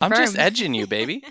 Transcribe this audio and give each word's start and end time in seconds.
I'm 0.00 0.10
just 0.12 0.38
edging 0.38 0.74
you, 0.74 0.86
baby. 0.86 1.22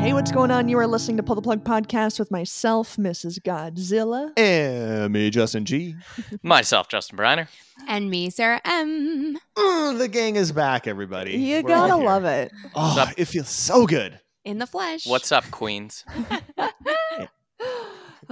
Hey, 0.00 0.14
what's 0.14 0.32
going 0.32 0.50
on? 0.50 0.66
You 0.66 0.78
are 0.78 0.86
listening 0.86 1.18
to 1.18 1.22
Pull 1.22 1.34
the 1.34 1.42
Plug 1.42 1.62
podcast 1.62 2.18
with 2.18 2.30
myself, 2.30 2.96
Mrs. 2.96 3.38
Godzilla. 3.38 4.32
And 4.38 5.12
me, 5.12 5.28
Justin 5.28 5.66
G. 5.66 5.94
Myself, 6.42 6.88
Justin 6.88 7.18
Briner. 7.18 7.48
And 7.86 8.08
me, 8.08 8.30
Sarah 8.30 8.62
M. 8.64 9.36
Mm, 9.58 9.98
the 9.98 10.08
gang 10.08 10.36
is 10.36 10.52
back, 10.52 10.86
everybody. 10.86 11.32
You 11.32 11.56
We're 11.62 11.68
gotta 11.68 11.96
love 11.96 12.24
it. 12.24 12.50
Oh, 12.74 13.10
it 13.18 13.26
feels 13.26 13.50
so 13.50 13.86
good. 13.86 14.18
In 14.46 14.58
the 14.58 14.66
flesh. 14.66 15.06
What's 15.06 15.30
up, 15.32 15.44
Queens? 15.50 16.04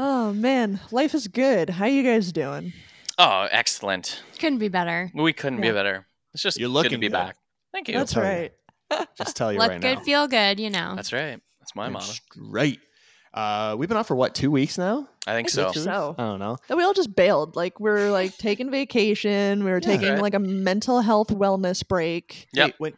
Oh 0.01 0.33
man, 0.33 0.81
life 0.91 1.13
is 1.15 1.27
good. 1.29 1.69
How 1.71 1.85
you 1.87 2.03
guys 2.03 2.33
doing? 2.33 2.73
Oh, 3.19 3.47
excellent. 3.51 4.23
Couldn't 4.39 4.59
be 4.61 4.69
better. 4.69 5.11
We 5.13 5.33
couldn't 5.35 5.59
Yeah. 5.63 5.71
be 5.71 5.75
better. 5.75 6.07
It's 6.39 6.43
just 6.45 6.61
You're 6.61 6.71
good 6.71 6.91
to 6.91 6.99
be 6.99 7.09
good. 7.09 7.13
back. 7.15 7.37
Thank 7.73 7.89
you. 7.89 7.95
That's 7.95 8.13
tell 8.13 8.23
you. 8.23 8.29
right. 8.29 8.53
Just 9.19 9.37
tell 9.37 9.53
you 9.53 9.59
Look 9.59 9.71
right 9.71 9.81
good, 9.81 9.99
now. 9.99 10.05
feel 10.05 10.29
good, 10.29 10.61
you 10.61 10.71
know. 10.71 10.95
That's 10.95 11.13
right. 11.13 11.41
That's 11.59 11.75
my 11.75 11.87
You're 11.87 11.95
motto. 11.95 12.13
Straight. 12.13 12.79
Uh, 13.35 13.75
we've 13.77 13.89
been 13.89 13.99
off 13.99 14.07
for 14.07 14.15
what, 14.15 14.37
two 14.37 14.53
weeks 14.53 14.79
now? 14.79 15.09
I 15.27 15.35
think 15.35 15.49
I 15.49 15.51
so. 15.51 15.73
think 15.73 15.85
so. 15.85 16.15
I 16.17 16.23
don't 16.23 16.39
know. 16.39 16.59
That 16.69 16.77
we 16.77 16.85
all 16.85 16.95
just 16.95 17.15
bailed. 17.17 17.57
Like 17.57 17.81
we're 17.81 18.13
like 18.13 18.39
taking 18.39 18.71
vacation. 18.71 19.65
We 19.65 19.71
were 19.73 19.79
Yeah. 19.83 19.89
taking 19.97 20.13
Right. 20.13 20.23
like 20.23 20.35
a 20.35 20.39
mental 20.39 21.01
health 21.01 21.29
wellness 21.31 21.87
break. 21.87 22.47
Yep. 22.53 22.67
Hey, 22.69 22.75
when 22.79 22.93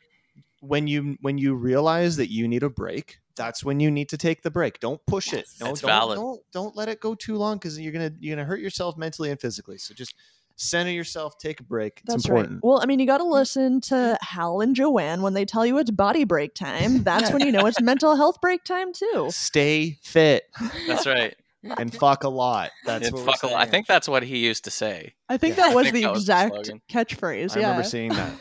when 0.61 0.87
you 0.87 1.17
when 1.23 1.39
you 1.39 1.55
realize 1.55 2.17
that 2.19 2.31
you 2.31 2.47
need 2.47 2.63
a 2.63 2.69
break, 2.69 3.17
that's 3.37 3.65
when 3.65 3.81
you 3.81 3.91
need 3.91 4.11
to 4.11 4.19
take 4.19 4.43
the 4.43 4.51
break. 4.51 4.81
Don't 4.81 5.01
push 5.07 5.33
it. 5.33 5.47
Yes. 5.49 5.57
No, 5.61 5.67
That's 5.69 5.81
don't, 5.81 5.89
valid. 5.89 6.17
Don't 6.19 6.41
don't 6.53 6.77
let 6.77 6.91
it 6.91 7.01
go 7.01 7.15
too 7.15 7.37
long 7.37 7.57
because 7.57 7.81
you're 7.81 7.93
gonna 7.93 8.13
you're 8.21 8.37
gonna 8.37 8.47
hurt 8.47 8.61
yourself 8.61 8.99
mentally 8.99 9.31
and 9.31 9.41
physically. 9.41 9.79
So 9.79 9.95
just 9.95 10.15
center 10.61 10.91
yourself, 10.91 11.39
take 11.39 11.61
a 11.61 11.63
break. 11.65 12.01
It's 12.05 12.13
That's 12.13 12.25
important. 12.27 12.55
right. 12.55 12.61
Well, 12.65 12.81
I 12.83 12.87
mean, 12.87 13.01
you 13.01 13.07
got 13.07 13.19
to 13.19 13.25
mm. 13.25 13.31
listen 13.33 13.81
to 13.83 14.19
Hal 14.21 14.61
and 14.61 14.77
Joanne 14.77 15.23
when 15.23 15.35
they 15.35 15.45
tell 15.45 15.65
you 15.65 15.79
it's 15.79 15.91
body 15.91 16.25
break 16.25 16.55
time. 16.55 17.03
That's 17.05 17.33
when 17.33 17.41
you 17.47 17.53
know 17.53 17.67
it's 17.67 17.81
mental 17.83 18.15
health 18.17 18.41
break 18.41 18.65
time 18.65 18.93
too. 18.93 19.29
Stay 19.31 19.99
fit 20.03 20.45
That's 20.87 21.07
right. 21.07 21.35
and 21.63 21.93
fuck 21.95 22.25
a 22.25 22.29
lot. 22.29 22.71
That's 22.87 23.07
And 23.09 23.15
what 23.17 23.27
fuck 23.27 23.43
a 23.43 23.47
lot. 23.49 23.61
I 23.61 23.67
think 23.67 23.87
that's 23.87 24.09
what 24.09 24.23
he 24.23 24.39
used 24.39 24.65
to 24.65 24.71
say. 24.71 25.15
I 25.29 25.37
think 25.37 25.57
Yeah. 25.57 25.69
that 25.69 25.75
was 25.77 25.85
think 25.91 25.95
the 25.97 26.03
that 26.03 26.13
was 26.13 26.27
the 26.27 26.33
exact 26.33 26.55
slogan. 26.67 26.81
catchphrase. 26.91 27.57
I 27.57 27.61
yeah. 27.61 27.67
remember 27.69 27.89
seeing 27.89 28.13
that. 28.13 28.33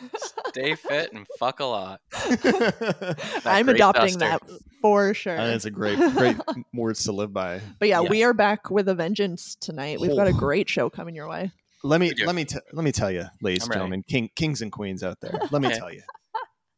Stay 0.48 0.74
fit 0.74 1.12
and 1.12 1.26
fuck 1.38 1.60
a 1.60 1.64
lot. 1.64 2.00
I'm 3.44 3.68
adopting 3.68 4.18
duster. 4.18 4.18
that 4.18 4.42
for 4.80 5.14
sure. 5.14 5.36
And 5.36 5.52
it's 5.54 5.64
a 5.64 5.70
great, 5.70 5.98
great 5.98 6.36
words 6.72 7.04
to 7.04 7.12
live 7.12 7.32
by. 7.32 7.60
But 7.78 7.88
yeah, 7.88 8.00
Yeah. 8.02 8.08
we 8.10 8.24
are 8.24 8.32
back 8.34 8.70
with 8.70 8.88
a 8.88 8.94
vengeance 8.94 9.54
tonight. 9.60 10.00
We've 10.00 10.16
got 10.16 10.26
a 10.26 10.30
Oh. 10.30 10.38
great 10.38 10.68
show 10.68 10.90
coming 10.90 11.14
your 11.14 11.28
way. 11.28 11.52
Let 11.82 12.00
me 12.00 12.12
let 12.24 12.34
me 12.34 12.44
t- 12.44 12.58
let 12.72 12.84
me 12.84 12.92
tell 12.92 13.10
you, 13.10 13.24
ladies 13.40 13.64
and 13.64 13.72
gentlemen, 13.72 14.02
king, 14.08 14.28
kings 14.36 14.60
and 14.62 14.70
queens 14.70 15.02
out 15.02 15.18
there. 15.20 15.38
Let 15.50 15.62
me 15.62 15.68
Okay. 15.68 15.78
tell 15.78 15.92
you, 15.92 16.02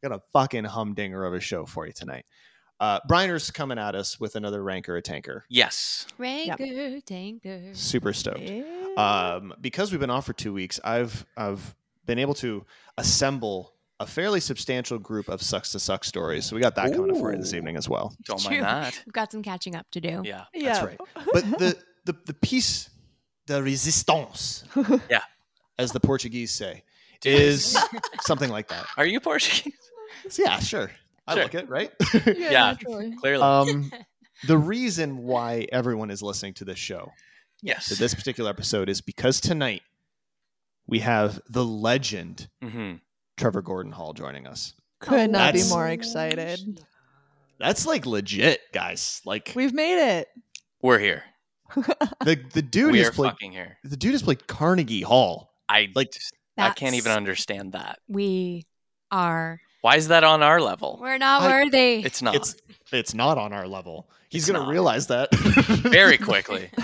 got 0.02 0.12
a 0.12 0.20
fucking 0.32 0.64
humdinger 0.64 1.24
of 1.24 1.34
a 1.34 1.40
show 1.40 1.66
for 1.66 1.86
you 1.86 1.92
tonight. 1.92 2.24
Uh, 2.80 2.98
Briner's 3.08 3.50
coming 3.50 3.78
at 3.78 3.94
us 3.94 4.18
with 4.18 4.34
another 4.34 4.62
ranker 4.62 4.96
a 4.96 5.02
tanker. 5.02 5.44
Yes. 5.48 6.06
Ranker, 6.18 7.00
tanker. 7.06 7.70
Super 7.74 8.12
stoked. 8.12 8.40
Yeah. 8.40 8.64
Um, 8.96 9.54
because 9.60 9.92
we've 9.92 10.00
been 10.00 10.10
off 10.10 10.26
for 10.26 10.32
two 10.32 10.52
weeks, 10.52 10.80
I've 10.84 11.24
I've 11.36 11.74
been 12.06 12.18
able 12.18 12.34
to 12.34 12.64
assemble 12.98 13.74
a 14.00 14.06
fairly 14.06 14.40
substantial 14.40 14.98
group 14.98 15.28
of 15.28 15.40
sucks 15.40 15.70
to 15.72 15.78
suck 15.78 16.02
stories. 16.02 16.46
So 16.46 16.56
we 16.56 16.62
got 16.62 16.74
that 16.74 16.92
coming 16.92 17.12
up 17.12 17.18
for 17.18 17.30
you 17.32 17.38
this 17.38 17.54
evening 17.54 17.76
as 17.76 17.88
well. 17.88 18.12
Don't 18.24 18.40
True. 18.40 18.50
mind 18.50 18.64
that. 18.64 19.02
We've 19.06 19.12
got 19.12 19.30
some 19.30 19.42
catching 19.42 19.76
up 19.76 19.86
to 19.92 20.00
do. 20.00 20.22
Yeah. 20.24 20.44
yeah. 20.52 20.84
right. 20.84 20.98
But 21.32 21.44
the 21.58 21.78
the 22.04 22.16
the 22.26 22.34
piece 22.34 22.90
de 23.46 23.62
resistance, 23.62 24.64
Yeah. 25.10 25.22
as 25.78 25.92
the 25.92 26.00
Portuguese 26.00 26.50
say, 26.52 26.82
is 27.24 27.76
something 28.22 28.50
like 28.50 28.68
that. 28.68 28.86
Are 28.96 29.06
you 29.06 29.20
Portuguese? 29.20 29.72
Yeah, 30.38 30.58
sure. 30.60 30.90
I 31.26 31.34
Sure. 31.34 31.42
like 31.44 31.54
it, 31.54 31.68
right? 31.68 31.90
yeah, 32.14 32.32
Yeah. 32.36 32.50
naturally. 32.64 33.16
Clearly. 33.16 33.42
um, 33.42 33.90
the 34.46 34.56
reason 34.58 35.18
why 35.18 35.66
everyone 35.72 36.10
is 36.10 36.22
listening 36.22 36.54
to 36.54 36.64
this 36.64 36.78
show, 36.78 37.10
yes. 37.62 37.88
to 37.88 37.94
this 37.96 38.14
particular 38.14 38.50
episode, 38.50 38.88
is 38.88 39.00
because 39.00 39.40
tonight 39.40 39.82
we 40.86 41.00
have 41.00 41.40
the 41.48 41.64
legend 41.64 42.48
hmm 42.62 42.94
Trevor 43.36 43.62
Gordon 43.62 43.92
Hall 43.92 44.12
joining 44.12 44.46
us. 44.46 44.74
Could 45.00 45.30
not 45.30 45.54
be 45.54 45.60
That's- 45.60 45.70
more 45.70 45.88
excited. 45.88 46.80
That's 47.58 47.86
like 47.86 48.04
legit, 48.06 48.60
guys. 48.72 49.20
Like 49.24 49.52
We've 49.56 49.72
made 49.74 50.18
it. 50.18 50.28
We're 50.82 50.98
here. 50.98 51.22
the 52.24 52.40
the 52.52 52.62
dude 52.62 52.94
is 52.94 53.00
has 53.02 53.08
are 53.08 53.12
played 53.12 53.30
fucking 53.32 53.52
here. 53.52 53.78
the 53.84 53.96
dude 53.96 54.12
has 54.12 54.22
played 54.22 54.46
Carnegie 54.46 55.02
Hall. 55.02 55.52
I 55.68 55.88
Like- 55.94 56.14
I 56.58 56.70
can't 56.70 56.94
even 56.94 57.12
understand 57.12 57.72
that. 57.72 57.98
We 58.08 58.66
are. 59.10 59.60
Why 59.80 59.96
is 59.96 60.08
that 60.08 60.22
on 60.22 60.42
our 60.42 60.60
level? 60.60 60.98
We're 61.00 61.18
not 61.18 61.42
I- 61.42 61.50
worthy. 61.62 62.02
It's 62.04 62.22
not. 62.22 62.34
It's 62.34 62.54
it's 62.92 63.14
not 63.14 63.38
on 63.38 63.52
our 63.52 63.66
level. 63.66 64.08
He's 64.28 64.42
It's 64.44 64.50
gonna 64.52 64.64
not. 64.64 64.70
realize 64.70 65.06
that 65.08 65.34
Very 65.34 66.18
quickly. 66.18 66.70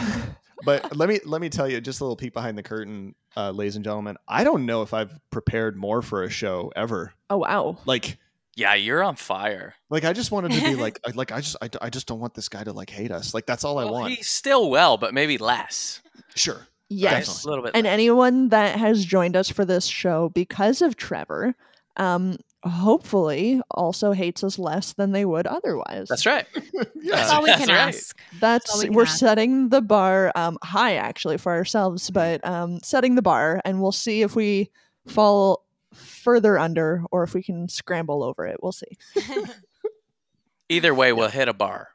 But 0.64 0.96
let 0.96 1.08
me 1.08 1.20
let 1.24 1.40
me 1.40 1.48
tell 1.50 1.68
you 1.68 1.80
just 1.80 2.00
a 2.00 2.04
little 2.04 2.16
peek 2.16 2.32
behind 2.32 2.58
the 2.58 2.64
curtain, 2.64 3.14
uh, 3.36 3.52
ladies 3.52 3.76
and 3.76 3.84
gentlemen. 3.84 4.16
I 4.26 4.42
don't 4.42 4.66
know 4.66 4.82
if 4.82 4.92
I've 4.92 5.12
prepared 5.30 5.76
more 5.76 6.02
for 6.02 6.24
a 6.24 6.28
show 6.30 6.72
ever. 6.74 7.12
Oh 7.30 7.36
wow. 7.38 7.78
Like 7.86 8.18
Yeah, 8.58 8.74
you're 8.74 9.04
on 9.04 9.14
fire. 9.14 9.74
like 9.88 10.04
I 10.04 10.12
just 10.12 10.32
wanted 10.32 10.50
to 10.52 10.60
be 10.60 10.74
like 10.74 10.98
I- 11.06 11.12
like 11.14 11.30
I 11.30 11.40
just 11.40 11.56
I, 11.62 11.68
I 11.80 11.90
just 11.90 12.06
don't 12.08 12.18
want 12.18 12.34
this 12.34 12.48
guy 12.48 12.64
to 12.64 12.72
like 12.72 12.90
hate 12.90 13.12
us. 13.12 13.32
Like 13.34 13.46
that's 13.46 13.62
all 13.64 13.78
I 13.78 13.84
Well, 13.84 13.92
want. 13.94 14.12
He's 14.14 14.28
still 14.28 14.68
well, 14.68 14.96
but 14.96 15.14
maybe 15.14 15.38
less. 15.38 16.02
Sure. 16.34 16.66
Yes. 16.90 17.28
Right? 17.28 17.44
A 17.44 17.48
little 17.48 17.64
bit. 17.64 17.72
And 17.76 17.84
less. 17.84 17.92
anyone 17.92 18.48
that 18.48 18.76
has 18.78 19.04
joined 19.04 19.36
us 19.36 19.48
for 19.48 19.64
this 19.64 19.86
show 19.86 20.30
because 20.30 20.82
of 20.82 20.96
Trevor, 20.96 21.54
um, 21.98 22.36
hopefully 22.64 23.60
also 23.70 24.12
hates 24.12 24.42
us 24.42 24.58
less 24.58 24.92
than 24.94 25.12
they 25.12 25.24
would 25.24 25.46
otherwise. 25.46 26.08
That's 26.08 26.26
right. 26.26 26.46
That's 26.74 27.30
all 27.30 27.42
we 27.42 27.46
That's 27.50 27.60
can 27.66 27.68
right. 27.68 27.94
ask. 27.94 28.18
That's 28.40 28.70
all 28.70 28.78
we 28.80 28.86
can 28.86 28.94
we're 28.94 29.02
ask. 29.02 29.18
setting 29.18 29.68
the 29.68 29.82
bar 29.82 30.32
um, 30.34 30.58
high 30.64 30.94
actually 30.96 31.38
for 31.38 31.52
ourselves, 31.52 32.10
but 32.10 32.44
um, 32.46 32.80
setting 32.82 33.14
the 33.14 33.22
bar, 33.22 33.60
and 33.64 33.80
we'll 33.80 33.92
see 33.92 34.22
if 34.22 34.34
we 34.34 34.70
fall 35.06 35.64
further 35.94 36.58
under 36.58 37.02
or 37.10 37.22
if 37.22 37.34
we 37.34 37.42
can 37.42 37.68
scramble 37.68 38.22
over 38.22 38.46
it. 38.46 38.58
We'll 38.62 38.72
see. 38.72 38.96
Either 40.68 40.94
way, 40.94 41.12
we'll 41.12 41.28
hit 41.28 41.48
a 41.48 41.54
bar. 41.54 41.88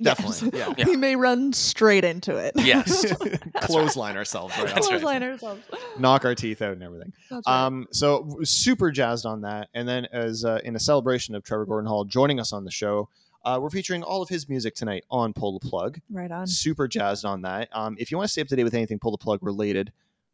Definitely, 0.00 0.56
Yes. 0.56 0.74
yeah. 0.78 0.84
we 0.86 0.94
may 0.96 1.16
run 1.16 1.52
straight 1.52 2.04
into 2.04 2.36
it. 2.36 2.52
Yes. 2.54 3.12
Clothesline 3.62 4.16
ourselves 4.16 4.56
right 4.56 4.72
That's 4.72 4.86
off. 4.86 5.02
right. 5.02 5.20
Ourselves. 5.22 5.62
Knock 5.98 6.24
our 6.24 6.36
teeth 6.36 6.62
out 6.62 6.74
and 6.74 6.82
everything. 6.84 7.12
Right. 7.32 7.42
Um, 7.48 7.88
so 7.90 8.38
super 8.44 8.92
jazzed 8.92 9.26
on 9.26 9.40
that. 9.40 9.68
And 9.74 9.88
then 9.88 10.06
as 10.12 10.44
uh, 10.44 10.60
in 10.62 10.76
a 10.76 10.78
celebration 10.78 11.34
of 11.34 11.42
Trevor 11.42 11.66
Gordon 11.66 11.88
Hall 11.88 12.04
joining 12.04 12.38
us 12.38 12.52
on 12.52 12.64
the 12.64 12.70
show, 12.70 13.08
uh, 13.44 13.58
we're 13.60 13.70
featuring 13.70 14.04
all 14.04 14.22
of 14.22 14.28
his 14.28 14.48
music 14.48 14.76
tonight 14.76 15.04
on 15.10 15.32
Pull 15.32 15.58
the 15.58 15.68
Plug. 15.68 15.98
right 16.10 16.30
on. 16.30 16.46
Super 16.46 16.86
jazzed 16.86 17.24
on 17.24 17.42
that. 17.42 17.68
Um, 17.72 17.96
if 17.98 18.12
you 18.12 18.16
want 18.18 18.28
to 18.28 18.32
stay 18.32 18.42
up 18.42 18.48
to 18.48 18.56
date 18.56 18.64
with 18.64 18.74
anything 18.74 19.00
Pull 19.00 19.10
the 19.10 19.18
Plug 19.18 19.40
related, 19.42 19.92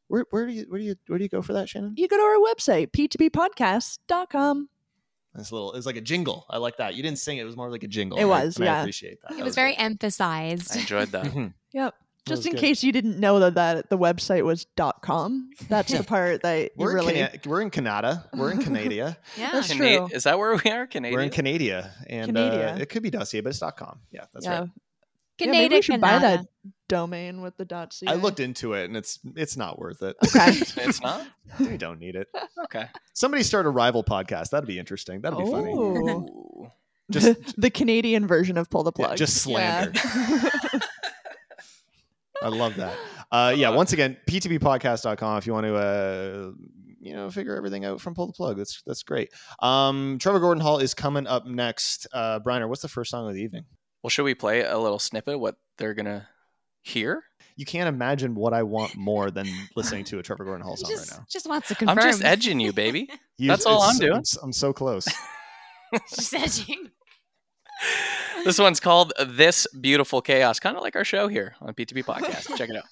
where, 0.09 0.25
where 0.31 0.47
do 0.47 0.53
you 0.53 0.67
where 0.69 0.79
do 0.79 0.85
you 0.87 0.95
where 1.07 1.19
do 1.19 1.25
you 1.25 1.29
go 1.29 1.43
for 1.43 1.53
that, 1.55 1.69
Shannon? 1.69 1.95
You 1.97 2.09
go 2.09 2.17
to 2.17 2.23
our 2.23 2.55
website, 2.55 2.91
p2bpodcast.com. 2.93 4.69
This 5.35 5.51
little 5.51 5.73
it's 5.73 5.87
like 5.87 5.97
a 5.97 6.01
jingle. 6.01 6.47
I 6.49 6.59
like 6.59 6.77
that. 6.77 6.95
You 6.95 7.03
didn't 7.03 7.19
sing 7.19 7.39
it; 7.39 7.43
it 7.43 7.45
was 7.45 7.57
more 7.57 7.69
like 7.71 7.83
a 7.83 7.89
jingle. 7.89 8.19
It 8.19 8.23
and 8.23 8.33
I- 8.33 8.45
was, 8.45 8.57
and 8.57 8.69
I 8.69 8.73
yeah. 8.73 8.81
appreciate 8.83 9.21
that. 9.23 9.33
It 9.33 9.37
That 9.39 9.45
was 9.45 9.55
very 9.57 9.73
good. 9.73 9.81
emphasized. 9.83 10.77
I 10.77 10.81
enjoyed 10.81 11.09
that. 11.11 11.25
Mhm. 11.27 11.55
Yep. 11.73 11.93
Just 12.27 12.47
in 12.47 12.53
good. 12.53 12.61
case 12.61 12.83
you 12.83 12.91
didn't 12.93 13.19
know 13.21 13.39
that, 13.41 13.55
that 13.57 13.91
the 13.91 13.99
website 13.99 14.45
was 14.45 14.65
.com. 15.03 15.51
That's 15.69 15.93
the 15.93 16.05
part 16.15 16.41
that 16.43 16.63
you 16.63 16.69
We're 16.77 16.95
really 16.95 17.19
in 17.19 17.27
Cana- 17.27 17.41
we're 17.47 17.61
in 17.63 17.69
Canada. 17.71 18.25
We're 18.33 18.53
in 18.53 18.59
Canada. 18.65 19.19
Yeah. 19.37 19.51
That's 19.53 19.69
Cana- 19.69 19.97
true. 20.07 20.09
Is 20.13 20.23
that 20.23 20.39
where 20.39 20.55
we 20.55 20.71
are? 20.71 20.87
Canada. 20.87 21.13
we're 21.15 21.21
in 21.23 21.29
Canada, 21.31 21.91
and 22.09 22.35
Uh, 22.39 22.51
Canada. 22.51 22.81
it 22.81 22.89
could 22.89 23.03
be 23.03 23.11
dossier, 23.11 23.41
but 23.43 23.51
it's 23.51 23.59
.com. 23.77 23.99
Yeah, 24.13 24.25
that's 24.33 24.47
yeah. 24.47 24.61
right. 24.61 24.69
Yeah, 25.39 25.51
maybe 25.51 25.77
we 25.77 25.83
should 25.83 26.01
buy 26.01 26.19
Canada. 26.19 26.43
that 26.65 26.71
domain 26.89 27.41
with 27.41 27.57
the 27.57 27.65
dot 27.65 27.93
.ca. 27.93 28.07
I 28.09 28.15
looked 28.15 28.41
into 28.41 28.75
it, 28.75 28.85
and 28.85 28.97
it's 28.97 29.19
it's 29.37 29.57
not 29.57 29.79
worth 29.79 30.03
it. 30.03 30.17
Okay. 30.29 30.51
It's 30.89 31.01
not? 31.01 31.27
we 31.59 31.77
don't 31.77 31.99
need 31.99 32.15
it. 32.17 32.29
Okay. 32.65 32.87
Somebody 33.15 33.43
start 33.43 33.67
a 33.67 33.71
rival 33.71 34.05
podcast. 34.05 34.51
That'd 34.51 34.69
be 34.69 34.79
interesting. 34.79 35.21
That'd 35.23 35.39
be 35.39 35.51
funny. 35.51 35.73
Oh. 35.75 36.27
Ooh. 36.29 36.71
Just 37.11 37.55
the 37.61 37.69
Canadian 37.71 38.27
version 38.27 38.57
of 38.57 38.71
pull 38.71 38.83
the 38.83 38.93
Yeah, 38.99 39.07
plug. 39.07 39.19
just 39.19 39.37
slander. 39.43 39.93
Yeah. 39.95 40.79
I 42.43 42.49
love 42.49 42.77
that. 42.77 42.97
Uh, 43.31 43.53
yeah, 43.57 43.71
once 43.71 43.93
again, 43.93 44.17
p2bpodcast.com 44.29 45.39
if 45.39 45.47
you 45.47 45.53
want 45.53 45.67
to 45.67 45.75
uh, 45.77 46.51
you 47.01 47.15
know, 47.15 47.31
figure 47.31 47.57
everything 47.57 47.85
out 47.85 48.01
from 48.01 48.15
pull 48.15 48.27
the 48.27 48.33
plug. 48.33 48.57
That's 48.57 48.83
that's 48.87 49.03
great. 49.03 49.31
Um, 49.61 50.17
Trevor 50.21 50.41
Gordon 50.41 50.63
Hall 50.63 50.79
is 50.79 50.95
coming 50.95 51.27
up 51.27 51.47
next. 51.47 52.07
Uh, 52.13 52.41
Briner, 52.41 52.69
what's 52.69 52.83
the 52.83 52.89
first 52.89 53.11
song 53.11 53.29
of 53.29 53.35
the 53.35 53.43
evening? 53.43 53.65
Well, 54.05 54.11
should 54.11 54.25
we 54.25 54.35
play 54.35 54.61
a 54.61 54.77
little 54.77 54.99
snippet 54.99 55.41
what 55.41 55.57
they're 55.79 55.95
going 55.95 56.05
to 56.05 56.27
hear? 56.83 57.25
You 57.57 57.65
can't 57.65 57.89
imagine 57.89 58.35
what 58.35 58.53
I 58.53 58.63
want 58.63 58.97
more 58.99 59.31
than 59.31 59.49
listening 59.77 60.05
to 60.05 60.19
a 60.19 60.23
Trevor 60.23 60.45
Gordon 60.45 60.63
Hall 60.63 60.77
song 60.77 60.91
just, 60.91 61.11
right 61.11 61.21
now. 61.21 61.27
just 61.27 61.49
wants 61.49 61.69
to 61.69 61.75
confirm. 61.75 61.99
I'm 61.99 62.05
just 62.05 62.23
edging 62.23 62.61
you, 62.61 62.73
baby. 62.73 63.09
You- 63.37 63.49
That's 63.49 63.67
all 63.67 63.83
I'm 63.83 63.99
doing. 63.99 64.23
I'm, 64.45 64.53
so 64.53 64.73
close. 64.73 65.09
just 66.15 66.33
edging. 66.33 66.89
this 68.45 68.61
one's 68.61 68.79
called 68.79 69.13
This 69.27 69.67
Beautiful 69.81 70.23
Chaos, 70.23 70.61
kind 70.61 70.77
of 70.77 70.85
like 70.85 70.95
our 70.95 71.03
show 71.03 71.27
here 71.27 71.57
on 71.61 71.75
P2P 71.75 72.05
Podcast. 72.05 72.57
Check 72.57 72.71
it 72.71 72.77
out. 72.77 72.85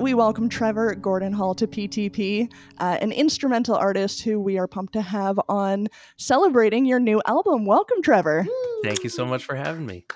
We 0.00 0.14
welcome 0.14 0.48
Trevor 0.48 0.94
Gordon 0.94 1.32
Hall 1.32 1.54
to 1.54 1.66
PTP, 1.66 2.50
uh, 2.78 2.96
an 3.02 3.12
instrumental 3.12 3.76
artist 3.76 4.22
who 4.22 4.40
we 4.40 4.58
are 4.58 4.66
pumped 4.66 4.94
to 4.94 5.02
have 5.02 5.38
on 5.48 5.88
celebrating 6.16 6.86
your 6.86 6.98
new 6.98 7.20
album. 7.26 7.66
Welcome, 7.66 8.00
Trevor. 8.02 8.46
Thank 8.82 9.04
you 9.04 9.10
so 9.10 9.26
much 9.26 9.44
for 9.44 9.54
having 9.54 9.84
me. 9.84 10.06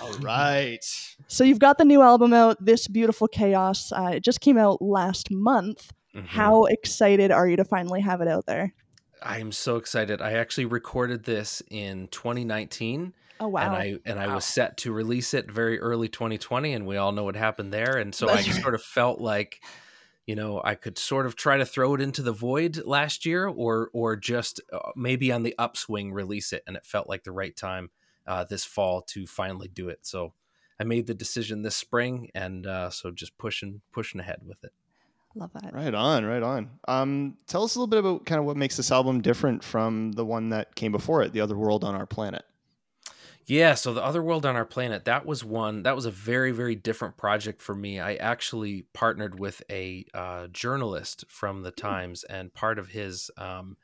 All 0.00 0.12
right. 0.18 0.84
So, 1.26 1.42
you've 1.42 1.58
got 1.58 1.78
the 1.78 1.84
new 1.84 2.00
album 2.00 2.32
out, 2.32 2.64
This 2.64 2.86
Beautiful 2.86 3.26
Chaos. 3.26 3.90
Uh, 3.90 4.12
it 4.14 4.24
just 4.24 4.40
came 4.40 4.56
out 4.56 4.80
last 4.80 5.32
month. 5.32 5.90
Mhm. 6.14 6.26
How 6.26 6.64
excited 6.66 7.32
are 7.32 7.48
you 7.48 7.56
to 7.56 7.64
finally 7.64 8.00
have 8.02 8.20
it 8.20 8.28
out 8.28 8.46
there? 8.46 8.72
I 9.20 9.38
am 9.38 9.50
so 9.50 9.76
excited. 9.76 10.20
I 10.20 10.34
actually 10.34 10.66
recorded 10.66 11.24
this 11.24 11.60
in 11.70 12.06
2019 12.08 13.14
Oh, 13.40 13.48
wow. 13.48 13.60
and 13.64 13.74
I 13.76 13.98
and 14.04 14.18
I 14.18 14.28
Wow. 14.28 14.34
was 14.34 14.44
set 14.44 14.78
to 14.78 14.92
release 14.92 15.34
it 15.34 15.50
very 15.50 15.80
early 15.80 16.08
2020 16.08 16.72
and 16.74 16.86
we 16.86 16.96
all 16.96 17.12
know 17.12 17.24
what 17.24 17.36
happened 17.36 17.72
there 17.72 17.96
and 17.98 18.14
so 18.14 18.28
That's 18.28 18.32
I 18.32 18.42
right. 18.48 18.64
sort 18.64 18.74
of 18.74 18.82
felt 18.82 19.20
like 19.20 19.62
you 20.26 20.34
know, 20.36 20.60
I 20.64 20.74
could 20.74 20.96
sort 20.98 21.26
of 21.26 21.36
try 21.36 21.58
to 21.58 21.66
throw 21.66 21.94
it 21.94 22.00
into 22.00 22.22
the 22.22 22.32
void 22.32 22.78
last 22.84 23.26
year 23.26 23.46
or 23.46 23.90
or 23.92 24.16
just 24.16 24.60
uh, 24.72 24.92
maybe 24.96 25.30
on 25.32 25.42
the 25.42 25.54
upswing 25.58 26.12
release 26.12 26.52
it 26.52 26.62
and 26.66 26.76
it 26.76 26.86
felt 26.86 27.08
like 27.08 27.24
the 27.24 27.32
right 27.32 27.54
time 27.54 27.90
uh, 28.26 28.44
this 28.44 28.64
fall 28.64 29.02
to 29.02 29.26
finally 29.26 29.68
do 29.68 29.88
it. 29.90 30.06
So 30.06 30.32
I 30.80 30.84
made 30.84 31.06
the 31.06 31.14
decision 31.14 31.62
this 31.62 31.76
spring 31.76 32.30
and 32.34 32.66
uh, 32.66 32.90
so 32.90 33.10
just 33.10 33.36
pushing 33.38 33.82
pushing 33.92 34.20
ahead 34.20 34.40
with 34.46 34.64
it. 34.64 34.72
Love 35.34 35.52
that. 35.54 35.72
Right 35.72 35.92
on, 35.94 36.24
right 36.24 36.42
on. 36.42 36.78
Um, 36.86 37.36
tell 37.46 37.64
us 37.64 37.74
a 37.74 37.78
little 37.78 37.88
bit 37.88 37.98
about 37.98 38.26
kind 38.26 38.38
of 38.38 38.44
what 38.44 38.56
makes 38.56 38.76
this 38.76 38.92
album 38.92 39.20
different 39.20 39.64
from 39.64 40.12
the 40.12 40.24
one 40.24 40.50
that 40.50 40.74
came 40.76 40.92
before 40.92 41.22
it, 41.22 41.32
The 41.32 41.40
Other 41.40 41.56
World 41.56 41.82
on 41.82 41.94
Our 41.94 42.06
Planet. 42.06 42.44
Yeah, 43.46 43.74
so 43.74 43.92
the 43.92 44.02
other 44.02 44.22
world 44.22 44.46
on 44.46 44.56
our 44.56 44.64
planet, 44.64 45.04
that 45.04 45.26
was 45.26 45.44
one 45.44 45.82
that 45.82 45.94
was 45.94 46.06
a 46.06 46.10
very, 46.10 46.50
very 46.50 46.74
different 46.74 47.16
project 47.18 47.60
for 47.60 47.74
me. 47.74 48.00
I 48.00 48.14
actually 48.14 48.82
partnered 48.94 49.38
with 49.38 49.62
a 49.70 50.06
uh, 50.14 50.46
journalist 50.48 51.24
from 51.28 51.62
the 51.62 51.70
Times, 51.70 52.24
and 52.24 52.54
part 52.54 52.78
of 52.78 52.88
his 52.88 53.30
um, 53.36 53.76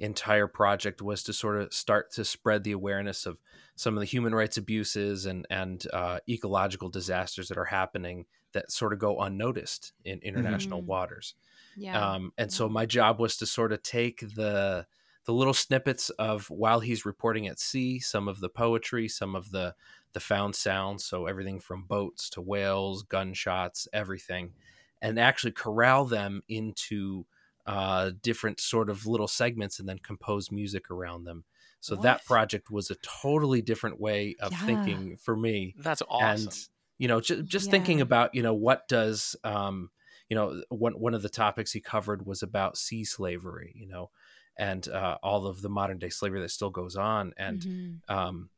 entire 0.00 0.48
project 0.48 1.02
was 1.02 1.22
to 1.24 1.32
sort 1.34 1.60
of 1.60 1.72
start 1.74 2.12
to 2.12 2.24
spread 2.24 2.64
the 2.64 2.72
awareness 2.72 3.26
of 3.26 3.40
some 3.76 3.96
of 3.96 4.00
the 4.00 4.06
human 4.06 4.34
rights 4.34 4.56
abuses 4.58 5.26
and 5.26 5.46
and 5.50 5.86
uh, 5.92 6.20
ecological 6.28 6.90
disasters 6.90 7.48
that 7.48 7.58
are 7.58 7.66
happening 7.66 8.26
that 8.52 8.72
sort 8.72 8.92
of 8.94 8.98
go 9.00 9.20
unnoticed 9.20 9.94
in 10.04 10.20
international 10.20 10.82
Mhm. 10.82 10.86
waters. 10.86 11.34
Yeah. 11.74 12.12
Um, 12.14 12.32
and 12.38 12.52
so 12.52 12.68
my 12.68 12.86
job 12.86 13.20
was 13.20 13.36
to 13.38 13.46
sort 13.46 13.72
of 13.72 13.82
take 13.82 14.20
the 14.20 14.86
the 15.26 15.34
little 15.34 15.54
snippets 15.54 16.10
of 16.10 16.48
while 16.50 16.80
he's 16.80 17.04
reporting 17.06 17.46
at 17.46 17.58
sea, 17.60 17.98
some 18.00 18.28
of 18.28 18.40
the 18.40 18.48
poetry, 18.48 19.08
some 19.08 19.36
of 19.36 19.50
the 19.50 19.74
the 20.12 20.20
found 20.20 20.56
sounds, 20.56 21.04
so 21.04 21.26
everything 21.26 21.60
from 21.60 21.84
boats 21.84 22.30
to 22.30 22.40
whales, 22.40 23.02
gunshots, 23.02 23.86
everything, 23.92 24.54
and 25.02 25.18
actually 25.18 25.52
corral 25.52 26.04
them 26.06 26.42
into 26.48 27.26
uh, 27.66 28.12
different 28.22 28.60
sort 28.60 28.88
of 28.88 29.06
little 29.06 29.28
segments 29.28 29.78
and 29.78 29.88
then 29.88 29.98
compose 29.98 30.50
music 30.50 30.90
around 30.90 31.24
them. 31.24 31.44
So 31.80 31.96
that 31.96 32.24
project 32.24 32.70
was 32.70 32.90
a 32.90 32.94
totally 32.96 33.60
different 33.60 34.00
way 34.00 34.36
of 34.40 34.54
Yeah. 34.54 34.56
thinking 34.56 35.16
for 35.16 35.36
me 35.36 35.76
That's 35.76 36.02
awesome. 36.08 36.54
and 36.58 36.68
you 36.98 37.08
know 37.08 37.20
just, 37.20 37.44
just 37.44 37.70
thinking 37.70 38.00
about 38.00 38.34
you 38.34 38.42
know 38.42 38.54
what 38.54 38.88
does 38.88 39.36
um 39.44 39.90
you 40.28 40.34
know 40.34 40.62
one 40.70 40.98
one 40.98 41.14
of 41.14 41.22
the 41.22 41.28
topics 41.28 41.72
he 41.72 41.80
covered 41.80 42.26
was 42.26 42.42
about 42.42 42.78
sea 42.78 43.04
slavery 43.04 43.72
you 43.76 43.86
know 43.86 44.10
and 44.58 44.88
uh, 44.88 45.18
all 45.22 45.46
of 45.46 45.62
the 45.62 45.68
modern 45.68 45.98
day 45.98 46.08
slavery 46.10 46.40
that 46.40 46.50
still 46.50 46.70
goes 46.70 46.96
on 46.96 47.32
and 47.36 47.62
Mhm. 47.62 48.00
um 48.08 48.50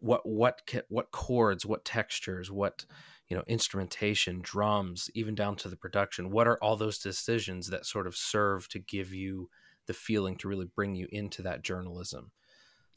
what 0.00 0.24
what 0.26 0.62
what 0.88 1.10
chords 1.10 1.66
what 1.66 1.84
textures 1.84 2.50
what 2.50 2.84
you 3.28 3.36
know 3.36 3.42
instrumentation 3.48 4.40
drums 4.42 5.10
even 5.14 5.34
down 5.34 5.56
to 5.56 5.68
the 5.68 5.76
production 5.76 6.30
what 6.30 6.46
are 6.46 6.58
all 6.62 6.76
those 6.76 6.98
decisions 6.98 7.68
that 7.68 7.84
sort 7.86 8.06
of 8.06 8.16
serve 8.16 8.68
to 8.68 8.78
give 8.78 9.12
you 9.12 9.50
the 9.86 9.94
feeling 9.94 10.36
to 10.36 10.48
really 10.48 10.66
bring 10.66 10.94
you 10.94 11.08
into 11.10 11.42
that 11.42 11.62
journalism 11.62 12.30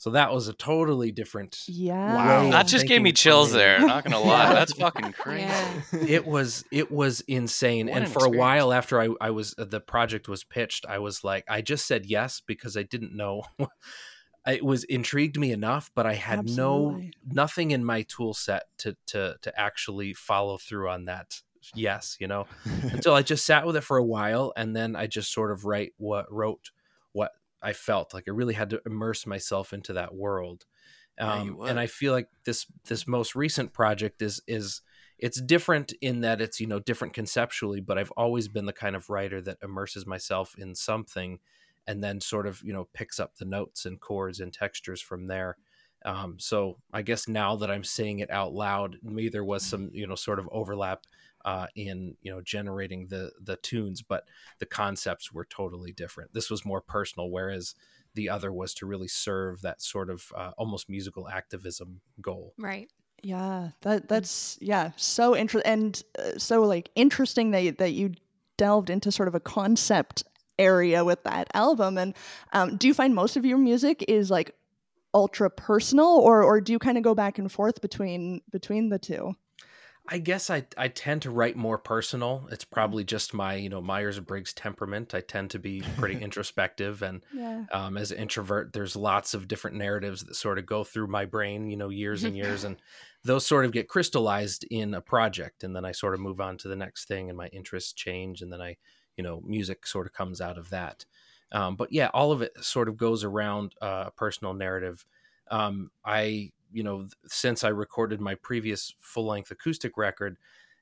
so 0.02 0.10
that 0.10 0.34
was 0.34 0.48
a 0.48 0.54
totally 0.54 1.12
different 1.12 1.60
Yeah. 1.68 2.16
Wow. 2.16 2.50
that 2.50 2.66
just 2.66 2.88
gave 2.88 3.04
me 3.04 3.12
chills 3.12 3.52
me. 3.54 3.60
there. 3.60 3.80
Not 3.80 4.04
gonna 4.04 4.20
lie, 4.20 4.46
Yeah. 4.46 4.54
that's 4.56 4.74
fucking 4.74 5.12
crazy. 5.14 5.44
Yeah. 5.44 5.82
it 6.08 6.26
was 6.26 6.64
it 6.72 6.92
was 6.92 7.22
insane 7.22 7.86
What 7.86 7.98
and 7.98 8.06
an 8.06 8.12
for 8.12 8.26
a 8.26 8.30
while 8.30 8.74
after 8.74 9.00
I, 9.00 9.10
I 9.22 9.30
was 9.30 9.54
uh, 9.60 9.66
the 9.66 9.80
project 9.80 10.28
was 10.28 10.44
pitched 10.44 10.88
i 10.90 10.98
was 10.98 11.24
like 11.24 11.46
i 11.48 11.62
just 11.62 11.86
said 11.86 12.08
yes 12.08 12.42
because 12.46 12.76
i 12.76 12.82
didn't 12.84 13.16
know 13.16 13.44
it 14.48 14.66
was 14.66 14.84
intrigued 14.86 15.38
me 15.40 15.52
enough 15.52 15.92
but 15.94 16.08
i 16.08 16.14
had 16.16 16.40
Absolutely. 16.40 17.12
no 17.28 17.34
nothing 17.44 17.70
in 17.72 17.86
my 17.86 18.02
tool 18.04 18.34
set 18.34 18.64
to 18.80 18.98
to 19.08 19.36
to 19.44 19.60
actually 19.60 20.14
follow 20.16 20.58
through 20.58 20.90
on 20.90 21.06
that 21.06 21.42
yes 21.76 22.18
you 22.20 22.26
know 22.28 22.48
until 22.92 23.14
i 23.14 23.22
just 23.22 23.46
sat 23.46 23.68
with 23.68 23.76
it 23.76 23.82
for 23.82 23.98
a 23.98 24.04
while 24.04 24.52
and 24.58 24.76
then 24.76 24.96
i 24.96 25.06
just 25.06 25.32
sort 25.32 25.52
of 25.52 25.64
write 25.66 25.94
what 25.98 26.26
wrote 26.32 26.72
what 26.72 26.81
i 27.62 27.74
felt 27.74 28.14
like 28.14 28.26
i 28.28 28.32
really 28.32 28.54
had 28.54 28.70
to 28.70 28.82
immerse 28.86 29.26
myself 29.26 29.74
into 29.74 29.94
that 29.94 30.14
world 30.14 30.66
um, 31.20 31.58
would. 31.58 31.70
and 31.70 31.80
i 31.80 31.88
feel 31.88 32.14
like 32.14 32.28
this 32.46 32.66
this 32.88 33.08
most 33.08 33.36
recent 33.36 33.74
project 33.74 34.22
is 34.22 34.42
is 34.48 34.82
it's 35.20 35.40
different 35.42 35.94
in 36.02 36.22
that 36.22 36.42
it's 36.42 36.60
you 36.60 36.68
know 36.68 36.80
different 36.80 37.14
conceptually 37.14 37.80
but 37.80 37.98
i've 37.98 38.12
always 38.12 38.48
been 38.48 38.66
the 38.66 38.74
kind 38.74 38.96
of 38.96 39.10
writer 39.10 39.42
that 39.42 39.58
immerses 39.64 40.06
myself 40.06 40.56
in 40.58 40.74
something 40.76 41.40
and 41.88 42.04
then 42.04 42.20
sort 42.20 42.48
of 42.48 42.62
you 42.64 42.74
know 42.74 42.88
picks 42.94 43.20
up 43.20 43.36
the 43.36 43.46
notes 43.46 43.86
and 43.86 44.00
chords 44.00 44.40
and 44.40 44.54
textures 44.54 45.02
from 45.02 45.28
there 45.28 45.58
um, 46.06 46.36
so 46.40 46.78
i 46.92 47.02
guess 47.02 47.28
now 47.28 47.56
that 47.56 47.70
i'm 47.72 47.84
saying 47.84 48.20
it 48.20 48.32
out 48.32 48.54
loud 48.54 48.98
maybe 49.04 49.30
there 49.30 49.44
was 49.44 49.64
some 49.64 49.90
you 49.94 50.08
know 50.08 50.16
sort 50.16 50.40
of 50.40 50.50
overlap 50.52 51.04
uh, 51.46 51.68
in 51.76 52.16
you 52.22 52.32
know 52.32 52.42
generating 52.42 53.08
the 53.08 53.32
the 53.42 53.56
tunes 53.58 54.02
but 54.02 54.28
the 54.60 54.66
concepts 54.66 55.32
were 55.32 55.46
totally 55.46 55.92
different 55.92 56.34
this 56.34 56.50
was 56.50 56.66
more 56.66 56.82
personal 56.82 57.30
whereas 57.30 57.76
the 58.14 58.30
other 58.30 58.52
was 58.52 58.74
to 58.74 58.86
really 58.86 59.08
serve 59.08 59.62
that 59.62 59.82
sort 59.82 60.10
of 60.10 60.32
uh, 60.36 60.52
almost 60.58 60.90
musical 60.90 61.28
activism 61.30 62.02
goal 62.22 62.56
Right. 62.58 62.90
Yeah, 63.24 63.72
that 63.82 64.08
that's 64.08 64.58
yeah, 64.62 64.92
so 64.96 65.36
interesting 65.36 65.72
and 65.72 66.04
uh, 66.18 66.40
so 66.40 66.62
like 66.64 66.90
interesting 66.96 67.52
that 67.52 67.60
you- 67.64 67.72
that 67.74 67.92
you 67.92 68.14
delved 68.58 68.90
into 68.90 69.12
sort 69.12 69.28
of 69.28 69.36
a 69.36 69.40
concept 69.40 70.24
area 70.58 71.06
with 71.06 71.24
that 71.24 71.48
album. 71.54 71.98
And 71.98 72.16
um, 72.54 72.78
do 72.78 72.88
you 72.88 72.94
find 72.96 73.14
most 73.14 73.38
of 73.38 73.46
your 73.46 73.58
music 73.60 74.04
is 74.08 74.32
like 74.32 74.56
ultra 75.14 75.50
personal, 75.52 76.08
or 76.08 76.44
or 76.44 76.62
do 76.62 76.72
you 76.74 76.80
kind 76.80 76.98
of 76.98 77.04
go 77.04 77.16
back 77.16 77.38
and 77.40 77.52
forth 77.52 77.82
between 77.82 78.42
between 78.52 78.90
the 78.90 79.00
two? 79.00 79.36
I 80.08 80.18
guess 80.18 80.50
I 80.50 80.66
I 80.78 80.88
tend 80.88 81.22
to 81.24 81.32
write 81.32 81.56
more 81.56 81.78
personal. 81.78 82.48
It's 82.52 82.66
probably 82.66 83.04
just 83.04 83.34
my 83.34 83.56
you 83.56 83.70
know 83.70 83.82
Myers 83.82 84.20
Briggs 84.20 84.54
temperament. 84.54 85.14
I 85.14 85.22
tend 85.22 85.52
to 85.52 85.60
be 85.60 85.90
pretty 85.98 86.16
introspective, 86.22 87.02
and 87.02 87.24
Yeah, 87.30 87.66
um, 87.72 87.98
as 87.98 88.12
an 88.12 88.18
introvert, 88.18 88.74
there's 88.74 88.96
lots 88.96 89.34
of 89.34 89.48
different 89.48 89.78
narratives 89.78 90.24
that 90.24 90.36
sort 90.36 90.58
of 90.60 90.66
go 90.66 90.84
through 90.84 91.08
my 91.08 91.26
brain, 91.26 91.70
you 91.70 91.78
know, 91.78 91.90
years 91.90 92.24
and 92.24 92.36
years, 92.36 92.64
and 92.64 92.82
those 93.24 93.46
sort 93.46 93.64
of 93.66 93.72
get 93.72 93.88
crystallized 93.88 94.66
in 94.72 94.94
a 94.96 95.02
project, 95.02 95.64
and 95.64 95.76
then 95.76 95.86
I 95.86 95.92
sort 95.92 96.16
of 96.16 96.20
move 96.20 96.42
on 96.42 96.58
to 96.60 96.68
the 96.68 96.76
next 96.76 97.08
thing, 97.08 97.30
and 97.30 97.38
my 97.38 97.48
interests 97.48 97.94
change, 97.94 98.42
and 98.42 98.52
then 98.52 98.62
I, 98.62 98.78
you 99.16 99.24
know, 99.24 99.42
music 99.46 99.86
sort 99.86 100.08
of 100.08 100.14
comes 100.14 100.42
out 100.42 100.58
of 100.58 100.70
that. 100.72 101.06
Um, 101.52 101.76
but 101.76 101.92
yeah, 101.92 102.10
all 102.14 102.32
of 102.32 102.42
it 102.42 102.52
sort 102.64 102.90
of 102.90 102.98
goes 102.98 103.24
around 103.24 103.76
uh, 103.82 104.06
a 104.08 104.12
personal 104.12 104.54
narrative. 104.54 105.06
Um, 105.50 105.92
I, 106.06 106.52
you 106.72 106.84
know, 106.84 107.08
since 107.28 107.64
I 107.64 107.70
recorded 107.70 108.22
my 108.22 108.36
previous 108.36 108.94
full 109.00 109.26
length 109.28 109.52
acoustic 109.52 109.98
record, 109.98 110.38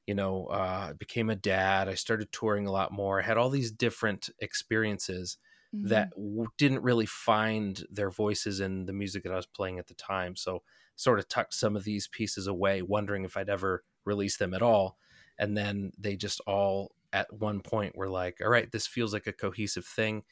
you 0.08 0.16
know, 0.16 0.48
uh, 0.48 0.88
I 0.90 0.94
became 0.94 1.30
a 1.30 1.36
dad. 1.36 1.88
I 1.88 1.94
started 1.96 2.32
touring 2.32 2.66
a 2.68 2.72
lot 2.72 2.92
more. 2.92 3.20
I 3.22 3.26
had 3.26 3.38
all 3.38 3.50
these 3.50 3.72
different 3.72 4.30
experiences 4.40 5.38
Mhm. 5.72 5.84
that 5.84 6.10
w- 6.12 6.48
didn't 6.58 6.82
really 6.84 7.06
find 7.06 7.86
their 7.90 8.10
voices 8.10 8.60
in 8.60 8.86
the 8.86 8.94
music 8.94 9.24
that 9.24 9.32
I 9.32 9.36
was 9.36 9.46
playing 9.46 9.80
at 9.80 9.88
the 9.88 9.94
time. 9.94 10.36
So 10.36 10.64
sort 10.96 11.20
of 11.20 11.28
tucked 11.28 11.54
some 11.54 11.76
of 11.76 11.84
these 11.84 12.08
pieces 12.08 12.48
away, 12.48 12.82
wondering 12.82 13.24
if 13.24 13.38
I'd 13.38 13.50
ever 13.50 13.84
release 14.04 14.38
them 14.38 14.54
at 14.54 14.62
all. 14.62 14.98
And 15.38 15.56
then 15.56 15.92
they 15.98 16.18
just 16.18 16.42
all 16.42 16.96
at 17.14 17.32
one 17.32 17.62
point 17.62 17.96
were 17.96 18.10
like, 18.10 18.42
all 18.42 18.50
right, 18.50 18.72
this 18.72 18.88
feels 18.88 19.14
like 19.14 19.28
a 19.28 19.34
cohesive 19.34 19.86
thing, 19.86 20.24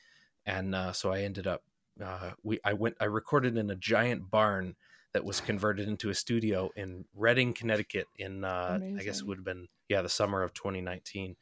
and 0.45 0.73
uh, 0.75 0.93
so 0.93 1.11
I 1.11 1.21
ended 1.21 1.47
up 1.47 1.63
uh, 2.01 2.33
we 2.43 2.59
I 2.63 2.73
went 2.73 2.97
I 2.99 3.05
recorded 3.05 3.57
in 3.57 3.69
a 3.69 3.75
giant 3.75 4.29
barn 4.29 4.75
that 5.17 5.25
was 5.25 5.41
converted 5.41 5.87
into 5.87 6.11
a 6.11 6.13
studio 6.13 6.69
in 6.75 7.03
Redding, 7.15 7.51
Connecticut, 7.51 8.05
in 8.19 8.43
uh, 8.43 8.79
I 8.99 9.01
guess 9.01 9.19
it 9.19 9.25
would 9.25 9.39
have 9.39 9.45
been 9.45 9.67
yeah 9.89 10.03
the 10.03 10.09
summer 10.09 10.43
of 10.43 10.53
2019, 10.53 11.35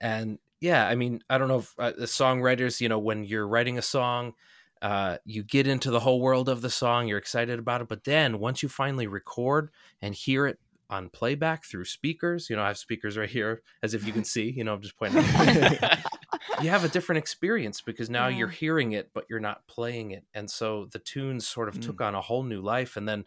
and 0.00 0.40
yeah, 0.60 0.88
I 0.88 0.96
mean 0.96 1.22
I 1.30 1.38
don't 1.38 1.46
know 1.46 1.60
if 1.60 1.72
uh, 1.78 1.92
the 1.96 2.06
songwriters, 2.06 2.80
you 2.80 2.88
know, 2.88 2.98
when 2.98 3.22
you're 3.22 3.46
writing 3.46 3.78
a 3.78 3.82
song. 3.82 4.34
Uh, 4.82 5.16
you 5.24 5.42
get 5.42 5.66
into 5.66 5.90
the 5.90 6.00
whole 6.00 6.20
world 6.20 6.46
of 6.46 6.60
the 6.60 6.68
song, 6.68 7.08
you're 7.08 7.16
excited 7.16 7.58
about 7.58 7.80
it, 7.80 7.88
but 7.88 8.04
then 8.04 8.38
once 8.38 8.62
you 8.62 8.68
finally 8.68 9.06
record 9.06 9.70
and 10.02 10.14
hear 10.14 10.46
it 10.46 10.58
on 10.90 11.08
playback 11.08 11.64
through 11.64 11.86
speakers, 11.86 12.50
you 12.50 12.56
know, 12.56 12.62
I 12.62 12.66
have 12.66 12.76
speakers 12.76 13.16
right 13.16 13.30
here, 13.30 13.62
as 13.82 13.94
if 13.94 14.06
you 14.06 14.12
can 14.12 14.24
see, 14.24 14.50
you 14.50 14.62
know, 14.62 14.74
I'm 14.74 14.82
just 14.82 14.98
pointing. 14.98 15.24
out. 16.52 16.62
you 16.62 16.70
have 16.70 16.84
a 16.84 16.88
different 16.88 17.18
experience 17.18 17.80
because 17.80 18.10
now 18.10 18.28
you're 18.28 18.48
hearing 18.48 18.92
it 18.92 19.10
but 19.14 19.26
you're 19.28 19.40
not 19.40 19.66
playing 19.66 20.10
it. 20.10 20.24
And 20.34 20.50
so 20.50 20.88
the 20.92 20.98
tunes 20.98 21.46
sort 21.46 21.68
of 21.68 21.80
took 21.80 22.00
on 22.00 22.14
a 22.14 22.20
whole 22.20 22.42
new 22.42 22.60
life. 22.60 22.96
And 22.96 23.08
then 23.08 23.24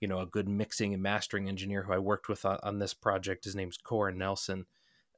you 0.00 0.08
know 0.08 0.20
a 0.20 0.26
good 0.26 0.48
mixing 0.48 0.94
and 0.94 1.02
mastering 1.02 1.48
engineer 1.48 1.82
who 1.82 1.92
i 1.92 1.98
worked 1.98 2.28
with 2.28 2.44
on, 2.44 2.56
on 2.62 2.78
this 2.78 2.94
project 2.94 3.42
his 3.42 3.56
name's 3.56 3.76
corin 3.76 4.16
nelson 4.16 4.64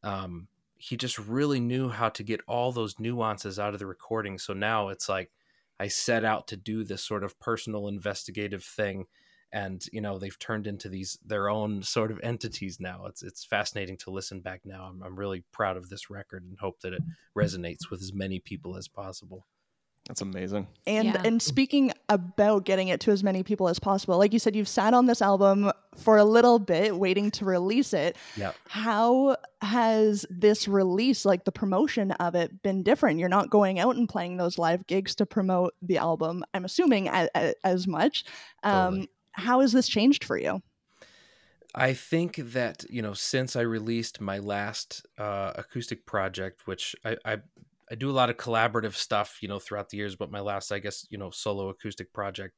um, 0.02 0.48
he 0.76 0.96
just 0.96 1.18
really 1.18 1.60
knew 1.60 1.90
how 1.90 2.08
to 2.08 2.22
get 2.22 2.40
all 2.48 2.72
those 2.72 2.98
nuances 2.98 3.58
out 3.58 3.74
of 3.74 3.80
the 3.80 3.86
recording. 3.86 4.38
So 4.38 4.54
now 4.54 4.88
it's 4.88 5.08
like 5.08 5.30
i 5.78 5.88
set 5.88 6.24
out 6.24 6.46
to 6.48 6.56
do 6.56 6.84
this 6.84 7.02
sort 7.02 7.24
of 7.24 7.38
personal 7.38 7.88
investigative 7.88 8.64
thing 8.64 9.06
and 9.52 9.86
you 9.92 10.00
know 10.00 10.18
they've 10.18 10.38
turned 10.38 10.66
into 10.66 10.88
these 10.88 11.18
their 11.24 11.48
own 11.48 11.82
sort 11.82 12.10
of 12.10 12.20
entities 12.22 12.78
now 12.80 13.06
it's 13.06 13.22
it's 13.22 13.44
fascinating 13.44 13.96
to 13.96 14.10
listen 14.10 14.40
back 14.40 14.60
now 14.64 14.84
i'm, 14.84 15.02
I'm 15.02 15.16
really 15.18 15.42
proud 15.52 15.76
of 15.76 15.88
this 15.88 16.10
record 16.10 16.44
and 16.44 16.58
hope 16.58 16.80
that 16.80 16.92
it 16.92 17.02
resonates 17.36 17.90
with 17.90 18.00
as 18.00 18.12
many 18.12 18.38
people 18.38 18.76
as 18.76 18.86
possible 18.88 19.46
That's 20.08 20.22
amazing. 20.22 20.66
And 20.86 21.04
Yeah. 21.04 21.22
and 21.24 21.40
speaking 21.42 21.92
about 22.08 22.64
getting 22.64 22.88
it 22.88 23.00
to 23.00 23.12
as 23.12 23.22
many 23.22 23.42
people 23.42 23.68
as 23.68 23.78
possible, 23.78 24.18
like 24.18 24.32
you 24.32 24.38
said, 24.38 24.56
you've 24.56 24.66
sat 24.66 24.94
on 24.94 25.06
this 25.06 25.22
album 25.22 25.70
for 25.94 26.16
a 26.16 26.24
little 26.24 26.58
bit, 26.58 26.96
waiting 26.96 27.30
to 27.32 27.44
release 27.44 27.92
it. 27.92 28.16
yeah 28.34 28.52
How 28.66 29.36
has 29.60 30.26
this 30.30 30.66
release, 30.66 31.24
like 31.24 31.44
the 31.44 31.52
promotion 31.52 32.12
of 32.12 32.34
it, 32.34 32.62
been 32.62 32.82
different? 32.82 33.20
You're 33.20 33.28
not 33.28 33.50
going 33.50 33.78
out 33.78 33.94
and 33.96 34.08
playing 34.08 34.38
those 34.38 34.58
live 34.58 34.86
gigs 34.86 35.14
to 35.16 35.26
promote 35.26 35.74
the 35.82 35.98
album. 35.98 36.44
I'm 36.54 36.64
assuming 36.64 37.06
a, 37.08 37.28
a, 37.36 37.54
as 37.62 37.86
much. 37.86 38.24
Um, 38.64 38.72
Totally. 38.72 39.10
How 39.40 39.60
has 39.60 39.72
this 39.72 39.88
changed 39.88 40.24
for 40.24 40.38
you? 40.38 40.62
I 41.74 41.94
think 41.94 42.36
that 42.36 42.84
you 42.90 43.00
know 43.00 43.14
since 43.14 43.54
I 43.54 43.60
released 43.60 44.20
my 44.20 44.38
last 44.38 45.06
uh, 45.18 45.52
acoustic 45.54 46.04
project, 46.04 46.66
which 46.66 46.96
I, 47.04 47.16
I 47.24 47.38
I 47.90 47.94
do 47.96 48.10
a 48.10 48.12
lot 48.12 48.30
of 48.30 48.36
collaborative 48.36 48.94
stuff, 48.94 49.38
you 49.40 49.48
know, 49.48 49.58
throughout 49.58 49.88
the 49.88 49.96
years, 49.96 50.14
but 50.14 50.30
my 50.30 50.40
last, 50.40 50.70
I 50.70 50.78
guess, 50.78 51.06
you 51.10 51.18
know, 51.18 51.30
solo 51.30 51.68
acoustic 51.68 52.12
project, 52.12 52.56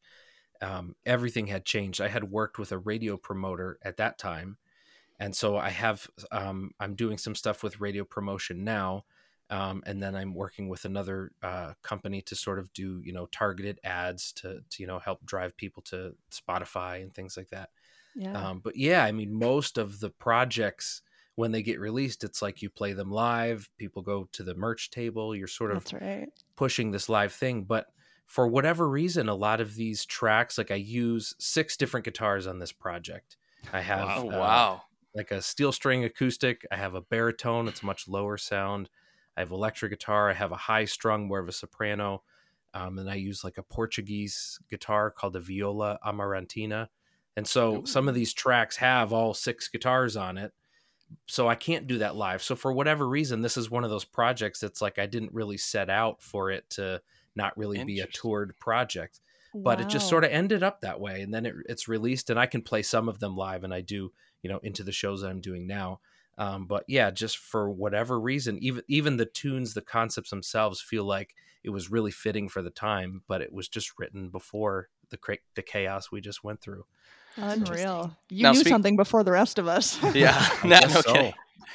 um, 0.60 0.94
everything 1.06 1.46
had 1.46 1.64
changed. 1.64 2.02
I 2.02 2.08
had 2.08 2.30
worked 2.30 2.58
with 2.58 2.70
a 2.70 2.78
radio 2.78 3.16
promoter 3.16 3.78
at 3.82 3.96
that 3.96 4.18
time, 4.18 4.58
and 5.18 5.34
so 5.34 5.56
I 5.56 5.70
have 5.70 6.06
um, 6.30 6.72
I'm 6.80 6.94
doing 6.94 7.18
some 7.18 7.34
stuff 7.34 7.62
with 7.62 7.80
radio 7.80 8.04
promotion 8.04 8.64
now. 8.64 9.04
Um, 9.52 9.82
and 9.84 10.02
then 10.02 10.14
I'm 10.14 10.32
working 10.32 10.70
with 10.70 10.86
another 10.86 11.32
uh, 11.42 11.74
company 11.82 12.22
to 12.22 12.34
sort 12.34 12.58
of 12.58 12.72
do, 12.72 13.02
you 13.04 13.12
know, 13.12 13.26
targeted 13.26 13.78
ads 13.84 14.32
to, 14.34 14.60
to, 14.70 14.82
you 14.82 14.86
know, 14.86 14.98
help 14.98 15.26
drive 15.26 15.58
people 15.58 15.82
to 15.84 16.14
Spotify 16.30 17.02
and 17.02 17.12
things 17.12 17.36
like 17.36 17.50
that. 17.50 17.68
Yeah. 18.14 18.32
Um, 18.32 18.60
but 18.60 18.76
yeah, 18.76 19.04
I 19.04 19.12
mean, 19.12 19.34
most 19.34 19.76
of 19.76 20.00
the 20.00 20.08
projects 20.08 21.02
when 21.34 21.52
they 21.52 21.62
get 21.62 21.80
released, 21.80 22.24
it's 22.24 22.40
like 22.40 22.62
you 22.62 22.70
play 22.70 22.94
them 22.94 23.10
live. 23.10 23.68
People 23.76 24.00
go 24.00 24.28
to 24.32 24.42
the 24.42 24.54
merch 24.54 24.90
table. 24.90 25.36
You're 25.36 25.48
sort 25.48 25.72
of 25.72 25.84
That's 25.84 25.92
right. 25.94 26.30
pushing 26.56 26.90
this 26.90 27.08
live 27.10 27.32
thing. 27.32 27.64
But 27.64 27.88
for 28.26 28.48
whatever 28.48 28.88
reason, 28.88 29.28
a 29.28 29.34
lot 29.34 29.60
of 29.60 29.74
these 29.74 30.06
tracks, 30.06 30.56
like 30.56 30.70
I 30.70 30.76
use 30.76 31.34
six 31.38 31.76
different 31.76 32.04
guitars 32.04 32.46
on 32.46 32.58
this 32.58 32.72
project. 32.72 33.36
I 33.72 33.82
have 33.82 34.08
Oh 34.08 34.30
uh, 34.30 34.38
wow. 34.38 34.82
like 35.14 35.30
a 35.30 35.42
steel 35.42 35.72
string 35.72 36.04
acoustic. 36.04 36.66
I 36.70 36.76
have 36.76 36.94
a 36.94 37.02
baritone. 37.02 37.68
It's 37.68 37.82
a 37.82 37.86
much 37.86 38.08
lower 38.08 38.38
sound. 38.38 38.88
I 39.36 39.40
have 39.40 39.50
electric 39.50 39.90
guitar. 39.92 40.30
I 40.30 40.34
have 40.34 40.52
a 40.52 40.56
high 40.56 40.84
strung, 40.84 41.28
more 41.28 41.38
of 41.38 41.48
a 41.48 41.52
soprano. 41.52 42.22
Um, 42.74 42.98
and 42.98 43.10
I 43.10 43.16
use 43.16 43.44
like 43.44 43.58
a 43.58 43.62
Portuguese 43.62 44.58
guitar 44.70 45.10
called 45.10 45.34
the 45.34 45.40
Viola 45.40 45.98
Amarantina. 46.04 46.88
And 47.36 47.46
so 47.46 47.84
some 47.84 48.08
of 48.08 48.14
these 48.14 48.32
tracks 48.32 48.76
have 48.76 49.12
all 49.12 49.34
six 49.34 49.68
guitars 49.68 50.16
on 50.16 50.38
it. 50.38 50.52
So 51.26 51.48
I 51.48 51.54
can't 51.54 51.86
do 51.86 51.98
that 51.98 52.16
live. 52.16 52.42
So 52.42 52.56
for 52.56 52.72
whatever 52.72 53.06
reason, 53.06 53.42
this 53.42 53.56
is 53.56 53.70
one 53.70 53.84
of 53.84 53.90
those 53.90 54.04
projects 54.04 54.60
that's 54.60 54.80
like 54.80 54.98
I 54.98 55.06
didn't 55.06 55.32
really 55.34 55.58
set 55.58 55.90
out 55.90 56.22
for 56.22 56.50
it 56.50 56.68
to 56.70 57.02
not 57.34 57.56
really 57.56 57.84
be 57.84 58.00
a 58.00 58.06
toured 58.06 58.58
project 58.58 59.20
but 59.54 59.80
it 59.80 59.88
just 59.88 60.08
sort 60.08 60.24
of 60.24 60.30
ended 60.30 60.62
up 60.62 60.80
that 60.80 61.00
way 61.00 61.20
and 61.20 61.32
then 61.32 61.44
it, 61.44 61.54
it's 61.68 61.88
released 61.88 62.30
and 62.30 62.38
i 62.38 62.46
can 62.46 62.62
play 62.62 62.82
some 62.82 63.08
of 63.08 63.18
them 63.18 63.36
live 63.36 63.64
and 63.64 63.74
i 63.74 63.80
do 63.80 64.12
you 64.42 64.50
know 64.50 64.58
into 64.62 64.82
the 64.82 64.92
shows 64.92 65.20
that 65.20 65.28
i'm 65.28 65.40
doing 65.40 65.66
now 65.66 66.00
um, 66.38 66.66
but 66.66 66.84
yeah 66.88 67.10
just 67.10 67.36
for 67.38 67.70
whatever 67.70 68.18
reason 68.18 68.58
even 68.62 68.82
even 68.88 69.16
the 69.16 69.26
tunes 69.26 69.74
the 69.74 69.82
concepts 69.82 70.30
themselves 70.30 70.80
feel 70.80 71.04
like 71.04 71.34
it 71.64 71.70
was 71.70 71.90
really 71.90 72.10
fitting 72.10 72.48
for 72.48 72.62
the 72.62 72.70
time 72.70 73.22
but 73.28 73.40
it 73.42 73.52
was 73.52 73.68
just 73.68 73.98
written 73.98 74.28
before 74.28 74.88
the 75.10 75.16
cra- 75.16 75.36
the 75.54 75.62
chaos 75.62 76.10
we 76.10 76.20
just 76.20 76.42
went 76.44 76.60
through 76.60 76.84
Unreal. 77.36 78.14
You 78.28 78.42
Now 78.42 78.52
knew 78.52 78.60
speak- 78.60 78.70
something 78.70 78.94
before 78.96 79.24
the 79.24 79.32
rest 79.32 79.58
of 79.58 79.66
us. 79.66 79.98
Yeah. 80.14 80.34
I 80.62 80.66
no, 80.66 80.80
guess 80.80 80.94
no 80.94 81.00
so. 81.00 81.12
kidding. 81.14 81.34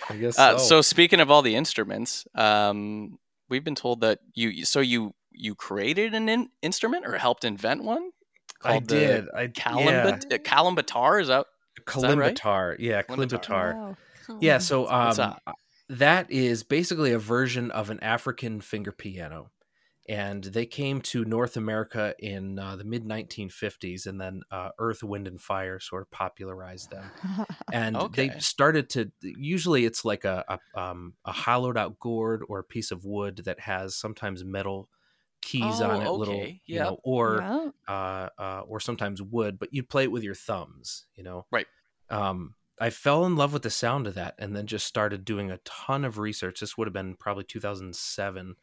i 0.09 0.15
guess 0.15 0.37
Uh, 0.39 0.57
so. 0.59 0.65
so 0.65 0.81
speaking 0.81 1.19
of 1.19 1.31
all 1.31 1.41
the 1.41 1.55
instruments, 1.55 2.27
um, 2.35 3.17
we've 3.49 3.63
been 3.63 3.73
told 3.75 4.01
that 4.01 4.19
you 4.35 4.65
so 4.65 4.79
you 4.81 5.15
you 5.31 5.55
created 5.55 6.13
an 6.13 6.29
in- 6.29 6.49
instrument 6.61 7.05
or 7.07 7.17
helped 7.17 7.43
invent 7.43 7.83
one 7.83 8.11
i 8.63 8.79
did 8.79 9.25
i 9.35 9.47
Kalimbat 9.47 10.25
yeah. 10.29 10.35
uh, 10.35 10.39
Kalimbatar. 10.39 11.21
Is 11.21 11.27
that 11.29 11.45
right? 11.77 11.85
kalimbatar 11.85 12.75
yeah 12.79 13.01
Kalimbatar. 13.01 13.29
kalimbatar 13.39 13.73
Wow. 13.75 13.97
Yeah, 14.39 14.57
so 14.59 14.87
um, 14.89 15.35
that 15.89 16.29
is 16.31 16.63
basically 16.63 17.11
a 17.13 17.19
version 17.19 17.71
of 17.71 17.89
an 17.89 17.99
African 18.01 18.61
finger 18.61 18.91
piano, 18.91 19.51
and 20.09 20.43
they 20.43 20.65
came 20.65 21.01
to 21.01 21.25
North 21.25 21.57
America 21.57 22.15
in 22.19 22.59
uh, 22.59 22.75
the 22.75 22.83
mid 22.83 23.05
1950s, 23.05 24.05
and 24.05 24.19
then 24.21 24.41
uh, 24.51 24.71
Earth, 24.79 25.03
Wind, 25.03 25.27
and 25.27 25.41
Fire 25.41 25.79
sort 25.79 26.03
of 26.03 26.11
popularized 26.11 26.91
them, 26.91 27.13
and 27.71 28.01
they 28.01 28.35
started 28.39 28.89
to. 28.91 29.11
Usually, 29.21 29.85
it's 29.85 30.05
like 30.05 30.25
a 30.25 30.45
a, 30.75 30.79
um, 30.81 31.15
a 31.25 31.31
hollowed 31.33 31.77
out 31.77 31.99
gourd 31.99 32.43
or 32.49 32.59
a 32.59 32.63
piece 32.63 32.91
of 32.91 33.05
wood 33.05 33.43
that 33.45 33.61
has 33.61 33.95
sometimes 33.97 34.43
metal 34.45 34.89
keys 35.41 35.81
on 35.81 36.01
Oh, 36.01 36.03
it, 36.03 36.15
little 36.15 36.51
okay, 36.51 36.61
you 36.71 36.79
yep. 36.79 36.81
know, 36.81 36.99
or 37.03 37.47
Yeah. 37.49 37.71
uh, 37.87 38.29
uh, 38.39 38.63
or 38.67 38.79
sometimes 38.81 39.21
wood, 39.21 39.59
but 39.59 39.73
you'd 39.73 39.89
play 39.89 40.03
it 40.03 40.11
with 40.11 40.23
your 40.23 40.35
thumbs, 40.35 41.07
you 41.15 41.23
know? 41.23 41.47
Right. 41.51 41.67
Um, 42.09 42.55
I 42.79 42.89
fell 42.91 43.25
in 43.25 43.35
love 43.35 43.53
with 43.53 43.63
the 43.63 43.69
sound 43.69 44.07
of 44.07 44.13
that 44.15 44.35
and 44.37 44.55
then 44.55 44.67
just 44.67 44.85
started 44.85 45.25
doing 45.25 45.49
a 45.51 45.57
ton 45.59 46.05
of 46.05 46.17
research. 46.17 46.59
This 46.59 46.77
would 46.77 46.87
have 46.87 46.93
been 46.93 47.15
probably 47.15 47.43
2007. 47.43 48.55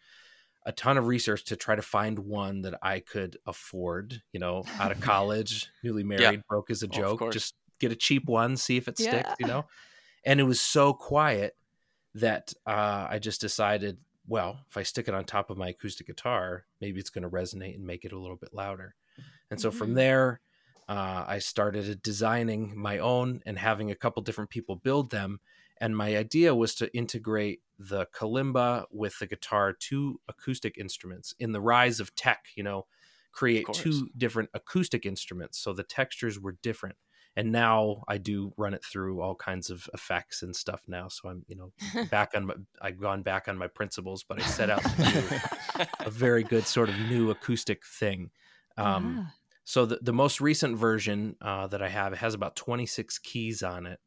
A 0.67 0.73
ton 0.73 0.97
of 0.97 1.07
research 1.07 1.45
to 1.47 1.57
try 1.57 1.75
to 1.75 1.83
find 1.83 2.19
one 2.21 2.63
that 2.63 2.79
I 2.83 3.01
could 3.01 3.37
afford, 3.47 4.23
you 4.33 4.41
know, 4.41 4.71
out 4.79 4.93
of 4.93 5.01
college, 5.01 5.69
newly 5.83 6.05
married, 6.05 6.47
broke 6.49 6.71
as 6.71 6.83
a 6.83 6.89
joke. 6.89 7.29
Just 7.31 7.55
get 7.81 7.93
a 7.93 7.97
cheap 7.97 8.29
one, 8.29 8.57
see 8.57 8.77
if 8.77 8.89
it 8.89 8.99
sticks, 8.99 9.35
you 9.39 9.47
know? 9.47 9.67
And 10.25 10.41
it 10.41 10.45
was 10.45 10.61
so 10.61 10.95
quiet 10.95 11.57
that 12.15 12.53
uh, 12.67 13.07
I 13.11 13.19
just 13.19 13.41
decided, 13.41 13.99
well, 14.27 14.61
if 14.69 14.77
I 14.77 14.83
stick 14.85 15.09
it 15.09 15.15
on 15.15 15.25
top 15.25 15.51
of 15.51 15.59
my 15.59 15.69
acoustic 15.71 16.07
guitar, 16.07 16.67
maybe 16.81 17.01
it's 17.01 17.11
going 17.11 17.25
to 17.25 17.31
resonate 17.31 17.75
and 17.75 17.85
make 17.87 18.05
it 18.05 18.13
a 18.13 18.19
little 18.19 18.37
bit 18.37 18.55
louder. 18.55 18.95
And 19.51 19.61
so 19.61 19.71
from 19.71 19.93
Mhm. 19.93 19.97
there, 19.97 20.41
uh, 20.89 21.25
I 21.27 21.39
started 21.39 22.03
designing 22.03 22.77
my 22.77 22.99
own 22.99 23.41
and 23.47 23.59
having 23.59 23.91
a 23.91 23.95
couple 23.95 24.23
different 24.23 24.51
people 24.51 24.77
build 24.77 25.11
them. 25.11 25.41
And 25.81 25.97
my 25.97 26.17
idea 26.17 26.55
was 26.55 26.75
to 26.77 26.95
integrate 26.97 27.61
the 27.79 28.07
kalimba 28.07 28.85
with 28.91 29.19
the 29.19 29.27
guitar, 29.27 29.73
two 29.73 30.21
acoustic 30.29 30.79
instruments. 30.79 31.35
In 31.39 31.53
the 31.53 31.61
rise 31.61 32.01
of 32.01 32.15
tech, 32.15 32.47
you 32.55 32.63
know, 32.63 32.87
create 33.33 33.67
two 33.73 34.09
different 34.17 34.51
acoustic 34.55 35.05
instruments. 35.05 35.59
So 35.59 35.73
the 35.73 35.83
textures 35.83 36.39
were 36.39 36.57
different. 36.63 36.97
And 37.37 37.51
now 37.51 38.05
I 38.07 38.19
do 38.19 38.53
run 38.57 38.75
it 38.75 38.85
through 38.85 39.21
all 39.21 39.35
kinds 39.35 39.69
of 39.69 39.89
effects 39.93 40.43
and 40.43 40.55
stuff 40.55 40.83
now. 40.87 41.09
So 41.09 41.29
I'm, 41.29 41.45
you 41.49 41.57
know, 41.57 41.73
back 42.11 42.33
on 42.37 42.47
my, 42.47 42.55
I've 42.81 43.01
gone 43.01 43.23
back 43.23 43.49
on 43.49 43.59
my 43.59 43.67
principles, 43.67 44.23
but 44.23 44.41
I 44.41 44.45
set 44.45 44.71
out 44.71 44.83
to 44.83 44.91
do 45.79 45.85
a 46.07 46.11
very 46.11 46.45
good 46.45 46.67
sort 46.67 46.89
of 46.89 46.99
new 47.11 47.31
acoustic 47.31 47.85
thing. 47.85 48.31
Um, 48.77 49.17
Yeah. 49.17 49.25
So 49.65 49.87
the, 49.87 49.99
the 50.03 50.13
most 50.13 50.41
recent 50.41 50.77
version 50.77 51.37
uh, 51.41 51.67
that 51.69 51.83
I 51.83 51.89
have 51.89 52.13
it 52.13 52.19
has 52.19 52.35
about 52.35 52.55
26 52.55 53.19
keys 53.19 53.63
on 53.63 53.87
it, 53.87 53.99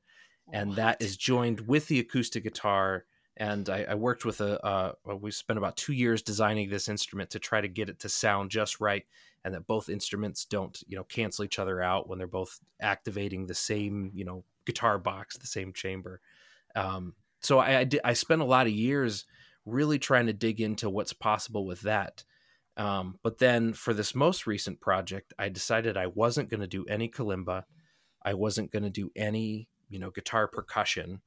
and 0.53 0.75
that 0.75 1.01
is 1.01 1.17
joined 1.17 1.61
with 1.61 1.87
the 1.87 1.99
acoustic 1.99 2.43
guitar. 2.43 3.05
And 3.35 3.69
I, 3.69 3.85
I 3.89 3.95
worked 3.95 4.23
with 4.23 4.39
a 4.41 4.63
uh, 4.63 4.93
we 5.19 5.31
spent 5.31 5.57
about 5.57 5.75
two 5.75 5.93
years 5.93 6.21
designing 6.21 6.69
this 6.69 6.87
instrument 6.87 7.31
to 7.31 7.39
try 7.39 7.59
to 7.59 7.67
get 7.67 7.89
it 7.89 7.99
to 7.99 8.09
sound 8.09 8.51
just 8.51 8.79
right, 8.79 9.05
and 9.43 9.53
that 9.53 9.67
both 9.67 9.89
instruments 9.89 10.45
don't 10.45 10.81
you 10.87 10.95
know 10.95 11.03
cancel 11.03 11.43
each 11.43 11.59
other 11.59 11.81
out 11.81 12.07
when 12.07 12.19
they're 12.19 12.27
both 12.27 12.59
activating 12.79 13.47
the 13.47 13.55
same 13.55 14.11
you 14.13 14.25
know 14.25 14.43
guitar 14.65 14.99
box, 14.99 15.37
the 15.37 15.47
same 15.47 15.73
chamber. 15.73 16.21
Um, 16.75 17.13
so 17.39 17.57
I 17.57 17.79
I, 17.79 17.83
did, 17.83 18.01
I 18.03 18.13
spent 18.13 18.41
a 18.41 18.45
lot 18.45 18.67
of 18.67 18.73
years 18.73 19.25
really 19.65 19.99
trying 19.99 20.27
to 20.27 20.33
dig 20.33 20.61
into 20.61 20.89
what's 20.89 21.13
possible 21.13 21.65
with 21.65 21.81
that. 21.81 22.23
Um, 22.77 23.19
but 23.23 23.39
then 23.39 23.73
for 23.73 23.93
this 23.93 24.15
most 24.15 24.47
recent 24.47 24.79
project, 24.81 25.33
I 25.39 25.49
decided 25.49 25.97
I 25.97 26.07
wasn't 26.07 26.49
going 26.49 26.61
to 26.61 26.67
do 26.67 26.85
any 26.85 27.09
kalimba. 27.09 27.63
I 28.23 28.35
wasn't 28.35 28.71
going 28.71 28.83
to 28.83 28.89
do 28.91 29.11
any, 29.15 29.69
you 29.89 29.99
know, 29.99 30.11
guitar 30.11 30.47
percussion, 30.47 31.21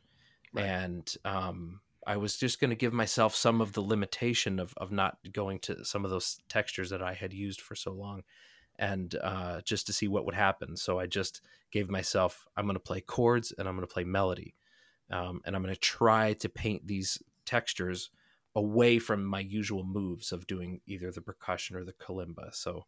Right. 0.52 0.66
and 0.66 1.14
um, 1.24 1.80
I 2.06 2.16
was 2.16 2.36
just 2.36 2.60
going 2.60 2.70
to 2.70 2.76
give 2.76 2.92
myself 2.92 3.34
some 3.34 3.60
of 3.60 3.72
the 3.72 3.82
limitation 3.82 4.58
of 4.58 4.74
of 4.76 4.92
not 4.92 5.18
going 5.32 5.60
to 5.60 5.84
some 5.84 6.04
of 6.04 6.10
those 6.10 6.40
textures 6.48 6.90
that 6.90 7.02
I 7.02 7.14
had 7.14 7.32
used 7.32 7.60
for 7.60 7.74
so 7.74 7.92
long, 7.92 8.22
and 8.78 9.14
uh, 9.22 9.60
just 9.62 9.86
to 9.86 9.92
see 9.92 10.08
what 10.08 10.24
would 10.26 10.34
happen. 10.34 10.76
So 10.76 10.98
I 10.98 11.06
just 11.06 11.42
gave 11.70 11.90
myself 11.90 12.46
I'm 12.56 12.66
going 12.66 12.74
to 12.76 12.80
play 12.80 13.00
chords 13.00 13.52
and 13.56 13.68
I'm 13.68 13.76
going 13.76 13.86
to 13.86 13.92
play 13.92 14.04
melody, 14.04 14.54
um, 15.10 15.40
and 15.44 15.56
I'm 15.56 15.62
going 15.62 15.74
to 15.74 15.80
try 15.80 16.34
to 16.34 16.48
paint 16.48 16.86
these 16.86 17.22
textures 17.44 18.10
away 18.54 18.98
from 18.98 19.24
my 19.24 19.40
usual 19.40 19.84
moves 19.84 20.32
of 20.32 20.46
doing 20.46 20.80
either 20.86 21.10
the 21.10 21.20
percussion 21.22 21.76
or 21.76 21.84
the 21.84 21.92
kalimba. 21.92 22.54
So. 22.54 22.86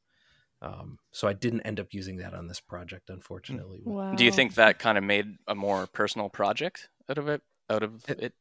Um, 0.60 1.00
so 1.10 1.26
I 1.26 1.32
didn't 1.32 1.62
end 1.62 1.80
up 1.80 1.88
using 1.92 2.18
that 2.18 2.34
on 2.34 2.46
this 2.46 2.60
project, 2.60 3.10
unfortunately. 3.10 3.80
Wow. 3.84 4.14
Do 4.14 4.24
you 4.24 4.30
think 4.30 4.54
that 4.54 4.78
kind 4.78 4.96
of 4.96 5.02
made 5.02 5.36
a 5.48 5.56
more 5.56 5.88
personal 5.88 6.28
project 6.28 6.88
out 7.10 7.18
of 7.18 7.26
it? 7.26 7.42
Out 7.68 7.82
of 7.82 8.08
It- 8.08 8.20
it? 8.20 8.34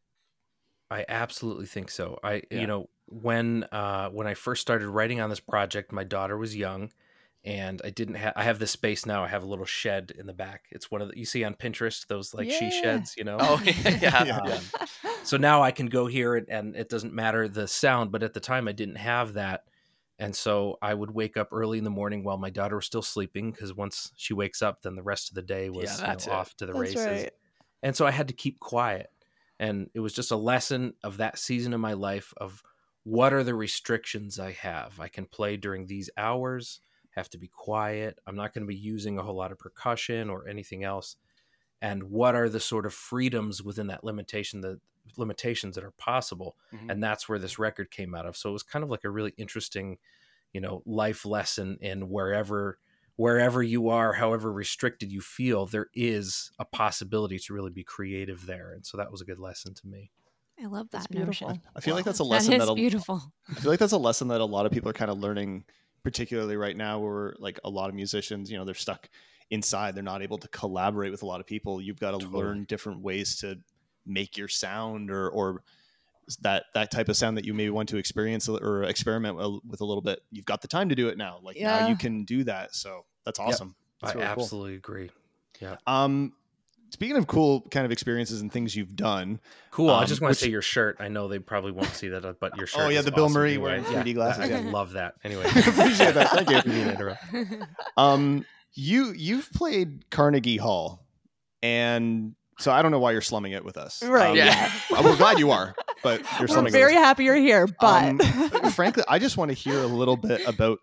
I 0.91 1.03
absolutely 1.09 1.65
think 1.65 1.89
so. 1.89 2.19
I 2.23 2.43
Yeah. 2.51 2.61
you 2.61 2.67
know 2.67 2.89
when 3.07 3.63
uh 3.71 4.09
when 4.09 4.27
I 4.27 4.35
first 4.35 4.61
started 4.61 4.87
writing 4.87 5.19
on 5.19 5.31
this 5.31 5.39
project, 5.39 5.91
my 5.91 6.03
daughter 6.03 6.37
was 6.37 6.55
young 6.55 6.91
and 7.43 7.81
I 7.83 7.89
didn't 7.89 8.15
have 8.15 8.33
I 8.35 8.43
have 8.43 8.59
this 8.59 8.71
space 8.71 9.05
now. 9.05 9.23
I 9.23 9.27
have 9.27 9.43
a 9.43 9.47
little 9.47 9.65
shed 9.65 10.11
in 10.17 10.27
the 10.27 10.33
back. 10.33 10.65
It's 10.71 10.91
one 10.91 11.01
of 11.01 11.09
the 11.09 11.17
you 11.17 11.25
see 11.25 11.43
on 11.43 11.55
Pinterest 11.55 12.05
those 12.07 12.33
like 12.33 12.49
she 12.51 12.69
sheds, 12.69 13.15
you 13.17 13.23
know. 13.23 13.37
Oh 13.39 13.61
yeah. 14.01 14.25
Yeah. 14.25 14.37
Um, 14.37 14.61
so 15.23 15.37
now 15.37 15.61
I 15.63 15.71
can 15.71 15.87
go 15.87 16.05
here 16.05 16.35
and, 16.35 16.49
and 16.49 16.75
it 16.75 16.89
doesn't 16.89 17.13
matter 17.13 17.47
the 17.47 17.67
sound, 17.67 18.11
but 18.11 18.23
at 18.23 18.33
the 18.33 18.39
time 18.39 18.67
I 18.67 18.73
didn't 18.73 18.97
have 18.97 19.33
that. 19.33 19.63
And 20.19 20.35
so 20.35 20.77
I 20.83 20.93
would 20.93 21.09
wake 21.09 21.35
up 21.35 21.49
early 21.51 21.79
in 21.79 21.83
the 21.83 21.89
morning 21.89 22.23
while 22.23 22.37
my 22.37 22.51
daughter 22.51 22.75
was 22.75 22.85
still 22.85 23.01
sleeping 23.01 23.51
because 23.51 23.73
once 23.73 24.11
she 24.15 24.33
wakes 24.35 24.61
up, 24.61 24.83
then 24.83 24.95
the 24.95 25.01
rest 25.01 25.29
of 25.29 25.35
the 25.35 25.41
day 25.41 25.69
was 25.71 25.99
Yeah, 25.99 26.11
you 26.13 26.27
know, 26.27 26.33
off 26.33 26.55
to 26.57 26.67
the 26.67 26.73
That's 26.73 26.95
races 26.95 27.23
right. 27.23 27.31
and 27.83 27.95
so 27.95 28.05
i 28.05 28.11
had 28.11 28.27
to 28.27 28.33
keep 28.33 28.59
quiet 28.59 29.09
and 29.59 29.89
it 29.93 29.99
was 29.99 30.13
just 30.13 30.31
a 30.31 30.35
lesson 30.35 30.93
of 31.03 31.17
that 31.17 31.37
season 31.37 31.73
of 31.73 31.79
my 31.79 31.93
life 31.93 32.33
of 32.37 32.61
what 33.03 33.33
are 33.33 33.43
the 33.43 33.55
restrictions 33.55 34.39
i 34.39 34.51
have 34.51 34.99
i 34.99 35.07
can 35.07 35.25
play 35.25 35.57
during 35.57 35.87
these 35.87 36.09
hours 36.17 36.81
have 37.11 37.29
to 37.29 37.37
be 37.37 37.47
quiet 37.47 38.19
i'm 38.27 38.35
not 38.35 38.53
going 38.53 38.63
to 38.63 38.67
be 38.67 38.75
using 38.75 39.17
a 39.17 39.23
whole 39.23 39.35
lot 39.35 39.51
of 39.51 39.59
percussion 39.59 40.29
or 40.29 40.47
anything 40.47 40.83
else 40.83 41.15
and 41.81 42.03
what 42.03 42.35
are 42.35 42.49
the 42.49 42.59
sort 42.59 42.85
of 42.85 42.93
freedoms 42.93 43.61
within 43.63 43.87
that 43.87 44.03
limitation 44.03 44.61
the 44.61 44.79
limitations 45.17 45.75
that 45.75 45.83
are 45.83 45.91
possible 45.91 46.55
Mhm. 46.73 46.91
and 46.91 47.03
that's 47.03 47.27
where 47.27 47.39
this 47.39 47.57
record 47.59 47.89
came 47.91 48.13
out 48.15 48.25
of 48.25 48.37
so 48.37 48.49
it 48.49 48.53
was 48.53 48.63
kind 48.63 48.83
of 48.83 48.89
like 48.89 49.03
a 49.03 49.09
really 49.09 49.33
interesting 49.37 49.97
you 50.53 50.61
know 50.61 50.83
life 50.85 51.25
lesson 51.25 51.77
in 51.81 52.09
wherever 52.09 52.77
wherever 53.17 53.61
you 53.63 53.89
are 53.89 54.13
however 54.13 54.51
restricted 54.53 55.11
you 55.11 55.21
feel 55.21 55.65
there 55.65 55.89
is 55.93 56.51
a 56.59 56.65
possibility 56.65 57.37
to 57.39 57.53
really 57.53 57.71
be 57.71 57.83
creative 57.83 58.45
there 58.45 58.71
and 58.73 58.85
so 58.85 58.97
that 58.97 59.11
was 59.11 59.21
a 59.21 59.25
good 59.25 59.39
lesson 59.39 59.73
to 59.73 59.87
me 59.87 60.11
I 60.61 60.67
love 60.67 60.89
That's 60.91 61.07
that 61.07 61.13
notion. 61.15 61.47
beautiful. 61.47 61.71
I 61.75 61.79
feel 61.79 61.95
like 61.95 62.05
that's 62.05 62.19
a 62.19 62.23
lesson 62.23 62.53
is 62.53 62.59
that 62.59 62.71
a, 62.71 62.75
beautiful. 62.75 63.33
I 63.49 63.53
feel 63.55 63.71
like 63.71 63.79
that's 63.79 63.93
a 63.93 63.97
lesson 63.97 64.27
that 64.27 64.41
a 64.41 64.45
lot 64.45 64.67
of 64.67 64.71
people 64.71 64.89
are 64.91 64.93
kind 64.93 65.09
of 65.09 65.17
learning, 65.17 65.65
particularly 66.03 66.57
right 66.57 66.75
now, 66.75 66.99
where 66.99 67.35
like 67.39 67.59
a 67.63 67.69
lot 67.69 67.89
of 67.89 67.95
musicians, 67.95 68.51
you 68.51 68.57
know, 68.57 68.65
they're 68.65 68.73
stuck 68.75 69.09
inside. 69.49 69.95
They're 69.95 70.03
not 70.03 70.21
able 70.21 70.37
to 70.39 70.47
collaborate 70.47 71.11
with 71.11 71.23
a 71.23 71.25
lot 71.25 71.39
of 71.39 71.45
people. 71.47 71.81
You've 71.81 71.99
got 71.99 72.11
to 72.11 72.19
Totally. 72.19 72.43
learn 72.43 72.63
different 72.65 73.01
ways 73.01 73.35
to 73.41 73.57
make 74.05 74.37
your 74.37 74.47
sound 74.47 75.11
or 75.11 75.29
or 75.29 75.63
that 76.41 76.65
that 76.73 76.91
type 76.91 77.09
of 77.09 77.17
sound 77.17 77.37
that 77.37 77.45
you 77.45 77.53
maybe 77.53 77.69
want 77.69 77.89
to 77.89 77.97
experience 77.97 78.47
or 78.47 78.83
experiment 78.83 79.35
with 79.35 79.59
with 79.67 79.81
a 79.81 79.85
little 79.85 80.01
bit. 80.01 80.21
You've 80.31 80.45
got 80.45 80.61
the 80.61 80.67
time 80.67 80.89
to 80.89 80.95
do 80.95 81.09
it 81.09 81.17
now. 81.17 81.39
Like 81.41 81.59
now 81.59 81.87
you 81.87 81.95
can 81.95 82.23
do 82.23 82.43
that. 82.45 82.75
So 82.75 83.05
that's 83.25 83.39
awesome. 83.39 83.75
That's 84.01 84.15
i 84.15 84.19
really 84.19 84.33
cool. 84.33 84.43
absolutely 84.43 84.75
agree 84.75 85.09
Yeah. 85.59 85.75
Um, 85.85 86.33
speaking 86.91 87.17
of 87.17 87.25
cool 87.25 87.61
kind 87.71 87.85
of 87.85 87.91
experiences 87.91 88.41
and 88.41 88.51
things 88.51 88.75
you've 88.75 88.95
done, 88.95 89.39
cool 89.71 89.89
i 89.89 90.01
Um, 90.01 90.07
just 90.07 90.21
want 90.21 90.29
which- 90.31 90.39
to 90.39 90.45
say 90.45 90.51
your 90.51 90.61
shirt 90.61 90.97
i 90.99 91.07
know 91.07 91.27
they 91.27 91.39
probably 91.39 91.71
won't 91.71 91.93
see 91.95 92.09
that 92.09 92.23
uh, 92.23 92.33
but 92.39 92.55
your 92.57 92.67
shirt 92.67 92.81
Oh, 92.83 92.89
yeah, 92.89 92.99
is 92.99 93.05
the 93.05 93.11
Bill 93.11 93.25
awesome 93.25 93.33
Murray 93.33 93.53
anyway. 93.53 93.79
wearing 93.79 93.83
3D 93.85 94.05
Yeah, 94.07 94.13
glasses, 94.13 94.43
i, 94.43 94.47
yeah. 94.47 94.71
love 94.71 94.91
that 94.93 95.15
anyway 95.23 95.45
Appreciate 95.49 96.13
that. 96.13 96.29
Thank 96.29 96.49
you. 96.49 96.55
Didn't 96.61 96.73
mean 96.75 96.87
interrupt. 96.89 97.23
um, 97.97 98.45
you 98.73 99.11
you've 99.15 99.51
played 99.51 100.09
Carnegie 100.11 100.57
Hall, 100.57 101.03
and 101.63 102.35
so 102.59 102.71
I 102.71 102.81
don't 102.81 102.91
know 102.91 102.99
why 102.99 103.11
you're 103.11 103.21
slumming 103.21 103.53
it 103.53 103.65
with 103.65 103.75
us. 103.77 104.03
Right. 104.03 104.29
Um, 104.31 104.37
Yeah. 104.37 104.71
We're 105.03 105.17
glad 105.17 105.39
you 105.39 105.51
are, 105.51 105.75
but 106.03 106.21
you're 106.39 106.47
slumming. 106.47 106.71
We're 106.71 106.79
very 106.79 106.93
it. 106.93 106.99
happy 106.99 107.23
you're 107.25 107.35
here, 107.35 107.67
but 107.79 108.03
Um, 108.21 108.71
frankly, 108.71 109.03
I 109.07 109.19
just 109.19 109.35
want 109.37 109.49
to 109.49 109.55
hear 109.55 109.79
a 109.79 109.87
little 109.87 110.15
bit 110.17 110.47
about 110.47 110.79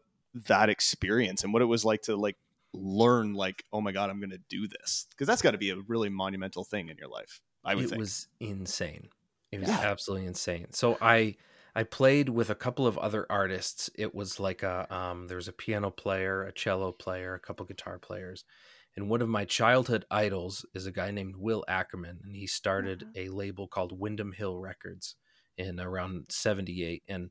that 0.46 0.68
experience 0.68 1.44
and 1.44 1.52
what 1.52 1.62
it 1.62 1.66
was 1.66 1.84
like 1.84 2.02
to 2.02 2.16
like 2.16 2.36
learn 2.74 3.34
like 3.34 3.64
oh 3.72 3.80
my 3.80 3.92
god 3.92 4.10
i'm 4.10 4.20
gonna 4.20 4.38
do 4.48 4.68
this 4.68 5.06
because 5.10 5.26
that's 5.26 5.42
got 5.42 5.52
to 5.52 5.58
be 5.58 5.70
a 5.70 5.76
really 5.88 6.08
monumental 6.08 6.64
thing 6.64 6.88
in 6.88 6.96
your 6.98 7.08
life 7.08 7.40
i 7.64 7.74
would 7.74 7.86
it 7.86 7.88
think 7.88 8.02
was 8.02 8.28
insane. 8.40 9.08
It 9.52 9.60
was 9.60 9.74
Yeah. 9.78 9.82
absolutely 9.82 10.26
insane. 10.26 10.72
So 10.72 10.98
I 11.00 11.36
I 11.74 11.84
played 11.84 12.28
with 12.28 12.50
a 12.50 12.54
couple 12.54 12.86
of 12.86 12.98
other 12.98 13.26
artists. 13.30 13.88
It 13.94 14.14
was 14.14 14.40
like 14.40 14.62
a 14.62 14.92
um, 14.94 15.26
there 15.28 15.36
was 15.36 15.48
a 15.48 15.52
piano 15.52 15.90
player, 15.90 16.42
a 16.44 16.52
cello 16.52 16.92
player, 16.92 17.34
a 17.34 17.40
couple 17.40 17.64
guitar 17.66 17.98
players, 17.98 18.44
and 18.96 19.08
one 19.08 19.22
of 19.22 19.28
my 19.28 19.44
childhood 19.44 20.04
idols 20.10 20.66
is 20.74 20.86
a 20.86 20.92
guy 20.92 21.10
named 21.10 21.36
Will 21.36 21.64
Ackerman, 21.68 22.20
and 22.24 22.34
he 22.36 22.46
started 22.46 23.04
a 23.14 23.28
label 23.28 23.68
called 23.68 23.98
Windham 23.98 24.32
Hill 24.32 24.58
Records 24.58 25.14
in 25.56 25.80
around 25.80 26.26
'78, 26.30 27.04
and 27.08 27.30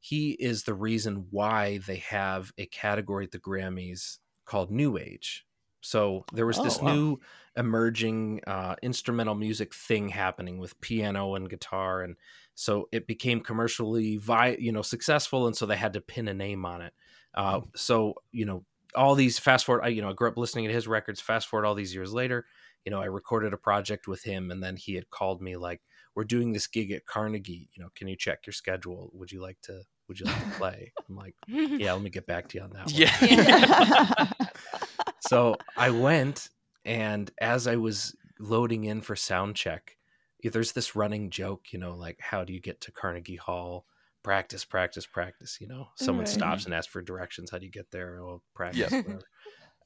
he 0.00 0.32
is 0.32 0.64
the 0.64 0.74
reason 0.74 1.28
why 1.30 1.78
they 1.78 1.96
have 1.96 2.52
a 2.58 2.66
category 2.66 3.24
at 3.24 3.30
the 3.30 3.38
Grammys 3.40 4.18
called 4.44 4.70
New 4.70 4.98
Age. 4.98 5.46
So 5.80 6.26
there 6.32 6.46
was 6.46 6.60
this 6.60 6.80
Oh, 6.80 6.82
wow. 6.82 7.00
new 7.00 7.18
emerging 7.56 8.40
uh, 8.46 8.76
instrumental 8.82 9.34
music 9.34 9.74
thing 9.74 10.08
happening 10.08 10.58
with 10.58 10.80
piano 10.80 11.34
and 11.34 11.48
guitar, 11.50 12.02
and 12.02 12.16
so 12.54 12.88
it 12.92 13.06
became 13.06 13.40
commercially 13.42 14.16
vi- 14.16 14.56
you 14.58 14.72
know 14.72 14.82
successful, 14.82 15.46
and 15.46 15.56
so 15.56 15.66
they 15.66 15.76
had 15.76 15.92
to 15.92 16.00
pin 16.00 16.28
a 16.28 16.34
name 16.34 16.64
on 16.64 16.80
it. 16.82 16.94
Uh, 17.34 17.60
so 17.74 18.14
you 18.32 18.44
know 18.46 18.64
all 18.94 19.14
these 19.14 19.38
fast 19.38 19.66
forward, 19.66 19.84
I 19.84 19.88
you 19.88 20.00
know 20.02 20.10
I 20.10 20.14
grew 20.14 20.28
up 20.28 20.38
listening 20.38 20.66
to 20.68 20.72
his 20.72 20.88
records. 20.88 21.20
Fast 21.20 21.48
forward 21.48 21.66
all 21.66 21.74
these 21.74 21.94
years 21.94 22.12
later, 22.14 22.46
you 22.84 22.90
know 22.90 23.00
I 23.00 23.06
recorded 23.06 23.52
a 23.52 23.58
project 23.58 24.08
with 24.08 24.22
him, 24.24 24.50
and 24.50 24.62
then 24.62 24.76
he 24.76 24.94
had 24.94 25.10
called 25.10 25.42
me 25.42 25.56
like, 25.56 25.82
"We're 26.14 26.24
doing 26.24 26.52
this 26.52 26.66
gig 26.66 26.90
at 26.92 27.06
Carnegie. 27.06 27.68
You 27.74 27.82
know, 27.82 27.90
can 27.94 28.08
you 28.08 28.16
check 28.16 28.46
your 28.46 28.52
schedule? 28.54 29.10
Would 29.14 29.32
you 29.32 29.40
like 29.42 29.60
to?" 29.62 29.84
Would 30.08 30.20
you 30.20 30.26
like 30.26 30.38
to 30.38 30.50
play? 30.58 30.92
I'm 31.08 31.16
like, 31.16 31.34
yeah, 31.46 31.92
let 31.92 32.02
me 32.02 32.10
get 32.10 32.26
back 32.26 32.48
to 32.48 32.58
you 32.58 32.64
on 32.64 32.70
that 32.70 32.86
one 32.86 32.94
Yeah. 32.94 34.32
so 35.20 35.56
I 35.76 35.90
went, 35.90 36.48
and 36.84 37.30
as 37.40 37.66
I 37.66 37.76
was 37.76 38.14
loading 38.38 38.84
in 38.84 39.00
for 39.00 39.16
sound 39.16 39.56
check, 39.56 39.96
there's 40.42 40.72
this 40.72 40.94
running 40.94 41.30
joke, 41.30 41.72
you 41.72 41.78
know, 41.78 41.94
like 41.94 42.18
how 42.20 42.44
do 42.44 42.52
you 42.52 42.60
get 42.60 42.80
to 42.82 42.92
Carnegie 42.92 43.36
Hall? 43.36 43.86
Practice, 44.22 44.64
practice, 44.64 45.06
practice. 45.06 45.58
You 45.60 45.68
know, 45.68 45.88
someone 45.96 46.24
Right. 46.26 46.34
stops 46.34 46.64
and 46.66 46.74
asks 46.74 46.92
for 46.92 47.00
directions. 47.02 47.50
How 47.50 47.58
do 47.58 47.64
you 47.66 47.72
get 47.72 47.90
there? 47.90 48.20
Oh, 48.22 48.42
practice. 48.54 48.92
Yeah. 48.92 49.00
whatever. 49.02 49.22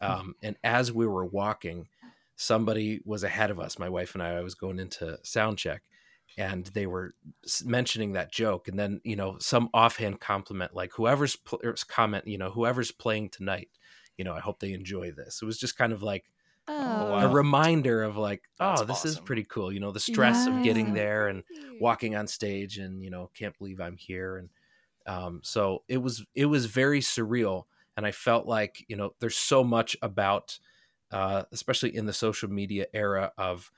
Um, 0.00 0.34
and 0.42 0.56
as 0.62 0.92
we 0.92 1.06
were 1.08 1.24
walking, 1.26 1.88
somebody 2.36 3.00
was 3.04 3.24
ahead 3.24 3.50
of 3.50 3.58
us. 3.58 3.78
My 3.80 3.88
wife 3.88 4.14
and 4.14 4.22
I. 4.22 4.36
I 4.36 4.40
was 4.42 4.54
going 4.54 4.78
into 4.78 5.18
sound 5.24 5.58
check, 5.58 5.82
and 6.36 6.66
they 6.66 6.86
were 6.86 7.14
mentioning 7.64 8.12
that 8.12 8.32
joke, 8.32 8.68
and 8.68 8.78
then 8.78 9.00
you 9.04 9.16
know 9.16 9.38
some 9.38 9.70
offhand 9.74 10.20
compliment 10.20 10.74
like 10.74 10.92
whoever's 10.92 11.36
pl- 11.36 11.60
comment, 11.88 12.26
you 12.26 12.38
know, 12.38 12.50
whoever's 12.50 12.90
playing 12.92 13.30
tonight 13.30 13.70
you 14.16 14.24
know, 14.24 14.34
I 14.34 14.40
hope 14.40 14.58
they 14.58 14.72
enjoy 14.72 15.12
this. 15.12 15.40
It 15.40 15.44
was 15.44 15.60
just 15.60 15.76
kind 15.78 15.92
of 15.92 16.02
like 16.02 16.28
Oh, 16.68 17.06
wow. 17.06 17.18
a 17.20 17.28
reminder 17.28 18.02
of 18.02 18.16
like, 18.16 18.48
That's 18.58 18.82
oh, 18.82 18.84
this 18.84 19.04
is 19.04 19.20
pretty 19.20 19.44
cool. 19.44 19.72
You 19.72 19.80
know, 19.80 19.92
the 19.92 20.00
stress 20.00 20.46
of 20.46 20.60
getting 20.60 20.92
there 20.92 21.28
and 21.28 21.44
walking 21.78 22.14
on 22.16 22.26
stage 22.26 22.78
and, 22.78 23.02
you 23.02 23.10
know, 23.10 23.30
can't 23.34 23.56
believe 23.58 23.80
I'm 23.80 23.96
here. 23.96 24.36
And 24.38 24.50
um, 25.06 25.40
so 25.44 25.84
it 25.88 25.98
was, 25.98 26.26
it 26.34 26.46
was 26.46 26.66
very 26.66 27.00
surreal. 27.00 27.64
And 27.96 28.06
I 28.06 28.12
felt 28.12 28.46
like, 28.46 28.84
you 28.88 28.96
know, 28.96 29.14
there's 29.20 29.36
so 29.36 29.64
much 29.64 29.96
about, 30.02 30.58
uh, 31.10 31.44
especially 31.52 31.96
in 31.96 32.06
the 32.06 32.12
social 32.12 32.50
media 32.50 32.86
era 32.94 33.32
of 33.38 33.72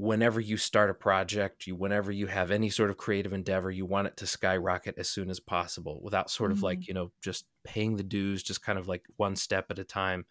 whenever 0.00 0.40
you 0.40 0.56
start 0.56 0.88
a 0.88 0.94
project, 0.94 1.66
you, 1.66 1.76
whenever 1.76 2.10
you 2.10 2.26
have 2.26 2.50
any 2.50 2.70
sort 2.70 2.88
of 2.88 2.96
creative 2.96 3.34
endeavor, 3.34 3.70
you 3.70 3.84
want 3.84 4.06
it 4.06 4.16
to 4.16 4.26
skyrocket 4.26 4.96
as 4.96 5.10
soon 5.10 5.28
as 5.28 5.40
possible 5.40 6.00
without 6.02 6.30
sort 6.30 6.50
of 6.50 6.62
like, 6.62 6.78
mm-hmm. 6.78 6.84
you 6.88 6.94
know, 6.94 7.12
just 7.20 7.44
paying 7.64 7.96
the 7.96 8.02
dues, 8.02 8.42
just 8.42 8.62
kind 8.62 8.78
of 8.78 8.88
like 8.88 9.04
one 9.16 9.36
step 9.36 9.66
at 9.70 9.78
a 9.78 9.84
time. 9.84 10.24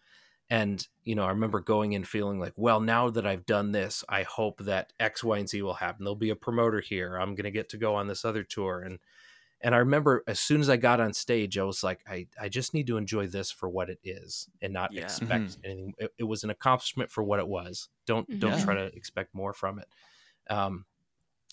And, 0.48 0.84
you 1.04 1.14
know, 1.14 1.22
I 1.22 1.28
remember 1.28 1.60
going 1.60 1.92
in 1.92 2.02
feeling 2.02 2.40
like, 2.40 2.54
well, 2.56 2.80
now 2.80 3.10
that 3.10 3.24
I've 3.24 3.46
done 3.46 3.70
this, 3.70 4.02
I 4.08 4.24
hope 4.24 4.64
that 4.64 4.92
X, 4.98 5.22
Y, 5.22 5.38
and 5.38 5.48
Z 5.48 5.62
will 5.62 5.74
happen. 5.74 6.04
There'll 6.04 6.16
be 6.16 6.30
a 6.30 6.36
promoter 6.36 6.80
here. 6.80 7.16
I'm 7.16 7.36
going 7.36 7.44
to 7.44 7.52
get 7.52 7.68
to 7.68 7.76
go 7.76 7.94
on 7.94 8.08
this 8.08 8.24
other 8.24 8.42
tour. 8.42 8.80
And, 8.80 8.98
and 9.62 9.74
I 9.74 9.78
remember 9.78 10.22
as 10.26 10.40
soon 10.40 10.60
as 10.60 10.70
I 10.70 10.76
got 10.76 11.00
on 11.00 11.12
stage, 11.12 11.58
I 11.58 11.64
was 11.64 11.82
like, 11.82 12.02
I, 12.08 12.28
I 12.40 12.48
just 12.48 12.74
need 12.74 12.86
to 12.88 12.96
enjoy 12.96 13.26
this 13.26 13.50
for 13.50 13.68
what 13.68 13.90
it 13.90 13.98
is 14.02 14.48
and 14.62 14.72
not 14.72 14.90
Yeah. 14.90 14.96
expect 14.96 15.58
anything. 15.64 15.94
It, 15.98 16.12
it 16.18 16.24
was 16.24 16.44
an 16.44 16.50
accomplishment 16.50 17.10
for 17.10 17.22
what 17.22 17.40
it 17.40 17.48
was. 17.48 17.88
Don't, 18.06 18.28
don't 18.38 18.56
Yeah. 18.56 18.58
try 18.58 18.74
to 18.74 18.86
expect 18.96 19.34
more 19.34 19.52
from 19.52 19.78
it. 19.78 19.88
Um, 20.48 20.86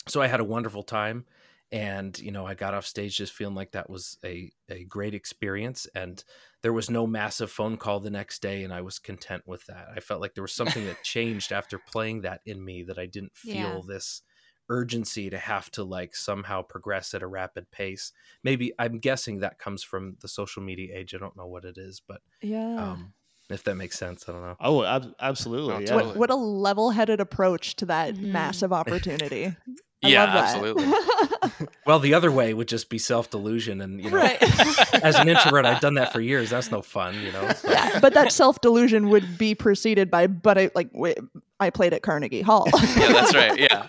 so 0.06 0.20
I 0.22 0.26
had 0.26 0.40
a 0.40 0.44
wonderful 0.44 0.82
time, 0.82 1.26
and 1.70 2.18
you 2.18 2.30
know 2.32 2.46
I 2.46 2.54
got 2.54 2.74
off 2.74 2.86
stage 2.86 3.16
just 3.16 3.32
feeling 3.32 3.54
like 3.54 3.72
that 3.72 3.90
was 3.90 4.18
a 4.24 4.50
a 4.68 4.84
great 4.84 5.14
experience, 5.14 5.86
and 5.94 6.22
there 6.62 6.72
was 6.72 6.88
no 6.90 7.06
massive 7.06 7.50
phone 7.50 7.76
call 7.76 8.00
the 8.00 8.10
next 8.10 8.40
day, 8.40 8.64
and 8.64 8.72
I 8.72 8.80
was 8.80 8.98
content 8.98 9.42
with 9.46 9.66
that. 9.66 9.88
I 9.94 10.00
felt 10.00 10.20
like 10.20 10.34
there 10.34 10.42
was 10.42 10.54
something 10.54 10.84
that 10.86 11.02
changed 11.02 11.52
after 11.52 11.78
playing 11.78 12.22
that 12.22 12.40
in 12.46 12.64
me 12.64 12.82
that 12.84 12.98
I 12.98 13.06
didn't 13.06 13.36
feel 13.36 13.82
Yeah. 13.82 13.82
this 13.82 14.22
urgency 14.68 15.30
to 15.30 15.38
have 15.38 15.70
to 15.72 15.84
like 15.84 16.14
somehow 16.14 16.62
progress 16.62 17.14
at 17.14 17.22
a 17.22 17.26
rapid 17.26 17.70
pace. 17.70 18.12
Maybe 18.44 18.72
I'm 18.78 18.98
guessing 18.98 19.40
that 19.40 19.58
comes 19.58 19.82
from 19.82 20.16
the 20.20 20.28
social 20.28 20.62
media 20.62 20.96
age. 20.96 21.14
I 21.14 21.18
don't 21.18 21.36
know 21.36 21.46
what 21.46 21.64
it 21.64 21.78
is, 21.78 22.00
but 22.06 22.20
Yeah. 22.42 22.92
um, 22.92 23.14
if 23.50 23.64
that 23.64 23.76
makes 23.76 23.98
sense, 23.98 24.28
I 24.28 24.32
don't 24.32 24.42
know. 24.42 24.56
Oh, 24.60 24.84
ab- 24.84 25.14
absolutely. 25.20 25.84
Yeah. 25.86 25.96
what, 25.96 26.16
what 26.16 26.30
a 26.30 26.34
level-headed 26.34 27.20
approach 27.20 27.76
to 27.76 27.86
that 27.86 28.14
Mhm. 28.14 28.32
massive 28.32 28.72
opportunity. 28.72 29.56
I 30.04 30.08
Yeah, 30.08 30.24
love 30.24 30.32
that. 30.34 30.44
absolutely. 30.44 30.92
Well, 31.86 31.98
the 32.00 32.12
other 32.12 32.30
way 32.30 32.52
would 32.52 32.68
just 32.68 32.90
be 32.90 32.98
self 32.98 33.30
delusion, 33.30 33.80
and 33.80 34.02
you 34.04 34.10
know, 34.10 34.18
right. 34.18 34.36
as 35.02 35.16
an 35.16 35.26
introvert, 35.28 35.64
I've 35.64 35.80
done 35.80 35.94
that 35.94 36.12
for 36.12 36.20
years. 36.20 36.50
That's 36.50 36.70
no 36.70 36.82
fun, 36.82 37.14
you 37.22 37.32
know. 37.32 37.48
so- 37.52 37.70
yeah, 37.70 37.98
but 38.00 38.12
that 38.12 38.30
self-delusion 38.30 39.08
would 39.08 39.38
be 39.38 39.54
preceded 39.54 40.10
by, 40.10 40.26
but 40.26 40.58
I 40.58 40.70
like, 40.74 40.90
wait, 40.92 41.16
I 41.58 41.70
played 41.70 41.94
at 41.94 42.02
Carnegie 42.02 42.42
Hall. 42.42 42.66
yeah, 42.74 43.12
that's 43.12 43.34
right. 43.34 43.58
Yeah. 43.58 43.86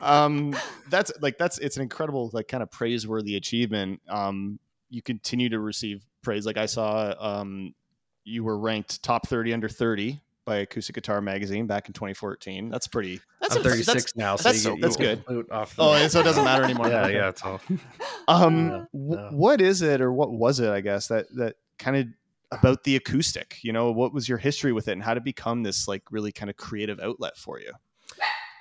um 0.00 0.54
that's 0.90 1.10
like 1.20 1.38
that's 1.38 1.58
it's 1.58 1.76
an 1.76 1.82
incredible 1.82 2.30
like 2.32 2.48
kind 2.48 2.62
of 2.62 2.70
praiseworthy 2.70 3.36
achievement 3.36 4.00
um 4.08 4.58
you 4.90 5.00
continue 5.02 5.48
to 5.48 5.58
receive 5.58 6.04
praise 6.22 6.44
like 6.46 6.56
i 6.58 6.66
saw 6.66 7.14
um 7.18 7.74
you 8.24 8.44
were 8.44 8.58
ranked 8.58 9.02
top 9.02 9.26
30 9.28 9.52
under 9.54 9.68
30 9.68 10.20
by 10.46 10.56
acoustic 10.56 10.94
guitar 10.94 11.20
magazine 11.20 11.66
back 11.66 11.88
in 11.88 11.92
2014 11.92 12.70
that's 12.70 12.86
pretty 12.86 13.20
that's 13.42 13.56
I'm 13.56 13.62
that's- 13.62 13.84
36 13.84 14.16
now, 14.16 14.36
so 14.36 14.42
that's- 14.44 14.64
you 14.64 14.70
get, 14.72 14.80
that's 14.80 14.98
you 14.98 15.04
good. 15.04 15.24
get 15.28 15.52
Off 15.52 15.76
the, 15.76 15.82
oh 15.82 15.92
and 15.92 16.10
so 16.10 16.20
it 16.20 16.24
doesn't 16.24 16.44
matter 16.44 16.64
anymore 16.64 16.88
yeah, 16.88 17.08
yeah, 17.08 17.28
it's 17.28 17.42
all. 17.42 17.60
um 18.28 18.68
Yeah, 18.70 18.78
wh- 18.92 19.32
what 19.34 19.60
is 19.60 19.82
it 19.82 20.00
or 20.00 20.12
what 20.12 20.32
was 20.32 20.58
it 20.60 20.70
i 20.70 20.80
guess 20.80 21.08
that 21.08 21.26
that 21.36 21.56
kind 21.78 21.96
of 21.96 22.06
about 22.52 22.84
the 22.84 22.96
acoustic 22.96 23.58
you 23.62 23.72
know 23.72 23.90
what 23.92 24.14
was 24.14 24.28
your 24.28 24.38
history 24.38 24.72
with 24.72 24.88
it 24.88 24.92
and 24.92 25.02
how 25.02 25.12
to 25.14 25.20
become 25.20 25.62
this 25.64 25.86
like 25.88 26.02
really 26.10 26.32
kind 26.32 26.48
of 26.48 26.56
creative 26.56 26.98
outlet 27.00 27.36
for 27.36 27.60
you 27.60 27.72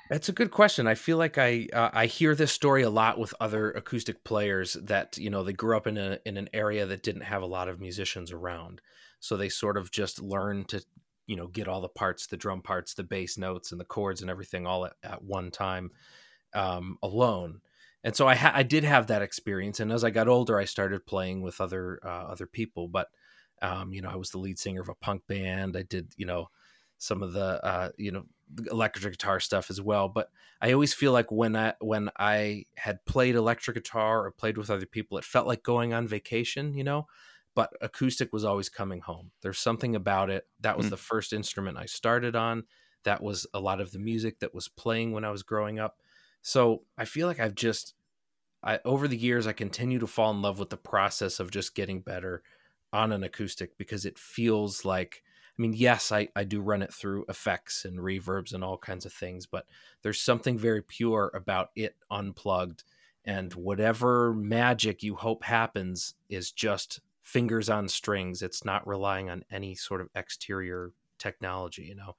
That's 0.08 0.30
a 0.30 0.34
good 0.34 0.52
question. 0.52 0.86
I 0.86 0.94
feel 0.94 1.18
like 1.18 1.40
I 1.40 1.68
uh, 1.74 1.90
I 1.92 2.06
hear 2.06 2.36
this 2.36 2.52
story 2.52 2.84
a 2.84 2.92
lot 2.92 3.18
with 3.18 3.34
other 3.40 3.72
acoustic 3.72 4.24
players 4.24 4.74
that 4.84 5.18
you 5.18 5.32
know 5.32 5.44
they 5.44 5.52
grew 5.54 5.76
up 5.76 5.88
in 5.88 5.98
a 5.98 6.20
in 6.26 6.38
an 6.38 6.48
area 6.54 6.86
that 6.86 7.02
didn't 7.02 7.24
have 7.24 7.42
a 7.42 7.48
lot 7.48 7.68
of 7.70 7.80
musicians 7.80 8.32
around, 8.32 8.82
so 9.20 9.36
they 9.36 9.50
sort 9.50 9.78
of 9.78 9.90
just 9.90 10.22
learned 10.22 10.68
to 10.70 10.84
you 11.28 11.36
know 11.36 11.48
get 11.48 11.68
all 11.68 11.82
the 11.82 11.90
parts, 11.90 12.28
the 12.28 12.38
drum 12.38 12.62
parts, 12.62 12.94
the 12.94 13.04
bass 13.04 13.38
notes, 13.38 13.72
and 13.72 13.80
the 13.80 13.86
chords 13.86 14.22
and 14.22 14.30
everything 14.30 14.66
all 14.66 14.86
at, 14.86 14.94
at 15.04 15.24
one 15.24 15.52
time 15.52 15.92
um, 16.54 16.98
alone. 17.04 17.62
And 18.04 18.16
so 18.16 18.28
I 18.28 18.36
ha- 18.36 18.54
I 18.54 18.64
did 18.64 18.84
have 18.84 19.08
that 19.08 19.22
experience, 19.22 19.80
and 19.80 19.92
as 19.92 20.04
I 20.04 20.12
got 20.12 20.28
older, 20.28 20.60
I 20.60 20.66
started 20.66 21.06
playing 21.06 21.42
with 21.42 21.60
other 21.60 22.00
uh, 22.04 22.26
other 22.32 22.46
people. 22.46 22.88
But 22.88 23.10
um, 23.62 23.94
you 23.94 24.02
know, 24.02 24.10
I 24.10 24.16
was 24.16 24.30
the 24.30 24.38
lead 24.38 24.60
singer 24.60 24.82
of 24.82 24.90
a 24.90 24.96
punk 24.96 25.24
band. 25.28 25.76
I 25.76 25.84
did 25.84 26.14
you 26.18 26.26
know 26.26 26.50
some 26.98 27.24
of 27.24 27.34
the 27.34 27.64
uh, 27.66 27.90
you 27.98 28.12
know 28.12 28.26
electric 28.70 29.14
guitar 29.14 29.40
stuff 29.40 29.70
as 29.70 29.82
well. 29.82 30.08
But 30.08 30.30
I 30.62 30.72
always 30.72 30.94
feel 30.94 31.12
like 31.12 31.32
when 31.32 31.56
I 31.56 31.74
when 31.80 32.10
I 32.18 32.66
had 32.78 33.04
played 33.06 33.36
electric 33.36 33.76
guitar 33.76 34.26
or 34.26 34.32
played 34.32 34.58
with 34.58 34.70
other 34.70 34.86
people, 34.86 35.18
it 35.18 35.24
felt 35.24 35.48
like 35.48 35.64
going 35.64 35.94
on 35.94 36.08
vacation, 36.08 36.74
you 36.76 36.84
know. 36.84 37.08
But 37.56 37.74
acoustic 37.82 38.34
was 38.34 38.46
always 38.46 38.70
coming 38.70 39.02
home. 39.02 39.32
There's 39.42 39.60
something 39.60 39.96
about 39.96 40.30
it. 40.30 40.48
That 40.60 40.78
was 40.78 40.88
Mm. 40.88 40.90
the 40.90 40.98
first 40.98 41.34
instrument 41.34 41.78
I 41.78 41.86
started 41.88 42.36
on. 42.36 42.66
That 43.04 43.24
was 43.24 43.48
a 43.54 43.60
lot 43.62 43.82
of 43.82 43.92
the 43.92 44.00
music 44.00 44.40
that 44.40 44.54
was 44.54 44.68
playing 44.68 45.12
when 45.14 45.26
I 45.26 45.32
was 45.32 45.44
growing 45.44 45.80
up. 45.80 46.02
So 46.42 46.86
I 46.98 47.06
feel 47.06 47.28
like 47.28 47.40
I've 47.40 47.56
just 47.56 47.96
I 48.64 48.80
over 48.86 49.08
the 49.08 49.18
years 49.18 49.48
I 49.48 49.54
continue 49.54 50.00
to 50.00 50.08
fall 50.08 50.32
in 50.32 50.42
love 50.42 50.60
with 50.60 50.70
the 50.70 50.78
process 50.78 51.40
of 51.40 51.52
just 51.52 51.76
getting 51.76 52.02
better 52.02 52.44
on 52.94 53.12
an 53.12 53.24
acoustic 53.24 53.78
because 53.78 54.06
it 54.06 54.18
feels 54.20 54.86
like 54.86 55.24
I 55.58 55.62
mean, 55.62 55.74
yes, 55.74 56.12
I, 56.12 56.28
I 56.36 56.44
do 56.44 56.60
run 56.60 56.82
it 56.82 56.94
through 56.94 57.26
effects 57.30 57.86
and 57.86 58.00
reverbs 58.00 58.54
and 58.54 58.62
all 58.62 58.78
kinds 58.78 59.06
of 59.06 59.14
things, 59.14 59.46
but 59.46 59.66
there's 60.02 60.20
something 60.20 60.58
very 60.58 60.82
pure 60.82 61.32
about 61.34 61.70
it 61.78 61.96
unplugged. 62.12 62.84
And 63.24 63.54
whatever 63.54 64.34
magic 64.34 65.02
you 65.02 65.16
hope 65.16 65.46
happens 65.46 66.16
is 66.28 66.52
just 66.52 67.00
fingers 67.26 67.70
on 67.70 67.90
strings. 67.90 68.42
It's 68.44 68.66
not 68.66 68.88
relying 68.88 69.30
on 69.30 69.44
any 69.52 69.76
sort 69.76 70.02
of 70.02 70.10
exterior 70.16 70.94
technology, 71.20 71.84
you 71.86 71.96
know? 71.96 72.16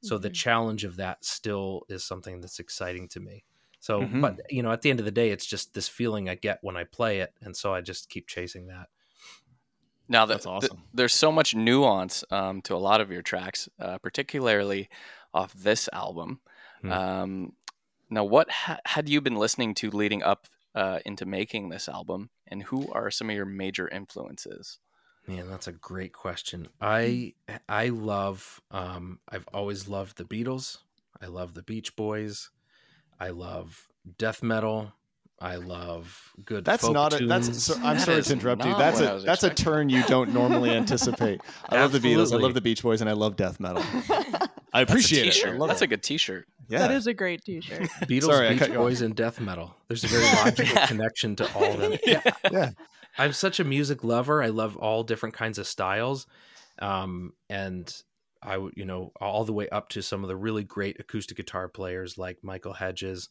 So 0.00 0.18
the 0.18 0.30
Mhm. 0.30 0.30
challenge 0.30 0.84
of 0.84 0.96
that 0.96 1.24
still 1.24 1.84
is 1.88 2.04
something 2.04 2.40
that's 2.42 2.60
exciting 2.60 3.08
to 3.10 3.20
me. 3.20 3.44
So, 3.80 4.08
Mhm. 4.08 4.20
but, 4.20 4.40
you 4.50 4.62
know, 4.62 4.72
at 4.72 4.82
the 4.82 4.90
end 4.90 5.00
of 5.00 5.06
the 5.06 5.12
day, 5.12 5.30
it's 5.30 5.46
just 5.46 5.74
this 5.74 5.88
feeling 5.88 6.28
I 6.28 6.36
get 6.36 6.58
when 6.62 6.76
I 6.76 6.84
play 6.84 7.20
it. 7.20 7.34
And 7.40 7.56
so 7.56 7.74
I 7.74 7.80
just 7.80 8.10
keep 8.10 8.28
chasing 8.28 8.66
that. 8.68 8.90
Now 10.08 10.26
that 10.26 10.40
That's 10.40 10.46
awesome. 10.46 10.88
there's 10.92 11.14
so 11.14 11.30
much 11.30 11.54
nuance 11.54 12.24
um, 12.30 12.62
to 12.62 12.74
a 12.74 12.78
lot 12.78 13.00
of 13.00 13.10
your 13.12 13.22
tracks, 13.22 13.68
uh, 13.78 13.98
particularly 13.98 14.88
off 15.32 15.52
this 15.52 15.88
album. 15.92 16.40
Hmm. 16.82 16.96
Um, 16.96 17.56
now, 18.10 18.24
what 18.24 18.50
ha- 18.50 18.80
had 18.86 19.08
you 19.08 19.20
been 19.20 19.36
listening 19.36 19.74
to 19.76 19.90
leading 19.90 20.22
up 20.22 20.48
uh, 20.80 20.98
into 21.04 21.26
making 21.26 21.68
this 21.68 21.88
album, 21.88 22.30
and 22.48 22.62
who 22.62 22.90
are 22.92 23.10
some 23.10 23.28
of 23.30 23.36
your 23.36 23.44
major 23.46 23.86
influences? 23.88 24.78
Man, 25.26 25.48
that's 25.50 25.68
a 25.68 25.72
great 25.72 26.12
question. 26.12 26.68
I 26.80 27.34
I 27.68 27.88
love 27.90 28.60
um 28.70 29.20
I've 29.28 29.46
always 29.52 29.86
loved 29.88 30.16
the 30.16 30.24
Beatles. 30.24 30.78
I 31.20 31.26
love 31.26 31.52
the 31.54 31.62
Beach 31.62 31.94
Boys. 31.94 32.50
I 33.20 33.28
love 33.28 33.88
death 34.18 34.42
metal. 34.42 34.92
I 35.42 35.56
love 35.56 36.32
good 36.44 36.64
That's 36.64 36.82
folk 36.82 36.92
not 36.94 37.18
a. 37.20 37.26
That's. 37.26 37.62
So, 37.64 37.74
I'm 37.76 37.96
That 37.96 38.00
sorry 38.00 38.22
to 38.22 38.32
interrupt 38.32 38.64
you. 38.64 38.74
That's 38.76 39.00
what 39.00 39.08
I 39.08 39.10
a. 39.12 39.14
was 39.14 39.24
That's 39.24 39.42
a 39.42 39.50
turn 39.50 39.88
you 39.88 40.02
don't 40.04 40.32
normally 40.34 40.70
anticipate. 40.82 41.40
I 41.68 41.80
love 41.80 41.92
the 41.92 41.98
Beatles. 41.98 42.32
I 42.32 42.36
love 42.36 42.54
the 42.54 42.60
Beach 42.60 42.82
Boys, 42.82 43.00
and 43.00 43.08
I 43.08 43.14
love 43.14 43.36
death 43.36 43.58
metal. 43.60 43.82
I 43.82 44.04
That's 44.10 44.50
a 44.72 44.82
appreciate 44.82 45.22
it. 45.26 45.28
I 45.28 45.32
t-shirt. 45.32 45.58
love 45.58 45.68
That's 45.68 45.80
it. 45.82 45.86
a 45.86 45.88
good 45.88 46.02
T-shirt. 46.02 46.46
Yeah. 46.70 46.78
That 46.80 46.92
is 46.92 47.06
a 47.06 47.14
great 47.14 47.44
T-shirt. 47.44 47.82
Beatles, 48.02 48.22
Sorry, 48.22 48.46
I 48.46 48.50
Beach 48.50 48.58
cut 48.60 48.68
you 48.70 48.76
off. 48.76 48.82
Boys, 48.84 49.02
and 49.02 49.14
death 49.14 49.40
metal. 49.40 49.74
There's 49.88 50.04
a 50.04 50.08
very 50.08 50.24
logical 50.36 50.74
Yeah. 50.74 50.86
connection 50.86 51.36
to 51.36 51.54
all 51.54 51.64
of 51.72 51.80
them. 51.80 51.98
Yeah, 52.06 52.22
yeah. 52.50 52.70
I'm 53.18 53.32
such 53.32 53.58
a 53.60 53.64
music 53.64 54.04
lover. 54.04 54.42
I 54.42 54.48
love 54.48 54.76
all 54.76 55.02
different 55.02 55.34
kinds 55.34 55.58
of 55.58 55.66
styles, 55.66 56.26
um, 56.80 57.32
and 57.48 57.92
I 58.42 58.56
would, 58.56 58.74
you 58.76 58.84
know, 58.84 59.12
all 59.20 59.44
the 59.44 59.52
way 59.52 59.68
up 59.68 59.88
to 59.90 60.02
some 60.02 60.22
of 60.24 60.28
the 60.28 60.36
really 60.36 60.64
great 60.64 60.98
acoustic 61.00 61.36
guitar 61.36 61.68
players 61.68 62.16
like 62.16 62.38
Michael 62.42 62.72
Hedges, 62.74 63.28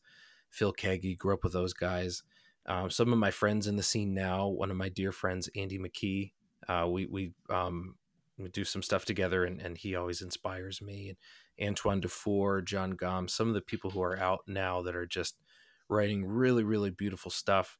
Phil 0.49 0.73
Keaggy. 0.73 1.17
Grew 1.17 1.34
up 1.34 1.43
with 1.43 1.54
those 1.54 1.73
guys. 1.73 2.23
Um, 2.65 2.89
some 2.91 3.12
of 3.13 3.17
my 3.17 3.32
friends 3.32 3.65
in 3.67 3.78
the 3.78 3.84
scene 3.84 4.13
now. 4.13 4.47
One 4.47 4.69
of 4.69 4.78
my 4.78 4.89
dear 4.89 5.12
friends, 5.12 5.49
Andy 5.56 5.80
McKee. 5.80 6.34
Uh, 6.67 6.88
we 6.88 7.06
we 7.08 7.32
um, 7.49 7.95
we 8.38 8.49
do 8.49 8.63
some 8.65 8.84
stuff 8.84 9.06
together, 9.06 9.45
and, 9.45 9.60
and 9.62 9.78
he 9.78 9.95
always 9.95 10.21
inspires 10.21 10.82
me. 10.82 11.08
And 11.10 11.17
Antoine 11.61 11.99
Dufour, 12.01 12.61
Jon 12.61 12.93
Gomm, 12.93 13.29
some 13.29 13.47
of 13.47 13.53
the 13.53 13.61
people 13.61 13.91
who 13.91 14.01
are 14.01 14.17
out 14.17 14.41
now 14.47 14.81
that 14.83 14.95
are 14.95 15.05
just 15.05 15.35
writing 15.89 16.25
really 16.25 16.63
really 16.63 16.91
beautiful 16.91 17.31
stuff. 17.31 17.77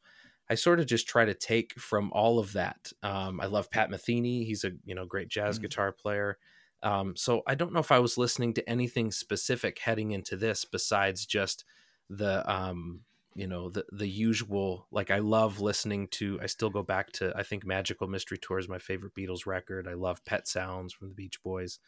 I 0.50 0.56
sort 0.56 0.80
of 0.80 0.88
just 0.88 1.08
try 1.08 1.26
to 1.26 1.36
take 1.36 1.74
from 1.80 2.12
all 2.12 2.40
of 2.40 2.54
that. 2.54 2.92
Um, 3.04 3.40
I 3.40 3.46
love 3.46 3.70
Pat 3.70 3.90
Metheny; 3.92 4.46
he's 4.46 4.64
a 4.64 4.72
you 4.86 4.96
know 4.96 5.06
great 5.06 5.30
jazz 5.30 5.60
Mm. 5.60 5.62
guitar 5.62 5.92
player. 5.92 6.38
Um, 6.82 7.16
so 7.16 7.44
I 7.46 7.56
don't 7.56 7.74
know 7.74 7.80
if 7.82 7.92
I 7.92 8.00
was 8.00 8.18
listening 8.18 8.54
to 8.56 8.70
anything 8.70 9.12
specific 9.12 9.80
heading 9.80 10.12
into 10.12 10.38
this 10.38 10.64
besides 10.66 11.26
just 11.26 11.66
the 12.10 12.50
um, 12.52 13.02
you 13.36 13.48
know 13.48 13.70
the 13.70 13.86
the 13.92 14.08
usual. 14.10 14.88
Like 14.92 15.12
I 15.12 15.20
love 15.20 15.60
listening 15.62 16.08
to. 16.10 16.40
I 16.42 16.48
still 16.48 16.70
go 16.72 16.82
back 16.84 17.12
to. 17.14 17.32
I 17.36 17.44
think 17.44 17.66
Magical 17.66 18.08
Mystery 18.08 18.38
Tour 18.40 18.60
is 18.60 18.68
my 18.70 18.80
favorite 18.80 19.14
Beatles 19.16 19.46
record. 19.46 19.88
I 19.88 19.94
love 19.94 20.26
Pet 20.26 20.48
Sounds 20.48 20.94
from 20.94 21.10
the 21.10 21.16
Beach 21.16 21.42
Boys. 21.44 21.80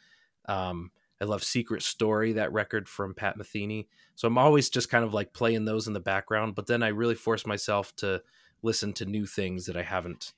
Um, 0.47 0.91
I 1.21 1.25
love 1.25 1.43
Secret 1.43 1.83
Story, 1.83 2.33
that 2.33 2.51
record 2.51 2.89
from 2.89 3.13
Pat 3.13 3.37
Metheny. 3.37 3.87
So 4.15 4.27
I'm 4.27 4.37
always 4.39 4.69
just 4.69 4.89
kind 4.89 5.05
of 5.05 5.13
like 5.13 5.33
playing 5.33 5.65
those 5.65 5.87
in 5.87 5.93
the 5.93 5.99
background, 5.99 6.55
but 6.55 6.67
then 6.67 6.83
I 6.83 6.89
really 6.89 7.15
force 7.15 7.45
myself 7.45 7.95
to 7.97 8.23
listen 8.63 8.93
to 8.93 9.05
new 9.05 9.25
things 9.25 9.65
that 9.67 9.77
I 9.77 9.83
haven't, 9.83 10.33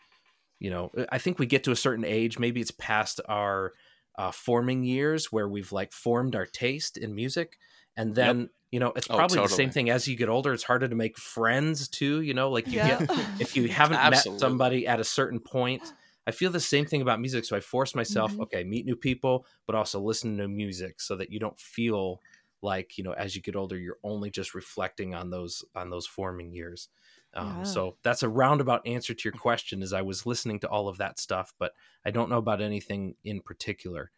you 0.60 0.70
know, 0.70 0.92
I 1.12 1.18
think 1.18 1.40
we 1.40 1.46
get 1.46 1.64
to 1.66 1.72
a 1.72 1.76
certain 1.76 2.06
age, 2.06 2.40
maybe 2.40 2.62
it's 2.62 2.72
past 2.72 3.20
our 3.28 3.74
uh, 4.18 4.32
forming 4.32 4.84
years 4.84 5.32
where 5.32 5.50
we've 5.50 5.72
like 5.72 5.92
formed 5.92 6.36
our 6.36 6.46
taste 6.46 6.98
in 6.98 7.16
music. 7.16 7.58
And 7.98 8.16
then, 8.16 8.50
you 8.72 8.80
know, 8.80 8.94
it's 8.96 9.08
Oh, 9.10 9.16
probably 9.18 9.40
the 9.40 9.50
same 9.50 9.72
thing 9.72 9.90
as 9.90 10.08
you 10.08 10.16
get 10.16 10.30
older. 10.30 10.54
It's 10.54 10.64
harder 10.64 10.88
to 10.88 10.96
make 10.96 11.18
friends 11.18 11.88
too, 11.90 12.22
you 12.22 12.34
know, 12.34 12.50
like 12.50 12.72
you 12.72 12.80
Yeah. 12.80 12.82
get, 12.82 13.04
if 13.40 13.56
you 13.56 13.68
haven't 13.70 14.04
met 14.04 14.28
somebody 14.40 14.88
at 14.88 15.00
a 15.00 15.04
certain 15.04 15.40
point, 15.40 15.94
I 16.28 16.32
feel 16.32 16.52
the 16.52 16.60
same 16.60 16.86
thing 16.86 17.02
about 17.02 17.20
music. 17.20 17.46
So 17.46 17.56
I 17.58 17.60
force 17.60 17.96
myself, 17.96 18.36
Mhm. 18.36 18.44
okay, 18.44 18.64
meet 18.64 18.86
new 18.86 18.96
people, 18.96 19.46
but 19.66 19.76
also 19.76 20.00
listen 20.00 20.38
to 20.38 20.48
music 20.48 21.02
so 21.02 21.16
that 21.18 21.32
you 21.32 21.40
don't 21.40 21.60
feel 21.60 22.22
like, 22.62 22.98
you 22.98 23.04
know, 23.04 23.12
as 23.14 23.36
you 23.36 23.42
get 23.42 23.56
older, 23.58 23.78
you're 23.78 24.00
only 24.04 24.30
just 24.32 24.56
reflecting 24.56 25.14
on 25.14 25.30
those, 25.30 25.66
on 25.76 25.90
those 25.90 26.08
forming 26.08 26.54
years. 26.54 26.88
Um, 27.34 27.64
Yeah. 27.64 27.66
So 27.66 27.98
that's 28.04 28.24
a 28.24 28.30
roundabout 28.30 28.86
answer 28.88 29.14
to 29.14 29.30
your 29.30 29.34
question 29.34 29.82
is 29.82 29.92
I 29.92 30.02
was 30.02 30.26
listening 30.26 30.60
to 30.62 30.70
all 30.70 30.88
of 30.88 30.98
that 30.98 31.20
stuff, 31.20 31.54
but 31.58 31.74
I 32.06 32.12
don't 32.12 32.30
know 32.30 32.38
about 32.38 32.62
anything 32.62 33.16
in 33.24 33.42
particular. 33.42 34.12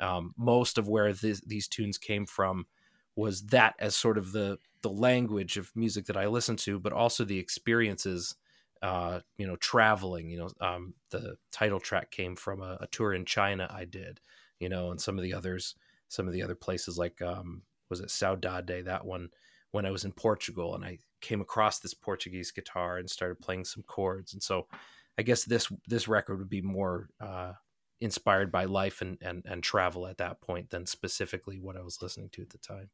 Um, 0.00 0.34
most 0.36 0.78
of 0.78 0.88
where 0.88 1.12
this, 1.12 1.40
these 1.42 1.68
tunes 1.68 1.98
came 1.98 2.26
from 2.26 2.66
was 3.14 3.46
that 3.46 3.74
as 3.78 3.94
sort 3.94 4.18
of 4.18 4.32
the 4.32 4.58
the 4.80 4.90
language 4.90 5.56
of 5.58 5.70
music 5.76 6.06
that 6.06 6.16
I 6.16 6.26
listen 6.26 6.56
to, 6.56 6.80
but 6.80 6.92
also 6.92 7.24
the 7.24 7.38
experiences. 7.38 8.34
Uh, 8.82 9.20
you 9.38 9.46
know, 9.46 9.56
traveling. 9.56 10.28
You 10.28 10.38
know, 10.38 10.50
um, 10.60 10.94
the 11.10 11.36
title 11.52 11.80
track 11.80 12.10
came 12.10 12.34
from 12.36 12.60
a, 12.60 12.78
a 12.80 12.86
tour 12.88 13.14
in 13.14 13.24
China 13.24 13.68
I 13.70 13.84
did. 13.84 14.20
You 14.58 14.68
know, 14.68 14.90
and 14.90 15.00
some 15.00 15.16
of 15.16 15.22
the 15.22 15.34
others, 15.34 15.74
some 16.08 16.26
of 16.26 16.34
the 16.34 16.42
other 16.42 16.54
places 16.54 16.98
like 16.98 17.22
um, 17.22 17.62
was 17.88 18.00
it 18.00 18.08
Saudade? 18.08 18.84
That 18.84 19.04
one 19.04 19.30
when 19.70 19.86
I 19.86 19.90
was 19.90 20.04
in 20.04 20.12
Portugal, 20.12 20.74
and 20.74 20.84
I 20.84 20.98
came 21.20 21.40
across 21.40 21.78
this 21.78 21.94
Portuguese 21.94 22.50
guitar 22.50 22.98
and 22.98 23.08
started 23.10 23.40
playing 23.40 23.64
some 23.64 23.82
chords. 23.82 24.32
And 24.32 24.42
so, 24.42 24.66
I 25.18 25.22
guess 25.22 25.44
this 25.44 25.70
this 25.86 26.08
record 26.08 26.38
would 26.38 26.48
be 26.48 26.62
more 26.62 27.08
uh, 27.20 27.52
inspired 28.00 28.50
by 28.50 28.64
life 28.64 29.00
and, 29.00 29.18
and 29.20 29.42
and 29.46 29.62
travel 29.62 30.06
at 30.06 30.18
that 30.18 30.40
point 30.40 30.70
than 30.70 30.86
specifically 30.86 31.58
what 31.60 31.76
I 31.76 31.82
was 31.82 32.02
listening 32.02 32.30
to 32.30 32.42
at 32.42 32.50
the 32.50 32.58
time. 32.58 32.90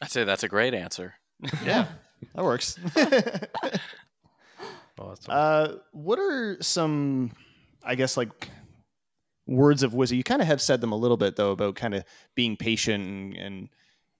I'd 0.00 0.10
say 0.10 0.24
that's 0.24 0.42
a 0.42 0.48
great 0.48 0.74
answer. 0.74 1.14
Yeah, 1.64 1.86
that 2.34 2.44
works. 2.44 2.78
Awesome. 4.98 5.24
uh, 5.28 5.68
what 5.92 6.18
are 6.18 6.56
some, 6.60 7.32
I 7.84 7.94
guess, 7.94 8.16
like 8.16 8.48
words 9.46 9.82
of 9.82 9.94
wisdom? 9.94 10.18
You 10.18 10.24
kind 10.24 10.42
of 10.42 10.48
have 10.48 10.60
said 10.60 10.80
them 10.80 10.92
a 10.92 10.96
little 10.96 11.16
bit 11.16 11.36
though 11.36 11.52
about 11.52 11.74
kind 11.76 11.94
of 11.94 12.04
being 12.34 12.56
patient 12.56 13.04
and 13.04 13.36
and, 13.36 13.68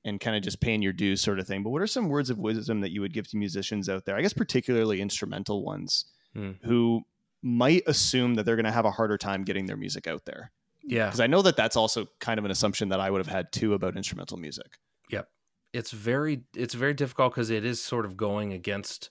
and 0.04 0.20
kind 0.20 0.36
of 0.36 0.42
just 0.42 0.60
paying 0.60 0.82
your 0.82 0.92
dues, 0.92 1.20
sort 1.20 1.38
of 1.38 1.46
thing. 1.46 1.62
But 1.62 1.70
what 1.70 1.82
are 1.82 1.86
some 1.86 2.08
words 2.08 2.30
of 2.30 2.38
wisdom 2.38 2.80
that 2.80 2.90
you 2.90 3.00
would 3.00 3.12
give 3.12 3.28
to 3.28 3.36
musicians 3.36 3.88
out 3.88 4.04
there? 4.04 4.16
I 4.16 4.22
guess 4.22 4.32
particularly 4.32 5.00
instrumental 5.00 5.64
ones 5.64 6.06
Hmm. 6.34 6.52
who 6.64 7.02
might 7.42 7.82
assume 7.86 8.36
that 8.36 8.44
they're 8.46 8.56
going 8.56 8.64
to 8.64 8.72
have 8.72 8.86
a 8.86 8.90
harder 8.90 9.18
time 9.18 9.44
getting 9.44 9.66
their 9.66 9.76
music 9.76 10.06
out 10.06 10.24
there. 10.24 10.50
yeah, 10.82 11.04
Because 11.06 11.20
I 11.20 11.26
know 11.26 11.42
that 11.42 11.56
that's 11.56 11.76
also 11.76 12.06
kind 12.20 12.38
of 12.38 12.46
an 12.46 12.50
assumption 12.50 12.88
that 12.88 13.00
I 13.00 13.10
would 13.10 13.18
have 13.18 13.26
had 13.26 13.52
too 13.52 13.74
about 13.74 13.96
instrumental 13.98 14.38
music. 14.38 14.78
Yep. 15.10 15.28
It's 15.74 15.90
very 15.90 16.44
it's 16.56 16.72
very 16.72 16.94
difficult 16.94 17.32
because 17.34 17.50
it 17.50 17.66
is 17.66 17.82
sort 17.82 18.06
of 18.06 18.16
going 18.16 18.52
against 18.54 19.10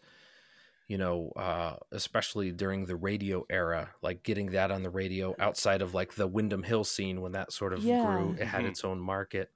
you 0.91 0.97
know, 0.97 1.31
uh, 1.37 1.77
especially 1.91 2.51
during 2.51 2.85
the 2.85 2.97
radio 2.97 3.45
era, 3.49 3.95
like 4.03 4.23
getting 4.23 4.51
that 4.51 4.71
on 4.71 4.83
the 4.83 4.89
radio 4.91 5.35
outside 5.39 5.81
of 5.81 5.93
like 5.93 6.15
the 6.15 6.27
Windham 6.27 6.63
Hill 6.63 6.83
scene 6.83 7.21
when 7.21 7.33
that 7.33 7.53
sort 7.53 7.73
of 7.73 7.97
Yeah. 7.97 7.97
grew, 7.97 8.35
it 8.35 8.47
had 8.47 8.65
Mhm. 8.65 8.67
its 8.67 8.83
own 8.85 8.99
market. 8.99 9.51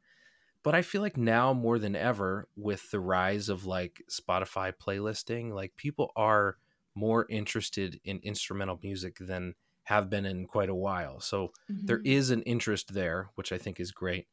But 0.63 0.75
I 0.75 0.81
feel 0.81 1.01
like 1.01 1.17
now 1.17 1.53
more 1.53 1.79
than 1.79 1.95
ever, 1.95 2.49
with 2.55 2.89
the 2.91 2.99
rise 2.99 3.49
of 3.49 3.65
like 3.65 4.01
Spotify 4.09 4.73
playlisting, 4.73 5.51
like 5.53 5.75
people 5.77 6.11
are 6.15 6.57
more 6.95 7.27
interested 7.29 7.99
in 8.03 8.19
instrumental 8.23 8.79
music 8.81 9.17
than 9.19 9.55
have 9.83 10.09
been 10.09 10.25
in 10.25 10.47
quite 10.47 10.69
a 10.69 10.75
while. 10.75 11.19
So 11.19 11.53
there 11.87 12.01
Mm-hmm. 12.01 12.05
is 12.05 12.31
an 12.31 12.41
interest 12.43 12.93
there, 12.93 13.29
which 13.35 13.51
I 13.51 13.57
think 13.59 13.79
is 13.79 13.91
great. 13.91 14.27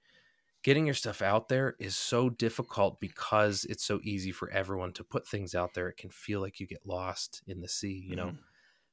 Getting 0.62 0.86
your 0.86 0.94
stuff 0.94 1.22
out 1.22 1.48
there 1.48 1.74
is 1.80 1.96
so 1.96 2.30
difficult 2.30 3.00
because 3.00 3.64
it's 3.68 3.84
so 3.84 3.98
easy 4.04 4.30
for 4.30 4.48
everyone 4.50 4.92
to 4.92 5.02
put 5.04 5.26
things 5.26 5.54
out 5.56 5.74
there. 5.74 5.88
It 5.88 5.96
can 5.96 6.10
feel 6.10 6.40
like 6.40 6.60
you 6.60 6.66
get 6.68 6.86
lost 6.86 7.42
in 7.48 7.60
the 7.60 7.68
sea, 7.68 8.04
you 8.08 8.14
know. 8.16 8.34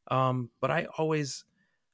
Um, 0.10 0.50
but 0.62 0.72
I 0.72 0.88
always, 0.98 1.46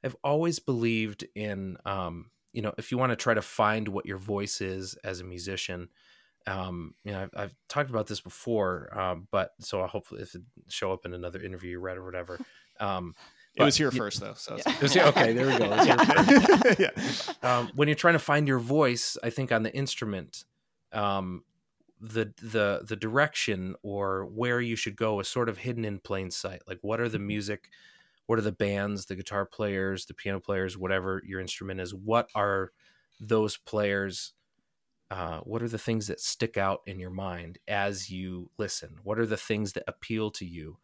I've 0.03 0.15
always 0.23 0.59
believed 0.59 1.25
in, 1.35 1.75
um, 1.85 2.31
you 2.53 2.61
know, 2.61 2.73
if 2.77 2.89
you 2.91 2.97
want 2.97 3.11
to 3.11 3.17
try 3.17 3.33
to 3.33 3.41
find 3.41 3.89
what 3.89 4.05
your 4.05 4.17
voice 4.17 4.61
is 4.61 4.95
as 5.03 5.19
a 5.19 5.25
musician, 5.25 5.89
um, 6.47 6.93
you 7.03 7.11
know, 7.11 7.23
I've, 7.23 7.31
I've 7.35 7.55
talked 7.67 7.89
about 7.89 8.07
this 8.07 8.21
before, 8.21 8.97
um, 8.97 9.27
but 9.31 9.51
so 9.59 9.83
I 9.83 9.87
hopefully 9.87 10.21
if 10.21 10.35
it 10.35 10.43
show 10.69 10.93
up 10.93 11.05
in 11.05 11.13
another 11.13 11.41
interview 11.41 11.71
you 11.71 11.79
read 11.79 11.97
or 11.97 12.05
whatever. 12.05 12.39
Um, 12.79 13.15
It 13.55 13.63
was 13.63 13.77
here 13.77 13.89
you- 13.91 13.97
first 13.97 14.19
though, 14.19 14.33
so 14.35 14.57
Yeah. 14.57 14.73
It 14.75 14.81
was 14.81 14.93
here- 14.93 15.03
okay, 15.05 15.33
there 15.33 15.47
we 15.47 15.57
go. 15.57 15.69
It 15.71 16.79
yeah. 17.43 17.57
um, 17.57 17.71
when 17.75 17.87
you're 17.87 17.95
trying 17.95 18.13
to 18.15 18.19
find 18.19 18.47
your 18.47 18.59
voice, 18.59 19.17
I 19.23 19.29
think 19.29 19.51
on 19.51 19.63
the 19.63 19.73
instrument, 19.75 20.43
um, 20.91 21.43
the 22.01 22.33
the 22.41 22.81
the 22.85 22.95
direction 22.95 23.75
or 23.81 24.25
where 24.25 24.59
you 24.59 24.75
should 24.75 24.95
go 24.97 25.19
is 25.19 25.27
sort 25.27 25.47
of 25.49 25.59
hidden 25.59 25.85
in 25.85 25.99
plain 25.99 26.29
sight. 26.31 26.61
Like, 26.67 26.79
what 26.81 26.99
are 26.99 27.09
the 27.09 27.19
music? 27.19 27.69
What 28.27 28.39
are 28.39 28.43
the 28.43 28.51
bands, 28.51 29.05
the 29.05 29.15
guitar 29.15 29.45
players, 29.45 30.05
the 30.05 30.13
piano 30.13 30.39
players, 30.39 30.77
whatever 30.77 31.21
your 31.25 31.39
instrument 31.39 31.79
is? 31.79 31.93
What 31.93 32.29
are 32.35 32.71
those 33.19 33.55
players? 33.57 34.33
Uh, 35.11 35.39
what 35.41 35.61
are 35.61 35.69
the 35.69 35.77
things 35.77 36.07
that 36.07 36.19
stick 36.19 36.57
out 36.57 36.81
in 36.87 36.99
your 36.99 37.11
mind 37.11 37.59
as 37.67 38.09
you 38.09 38.49
listen? 38.57 38.97
What 39.03 39.19
are 39.19 39.27
the 39.27 39.37
things 39.37 39.73
that 39.73 39.83
appeal 39.87 40.31
to 40.31 40.45
you? 40.45 40.77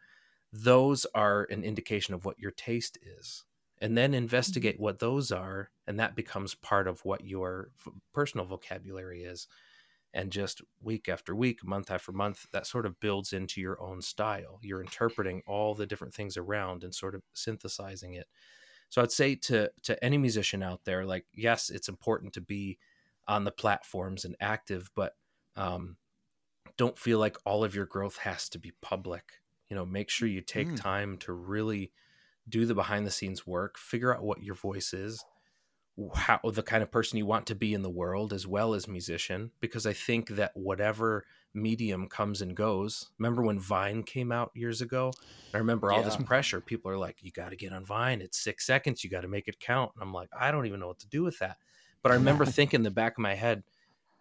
Those 0.54 1.06
are 1.16 1.48
an 1.50 1.64
indication 1.64 2.14
of 2.14 2.26
what 2.26 2.40
your 2.40 2.52
taste 2.52 2.98
is. 3.02 3.46
And 3.80 3.98
then 3.98 4.14
investigate 4.14 4.80
what 4.80 5.00
those 5.00 5.32
are 5.32 5.72
and 5.88 6.00
that 6.00 6.16
becomes 6.16 6.54
part 6.54 6.88
of 6.88 7.04
what 7.04 7.26
your 7.26 7.72
personal 8.14 8.46
vocabulary 8.46 9.24
is. 9.24 9.48
And 10.14 10.32
just 10.32 10.62
week 10.82 11.10
after 11.10 11.36
week 11.36 11.64
month 11.64 11.90
after 11.90 12.12
month 12.12 12.46
that 12.52 12.68
sort 12.68 12.86
of 12.86 13.00
builds 13.00 13.34
into 13.34 13.62
your 13.62 13.82
own 13.82 14.02
style. 14.02 14.60
You're 14.62 14.82
interpreting 14.82 15.42
all 15.48 15.74
the 15.74 15.88
different 15.88 16.14
things 16.14 16.38
around 16.38 16.84
and 16.84 16.94
sort 16.94 17.16
of 17.16 17.24
synthesizing 17.34 18.14
it. 18.14 18.28
So 18.90 19.02
i'd 19.02 19.12
say 19.12 19.36
to 19.36 19.72
to 19.84 20.04
any 20.04 20.18
musician 20.18 20.62
out 20.62 20.82
there 20.84 21.06
like 21.06 21.26
yes 21.34 21.70
it's 21.70 21.88
important 21.88 22.34
to 22.34 22.42
be 22.42 22.78
on 23.28 23.46
the 23.46 23.52
platforms 23.52 24.26
and 24.26 24.36
active 24.42 24.92
but 24.96 25.14
um, 25.56 25.96
don't 26.78 26.98
feel 26.98 27.20
like 27.20 27.38
all 27.46 27.64
of 27.64 27.74
your 27.74 27.86
growth 27.86 28.18
has 28.18 28.50
to 28.50 28.60
be 28.60 28.74
public 28.82 29.41
you 29.72 29.78
know 29.78 29.88
make 29.88 30.12
sure 30.12 30.30
you 30.30 30.42
take 30.44 30.76
Mm. 30.76 30.76
time 30.76 31.18
to 31.20 31.34
really 31.34 31.94
do 32.50 32.66
the 32.68 32.76
behind 32.76 33.08
the 33.08 33.12
scenes 33.12 33.48
work, 33.48 33.78
figure 33.80 34.16
out 34.16 34.24
what 34.24 34.44
your 34.44 34.56
voice 34.56 34.94
is, 34.94 35.26
how 36.16 36.40
the 36.44 36.64
kind 36.64 36.82
of 36.82 36.92
person 36.92 37.18
you 37.18 37.26
want 37.26 37.46
to 37.48 37.56
be 37.56 37.74
in 37.74 37.82
the 37.82 37.90
world 37.90 38.34
as 38.34 38.48
well 38.48 38.74
as 38.74 38.88
musician 38.88 39.52
because 39.60 39.86
I 39.86 39.94
think 39.94 40.30
that 40.30 40.52
whatever 40.56 41.26
medium 41.54 42.08
comes 42.08 42.42
and 42.42 42.56
goes. 42.56 43.12
Remember 43.20 43.44
when 43.44 43.60
Vine 43.60 44.04
came 44.04 44.32
out 44.32 44.52
years 44.56 44.82
ago? 44.82 45.18
I 45.54 45.58
remember 45.58 45.92
all 45.92 46.02
this 46.04 46.16
pressure. 46.18 46.62
People 46.62 46.90
are 46.92 46.98
like, 46.98 47.22
"You 47.22 47.32
got 47.32 47.50
to 47.50 47.58
get 47.58 47.74
on 47.74 47.86
Vine. 47.86 48.22
It's 48.22 48.40
6 48.40 48.66
seconds. 48.66 49.04
You 49.04 49.10
got 49.10 49.22
to 49.22 49.28
make 49.28 49.48
it 49.50 49.60
count." 49.60 49.92
And 49.96 50.02
I'm 50.04 50.14
like, 50.14 50.30
"I 50.38 50.50
don't 50.52 50.66
even 50.66 50.80
know 50.80 50.88
what 50.88 51.00
to 51.00 51.08
do 51.10 51.24
with 51.24 51.40
that." 51.40 51.58
But 52.02 52.12
I 52.14 52.16
remember 52.16 52.46
thinking 52.46 52.80
in 52.80 52.84
the 52.84 52.92
back 52.92 53.14
of 53.14 53.20
my 53.22 53.36
head, 53.36 53.64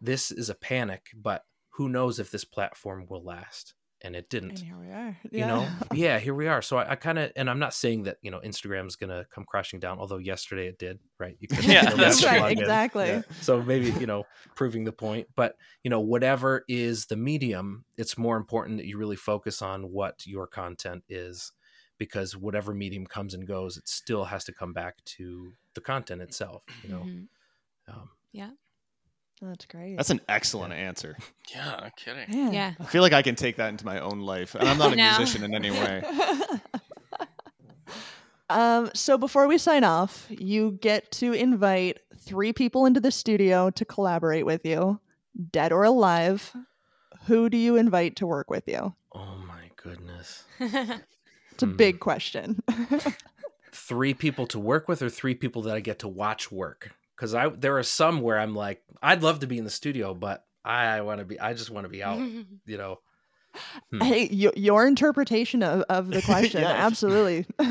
this 0.00 0.30
is 0.32 0.50
a 0.50 0.54
panic, 0.56 1.10
but 1.14 1.46
who 1.70 1.88
knows 1.88 2.18
if 2.18 2.30
this 2.30 2.44
platform 2.44 3.06
will 3.08 3.22
last? 3.24 3.74
And 4.02 4.16
it 4.16 4.30
didn't 4.30 4.50
And 4.50 4.58
here 4.58 4.76
we 4.78 4.88
are. 4.88 5.18
you 5.30 5.44
know 5.46 5.68
yeah 5.92 6.18
here 6.18 6.34
we 6.34 6.46
are 6.48 6.62
so 6.62 6.78
i, 6.78 6.92
I 6.92 6.96
kind 6.96 7.18
of 7.18 7.30
and 7.36 7.48
i'm 7.50 7.58
not 7.58 7.74
saying 7.74 8.04
that 8.04 8.16
you 8.22 8.30
know 8.30 8.40
instagram's 8.40 8.96
gonna 8.96 9.26
come 9.30 9.44
crashing 9.44 9.78
down 9.78 9.98
although 9.98 10.16
yesterday 10.16 10.66
it 10.68 10.78
did 10.78 10.98
right 11.18 11.36
you 11.38 11.48
Yeah, 11.62 11.90
that's 11.94 12.24
right. 12.24 12.56
Exactly. 12.58 13.06
Yeah. 13.06 13.22
so 13.40 13.62
maybe 13.62 13.90
you 14.00 14.06
know 14.06 14.24
proving 14.56 14.84
the 14.84 14.92
point 14.92 15.28
but 15.36 15.56
you 15.84 15.90
know 15.90 16.00
whatever 16.00 16.64
is 16.68 17.06
the 17.06 17.16
medium 17.16 17.84
it's 17.96 18.16
more 18.16 18.36
important 18.36 18.78
that 18.78 18.86
you 18.86 18.96
really 18.98 19.16
focus 19.16 19.60
on 19.62 19.90
what 19.92 20.26
your 20.26 20.46
content 20.46 21.04
is 21.08 21.52
because 21.98 22.34
whatever 22.36 22.72
medium 22.72 23.06
comes 23.06 23.34
and 23.34 23.46
goes 23.46 23.76
it 23.76 23.86
still 23.86 24.24
has 24.24 24.44
to 24.44 24.52
come 24.52 24.72
back 24.72 25.04
to 25.04 25.52
the 25.74 25.80
content 25.80 26.22
itself 26.22 26.64
you 26.82 26.88
know 26.88 27.02
Mhm. 27.04 27.28
um, 27.88 28.08
That's 29.42 29.64
great. 29.66 29.96
That's 29.96 30.10
an 30.10 30.20
excellent 30.28 30.72
answer. 30.72 31.16
Yeah, 31.52 31.80
no 31.82 31.88
kidding. 31.96 32.30
Man. 32.30 32.52
Yeah. 32.52 32.74
I 32.78 32.84
feel 32.84 33.02
like 33.02 33.12
I 33.12 33.22
can 33.22 33.34
take 33.34 33.56
that 33.56 33.70
into 33.70 33.84
my 33.84 33.98
own 33.98 34.20
life, 34.20 34.54
and 34.54 34.68
I'm 34.68 34.78
not 34.78 34.92
a 34.92 34.96
No. 34.96 35.16
musician 35.18 35.42
in 35.42 35.52
any 35.52 35.72
way. 35.72 36.00
um, 38.50 38.88
so 38.94 39.18
before 39.18 39.48
we 39.48 39.58
sign 39.58 39.82
off, 39.82 40.26
you 40.30 40.78
get 40.80 41.10
to 41.12 41.32
invite 41.32 41.98
three 42.18 42.52
people 42.52 42.86
into 42.86 43.00
the 43.00 43.10
studio 43.10 43.70
to 43.70 43.84
collaborate 43.84 44.46
with 44.46 44.64
you, 44.64 45.00
dead 45.50 45.72
or 45.72 45.82
alive. 45.82 46.52
Who 47.26 47.48
do 47.50 47.56
you 47.56 47.74
invite 47.76 48.14
to 48.16 48.26
work 48.26 48.48
with 48.50 48.68
you? 48.68 48.94
oh 49.12 49.42
my 49.48 49.70
goodness 49.82 50.44
It's 50.60 51.62
a 51.62 51.66
Hmm. 51.66 51.74
big 51.76 51.98
question. 51.98 52.62
three 53.72 54.14
people 54.14 54.46
to 54.46 54.58
work 54.60 54.86
with 54.88 55.02
or 55.02 55.10
three 55.10 55.34
people 55.34 55.62
that 55.62 55.74
I 55.74 55.80
get 55.80 55.98
to 56.00 56.08
watch 56.08 56.52
work? 56.52 56.92
Because 57.20 57.34
I 57.34 57.50
there 57.50 57.76
are 57.76 57.82
some 57.82 58.22
where 58.22 58.38
I'm 58.38 58.54
like, 58.54 58.82
I'd 59.02 59.22
love 59.22 59.40
to 59.40 59.46
be 59.46 59.58
in 59.58 59.64
the 59.64 59.70
studio, 59.70 60.14
but 60.14 60.42
I 60.64 61.02
want 61.02 61.18
to 61.18 61.26
be. 61.26 61.38
I 61.38 61.52
just 61.52 61.68
want 61.68 61.84
to 61.84 61.90
be 61.90 62.02
out. 62.02 62.18
You 62.66 62.78
know. 62.78 63.00
Hmm. 63.90 64.00
hey, 64.00 64.28
y- 64.32 64.52
your 64.56 64.86
interpretation 64.86 65.62
of, 65.62 65.82
of 65.90 66.08
the 66.08 66.22
question, 66.26 66.62
Yeah. 66.62 66.70
absolutely. 66.70 67.44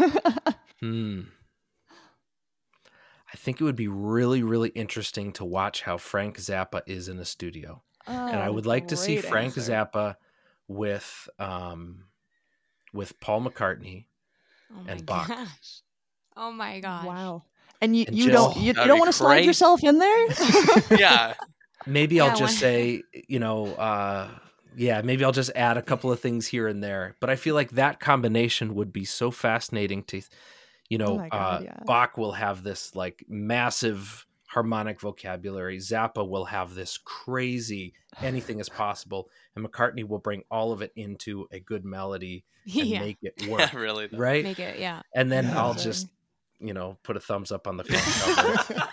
Hmm. 0.81 1.21
I 3.33 3.37
think 3.37 3.59
it 3.59 3.63
would 3.63 3.75
be 3.75 3.87
really, 3.87 4.43
really 4.43 4.69
interesting 4.69 5.31
to 5.33 5.45
watch 5.45 5.81
how 5.81 5.97
Frank 5.97 6.37
Zappa 6.37 6.81
is 6.87 7.07
in 7.09 7.17
a 7.19 7.25
studio, 7.25 7.81
and 8.07 8.35
I 8.37 8.49
Oh, 8.49 8.53
would 8.53 8.65
like 8.65 8.87
to 8.89 8.97
see 8.97 9.15
great 9.15 9.25
Frank 9.25 9.57
answer. 9.57 9.71
Zappa 9.71 10.15
with 10.67 11.27
um 11.39 12.05
with 12.93 13.19
Paul 13.19 13.41
McCartney. 13.41 14.05
oh 14.71 14.83
my 14.83 14.91
And 14.91 15.05
Bach. 15.05 15.27
gosh. 15.27 15.81
Oh 16.37 16.51
my 16.51 16.79
gosh. 16.79 17.05
Wow. 17.05 17.43
And 17.81 17.95
you, 17.95 18.05
And 18.07 18.15
you 18.17 18.25
just- 18.25 18.33
don't 18.35 18.57
you, 18.57 18.67
you 18.67 18.73
don't 18.73 18.99
want 18.99 19.09
to 19.09 19.17
slide 19.17 19.45
yourself 19.45 19.83
in 19.83 19.99
there? 19.99 20.27
Yeah. 20.99 21.33
maybe 21.87 22.15
Yeah, 22.15 22.25
I'll 22.25 22.29
just 22.37 22.41
one- 22.55 22.59
say, 22.59 23.03
you 23.27 23.39
know, 23.39 23.67
uh, 23.75 24.29
yeah, 24.75 25.01
maybe 25.01 25.23
I'll 25.23 25.31
just 25.31 25.51
add 25.55 25.77
a 25.77 25.81
couple 25.81 26.11
of 26.11 26.19
things 26.19 26.45
here 26.47 26.67
and 26.67 26.83
there. 26.83 27.15
But 27.19 27.29
I 27.29 27.35
feel 27.35 27.55
like 27.55 27.71
that 27.71 27.99
combination 27.99 28.75
would 28.75 28.91
be 28.93 29.05
so 29.05 29.31
fascinating 29.31 30.03
to, 30.05 30.21
you 30.89 30.97
know, 30.97 31.21
Oh 31.25 31.27
God, 31.29 31.61
uh, 31.61 31.63
yeah. 31.63 31.77
Bach 31.85 32.17
will 32.17 32.33
have 32.33 32.63
this 32.63 32.95
like 32.95 33.23
massive 33.27 34.25
harmonic 34.47 34.99
vocabulary. 34.99 35.77
Zappa 35.77 36.27
will 36.27 36.45
have 36.45 36.73
this 36.75 36.97
crazy 36.97 37.93
anything 38.21 38.59
is 38.59 38.67
possible, 38.69 39.29
and 39.55 39.65
McCartney 39.65 40.07
will 40.07 40.19
bring 40.19 40.43
all 40.51 40.71
of 40.71 40.81
it 40.81 40.91
into 40.95 41.47
a 41.51 41.59
good 41.59 41.85
melody 41.85 42.43
and 42.65 42.73
yeah. 42.87 42.99
make 42.99 43.17
it 43.21 43.33
Yeah, 43.41 43.47
work. 43.49 43.73
really. 43.73 44.07
though. 44.07 44.17
right? 44.17 44.43
Make 44.43 44.59
it, 44.59 44.79
yeah. 44.79 45.01
and 45.15 45.31
then 45.31 45.45
Yeah. 45.45 45.59
I'll 45.61 45.75
So- 45.77 45.83
just, 45.85 46.07
you 46.59 46.73
know, 46.73 46.97
put 47.03 47.17
a 47.17 47.19
thumbs 47.19 47.51
up 47.51 47.67
on 47.67 47.77
the 47.77 47.83
front 47.83 48.03
cover. 48.67 48.87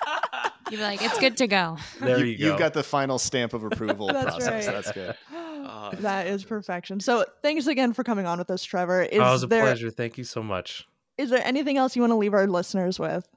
You'd 0.71 0.79
be 0.79 0.83
like, 0.83 1.03
it's 1.03 1.19
good 1.19 1.37
to 1.39 1.47
go. 1.47 1.77
There 2.01 2.25
you, 2.25 2.37
go. 2.37 2.47
You've 2.47 2.59
got 2.59 2.73
the 2.73 2.83
final 2.83 3.19
stamp 3.19 3.53
of 3.55 3.62
approval 3.64 4.07
That's 4.12 4.25
process. 4.37 4.67
right. 4.67 4.75
That's 4.75 4.93
good. 4.93 5.14
Oh, 5.33 5.91
that 6.01 6.27
is 6.27 6.45
perfection. 6.45 6.99
So 7.01 7.25
thanks 7.43 7.67
again 7.67 7.93
for 7.93 8.03
coming 8.05 8.27
on 8.27 8.39
with 8.39 8.51
us, 8.51 8.64
Trevor. 8.64 9.03
Is 9.03 9.21
oh, 9.21 9.29
it 9.29 9.31
was 9.31 9.43
a 9.45 9.47
there 9.47 9.62
pleasure. 9.62 9.91
Thank 9.91 10.19
you 10.19 10.25
so 10.25 10.43
much. 10.43 10.87
is 11.19 11.31
there 11.31 11.41
anything 11.45 11.77
else 11.77 11.95
you 11.97 12.03
want 12.03 12.11
to 12.12 12.17
leave 12.17 12.35
our 12.35 12.47
listeners 12.49 12.99
with? 12.99 13.29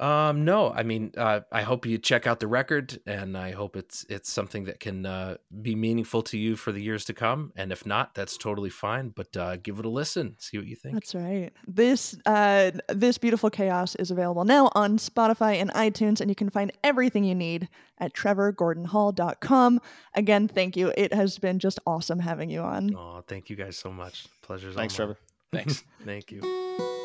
Um, 0.00 0.44
no, 0.44 0.70
I 0.70 0.84
mean, 0.84 1.12
uh, 1.16 1.40
I 1.50 1.62
hope 1.62 1.84
you 1.84 1.98
check 1.98 2.26
out 2.26 2.38
the 2.38 2.46
record, 2.46 3.00
and 3.04 3.36
I 3.36 3.50
hope 3.50 3.76
it's 3.76 4.06
it's 4.08 4.30
something 4.30 4.64
that 4.64 4.78
can 4.78 5.04
uh, 5.04 5.38
be 5.60 5.74
meaningful 5.74 6.22
to 6.22 6.38
you 6.38 6.54
for 6.54 6.70
the 6.70 6.80
years 6.80 7.04
to 7.06 7.14
come. 7.14 7.52
And 7.56 7.72
if 7.72 7.84
not, 7.84 8.14
that's 8.14 8.36
totally 8.36 8.70
fine. 8.70 9.08
But 9.08 9.36
uh, 9.36 9.56
give 9.56 9.78
it 9.80 9.84
a 9.84 9.88
listen, 9.88 10.36
see 10.38 10.56
what 10.56 10.66
you 10.66 10.76
think. 10.76 10.94
That's 10.94 11.14
right. 11.14 11.50
This 11.66 12.16
uh, 12.26 12.70
this 12.88 13.18
beautiful 13.18 13.50
chaos 13.50 13.96
is 13.96 14.10
available 14.10 14.44
now 14.44 14.70
on 14.74 14.98
Spotify 14.98 15.56
and 15.56 15.70
iTunes, 15.72 16.20
and 16.20 16.30
you 16.30 16.36
can 16.36 16.50
find 16.50 16.72
everything 16.84 17.24
you 17.24 17.34
need 17.34 17.68
at 17.98 18.14
trevorgordonhall.com. 18.14 19.80
Again, 20.14 20.46
thank 20.46 20.76
you. 20.76 20.92
It 20.96 21.12
has 21.12 21.38
been 21.38 21.58
just 21.58 21.80
awesome 21.86 22.20
having 22.20 22.50
you 22.50 22.60
on. 22.60 22.94
Oh, 22.94 23.24
thank 23.26 23.50
you 23.50 23.56
guys 23.56 23.76
so 23.76 23.90
much. 23.90 24.26
Pleasure's 24.42 24.76
all 24.76 24.80
Thanks, 24.80 24.98
mine. 24.98 25.06
Trevor. 25.08 25.18
Thanks. 25.52 25.84
Thank 26.04 26.30
you. 26.30 26.97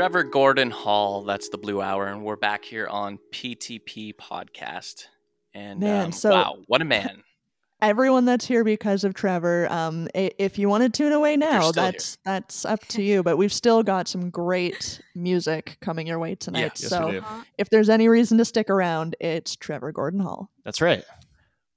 Trevor 0.00 0.22
Gordon 0.22 0.70
Hall. 0.70 1.24
That's 1.24 1.50
the 1.50 1.58
Blue 1.58 1.82
Hour, 1.82 2.06
and 2.06 2.24
we're 2.24 2.36
back 2.36 2.64
here 2.64 2.86
on 2.86 3.18
PTP 3.34 4.14
Podcast. 4.14 5.04
And 5.52 5.80
Man, 5.80 6.06
um, 6.06 6.12
so- 6.12 6.30
wow, 6.30 6.56
what 6.68 6.80
a 6.80 6.86
man! 6.86 7.22
Everyone 7.82 8.24
that's 8.24 8.46
here 8.46 8.64
because 8.64 9.04
of 9.04 9.12
Trevor. 9.12 9.68
Um, 9.70 10.08
if 10.14 10.58
you 10.58 10.70
want 10.70 10.84
to 10.84 10.88
tune 10.88 11.12
away 11.12 11.36
now, 11.36 11.70
still 11.70 11.82
here. 11.84 11.92
that's 11.92 12.16
that's 12.24 12.64
up 12.64 12.80
to 12.86 13.02
you. 13.02 13.22
But 13.22 13.36
we've 13.36 13.52
still 13.52 13.82
got 13.82 14.08
some 14.08 14.30
great 14.30 15.02
music 15.14 15.76
coming 15.82 16.06
your 16.06 16.18
way 16.18 16.34
tonight. 16.34 16.80
yes, 16.80 16.88
so 16.88 17.10
do. 17.10 17.24
if 17.58 17.68
there's 17.68 17.90
any 17.90 18.08
reason 18.08 18.38
to 18.38 18.46
stick 18.46 18.70
around, 18.70 19.16
it's 19.20 19.54
Trevor 19.54 19.92
Gordon 19.92 20.20
Hall. 20.20 20.50
That's 20.64 20.80
right. 20.80 21.04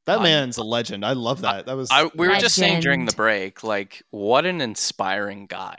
That 0.05 0.19
I- 0.19 0.23
man's 0.23 0.57
a 0.57 0.63
legend. 0.63 1.05
I 1.05 1.11
love 1.11 1.41
that. 1.41 1.65
That 1.65 1.75
was 1.75 1.89
I, 1.91 2.09
we 2.15 2.29
were 2.29 2.37
just 2.37 2.55
saying 2.55 2.79
during 2.79 3.05
the 3.05 3.11
break, 3.11 3.65
like, 3.65 4.01
what 4.11 4.45
an 4.45 4.61
inspiring 4.61 5.45
guy. 5.45 5.77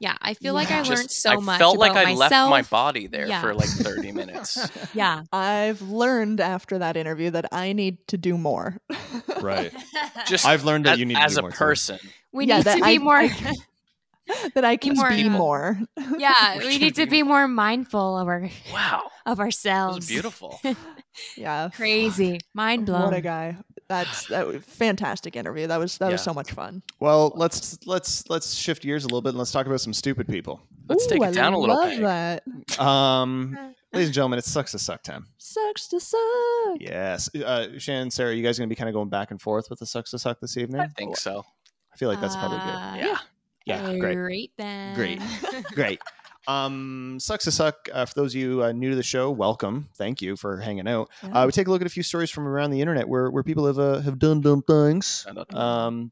Yeah, 0.00 0.16
I 0.22 0.32
feel 0.34 0.54
like 0.54 0.70
I 0.70 0.76
Yeah. 0.78 0.82
Just- 0.82 0.96
learned 0.98 1.10
so 1.10 1.30
I 1.30 1.36
much. 1.36 1.54
I 1.56 1.58
felt 1.58 1.78
like 1.78 1.92
I 1.92 2.04
myself. 2.14 2.18
left 2.30 2.50
my 2.50 2.62
body 2.62 3.06
there 3.06 3.26
Yeah. 3.28 3.42
for 3.42 3.54
like 3.54 3.68
30 3.68 4.12
minutes. 4.12 4.56
Yeah. 4.94 5.22
I've 5.30 5.82
learned 5.82 6.40
after 6.40 6.78
that 6.78 6.96
interview 6.96 7.30
that 7.32 7.46
I 7.52 7.74
need 7.74 7.98
to 8.08 8.16
do 8.16 8.38
more. 8.38 8.78
right. 9.42 9.72
Just 10.26 10.46
I've 10.46 10.64
learned 10.64 10.86
that 10.86 10.94
as, 10.94 10.98
you 11.00 11.04
need 11.06 11.16
to 11.16 11.20
as 11.22 11.36
a 11.36 11.42
more, 11.42 11.50
too. 11.50 11.56
person. 11.56 11.98
We 12.32 12.46
Yeah, 12.46 12.56
need 12.56 12.64
that 12.64 12.76
to 12.78 12.82
be 12.84 12.94
I- 12.94 12.98
more. 12.98 13.16
I- 13.18 13.54
that 14.54 14.64
I 14.64 14.76
can 14.76 14.94
more, 14.96 15.10
be 15.10 15.28
more. 15.28 15.78
yeah, 16.16 16.58
We 16.58 16.66
we 16.66 16.72
can 16.74 16.80
need 16.82 16.94
to 16.94 17.04
be 17.06 17.10
be 17.10 17.22
more 17.24 17.46
mindful 17.48 18.16
of 18.16 18.28
our 18.28 18.48
Wow, 18.72 19.10
of 19.26 19.36
that 19.38 19.42
ourselves. 19.42 19.96
was 19.96 20.06
beautiful. 20.08 20.60
Yeah. 21.36 21.68
Crazy, 21.74 22.38
mind 22.54 22.86
blown. 22.86 23.02
What 23.02 23.14
a 23.14 23.20
guy. 23.20 23.56
That's 23.90 24.28
that 24.28 24.46
was 24.46 24.62
fantastic 24.62 25.34
interview. 25.34 25.66
That 25.66 25.78
was 25.80 25.98
that 25.98 26.12
was 26.12 26.22
so 26.22 26.32
much 26.32 26.52
fun. 26.52 26.80
Well, 27.00 27.32
let's 27.34 27.76
let's 27.88 28.30
let's 28.30 28.54
shift 28.54 28.82
gears 28.84 29.02
a 29.02 29.08
little 29.08 29.20
bit 29.20 29.30
and 29.30 29.38
let's 29.38 29.50
talk 29.50 29.66
about 29.66 29.80
some 29.80 29.92
stupid 29.92 30.28
people. 30.28 30.60
Let's 30.88 31.08
take 31.08 31.20
Ooh, 31.20 31.24
it 31.24 31.34
down 31.34 31.54
a 31.54 31.58
little 31.58 31.74
love 31.74 31.90
peg. 31.90 32.00
that. 32.02 32.80
Um, 32.80 33.58
ladies 33.92 34.06
and 34.08 34.14
gentlemen, 34.14 34.38
it 34.38 34.44
sucks 34.44 34.70
to 34.72 34.78
suck 34.78 35.02
time. 35.02 35.26
Sucks 35.38 35.88
to 35.88 35.98
suck. 35.98 36.20
Yes, 36.78 37.34
uh, 37.34 37.78
Shannon, 37.78 38.12
Sarah, 38.12 38.32
you 38.32 38.44
guys 38.44 38.58
going 38.58 38.68
to 38.68 38.72
be 38.72 38.78
kind 38.78 38.88
of 38.88 38.94
going 38.94 39.08
back 39.08 39.32
and 39.32 39.42
forth 39.42 39.68
with 39.70 39.80
the 39.80 39.86
sucks 39.86 40.12
to 40.12 40.20
suck 40.20 40.38
this 40.38 40.56
evening? 40.56 40.80
I 40.80 40.86
think 40.86 41.16
so. 41.16 41.44
I 41.92 41.96
feel 41.96 42.08
like 42.08 42.20
that's 42.20 42.36
probably 42.36 42.58
good. 42.58 42.68
Uh, 42.68 42.94
Yeah. 42.96 43.18
Yeah, 43.66 43.98
great. 43.98 44.14
Great 44.14 44.52
then. 44.56 44.94
Great. 44.94 45.20
Great. 45.74 46.00
Um, 46.50 47.18
sucks 47.20 47.44
to 47.44 47.52
suck. 47.52 47.88
Uh, 47.92 48.04
for 48.04 48.14
those 48.14 48.34
of 48.34 48.40
you 48.40 48.64
uh, 48.64 48.72
new 48.72 48.90
to 48.90 48.96
the 48.96 49.02
show, 49.02 49.30
welcome. 49.30 49.88
Thank 49.94 50.20
you 50.20 50.36
for 50.36 50.58
hanging 50.58 50.88
out. 50.88 51.08
Yeah. 51.22 51.42
Uh, 51.42 51.46
we 51.46 51.52
take 51.52 51.68
a 51.68 51.70
look 51.70 51.80
at 51.80 51.86
a 51.86 51.90
few 51.90 52.02
stories 52.02 52.30
from 52.30 52.46
around 52.48 52.70
the 52.70 52.80
internet 52.80 53.08
where, 53.08 53.30
where 53.30 53.42
people 53.42 53.66
have 53.66 53.78
uh, 53.78 54.00
have 54.00 54.18
done 54.18 54.40
dumb 54.40 54.62
things. 54.62 55.26
Um, 55.52 56.10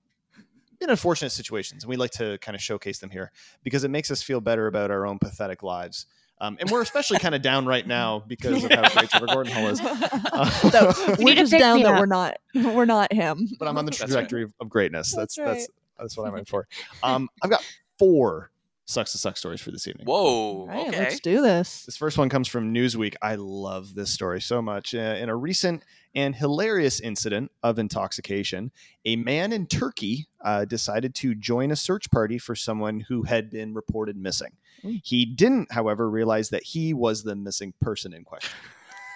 in 0.81 0.91
unfortunate 0.91 1.31
situations, 1.31 1.83
and 1.83 1.91
we 1.91 1.97
like 1.97 2.13
to 2.13 2.39
kind 2.39 2.55
of 2.55 2.63
showcase 2.63 3.01
them 3.01 3.11
here 3.11 3.33
because 3.65 3.83
it 3.83 3.91
makes 3.91 4.13
us 4.13 4.23
feel 4.23 4.41
better 4.41 4.69
about 4.69 4.93
our 4.93 5.07
own 5.07 5.19
pathetic 5.19 5.65
lives. 5.65 6.07
Um, 6.41 6.57
and 6.61 6.71
we're 6.71 6.83
especially 6.83 7.19
kind 7.19 7.35
of 7.35 7.43
down 7.43 7.67
right 7.67 7.85
now 7.85 8.23
because 8.29 8.63
of 8.63 8.71
how 8.71 8.89
great 8.93 9.11
Trevor 9.11 9.27
Gordon 9.27 9.53
Hall 9.53 9.67
is. 9.67 9.81
That- 9.81 11.17
We 11.19 11.25
we're 11.25 11.35
just 11.35 11.51
down 11.51 11.79
me 11.79 11.83
that 11.83 11.95
up. 11.95 11.99
we're 11.99 12.07
not 12.07 12.37
we're 12.55 12.85
not 12.85 13.13
him. 13.13 13.49
but 13.59 13.67
I'm 13.67 13.77
on 13.77 13.87
the 13.87 13.91
That's 13.91 14.03
right. 14.03 14.09
trajectory 14.11 14.45
of, 14.45 14.53
of 14.61 14.69
greatness. 14.69 15.13
That's 15.13 15.35
That's 15.35 15.47
that's 15.49 15.69
that's, 15.99 16.17
what 16.17 16.29
I'm 16.29 16.37
in 16.37 16.45
for. 16.45 16.69
Um, 17.03 17.29
I've 17.43 17.51
got 17.51 17.65
four 17.99 18.53
sucks 18.89 19.13
to 19.13 19.19
suck 19.19 19.37
stories 19.37 19.61
for 19.61 19.71
this 19.71 19.87
evening. 19.87 20.07
Whoa. 20.07 20.67
Right, 20.67 20.89
okay. 20.89 20.99
let's 20.99 21.21
do 21.21 21.43
this. 21.43 21.85
This 21.85 21.97
first 21.97 22.17
one 22.17 22.31
comes 22.31 22.49
from 22.49 22.73
Newsweek. 22.75 23.15
I 23.21 23.35
love 23.35 23.95
this 23.95 24.11
story 24.11 24.41
so 24.41 24.63
much. 24.63 24.95
Uh, 24.95 24.99
in 24.99 25.29
a 25.29 25.37
recent 25.37 25.85
and 26.15 26.35
hilarious 26.35 26.99
incident 26.99 27.53
of 27.63 27.79
intoxication, 27.79 28.73
a 29.05 29.17
man 29.17 29.53
in 29.53 29.67
Turkey 29.67 30.27
uh, 30.43 30.65
decided 30.65 31.15
to 31.17 31.35
join 31.35 31.71
a 31.71 31.77
search 31.77 32.11
party 32.11 32.39
for 32.39 32.57
someone 32.57 33.01
who 33.01 33.25
had 33.25 33.51
been 33.51 33.75
reported 33.75 34.17
missing. 34.17 34.53
Mm. 34.83 35.03
He 35.05 35.27
didn't, 35.27 35.71
however, 35.71 36.09
realize 36.09 36.49
that 36.49 36.63
he 36.63 36.95
was 36.95 37.23
the 37.23 37.37
missing 37.37 37.75
person 37.83 38.15
in 38.15 38.25
question. 38.25 38.51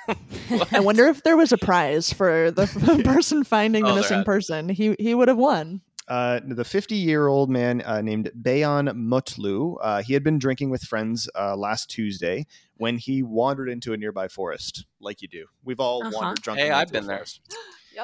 I 0.73 0.81
wonder 0.81 1.07
if 1.07 1.23
there 1.23 1.37
was 1.37 1.53
a 1.53 1.59
prize 1.59 2.13
for 2.13 2.51
the 2.51 2.67
person 3.05 3.45
finding 3.45 3.85
the 3.85 3.91
Oh, 3.91 3.95
there 3.95 4.03
missing 4.03 4.25
person. 4.25 4.69
He 4.69 4.97
he 4.99 5.15
would 5.15 5.29
have 5.29 5.39
won. 5.39 5.81
Uh, 6.09 6.41
the 6.47 6.65
50 6.65 6.95
year 6.97 7.29
old 7.29 7.49
man 7.51 7.81
uh, 7.83 8.01
named 8.03 8.31
Beyhan 8.41 8.89
Mutlu, 8.97 9.77
uh, 9.81 10.03
he 10.03 10.13
had 10.15 10.23
been 10.25 10.39
drinking 10.39 10.71
with 10.71 10.83
friends 10.83 11.29
uh, 11.39 11.57
last 11.57 11.89
Tuesday 11.91 12.47
when 12.77 12.99
he 12.99 13.23
wandered 13.23 13.69
into 13.69 13.93
a 13.93 13.97
nearby 13.97 14.29
forest, 14.29 14.85
like 15.01 15.23
you 15.23 15.29
do. 15.29 15.47
We've 15.65 15.81
all 15.81 16.03
Uh-huh. 16.03 16.11
wandered 16.15 16.43
drunk. 16.43 16.59
Hey, 16.59 16.67
into 16.67 16.77
I've 16.77 16.93
been 16.93 17.07
there. 17.07 17.19
forest. 17.19 17.41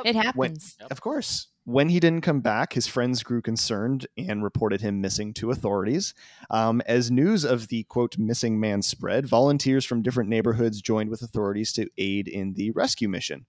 It 0.05 0.15
happens. 0.17 0.77
Yep. 0.81 0.91
Of 0.91 1.01
course. 1.01 1.49
When 1.65 1.89
he 1.91 2.01
didn't 2.01 2.23
come 2.23 2.41
back, 2.41 2.73
his 2.75 2.87
friends 2.87 3.23
grew 3.23 3.43
concerned 3.43 4.07
and 4.17 4.43
reported 4.43 4.81
him 4.81 5.01
missing 5.03 5.35
to 5.35 5.51
authorities. 5.51 6.15
Um, 6.51 6.81
as 6.87 7.11
news 7.11 7.45
of 7.45 7.69
the 7.69 7.83
quote 7.85 8.17
missing 8.17 8.59
man 8.61 8.81
spread, 8.81 9.27
volunteers 9.27 9.85
from 9.85 10.01
different 10.03 10.31
neighborhoods 10.31 10.81
joined 10.81 11.11
with 11.11 11.21
authorities 11.21 11.73
to 11.75 11.89
aid 11.99 12.27
in 12.29 12.55
the 12.55 12.71
rescue 12.71 13.09
mission. 13.09 13.45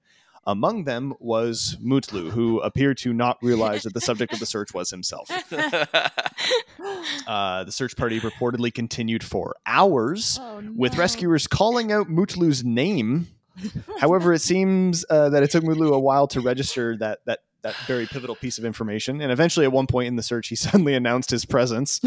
Among 0.46 0.86
them 0.86 1.14
was 1.20 1.78
Mutlu, 1.84 2.32
who 2.32 2.60
appeared 2.62 2.98
to 3.00 3.14
not 3.14 3.38
realize 3.42 3.84
that 3.84 3.94
the 3.94 4.02
subject 4.02 4.34
of 4.34 4.40
the 4.40 4.46
search 4.46 4.74
was 4.74 4.90
himself. 4.90 5.30
Uh, 7.28 7.64
the 7.64 7.72
search 7.72 7.96
party 7.96 8.20
reportedly 8.20 8.74
continued 8.74 9.24
for 9.24 9.56
hours, 9.66 10.40
with 10.76 10.98
rescuers 10.98 11.46
calling 11.46 11.92
out 11.92 12.08
Mutlu's 12.08 12.64
name. 12.64 13.28
However, 14.00 14.34
it 14.34 14.40
seems 14.40 15.06
uh, 15.10 15.30
that 15.30 15.44
it 15.44 15.52
took 15.52 15.64
Mutlu 15.64 15.92
a 15.92 16.00
while 16.00 16.28
to 16.28 16.42
register 16.42 16.98
that 16.98 17.20
that 17.26 17.40
that 17.62 17.76
very 17.88 18.06
pivotal 18.06 18.36
piece 18.36 18.58
of 18.58 18.66
information, 18.66 19.22
and 19.22 19.32
eventually, 19.32 19.66
at 19.66 19.72
one 19.72 19.86
point 19.86 20.08
in 20.08 20.16
the 20.16 20.24
search, 20.24 20.48
he 20.48 20.56
suddenly 20.56 20.96
announced 20.96 21.30
his 21.30 21.46
presence. 21.46 22.00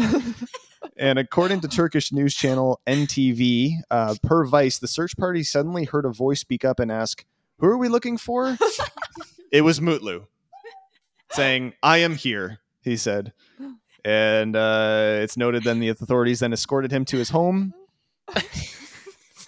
and 0.97 1.19
according 1.19 1.61
to 1.61 1.67
Turkish 1.67 2.11
news 2.11 2.33
channel 2.33 2.81
NTV, 2.87 3.75
uh, 3.91 4.15
per 4.23 4.45
Vice, 4.45 4.79
the 4.79 4.87
search 4.87 5.15
party 5.15 5.43
suddenly 5.43 5.85
heard 5.85 6.05
a 6.05 6.11
voice 6.11 6.41
speak 6.41 6.65
up 6.65 6.79
and 6.79 6.91
ask, 6.91 7.23
"Who 7.63 7.69
are 7.69 7.77
we 7.77 7.87
looking 7.87 8.17
for?" 8.17 8.57
it 9.51 9.61
was 9.61 9.79
Mutlu, 9.79 10.27
saying, 11.31 11.73
"I 11.81 11.99
am 11.99 12.15
here," 12.15 12.59
he 12.81 12.97
said. 12.97 13.31
And 14.03 14.53
uh, 14.53 15.19
it's 15.21 15.37
noted 15.37 15.63
then 15.63 15.79
the 15.79 15.87
authorities 15.87 16.41
then 16.41 16.51
escorted 16.51 16.91
him 16.91 17.05
to 17.05 17.17
his 17.17 17.29
home. 17.29 17.73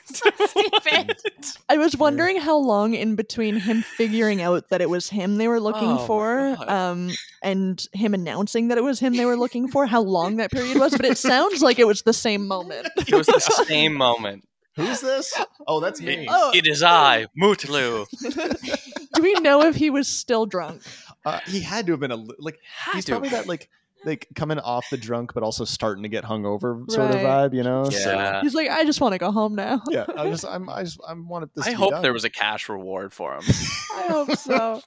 Stupid. 0.05 1.17
I 1.69 1.75
was 1.75 1.97
wondering 1.97 2.39
how 2.39 2.55
long 2.55 2.93
in 2.93 3.15
between 3.15 3.57
him 3.57 3.81
figuring 3.81 4.41
out 4.41 4.69
that 4.69 4.79
it 4.79 4.89
was 4.89 5.09
him 5.09 5.35
they 5.35 5.49
were 5.49 5.59
looking 5.59 5.89
Oh 5.89 6.07
for, 6.07 6.55
um, 6.71 7.11
and 7.43 7.85
him 7.91 8.13
announcing 8.13 8.69
that 8.69 8.77
it 8.77 8.83
was 8.85 9.01
him 9.01 9.17
they 9.17 9.25
were 9.25 9.35
looking 9.35 9.67
for, 9.67 9.85
how 9.85 10.01
long 10.01 10.37
that 10.37 10.51
period 10.51 10.79
was. 10.79 10.95
But 10.95 11.03
it 11.03 11.17
sounds 11.17 11.61
like 11.61 11.79
it 11.79 11.87
was 11.87 12.03
the 12.03 12.13
same 12.13 12.47
moment. 12.47 12.87
it 12.95 13.13
was 13.13 13.27
the 13.27 13.65
same 13.67 13.93
moment. 13.93 14.47
Who's 14.75 14.99
this? 15.01 15.33
Oh, 15.67 15.79
that's 15.79 16.01
me. 16.01 16.27
Oh. 16.29 16.51
It 16.53 16.67
is 16.67 16.83
I, 16.83 17.27
Mutlu. 17.41 18.05
Do 19.15 19.21
we 19.23 19.33
know 19.35 19.63
if 19.63 19.75
he 19.75 19.89
was 19.89 20.07
still 20.07 20.45
drunk? 20.45 20.81
Uh, 21.25 21.39
he 21.47 21.61
had 21.61 21.85
to 21.87 21.93
have 21.93 21.99
been 22.01 22.11
a 22.11 22.17
like 22.39 22.59
Had 22.75 22.95
he's 22.95 23.05
to. 23.05 23.13
probably 23.13 23.29
that 23.29 23.47
like 23.47 23.69
like 24.03 24.27
coming 24.35 24.59
off 24.59 24.85
the 24.91 24.97
drunk 24.97 25.33
but 25.33 25.41
also 25.41 25.65
starting 25.65 26.03
to 26.03 26.09
get 26.09 26.23
hungover 26.23 26.89
sort 26.91 27.09
of 27.09 27.17
vibe, 27.17 27.53
you 27.55 27.63
know? 27.63 27.89
So, 27.89 28.11
Yeah. 28.11 28.41
He's 28.41 28.53
like, 28.53 28.69
I 28.69 28.83
just 28.83 29.01
want 29.01 29.13
to 29.13 29.17
go 29.17 29.31
home 29.31 29.55
now. 29.55 29.81
yeah. 29.89 30.05
I 30.15 30.29
just 30.29 30.45
I'm 30.45 30.69
I 30.69 30.83
just 30.83 30.99
I 31.07 31.13
wanted 31.13 31.49
this. 31.55 31.65
I 31.65 31.71
to 31.71 31.77
hope 31.77 31.91
done. 31.91 32.01
there 32.03 32.13
was 32.13 32.25
a 32.25 32.29
cash 32.29 32.67
reward 32.69 33.13
for 33.13 33.33
him. 33.35 33.43
I 33.95 34.07
hope 34.09 34.31
so. 34.33 34.81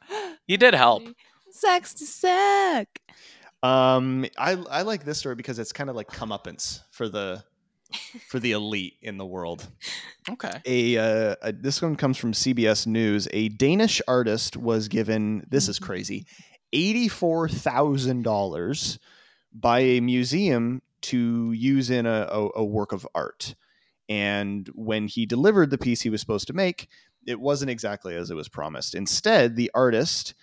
He 0.46 0.56
did 0.56 0.74
help. 0.74 1.02
Sucks 1.50 1.94
to 1.94 2.06
suck. 2.06 2.86
Um, 3.62 4.26
I 4.36 4.52
I 4.70 4.82
like 4.82 5.04
this 5.04 5.18
story 5.18 5.34
because 5.34 5.58
it's 5.58 5.72
kind 5.72 5.90
of 5.90 5.96
like 5.96 6.06
comeuppance 6.08 6.82
for 6.92 7.08
the 7.08 7.42
for 8.28 8.38
the 8.38 8.52
elite 8.52 8.94
in 9.02 9.16
the 9.18 9.26
world. 9.26 9.68
Okay. 10.28 10.60
A, 10.66 10.96
uh, 10.98 11.36
a 11.42 11.52
this 11.52 11.80
one 11.80 11.96
comes 11.96 12.16
from 12.18 12.32
CBS 12.32 12.86
News. 12.86 13.28
A 13.32 13.48
Danish 13.48 14.00
artist 14.06 14.56
was 14.56 14.88
given 14.88 15.46
this 15.48 15.68
is 15.68 15.78
crazy 15.78 16.26
eighty 16.72 17.08
four 17.08 17.48
thousand 17.48 18.22
dollars 18.22 18.98
by 19.52 19.80
a 19.80 20.00
museum 20.00 20.82
to 21.00 21.52
use 21.52 21.90
in 21.90 22.06
a, 22.06 22.28
a, 22.30 22.48
a 22.56 22.64
work 22.64 22.92
of 22.92 23.06
art. 23.14 23.54
And 24.08 24.68
when 24.74 25.06
he 25.06 25.26
delivered 25.26 25.70
the 25.70 25.78
piece 25.78 26.02
he 26.02 26.10
was 26.10 26.20
supposed 26.20 26.46
to 26.48 26.52
make, 26.52 26.88
it 27.26 27.40
wasn't 27.40 27.70
exactly 27.70 28.14
as 28.14 28.30
it 28.30 28.34
was 28.34 28.48
promised. 28.48 28.94
Instead, 28.94 29.54
the 29.54 29.70
artist, 29.74 30.34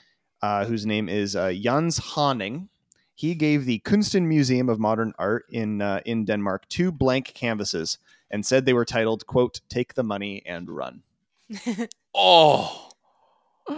uh, 0.42 0.66
whose 0.66 0.86
name 0.86 1.10
is 1.10 1.36
uh, 1.36 1.52
Jens 1.52 2.00
Haaning, 2.00 2.70
he 3.16 3.34
gave 3.34 3.66
the 3.66 3.80
Kunsten 3.80 4.28
Museum 4.28 4.70
of 4.70 4.78
Modern 4.80 5.14
Art 5.18 5.46
in 5.50 5.82
uh, 5.82 6.02
in 6.06 6.26
Denmark 6.26 6.68
two 6.70 6.92
blank 6.92 7.32
canvases 7.34 7.98
and 8.30 8.46
said 8.46 8.66
they 8.66 8.74
were 8.74 8.86
titled 8.86 9.26
"quote 9.26 9.62
Take 9.70 9.94
the 9.96 10.04
money 10.04 10.44
and 10.46 10.70
run." 10.70 11.02
Oh. 12.14 12.90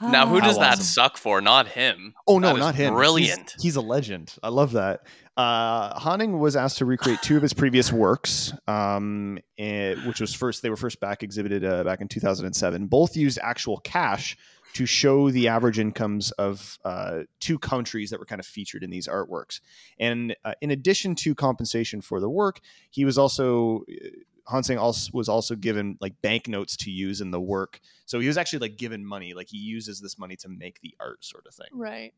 Now, 0.00 0.26
who 0.26 0.38
Ah. 0.38 0.40
does 0.40 0.56
How 0.56 0.62
that 0.62 0.72
awesome. 0.72 0.84
suck 0.84 1.16
for? 1.16 1.40
Not 1.40 1.68
him. 1.68 2.14
Oh 2.26 2.40
no, 2.40 2.48
That 2.48 2.54
is 2.54 2.60
not 2.60 2.74
him! 2.74 2.94
Brilliant. 2.94 3.54
He's, 3.60 3.76
a 3.76 3.80
legend. 3.80 4.34
I 4.42 4.48
love 4.48 4.72
that. 4.72 5.02
Uh, 5.36 5.96
Haaning 6.00 6.40
was 6.40 6.56
asked 6.56 6.78
to 6.78 6.84
recreate 6.84 7.22
two 7.22 7.36
of 7.36 7.42
his 7.42 7.52
previous 7.52 7.92
works, 7.92 8.52
um, 8.66 9.38
eh, 9.58 9.94
which 10.04 10.20
was 10.20 10.34
first 10.34 10.60
they 10.62 10.70
were 10.70 10.76
first 10.76 10.98
back 10.98 11.22
exhibited 11.22 11.64
uh, 11.64 11.84
back 11.84 12.00
in 12.00 12.08
2007. 12.08 12.86
Both 12.88 13.16
used 13.16 13.38
actual 13.42 13.76
cash 13.78 14.36
to 14.74 14.86
show 14.86 15.30
the 15.30 15.48
average 15.48 15.78
incomes 15.78 16.30
of 16.32 16.78
uh, 16.84 17.20
two 17.40 17.58
countries 17.58 18.10
that 18.10 18.18
were 18.18 18.26
kind 18.26 18.40
of 18.40 18.46
featured 18.46 18.82
in 18.82 18.90
these 18.90 19.06
artworks. 19.06 19.60
And 19.98 20.34
uh, 20.44 20.54
in 20.60 20.70
addition 20.70 21.14
to 21.16 21.34
compensation 21.34 22.00
for 22.00 22.20
the 22.20 22.30
work, 22.30 22.60
he 22.90 23.04
was 23.04 23.18
also 23.18 23.84
uh, 23.90 24.08
Haaning 24.50 24.80
also 24.80 25.10
was 25.14 25.28
also 25.28 25.54
given 25.54 25.96
like 26.00 26.20
banknotes 26.20 26.76
to 26.78 26.90
use 26.90 27.20
in 27.20 27.30
the 27.30 27.40
work. 27.40 27.80
So 28.06 28.18
he 28.18 28.26
was 28.26 28.36
actually 28.36 28.60
like 28.60 28.76
given 28.76 29.04
money, 29.04 29.34
like 29.34 29.48
he 29.48 29.58
uses 29.58 30.00
this 30.00 30.18
money 30.18 30.36
to 30.36 30.48
make 30.48 30.80
the 30.80 30.94
art, 30.98 31.24
sort 31.24 31.46
of 31.46 31.54
thing. 31.54 31.68
Right. 31.72 32.12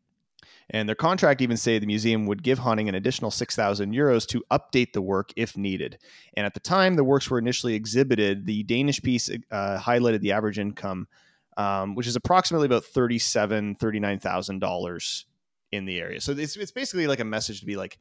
And 0.71 0.89
their 0.89 0.97
contract 0.97 1.41
even 1.41 1.57
say 1.57 1.79
the 1.79 1.87
museum 1.87 2.27
would 2.27 2.43
give 2.43 2.59
Haaning 2.59 2.89
an 2.89 2.95
additional 2.95 3.31
6,000 3.31 3.93
euros 3.93 4.27
to 4.29 4.43
update 4.51 4.93
the 4.93 5.03
work 5.03 5.33
if 5.37 5.57
needed. 5.57 5.99
And 6.35 6.47
at 6.47 6.55
the 6.55 6.61
time 6.61 6.97
the 6.97 7.05
works 7.05 7.31
were 7.31 7.39
initially 7.39 7.75
exhibited, 7.75 8.47
the 8.47 8.63
Danish 8.65 9.03
piece 9.03 9.31
uh, 9.31 9.79
highlighted 9.79 10.21
the 10.21 10.33
average 10.33 10.59
income, 10.59 11.09
um, 11.57 11.95
which 11.95 12.07
is 12.07 12.17
approximately 12.17 12.67
about 12.67 12.85
$37,000, 12.85 13.79
$39,000 13.79 15.25
in 15.73 15.85
the 15.85 16.01
area. 16.01 16.21
So 16.21 16.33
it's, 16.33 16.57
it's 16.57 16.73
basically 16.73 17.07
like 17.07 17.21
a 17.21 17.25
message 17.25 17.61
to 17.61 17.67
be 17.67 17.77
like, 17.77 17.99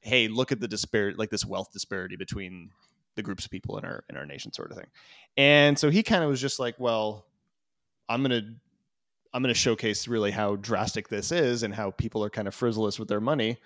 hey, 0.00 0.28
look 0.28 0.52
at 0.52 0.60
the 0.60 0.68
disparity, 0.68 1.16
like 1.16 1.30
this 1.30 1.44
wealth 1.44 1.72
disparity 1.72 2.16
between 2.16 2.70
the 3.14 3.22
groups 3.22 3.44
of 3.44 3.50
people 3.50 3.78
in 3.78 3.84
our 3.84 4.04
in 4.08 4.16
our 4.16 4.24
nation, 4.24 4.52
sort 4.52 4.70
of 4.70 4.78
thing. 4.78 4.86
And 5.36 5.78
so 5.78 5.90
he 5.90 6.02
kind 6.02 6.24
of 6.24 6.30
was 6.30 6.40
just 6.40 6.58
like, 6.58 6.74
well, 6.78 7.26
I'm 8.08 8.22
gonna 8.22 8.42
I'm 9.34 9.42
going 9.42 9.54
to 9.54 9.58
showcase 9.58 10.06
really 10.08 10.30
how 10.30 10.56
drastic 10.56 11.08
this 11.08 11.32
is 11.32 11.62
and 11.62 11.74
how 11.74 11.90
people 11.92 12.22
are 12.22 12.28
kind 12.30 12.46
of 12.46 12.54
frivolous 12.54 12.98
with 12.98 13.08
their 13.08 13.20
money. 13.20 13.56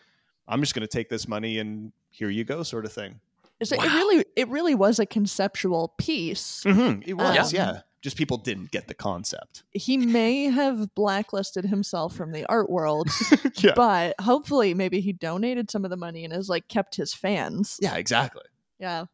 I'm 0.47 0.61
just 0.61 0.74
going 0.74 0.87
to 0.87 0.87
take 0.89 1.09
this 1.09 1.27
money 1.27 1.59
and 1.59 1.93
here 2.11 2.31
you 2.31 2.45
go, 2.45 2.62
sort 2.62 2.85
of 2.85 2.93
thing. 2.93 3.18
So 3.62 3.77
Wow. 3.77 3.85
it 3.85 3.89
really 3.95 4.24
it 4.37 4.49
really 4.49 4.74
was 4.74 4.99
a 4.99 5.07
conceptual 5.07 5.95
piece. 5.99 6.62
Mm-hmm. 6.64 7.03
It 7.05 7.14
was, 7.14 7.53
Um, 7.53 7.57
yeah. 7.57 7.81
Just 8.07 8.17
people 8.17 8.37
didn't 8.37 8.71
get 8.71 8.87
the 8.87 8.95
concept. 8.95 9.65
He 9.73 9.97
may 9.97 10.45
have 10.45 10.95
blacklisted 10.95 11.65
himself 11.65 12.15
from 12.15 12.31
the 12.31 12.45
art 12.47 12.71
world, 12.71 13.09
yeah. 13.57 13.73
but 13.75 14.15
hopefully 14.21 14.75
maybe 14.75 15.01
he 15.01 15.13
donated 15.13 15.73
some 15.73 15.83
of 15.85 15.91
the 15.91 15.97
money 15.97 16.23
and 16.23 16.33
has 16.33 16.49
like 16.49 16.69
kept 16.69 16.95
his 16.95 17.13
fans. 17.13 17.81
Yeah, 17.83 17.97
exactly. 17.97 18.45
Yeah. 18.79 19.07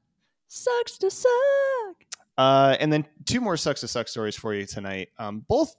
Sucks 0.49 0.99
to 0.99 1.11
suck. 1.11 2.05
Uh, 2.37 2.77
and 2.81 2.93
then 2.93 3.07
two 3.25 3.41
more 3.41 3.57
sucks 3.57 3.81
to 3.81 3.89
suck 3.89 4.09
stories 4.09 4.37
for 4.37 4.53
you 4.53 4.67
tonight. 4.67 5.09
Um, 5.19 5.43
both 5.49 5.75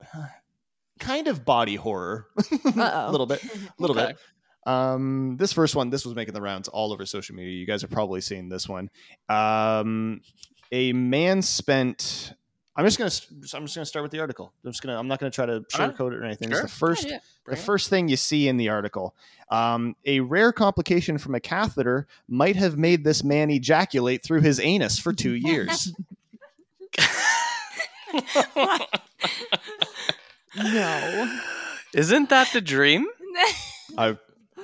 kind 0.98 1.28
of 1.28 1.44
body 1.44 1.74
horror, 1.76 2.26
a 2.38 2.68
Uh-oh. 2.68 3.10
little 3.10 3.26
bit, 3.26 3.44
a 3.44 3.48
little 3.78 3.98
Okay. 3.98 4.06
bit. 4.12 4.18
Um, 4.72 5.36
this 5.38 5.52
first 5.52 5.76
one, 5.76 5.90
this 5.90 6.06
was 6.06 6.14
making 6.14 6.32
the 6.32 6.40
rounds 6.40 6.68
all 6.68 6.90
over 6.90 7.04
social 7.04 7.34
media. 7.36 7.52
You 7.52 7.66
guys 7.66 7.84
are 7.84 7.88
probably 7.88 8.22
seeing 8.22 8.48
this 8.48 8.66
one. 8.66 8.88
Um, 9.28 10.22
a 10.72 10.92
man 10.92 11.42
spent. 11.42 12.32
I'm 12.76 12.84
just 12.84 12.98
gonna. 12.98 13.10
I'm 13.56 13.64
just 13.66 13.74
gonna 13.74 13.84
start 13.86 14.02
with 14.04 14.12
the 14.12 14.20
article. 14.20 14.52
I'm 14.64 14.70
just 14.70 14.82
gonna. 14.82 14.98
I'm 14.98 15.08
not 15.08 15.18
gonna 15.18 15.30
try 15.30 15.46
to 15.46 15.64
Alright. 15.74 15.96
sugarcoat 15.96 16.12
it 16.12 16.18
or 16.18 16.24
anything. 16.24 16.50
Sure. 16.50 16.60
It's 16.62 16.72
the 16.72 16.78
first. 16.78 17.04
Yeah, 17.04 17.12
yeah. 17.12 17.18
The 17.46 17.52
it. 17.52 17.58
first 17.58 17.88
thing 17.90 18.08
you 18.08 18.16
see 18.16 18.46
in 18.48 18.56
the 18.56 18.68
article, 18.68 19.14
um, 19.50 19.96
a 20.04 20.20
rare 20.20 20.52
complication 20.52 21.18
from 21.18 21.34
a 21.34 21.40
catheter 21.40 22.06
might 22.28 22.56
have 22.56 22.76
made 22.78 23.02
this 23.04 23.24
man 23.24 23.50
ejaculate 23.50 24.22
through 24.22 24.42
his 24.42 24.60
anus 24.60 24.98
for 24.98 25.12
two 25.12 25.32
years. 25.34 25.92
No. 30.56 31.40
Isn't 31.94 32.28
that 32.30 32.48
the 32.52 32.60
dream? 32.60 33.06
I, 33.98 34.16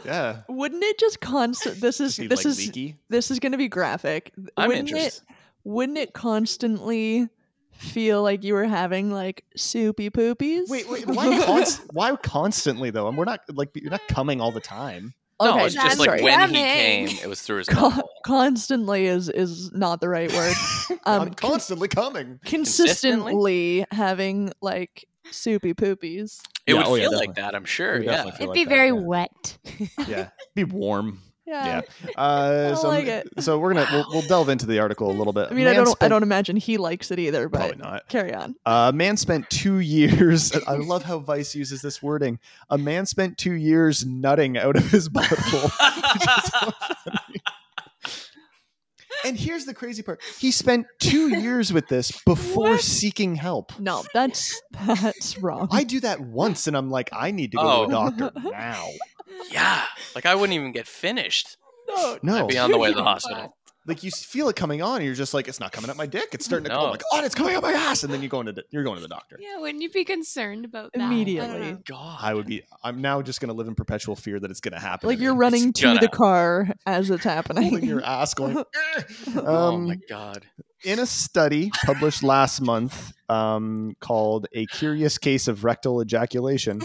yeah. 0.04 0.42
Wouldn't 0.48 0.82
it 0.82 0.98
just 0.98 1.20
constant 1.20 1.80
this 1.80 2.00
is 2.00 2.12
Is 2.12 2.16
he 2.16 2.26
this 2.26 2.40
like 2.44 2.46
is 2.46 2.58
leaky? 2.66 2.96
this 3.08 3.30
is 3.30 3.38
gonna 3.38 3.56
be 3.56 3.68
graphic. 3.68 4.32
I'm 4.56 4.68
wouldn't 4.68 4.88
interested. 4.90 5.22
it 5.28 5.33
wouldn't 5.64 5.98
it 5.98 6.12
constantly 6.12 7.28
feel 7.72 8.22
like 8.22 8.44
you 8.44 8.54
were 8.54 8.64
having 8.66 9.10
like 9.10 9.44
soupy 9.56 10.10
poopies? 10.10 10.68
Wait, 10.68 10.88
wait. 10.88 11.06
Why, 11.06 11.42
const- 11.44 11.82
why 11.92 12.14
constantly 12.16 12.90
though? 12.90 13.08
And 13.08 13.16
we're 13.18 13.24
not 13.24 13.40
like 13.52 13.70
you're 13.74 13.90
not 13.90 14.06
coming 14.08 14.40
all 14.40 14.52
the 14.52 14.60
time. 14.60 15.14
No, 15.42 15.54
Okay, 15.54 15.66
it's 15.66 15.74
just 15.74 15.98
like 15.98 16.08
sorry. 16.10 16.22
when 16.22 16.48
he 16.50 16.54
came, 16.54 17.08
it 17.08 17.26
was 17.26 17.42
through 17.42 17.58
his 17.58 17.68
Con- 17.68 18.00
constantly 18.24 19.06
is 19.06 19.28
is 19.28 19.72
not 19.72 20.00
the 20.00 20.08
right 20.08 20.32
word. 20.32 20.54
Um, 21.06 21.22
I'm 21.22 21.34
constantly 21.34 21.88
coming. 21.88 22.38
consistently 22.46 23.84
having 23.90 24.52
like 24.62 25.06
soupy 25.30 25.74
poopies. 25.74 26.40
It 26.66 26.72
Yeah, 26.74 26.78
would 26.78 26.86
oh, 26.86 26.94
yeah, 26.94 27.08
feel 27.08 27.18
like 27.18 27.34
that, 27.34 27.54
I'm 27.54 27.64
sure. 27.64 27.98
We 27.98 28.06
Yeah. 28.06 28.28
It'd 28.28 28.40
like 28.48 28.54
be 28.54 28.64
that, 28.64 28.70
very 28.70 28.88
yeah. 28.88 28.92
wet. 28.94 29.58
Yeah, 30.06 30.28
be 30.54 30.64
warm. 30.64 31.20
Yeah. 31.46 31.82
Yeah. 32.02 32.10
Uh, 32.16 32.70
I 32.76 32.80
so, 32.80 32.88
like 32.88 33.06
it. 33.06 33.28
so 33.40 33.58
we're 33.58 33.74
gonna 33.74 33.86
we'll, 33.92 34.06
we'll 34.10 34.22
delve 34.28 34.48
into 34.48 34.64
the 34.66 34.78
article 34.78 35.10
a 35.10 35.12
little 35.12 35.32
bit. 35.34 35.48
I 35.50 35.54
mean, 35.54 35.66
I 35.66 35.74
don't 35.74 35.94
I 36.02 36.08
don't 36.08 36.22
imagine 36.22 36.56
he 36.56 36.78
likes 36.78 37.10
it 37.10 37.18
either, 37.18 37.48
but 37.48 37.58
Probably 37.58 37.76
not. 37.76 38.08
carry 38.08 38.32
on. 38.34 38.54
A 38.64 38.92
man 38.94 39.16
spent 39.16 39.48
two 39.50 39.78
years. 39.80 40.52
I 40.66 40.76
love 40.76 41.02
how 41.02 41.18
Vice 41.18 41.54
uses 41.54 41.82
this 41.82 42.02
wording. 42.02 42.38
A 42.70 42.78
man 42.78 43.04
spent 43.06 43.36
two 43.36 43.52
years 43.52 44.06
nutting 44.06 44.56
out 44.56 44.76
of 44.76 44.86
his 44.90 45.08
butthole. 45.10 45.70
So 46.50 46.72
and 49.24 49.38
here's 49.38 49.64
the 49.64 49.72
crazy 49.74 50.02
part: 50.02 50.20
he 50.38 50.50
spent 50.50 50.86
two 51.00 51.38
years 51.40 51.72
with 51.72 51.88
this 51.88 52.10
before 52.26 52.70
What? 52.70 52.80
seeking 52.80 53.34
help. 53.34 53.78
No, 53.78 54.02
that's 54.12 54.60
that's 54.86 55.38
wrong. 55.38 55.68
I 55.70 55.84
do 55.84 56.00
that 56.00 56.20
once, 56.20 56.66
and 56.66 56.76
I'm 56.76 56.90
like, 56.90 57.08
I 57.12 57.30
need 57.30 57.52
to 57.52 57.56
go 57.56 57.62
Oh. 57.62 57.86
to 57.86 57.90
a 57.90 58.10
doctor 58.30 58.40
now. 58.50 58.86
Yeah. 59.50 59.84
Like 60.14 60.26
I 60.26 60.34
wouldn't 60.34 60.54
even 60.54 60.72
get 60.72 60.86
finished. 60.86 61.56
no, 61.88 62.18
No, 62.22 62.36
I'd 62.44 62.48
be 62.48 62.58
on 62.58 62.70
the 62.70 62.78
way 62.78 62.88
to 62.90 62.94
the 62.94 63.02
hospital. 63.04 63.56
like 63.86 64.02
you 64.02 64.10
feel 64.10 64.48
it 64.48 64.56
coming 64.56 64.80
on, 64.80 64.96
and 64.96 65.04
you're 65.04 65.14
just 65.14 65.34
like, 65.34 65.46
it's 65.48 65.60
not 65.60 65.70
coming 65.72 65.90
up 65.90 65.96
my 65.98 66.06
dick. 66.06 66.28
It's 66.32 66.46
starting 66.46 66.64
to 66.64 66.74
No. 66.74 66.80
go. 66.86 66.90
Like, 66.92 67.02
oh, 67.12 67.22
it's 67.22 67.34
coming 67.34 67.54
up 67.54 67.62
my 67.62 67.72
ass, 67.72 68.02
and 68.02 68.10
then 68.12 68.22
you 68.22 68.28
go 68.30 68.40
into 68.40 68.52
the, 68.52 68.64
you're 68.70 68.82
going 68.84 68.96
to 68.96 69.02
the 69.02 69.08
doctor. 69.08 69.38
Yeah, 69.40 69.58
wouldn't 69.58 69.82
you 69.82 69.90
be 69.90 70.04
concerned 70.04 70.64
about 70.64 70.92
that? 70.94 71.02
Immediately. 71.02 71.58
know. 71.72 71.78
God. 71.86 72.18
I 72.22 72.32
would 72.32 72.46
be. 72.46 72.62
I'm 72.82 73.02
now 73.02 73.20
just 73.20 73.40
going 73.42 73.48
to 73.48 73.54
live 73.54 73.68
in 73.68 73.74
perpetual 73.74 74.16
fear 74.16 74.40
that 74.40 74.50
it's 74.50 74.60
going 74.60 74.72
to 74.72 74.80
happen. 74.80 75.08
like 75.10 75.18
you're 75.18 75.34
running 75.34 75.68
It's 75.68 75.80
to 75.80 75.86
gonna- 75.86 76.00
the 76.00 76.08
car 76.08 76.68
as 76.86 77.10
it's 77.10 77.24
happening. 77.24 77.64
holding 77.70 77.86
your 77.88 78.02
ass, 78.02 78.32
going. 78.32 78.56
"Eh." 78.96 79.02
oh 79.36 79.74
um, 79.74 79.88
my 79.88 79.98
god. 80.08 80.46
In 80.84 80.98
a 80.98 81.06
study 81.06 81.70
published 81.84 82.22
last 82.22 82.60
month 82.60 83.12
um, 83.28 83.96
called 84.00 84.46
"A 84.52 84.66
Curious 84.66 85.18
Case 85.18 85.48
of 85.48 85.64
Rectal 85.64 86.02
Ejaculation," 86.02 86.82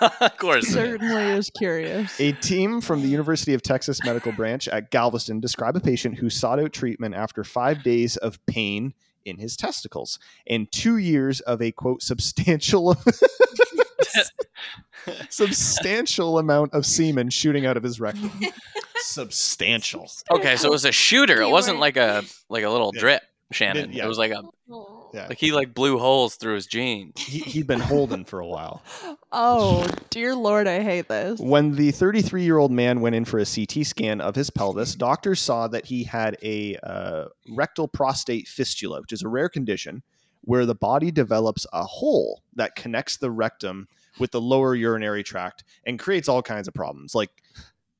of 0.00 0.36
course. 0.36 0.66
Certainly 0.66 1.22
is 1.32 1.50
curious. 1.50 2.20
a 2.20 2.32
team 2.32 2.80
from 2.80 3.02
the 3.02 3.08
University 3.08 3.54
of 3.54 3.62
Texas 3.62 4.02
Medical 4.04 4.32
Branch 4.32 4.66
at 4.68 4.90
Galveston 4.90 5.40
described 5.40 5.76
a 5.76 5.80
patient 5.80 6.18
who 6.18 6.30
sought 6.30 6.58
out 6.58 6.72
treatment 6.72 7.14
after 7.14 7.44
five 7.44 7.82
days 7.82 8.16
of 8.16 8.44
pain 8.46 8.94
in 9.24 9.38
his 9.38 9.56
testicles 9.56 10.18
and 10.48 10.70
two 10.72 10.96
years 10.96 11.40
of 11.40 11.62
a 11.62 11.70
quote 11.70 12.02
substantial 12.02 12.96
substantial 15.28 16.38
amount 16.38 16.72
of 16.74 16.86
semen 16.86 17.30
shooting 17.30 17.66
out 17.66 17.76
of 17.76 17.82
his 17.82 18.00
rectum. 18.00 18.30
substantial. 18.96 20.10
Okay, 20.30 20.56
so 20.56 20.68
it 20.68 20.72
was 20.72 20.84
a 20.84 20.92
shooter. 20.92 21.42
It 21.42 21.50
wasn't 21.50 21.78
like 21.80 21.96
a 21.96 22.22
like 22.48 22.64
a 22.64 22.70
little 22.70 22.92
Yeah. 22.94 23.00
drip, 23.00 23.22
Shannon. 23.52 23.92
yeah. 23.92 24.04
It 24.04 24.08
was 24.08 24.18
like 24.18 24.32
a 24.32 24.42
Oh. 24.70 25.10
Yeah, 25.12 25.26
like 25.26 25.36
he 25.38 25.52
like 25.52 25.74
blew 25.74 25.98
holes 25.98 26.36
through 26.36 26.54
his 26.54 26.64
jeans. 26.66 27.20
he, 27.20 27.40
he'd 27.40 27.66
been 27.66 27.80
holding 27.80 28.24
for 28.24 28.40
a 28.40 28.46
while. 28.46 28.82
Oh 29.34 29.86
dear 30.10 30.34
lord, 30.34 30.68
I 30.68 30.82
hate 30.82 31.08
this. 31.08 31.40
When 31.40 31.74
the 31.74 31.90
33 31.90 32.42
year 32.44 32.58
old 32.58 32.70
man 32.70 33.00
went 33.00 33.14
in 33.14 33.24
for 33.24 33.38
a 33.38 33.46
CT 33.46 33.86
scan 33.86 34.20
of 34.20 34.34
his 34.34 34.50
pelvis, 34.50 34.94
doctors 34.94 35.40
saw 35.40 35.68
that 35.68 35.86
he 35.86 36.04
had 36.04 36.36
a 36.42 36.76
uh, 36.82 37.24
rectal 37.48 37.88
prostate 37.88 38.46
fistula, 38.46 39.00
which 39.00 39.10
is 39.10 39.22
a 39.22 39.28
rare 39.28 39.48
condition 39.48 40.02
where 40.42 40.66
the 40.66 40.74
body 40.74 41.10
develops 41.10 41.66
a 41.72 41.84
hole 41.84 42.42
that 42.54 42.74
connects 42.76 43.16
the 43.16 43.30
rectum 43.30 43.88
with 44.18 44.30
the 44.32 44.40
lower 44.40 44.74
urinary 44.74 45.22
tract 45.22 45.64
and 45.86 45.98
creates 45.98 46.28
all 46.28 46.42
kinds 46.42 46.68
of 46.68 46.74
problems. 46.74 47.14
Like, 47.14 47.30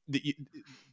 the, 0.08 0.20
you, 0.24 0.34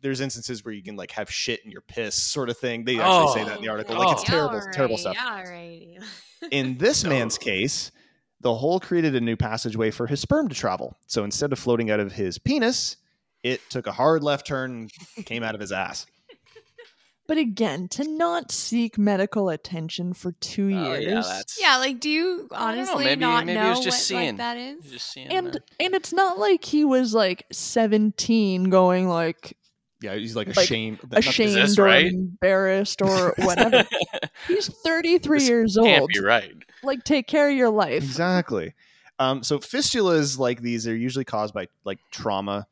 there's 0.01 0.21
instances 0.21 0.63
where 0.63 0.73
you 0.73 0.83
can 0.83 0.95
like 0.95 1.11
have 1.11 1.29
shit 1.29 1.63
in 1.65 1.71
your 1.71 1.81
piss, 1.81 2.15
sort 2.15 2.49
of 2.49 2.57
thing. 2.57 2.85
They 2.85 2.99
actually 2.99 3.33
say 3.33 3.43
that 3.49 3.57
in 3.57 3.61
the 3.63 3.69
oh, 3.69 3.73
article. 3.73 3.97
Like, 3.97 4.13
it's 4.13 4.21
Oh. 4.21 4.25
terrible, 4.25 4.61
terrible 4.71 4.97
stuff. 4.97 5.17
Alrighty. 5.17 6.01
In 6.51 6.77
this 6.77 7.03
man's 7.03 7.37
case, 7.37 7.91
the 8.39 8.55
hole 8.55 8.79
created 8.79 9.13
a 9.13 9.19
new 9.19 9.35
passageway 9.35 9.91
for 9.91 10.07
his 10.07 10.21
sperm 10.21 10.47
to 10.47 10.55
travel. 10.55 10.95
So 11.07 11.25
instead 11.25 11.51
of 11.51 11.59
floating 11.59 11.91
out 11.91 11.99
of 11.99 12.13
his 12.13 12.37
penis, 12.37 12.95
it 13.43 13.59
took 13.69 13.87
a 13.87 13.91
hard 13.91 14.23
left 14.23 14.47
turn, 14.47 14.87
came 15.25 15.43
out 15.43 15.53
of 15.53 15.59
his 15.59 15.73
ass. 15.73 16.05
But 17.29 17.37
again, 17.37 17.87
to 17.89 18.03
not 18.05 18.51
seek 18.51 18.97
medical 18.97 19.49
attention 19.49 20.13
for 20.15 20.31
two 20.31 20.71
Oh, 20.73 20.93
years. 20.95 21.03
yeah, 21.05 21.21
that's 21.21 21.61
Yeah, 21.61 21.77
like, 21.77 21.99
do 21.99 22.09
you 22.09 22.47
I 22.51 22.75
don't 22.75 22.85
know, 22.85 22.91
honestly 22.91 23.05
maybe- 23.05 23.21
not 23.21 23.45
maybe 23.45 23.59
know 23.59 23.81
just 23.81 24.11
what 24.11 24.17
like, 24.25 24.37
that 24.37 24.57
is? 24.57 24.83
Just 24.91 25.11
seeing 25.13 25.27
and 25.27 25.53
the- 25.53 25.61
and 25.79 25.93
it's 25.93 26.11
not 26.11 26.39
like 26.39 26.65
he 26.65 26.83
was 26.83 27.13
like 27.13 27.45
17 27.51 28.71
going 28.71 29.07
like 29.07 29.55
Yeah, 30.01 30.15
he's 30.15 30.35
like 30.35 30.47
Like, 30.47 30.57
ashamed. 30.57 30.99
ashamed 31.11 31.55
this 31.55 31.77
or 31.77 31.83
right? 31.83 32.07
embarrassed 32.07 33.01
or 33.03 33.35
whatever. 33.37 33.85
He's 34.47 34.67
33 34.67 35.37
This 35.39 35.49
years 35.49 35.77
can't 35.79 36.01
old. 36.01 36.09
be 36.11 36.19
right. 36.21 36.51
Like 36.81 37.03
take 37.03 37.27
care 37.27 37.47
of 37.49 37.55
your 37.55 37.69
life. 37.69 38.01
exactly. 38.03 38.73
Um, 39.19 39.43
so 39.43 39.59
fistulas 39.59 40.39
like 40.39 40.61
these 40.61 40.87
are 40.87 40.95
usually 40.95 41.25
caused 41.25 41.53
by 41.53 41.67
like 41.83 41.99
trauma, 42.11 42.65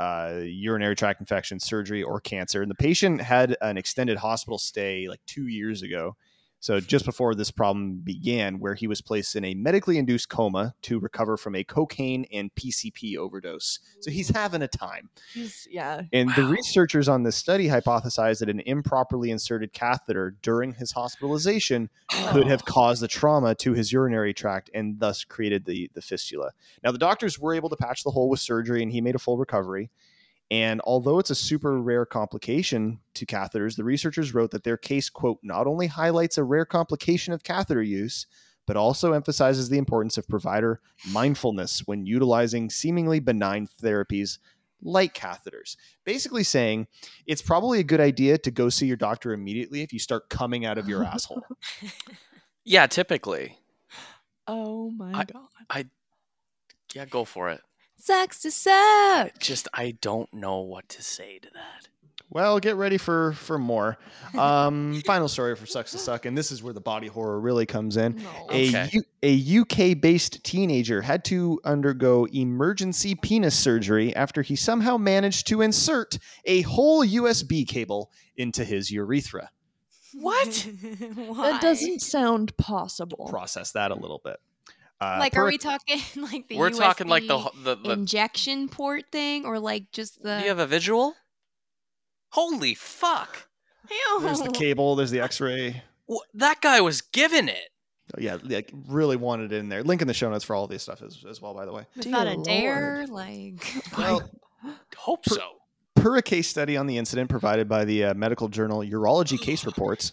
uh, 0.00 0.40
urinary 0.44 0.96
tract 0.96 1.20
infection, 1.20 1.60
surgery, 1.60 2.02
or 2.02 2.20
cancer. 2.20 2.62
And 2.62 2.70
the 2.70 2.74
patient 2.74 3.20
had 3.20 3.54
an 3.60 3.76
extended 3.76 4.16
hospital 4.16 4.56
stay 4.56 5.08
like 5.08 5.20
two 5.26 5.48
years 5.48 5.82
ago. 5.82 6.16
So 6.60 6.78
just 6.78 7.06
before 7.06 7.34
this 7.34 7.50
problem 7.50 8.00
began, 8.04 8.60
where 8.60 8.74
he 8.74 8.86
was 8.86 9.00
placed 9.00 9.34
in 9.34 9.44
a 9.44 9.54
medically 9.54 9.96
induced 9.96 10.28
coma 10.28 10.74
to 10.82 11.00
recover 11.00 11.38
from 11.38 11.54
a 11.54 11.64
cocaine 11.64 12.26
and 12.30 12.54
PCP 12.54 13.16
overdose. 13.16 13.78
So 14.00 14.10
he's 14.10 14.30
mm. 14.30 14.36
having 14.36 14.60
a 14.60 14.68
time. 14.68 15.08
He's, 15.32 15.66
yeah. 15.70 16.02
And 16.12 16.30
the 16.36 16.44
researchers 16.44 17.08
on 17.08 17.22
this 17.22 17.36
study 17.36 17.68
hypothesized 17.68 18.40
that 18.40 18.50
an 18.50 18.60
improperly 18.60 19.30
inserted 19.30 19.72
catheter 19.72 20.36
during 20.42 20.74
his 20.74 20.92
hospitalization 20.92 21.88
could 22.28 22.46
have 22.46 22.64
caused 22.66 23.02
the 23.02 23.08
trauma 23.08 23.54
to 23.56 23.72
his 23.72 23.90
urinary 23.90 24.34
tract 24.34 24.70
and 24.74 25.00
thus 25.00 25.24
created 25.24 25.64
the, 25.64 25.90
the 25.94 26.02
fistula. 26.02 26.50
Now, 26.84 26.92
the 26.92 26.98
doctors 26.98 27.38
were 27.38 27.54
able 27.54 27.70
to 27.70 27.76
patch 27.76 28.04
the 28.04 28.10
hole 28.10 28.28
with 28.28 28.40
surgery 28.40 28.82
and 28.82 28.92
he 28.92 29.00
made 29.00 29.14
a 29.14 29.18
full 29.18 29.38
recovery. 29.38 29.90
And 30.50 30.80
although 30.84 31.18
it's 31.20 31.30
a 31.30 31.34
super 31.34 31.80
rare 31.80 32.04
complication 32.04 33.00
to 33.14 33.24
catheters, 33.24 33.76
the 33.76 33.84
researchers 33.84 34.34
wrote 34.34 34.50
that 34.50 34.64
their 34.64 34.76
case, 34.76 35.08
quote, 35.08 35.38
not 35.42 35.66
only 35.68 35.86
highlights 35.86 36.38
a 36.38 36.44
rare 36.44 36.64
complication 36.64 37.32
of 37.32 37.44
catheter 37.44 37.82
use, 37.82 38.26
but 38.66 38.76
also 38.76 39.12
emphasizes 39.12 39.68
the 39.68 39.78
importance 39.78 40.18
of 40.18 40.28
provider 40.28 40.80
mindfulness 41.08 41.82
when 41.86 42.04
utilizing 42.06 42.68
seemingly 42.68 43.20
benign 43.20 43.68
therapies 43.82 44.38
like 44.82 45.14
catheters. 45.14 45.76
Basically 46.04 46.42
saying 46.42 46.88
it's 47.26 47.42
probably 47.42 47.78
a 47.80 47.84
good 47.84 48.00
idea 48.00 48.38
to 48.38 48.50
go 48.50 48.68
see 48.68 48.86
your 48.86 48.96
doctor 48.96 49.32
immediately 49.32 49.82
if 49.82 49.92
you 49.92 49.98
start 49.98 50.28
coming 50.30 50.64
out 50.64 50.78
of 50.78 50.88
your 50.88 51.04
asshole. 51.04 51.42
Yeah, 52.64 52.86
typically. 52.86 53.58
Oh 54.46 54.90
my 54.90 55.12
I- 55.20 55.24
god. 55.24 55.46
I 55.70 55.86
yeah, 56.94 57.06
go 57.06 57.24
for 57.24 57.48
it. 57.48 57.60
Sucks 58.00 58.40
to 58.42 58.50
suck. 58.50 59.38
Just 59.38 59.68
I 59.74 59.92
don't 60.00 60.32
know 60.32 60.60
what 60.60 60.88
to 60.90 61.02
say 61.02 61.38
to 61.38 61.48
that. 61.54 61.88
Well, 62.32 62.60
get 62.60 62.76
ready 62.76 62.96
for 62.96 63.32
for 63.32 63.58
more. 63.58 63.98
Um, 64.38 65.02
final 65.06 65.28
story 65.28 65.56
for 65.56 65.66
Sucks 65.66 65.90
to 65.92 65.98
Suck, 65.98 66.26
and 66.26 66.38
this 66.38 66.52
is 66.52 66.62
where 66.62 66.72
the 66.72 66.80
body 66.80 67.08
horror 67.08 67.40
really 67.40 67.66
comes 67.66 67.96
in. 67.96 68.16
No. 68.16 68.30
A, 68.52 68.68
Okay. 68.68 68.90
U- 68.92 69.02
a 69.22 69.60
UK 69.92 70.00
based 70.00 70.42
teenager 70.44 71.02
had 71.02 71.24
to 71.26 71.60
undergo 71.64 72.26
emergency 72.26 73.16
penis 73.16 73.58
surgery 73.58 74.14
after 74.14 74.42
he 74.42 74.54
somehow 74.54 74.96
managed 74.96 75.48
to 75.48 75.60
insert 75.60 76.18
a 76.44 76.62
whole 76.62 77.04
USB 77.04 77.66
cable 77.66 78.12
into 78.36 78.64
his 78.64 78.90
urethra. 78.92 79.50
What? 80.14 80.68
That 81.36 81.60
doesn't 81.60 82.00
sound 82.00 82.56
possible. 82.56 83.26
Process 83.28 83.72
that 83.72 83.90
a 83.90 83.94
little 83.96 84.20
bit. 84.24 84.36
Uh, 85.00 85.16
like, 85.18 85.32
per- 85.32 85.42
are 85.42 85.46
we 85.46 85.56
talking 85.58 85.98
like 86.16 86.46
the 86.48 86.56
We're 86.58 86.70
talking 86.70 87.08
like 87.08 87.26
the 87.26 87.50
the, 87.62 87.74
the 87.76 87.90
injection 87.90 88.68
port 88.68 89.04
thing, 89.10 89.46
or 89.46 89.58
like 89.58 89.90
just 89.92 90.22
the? 90.22 90.36
Do 90.38 90.42
you 90.42 90.48
have 90.48 90.58
a 90.58 90.66
visual? 90.66 91.14
Holy 92.32 92.74
fuck! 92.74 93.48
Ew. 93.90 94.20
There's 94.20 94.40
the 94.40 94.50
cable. 94.52 94.94
There's 94.96 95.10
the 95.10 95.20
X-ray. 95.20 95.82
Wh- 96.10 96.24
That 96.34 96.60
guy 96.60 96.80
was 96.80 97.00
giving 97.00 97.48
it. 97.48 97.70
Oh, 98.16 98.20
yeah, 98.20 98.38
like 98.42 98.72
really 98.88 99.16
wanted 99.16 99.52
it 99.52 99.56
in 99.56 99.68
there. 99.68 99.82
Link 99.82 100.02
in 100.02 100.08
the 100.08 100.14
show 100.14 100.30
notes 100.30 100.44
for 100.44 100.54
all 100.56 100.66
this 100.66 100.82
stuff 100.82 101.00
as, 101.02 101.24
as 101.28 101.40
well. 101.40 101.54
By 101.54 101.64
the 101.64 101.72
way, 101.72 101.86
Was 101.96 102.04
Dear 102.06 102.12
that 102.14 102.26
a 102.26 102.32
Lord. 102.34 102.44
dare? 102.44 103.06
Like, 103.08 103.82
well, 103.96 104.28
Hope 104.96 105.24
Per- 105.24 105.34
so. 105.36 105.48
per 105.96 106.16
a 106.18 106.22
case 106.22 106.48
study 106.48 106.76
on 106.76 106.86
the 106.86 106.98
incident 106.98 107.30
provided 107.30 107.68
by 107.68 107.84
the 107.84 108.04
uh, 108.06 108.14
medical 108.14 108.48
journal 108.48 108.80
Urology 108.80 109.40
Case 109.40 109.64
Reports, 109.64 110.12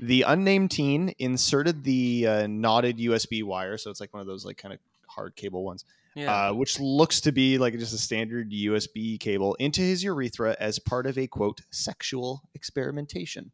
the 0.00 0.22
unnamed 0.22 0.70
teen 0.70 1.14
inserted 1.18 1.84
the 1.84 2.26
uh, 2.26 2.46
knotted 2.46 2.98
USB 2.98 3.42
wire, 3.44 3.76
so 3.78 3.90
it's 3.90 4.00
like 4.00 4.12
one 4.12 4.20
of 4.20 4.26
those 4.26 4.44
like 4.44 4.56
kind 4.58 4.74
of 4.74 4.80
hard 5.06 5.36
cable 5.36 5.64
ones, 5.64 5.84
Yeah. 6.14 6.48
uh, 6.48 6.52
which 6.54 6.80
looks 6.80 7.20
to 7.22 7.32
be 7.32 7.58
like 7.58 7.78
just 7.78 7.94
a 7.94 7.98
standard 7.98 8.50
USB 8.50 9.18
cable, 9.20 9.54
into 9.56 9.80
his 9.80 10.02
urethra 10.02 10.56
as 10.58 10.78
part 10.78 11.06
of 11.06 11.16
a 11.18 11.26
quote 11.26 11.60
sexual 11.70 12.42
experimentation. 12.54 13.52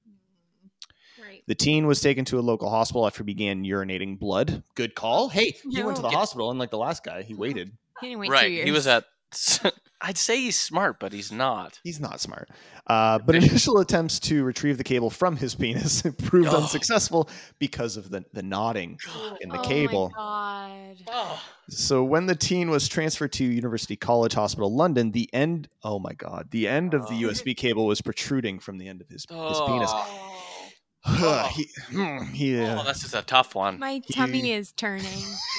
right. 1.23 1.43
The 1.47 1.55
teen 1.55 1.87
was 1.87 2.01
taken 2.01 2.25
to 2.27 2.39
a 2.39 2.41
local 2.41 2.71
hospital 2.71 3.07
after 3.07 3.23
he 3.23 3.27
began 3.27 3.63
urinating 3.65 4.19
blood. 4.19 4.63
Good 4.75 4.95
call. 4.95 5.29
Hey, 5.29 5.57
he 5.71 5.83
went 5.83 5.97
to 5.97 6.03
the 6.03 6.11
No. 6.11 6.17
hospital, 6.17 6.51
unlike 6.51 6.71
the 6.71 6.79
last 6.79 7.05
guy. 7.05 7.23
He 7.23 7.35
waited. 7.35 7.73
He 8.01 8.09
didn't 8.09 8.21
wait 8.21 8.27
two 8.29 8.33
right. 8.33 8.65
He 8.65 8.71
was 8.71 8.87
at. 8.87 9.05
I'd 10.03 10.17
say 10.17 10.37
he's 10.41 10.59
smart, 10.59 10.99
but 10.99 11.13
he's 11.13 11.31
not. 11.31 11.79
He's 11.85 12.01
not 12.01 12.21
smart. 12.21 12.49
Uh, 12.87 13.19
but 13.19 13.35
initial 13.37 13.79
attempts 13.79 14.19
to 14.21 14.43
retrieve 14.45 14.79
the 14.79 14.85
cable 14.85 15.11
from 15.11 15.37
his 15.37 15.55
penis 15.55 16.03
proved 16.23 16.49
Oh. 16.49 16.63
unsuccessful 16.63 17.29
because 17.59 17.97
of 17.99 18.11
the, 18.11 18.25
the 18.33 18.43
knotting 18.43 18.99
in 19.41 19.51
the 19.51 19.59
cable. 19.63 19.63
oh 19.63 19.69
cable. 19.69 20.13
My 20.17 20.95
God. 21.07 21.15
Oh. 21.15 21.43
So 21.69 22.03
when 22.03 22.27
the 22.27 22.35
teen 22.35 22.71
was 22.71 22.89
transferred 22.89 23.33
to 23.35 23.45
University 23.45 23.95
College 23.95 24.33
Hospital 24.33 24.75
London, 24.75 25.13
the 25.13 25.29
end 25.33 25.69
oh 25.85 25.99
my 25.99 26.15
god, 26.15 26.49
the 26.51 26.67
end 26.67 26.95
of 26.95 27.07
the. 27.09 27.21
USB 27.23 27.55
cable 27.57 27.87
was 27.87 28.01
protruding 28.01 28.59
from 28.59 28.79
the 28.79 28.89
end 28.89 29.01
of 29.03 29.09
his, 29.09 29.27
his 29.29 29.61
penis. 29.61 29.91
Oh. 29.93 31.51
he, 31.55 31.69
hmm, 31.93 32.23
he, 32.33 32.61
uh, 32.61 32.81
Oh, 32.81 32.85
this 32.85 33.05
is 33.05 33.15
a 33.15 33.23
tough 33.23 33.55
one. 33.55 33.79
My 33.79 34.01
tummy 34.13 34.53
is 34.53 34.73
turning. 34.73 35.05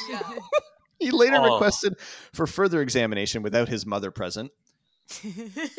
he 1.02 1.12
later 1.12 1.38
Oh. 1.40 1.54
requested 1.54 1.96
for 2.34 2.48
further 2.48 2.82
examination 2.82 3.42
without 3.44 3.68
his 3.68 3.86
mother 3.86 4.12
present. 4.12 4.52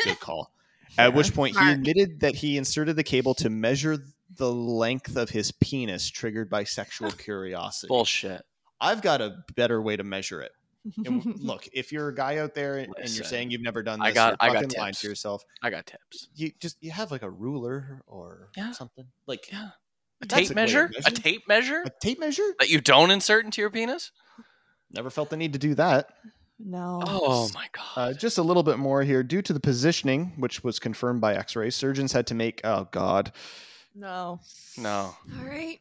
Good 0.05 0.21
call. 0.21 0.53
At 0.99 1.15
which 1.15 1.35
point 1.35 1.59
he 1.59 1.71
admitted 1.71 2.21
that 2.21 2.35
he 2.35 2.59
inserted 2.59 2.97
the 2.97 3.03
cable 3.05 3.35
to 3.37 3.49
measure 3.49 3.97
the 4.37 4.53
length 4.53 5.17
of 5.17 5.31
his 5.31 5.51
penis 5.53 6.09
triggered 6.11 6.51
by 6.51 6.65
sexual 6.65 7.11
curiosity. 7.13 7.89
Bullshit. 7.89 8.43
I've 8.81 9.01
got 9.01 9.21
a 9.23 9.37
better 9.57 9.81
way 9.81 9.97
to 9.97 10.03
measure 10.05 10.43
it. 10.43 10.53
And 11.07 11.25
look, 11.41 11.69
if 11.73 11.93
you're 11.93 12.09
a 12.09 12.15
guy 12.15 12.39
out 12.39 12.55
there 12.55 12.77
and 12.79 12.89
you're 13.07 13.25
saying 13.25 13.53
you've 13.53 13.63
never 13.63 13.83
done 13.85 14.03
I 14.03 14.09
this, 14.11 14.15
got- 14.17 14.37
you're 14.43 14.51
I 14.51 14.53
got 14.63 14.77
lying 14.77 14.91
tips. 14.93 15.01
to 15.03 15.09
yourself. 15.09 15.45
I 15.63 15.71
got 15.71 15.87
tips. 15.87 16.29
You 16.35 16.51
just 16.59 16.77
you 16.81 16.91
have 16.91 17.13
like 17.13 17.23
a 17.23 17.31
ruler 17.31 18.03
or 18.07 18.49
Yeah. 18.57 18.73
something 18.73 19.07
like 19.27 19.49
Yeah. 19.53 19.69
A 20.23 20.27
tape 20.27 20.47
a 20.47 20.49
way 20.51 20.55
measure? 20.57 20.91
A 21.07 21.11
tape 21.13 21.47
measure 21.47 21.83
a 21.87 21.91
tape 22.01 22.19
measure. 22.19 22.55
that 22.59 22.69
you 22.69 22.81
don't 22.81 23.11
insert 23.13 23.45
into 23.45 23.61
your 23.61 23.71
penis? 23.71 24.11
Never 24.95 25.11
felt 25.11 25.31
the 25.31 25.37
need 25.37 25.53
to 25.55 25.59
do 25.59 25.75
that. 25.77 26.11
no. 26.59 27.03
Oh 27.07 27.51
my 27.55 27.67
god. 27.73 27.83
Uh, 27.97 28.13
just 28.13 28.39
a 28.39 28.43
little 28.43 28.63
bit 28.63 28.79
more 28.79 29.03
here. 29.03 29.23
Due 29.23 29.43
to 29.43 29.53
the 29.53 29.61
positioning, 29.61 30.33
which 30.37 30.63
was 30.63 30.79
confirmed 30.79 31.21
by 31.21 31.35
X-ray, 31.35 31.71
surgeons 31.71 32.13
had 32.13 32.27
to 32.29 32.35
make. 32.35 32.61
Oh 32.65 32.89
God, 32.91 33.33
No. 33.95 34.41
no. 34.79 35.15
All 35.39 35.45
right. 35.45 35.79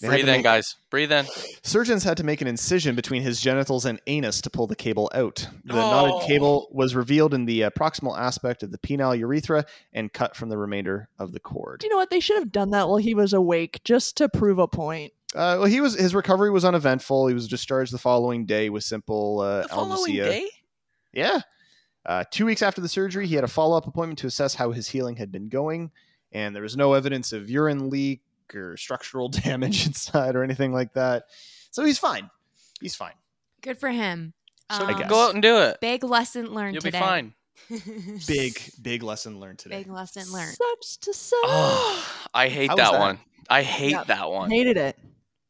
They 0.00 0.06
had 0.06 0.12
to 0.12 0.22
Breathe 0.22 0.28
in, 0.28 0.36
make- 0.36 0.44
guys. 0.44 0.76
Breathe 0.88 1.10
in. 1.10 1.26
surgeons 1.64 2.04
had 2.04 2.16
to 2.18 2.24
make 2.24 2.40
an 2.40 2.46
incision 2.46 2.94
between 2.94 3.22
his 3.22 3.40
genitals 3.40 3.84
and 3.86 4.00
anus 4.06 4.40
to 4.42 4.48
pull 4.50 4.68
the 4.68 4.76
cable 4.76 5.10
out. 5.14 5.48
The 5.64 5.74
Oh. 5.74 5.76
knotted 5.76 6.28
cable 6.28 6.68
was 6.70 6.94
revealed 6.94 7.34
in 7.34 7.44
the 7.44 7.64
uh, 7.64 7.70
proximal 7.70 8.16
aspect 8.16 8.62
of 8.62 8.70
the 8.70 8.78
penile 8.78 9.18
urethra 9.18 9.66
and 9.92 10.12
cut 10.12 10.36
from 10.36 10.48
the 10.48 10.56
remainder 10.56 11.08
of 11.18 11.32
the 11.32 11.40
cord. 11.40 11.80
Do 11.80 11.86
you 11.86 11.90
know 11.90 11.96
what? 11.96 12.08
They 12.10 12.20
should 12.20 12.38
have 12.38 12.52
done 12.52 12.70
that 12.70 12.88
while 12.88 12.98
he 12.98 13.14
was 13.14 13.32
awake, 13.32 13.80
just 13.84 14.16
to 14.18 14.28
prove 14.28 14.60
a 14.60 14.68
point. 14.68 15.12
Uh, 15.34 15.56
well, 15.60 15.64
he 15.64 15.80
was 15.80 15.94
his 15.98 16.14
recovery 16.14 16.50
was 16.50 16.64
uneventful. 16.64 17.26
He 17.28 17.34
was 17.34 17.46
discharged 17.48 17.92
the 17.92 17.98
following 17.98 18.46
day 18.46 18.68
with 18.68 18.82
simple 18.84 19.40
uh, 19.40 19.62
The 19.62 19.68
following 19.68 20.14
algesia. 20.14 20.24
day? 20.24 20.48
Yeah. 21.12 21.40
Uh, 22.06 22.24
two 22.30 22.46
weeks 22.46 22.62
after 22.62 22.80
the 22.80 22.88
surgery, 22.88 23.26
he 23.26 23.34
had 23.34 23.44
a 23.44 23.48
follow 23.48 23.76
up 23.76 23.86
appointment 23.86 24.18
to 24.20 24.26
assess 24.26 24.54
how 24.54 24.72
his 24.72 24.88
healing 24.88 25.16
had 25.16 25.30
been 25.30 25.48
going, 25.48 25.90
and 26.32 26.54
there 26.54 26.62
was 26.62 26.76
no 26.76 26.94
evidence 26.94 27.32
of 27.32 27.48
urine 27.50 27.90
leak 27.90 28.22
or 28.54 28.76
structural 28.76 29.28
damage 29.44 29.86
inside 29.86 30.34
or 30.34 30.42
anything 30.42 30.72
like 30.72 30.94
that. 30.94 31.24
So 31.70 31.84
he's 31.84 31.98
fine. 31.98 32.28
He's 32.80 32.96
fine. 32.96 33.12
Good 33.60 33.78
for 33.78 33.90
him. 33.90 34.32
So 34.72 34.86
Um, 34.86 34.96
guess. 34.98 35.08
go 35.10 35.26
out 35.26 35.34
and 35.34 35.42
do 35.42 35.58
it. 35.58 35.80
Big 35.80 36.02
lesson 36.02 36.54
learned 36.54 36.74
You'll 36.74 36.82
today. 36.82 36.98
be 36.98 37.04
fine. 37.04 37.34
Big, 38.26 38.58
big 38.80 39.02
lesson 39.02 39.38
learned 39.38 39.58
today. 39.58 39.78
Big 39.82 39.90
lesson 39.92 40.24
learned. 40.32 40.56
Sucks 40.56 40.96
to 40.96 41.12
suck. 41.12 41.38
Oh, 41.44 42.26
I 42.34 42.48
hate 42.48 42.68
that, 42.68 42.76
that? 42.78 42.98
one. 42.98 43.18
I 43.50 43.62
hate 43.62 43.90
Yeah. 43.90 44.04
that 44.04 44.30
one. 44.30 44.50
Hated 44.50 44.76
it. 44.78 44.98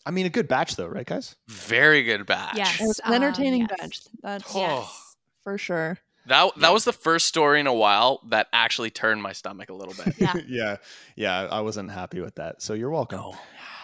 I 0.07 0.11
mean, 0.11 0.27
a 0.27 0.31
good 0.31 0.49
batch 0.49 0.77
though, 0.77 0.87
right, 0.87 1.07
guys? 1.07 1.37
Very 1.49 2.03
good 2.03 2.27
batch. 2.27 2.57
Yes. 2.57 2.81
It 2.81 2.87
was 2.87 2.99
an 3.01 3.15
um, 3.15 3.23
entertaining 3.23 3.63
yes. 3.69 3.79
batch. 3.81 4.01
That's 4.23 4.55
Oh. 4.57 4.61
Yes. 4.61 5.17
for 5.45 5.59
sure. 5.59 5.99
That 6.27 6.55
that 6.57 6.69
Yeah. 6.69 6.71
was 6.71 6.85
the 6.85 6.93
first 6.93 7.27
story 7.27 7.61
in 7.61 7.67
a 7.67 7.73
while 7.75 8.21
that 8.29 8.47
actually 8.53 8.91
turned 8.91 9.23
my 9.23 9.33
stomach 9.33 9.69
a 9.71 9.75
little 9.75 9.95
bit. 9.95 10.15
Yeah. 10.19 10.35
yeah, 10.49 10.77
yeah. 11.17 11.41
I 11.51 11.61
wasn't 11.63 11.91
happy 11.91 12.21
with 12.21 12.35
that. 12.37 12.63
So 12.63 12.75
you're 12.75 12.91
welcome. 12.91 13.19
No. 13.21 13.35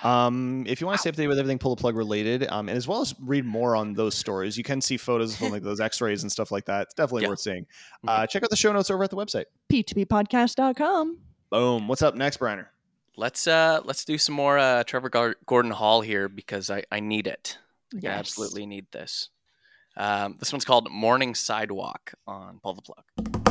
Um, 0.08 0.64
if 0.68 0.80
you 0.80 0.86
want 0.86 1.00
to 1.00 1.00
stay 1.00 1.10
updated 1.10 1.28
with 1.28 1.38
everything 1.38 1.58
pull 1.58 1.74
the 1.74 1.80
plug 1.80 1.96
related, 1.96 2.46
um, 2.50 2.68
and 2.68 2.76
as 2.76 2.86
well 2.86 3.00
as 3.00 3.14
read 3.20 3.44
more 3.44 3.74
on 3.74 3.94
those 3.94 4.14
stories, 4.14 4.56
you 4.56 4.62
can 4.62 4.80
see 4.80 4.96
photos 4.98 5.34
from 5.36 5.50
like 5.50 5.62
those 5.64 5.80
X-rays 5.80 6.22
and 6.22 6.30
stuff 6.30 6.50
like 6.52 6.66
that. 6.66 6.82
It's 6.82 6.94
definitely 6.94 7.22
Yeah. 7.22 7.28
worth 7.30 7.40
seeing. 7.40 7.66
Uh, 8.06 8.26
check 8.26 8.42
out 8.44 8.50
the 8.50 8.56
show 8.56 8.72
notes 8.72 8.90
over 8.90 9.02
at 9.02 9.10
the 9.10 9.16
website. 9.16 9.46
p2ppodcast.com. 9.72 11.18
Boom. 11.50 11.88
What's 11.88 12.02
up 12.02 12.14
next, 12.14 12.38
Briner? 12.38 12.66
Let's 13.16 13.46
uh 13.46 13.80
let's 13.84 14.04
do 14.04 14.18
some 14.18 14.34
more 14.34 14.58
uh 14.58 14.84
Trevor 14.84 15.08
Gar- 15.08 15.36
Gordon 15.46 15.70
Hall 15.70 16.02
here 16.02 16.28
because 16.28 16.70
I 16.70 16.84
I 16.92 17.00
need 17.00 17.26
it. 17.26 17.58
I 17.94 18.18
absolutely 18.18 18.66
need 18.66 18.86
this. 18.92 19.30
Um, 19.96 20.36
this 20.38 20.52
one's 20.52 20.66
called 20.66 20.90
Morning 20.90 21.34
Sidewalk 21.34 22.12
on 22.26 22.60
Pull 22.62 22.74
the 22.74 22.82
Plug. 22.82 23.45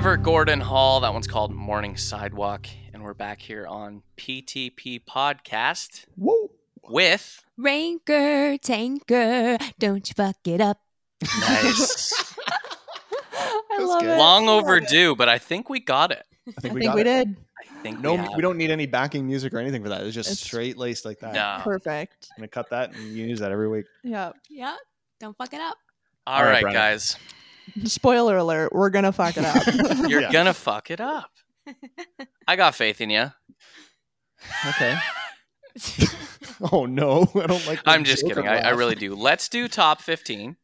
Trevor 0.00 0.16
Gordon 0.16 0.60
Hall. 0.60 1.00
That 1.00 1.12
one's 1.12 1.26
called 1.26 1.52
Morning 1.52 1.94
Sidewalk. 1.94 2.66
And 2.94 3.02
we're 3.02 3.12
back 3.12 3.38
here 3.42 3.66
on 3.66 4.02
PTP 4.16 5.04
Podcast 5.04 6.06
Whoa. 6.16 6.50
with 6.88 7.44
Ranker, 7.58 8.56
tanker, 8.56 9.58
don't 9.78 10.08
you 10.08 10.14
fuck 10.16 10.36
it 10.46 10.62
up. 10.62 10.80
nice. 11.40 12.34
I 13.34 13.78
love 13.80 14.00
good. 14.00 14.08
it. 14.12 14.16
long 14.16 14.46
love 14.46 14.64
overdue, 14.64 15.14
but 15.16 15.28
I 15.28 15.36
think 15.36 15.68
we 15.68 15.80
got 15.80 16.12
it. 16.12 16.24
I 16.48 16.52
I 16.56 16.60
think 16.62 16.72
we 16.72 16.80
think 16.80 16.88
got 16.92 16.94
we 16.94 17.00
it. 17.02 17.04
did. 17.04 17.36
I 17.60 17.82
think 17.82 18.00
No, 18.00 18.14
we, 18.14 18.26
we, 18.36 18.40
don't 18.40 18.56
need 18.56 18.70
any 18.70 18.86
backing 18.86 19.26
music 19.26 19.52
or 19.52 19.58
anything 19.58 19.82
for 19.82 19.90
that. 19.90 20.00
It's 20.04 20.14
just 20.14 20.30
It's- 20.30 20.40
straight 20.40 20.78
laced 20.78 21.04
like 21.04 21.18
that. 21.18 21.34
No. 21.34 21.58
Perfect. 21.62 22.30
I'm 22.34 22.40
gonna 22.40 22.48
cut 22.48 22.70
that 22.70 22.94
and 22.96 23.14
use 23.14 23.40
that 23.40 23.52
every 23.52 23.68
week. 23.68 23.84
Yeah. 24.02 24.32
Yeah, 24.48 24.76
don't 25.18 25.36
fuck 25.36 25.52
it 25.52 25.60
up. 25.60 25.76
All 26.26 26.38
All 26.38 26.44
right, 26.46 26.64
right, 26.64 26.72
guys. 26.72 27.18
Spoiler 27.84 28.36
alert, 28.36 28.72
we're 28.72 28.90
gonna 28.90 29.12
fuck 29.12 29.36
it 29.36 29.44
up. 29.44 29.64
You're 30.08 30.22
Yeah. 30.22 30.32
gonna 30.32 30.54
fuck 30.54 30.90
it 30.90 31.00
up. 31.00 31.30
I 32.48 32.56
got 32.56 32.74
faith 32.74 33.00
in 33.00 33.10
you. 33.10 33.30
Okay. 34.68 34.96
oh 36.72 36.86
no, 36.86 37.30
I 37.34 37.46
don't 37.46 37.66
like. 37.66 37.80
I'm 37.86 38.04
just 38.04 38.26
kidding. 38.26 38.48
I, 38.48 38.58
I 38.60 38.70
really 38.70 38.94
do. 38.94 39.14
Let's 39.14 39.48
do 39.48 39.68
top 39.68 40.00
15. 40.00 40.56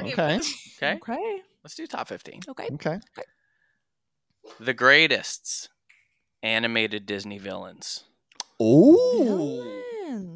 Okay. 0.00 0.40
Okay. 0.76 0.94
okay. 0.94 1.40
Let's 1.64 1.74
do 1.74 1.86
top 1.86 2.08
15. 2.08 2.42
Okay. 2.48 2.68
Okay. 2.74 2.98
The 4.60 4.74
greatest 4.74 5.68
animated 6.42 7.06
Disney 7.06 7.38
villains. 7.38 8.04
Oh. 8.60 9.82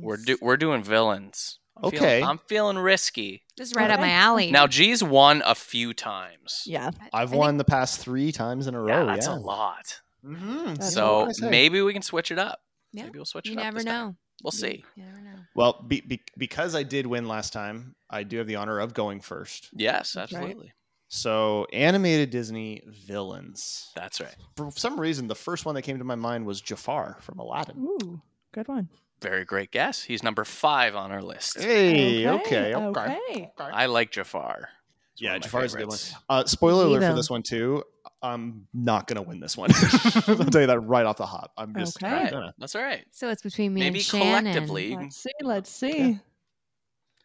We're 0.01 0.17
do- 0.17 0.39
we're 0.41 0.57
doing 0.57 0.83
villains. 0.83 1.60
I'm 1.83 1.89
Okay. 1.89 1.99
Feeling, 1.99 2.25
I'm 2.25 2.39
feeling 2.47 2.79
risky. 2.79 3.43
This 3.57 3.69
is 3.71 3.75
right 3.75 3.91
up 3.91 4.01
my 4.01 4.07
Okay. 4.07 4.15
alley. 4.15 4.51
Now, 4.51 4.67
G's 4.67 5.03
won 5.03 5.43
a 5.47 5.55
few 5.55 5.93
times. 5.95 6.63
Yeah. 6.67 6.91
I- 7.13 7.23
I've 7.23 7.33
I 7.33 7.37
won 7.37 7.51
think- 7.51 7.59
the 7.59 7.65
past 7.71 8.01
three 8.01 8.33
times 8.33 8.67
in 8.67 8.75
a 8.75 8.87
Yeah, 8.87 8.95
row. 8.99 9.07
that's 9.07 9.27
yeah. 9.27 9.35
a 9.35 9.39
lot. 9.39 10.01
Mm-hmm. 10.25 10.75
That's 10.75 10.93
So 10.95 11.25
what 11.27 11.41
maybe 11.41 11.81
we 11.83 11.93
can 11.93 12.03
switch 12.03 12.31
it 12.31 12.39
up. 12.39 12.61
Yeah. 12.93 13.05
Maybe 13.05 13.19
we'll 13.19 13.25
switch 13.25 13.47
You 13.47 13.53
it 13.53 13.59
up. 13.59 13.65
never 13.65 13.77
this 13.79 13.85
time. 13.87 13.95
know. 14.09 14.17
We'll 14.43 14.53
You- 14.55 14.59
see. 14.59 14.85
You 14.97 15.05
never 15.05 15.21
know. 15.21 15.39
Well, 15.55 15.85
be, 15.87 16.01
be, 16.03 16.21
because 16.37 16.75
I 16.75 16.83
did 16.83 17.07
win 17.07 17.27
last 17.29 17.53
time, 17.53 17.95
I 18.09 18.23
do 18.25 18.39
have 18.39 18.47
the 18.47 18.57
honor 18.57 18.79
of 18.81 18.95
going 18.95 19.21
first. 19.21 19.69
Yes, 19.73 20.13
That's 20.13 20.33
right. 20.33 20.43
absolutely. 20.43 20.73
So, 21.09 21.67
animated 21.73 22.31
Disney 22.31 22.83
villains. 22.87 23.91
That's 23.97 24.21
right. 24.21 24.35
For 24.57 24.71
some 24.77 24.99
reason, 25.01 25.27
the 25.27 25.35
first 25.35 25.65
one 25.67 25.75
that 25.75 25.83
came 25.83 25.99
to 25.99 26.05
my 26.05 26.15
mind 26.15 26.47
was 26.47 26.61
Jafar 26.61 27.19
from 27.21 27.39
Aladdin. 27.41 27.77
Ooh, 27.79 28.23
good 28.53 28.69
one. 28.69 28.89
Very 29.21 29.45
great 29.45 29.71
guess. 29.71 30.03
He's 30.03 30.23
number 30.23 30.45
five 30.45 30.97
on 30.97 31.13
our 31.13 31.23
list. 31.23 31.61
Hey, 31.61 32.27
okay, 32.27 32.75
okay. 32.75 33.19
okay. 33.19 33.51
I 33.59 33.87
like 33.87 34.11
Jafar. 34.13 34.69
It's 35.13 35.21
Yeah, 35.23 35.31
one 35.33 35.37
of 35.37 35.43
my 35.43 35.45
Jafar's 35.45 35.75
a 35.75 35.79
good 35.79 35.89
one. 35.89 35.99
Uh, 36.29 36.45
spoiler 36.47 36.85
alert 36.87 37.03
for 37.03 37.15
this 37.15 37.29
one 37.29 37.43
too. 37.43 37.83
I'm 38.23 38.67
not 38.73 39.07
gonna 39.07 39.23
win 39.23 39.41
this 39.41 39.57
one. 39.57 39.71
I'll 40.27 40.37
tell 40.47 40.61
you 40.63 40.67
that 40.67 40.81
right 40.81 41.05
off 41.07 41.17
the 41.17 41.27
hop. 41.27 41.53
I'm 41.57 41.75
just 41.75 42.03
Okay. 42.03 42.13
All 42.13 42.23
right. 42.23 42.31
gonna. 42.31 42.55
That's 42.59 42.75
all 42.75 42.83
right. 42.83 43.05
So 43.11 43.29
it's 43.29 43.43
between 43.43 43.75
me 43.75 43.81
Maybe 43.81 43.99
and 43.99 44.05
Shannon. 44.07 44.53
collectively. 44.53 44.97
Let's 44.97 45.17
see. 45.17 45.31
Let's 45.43 45.71
see. 45.71 46.19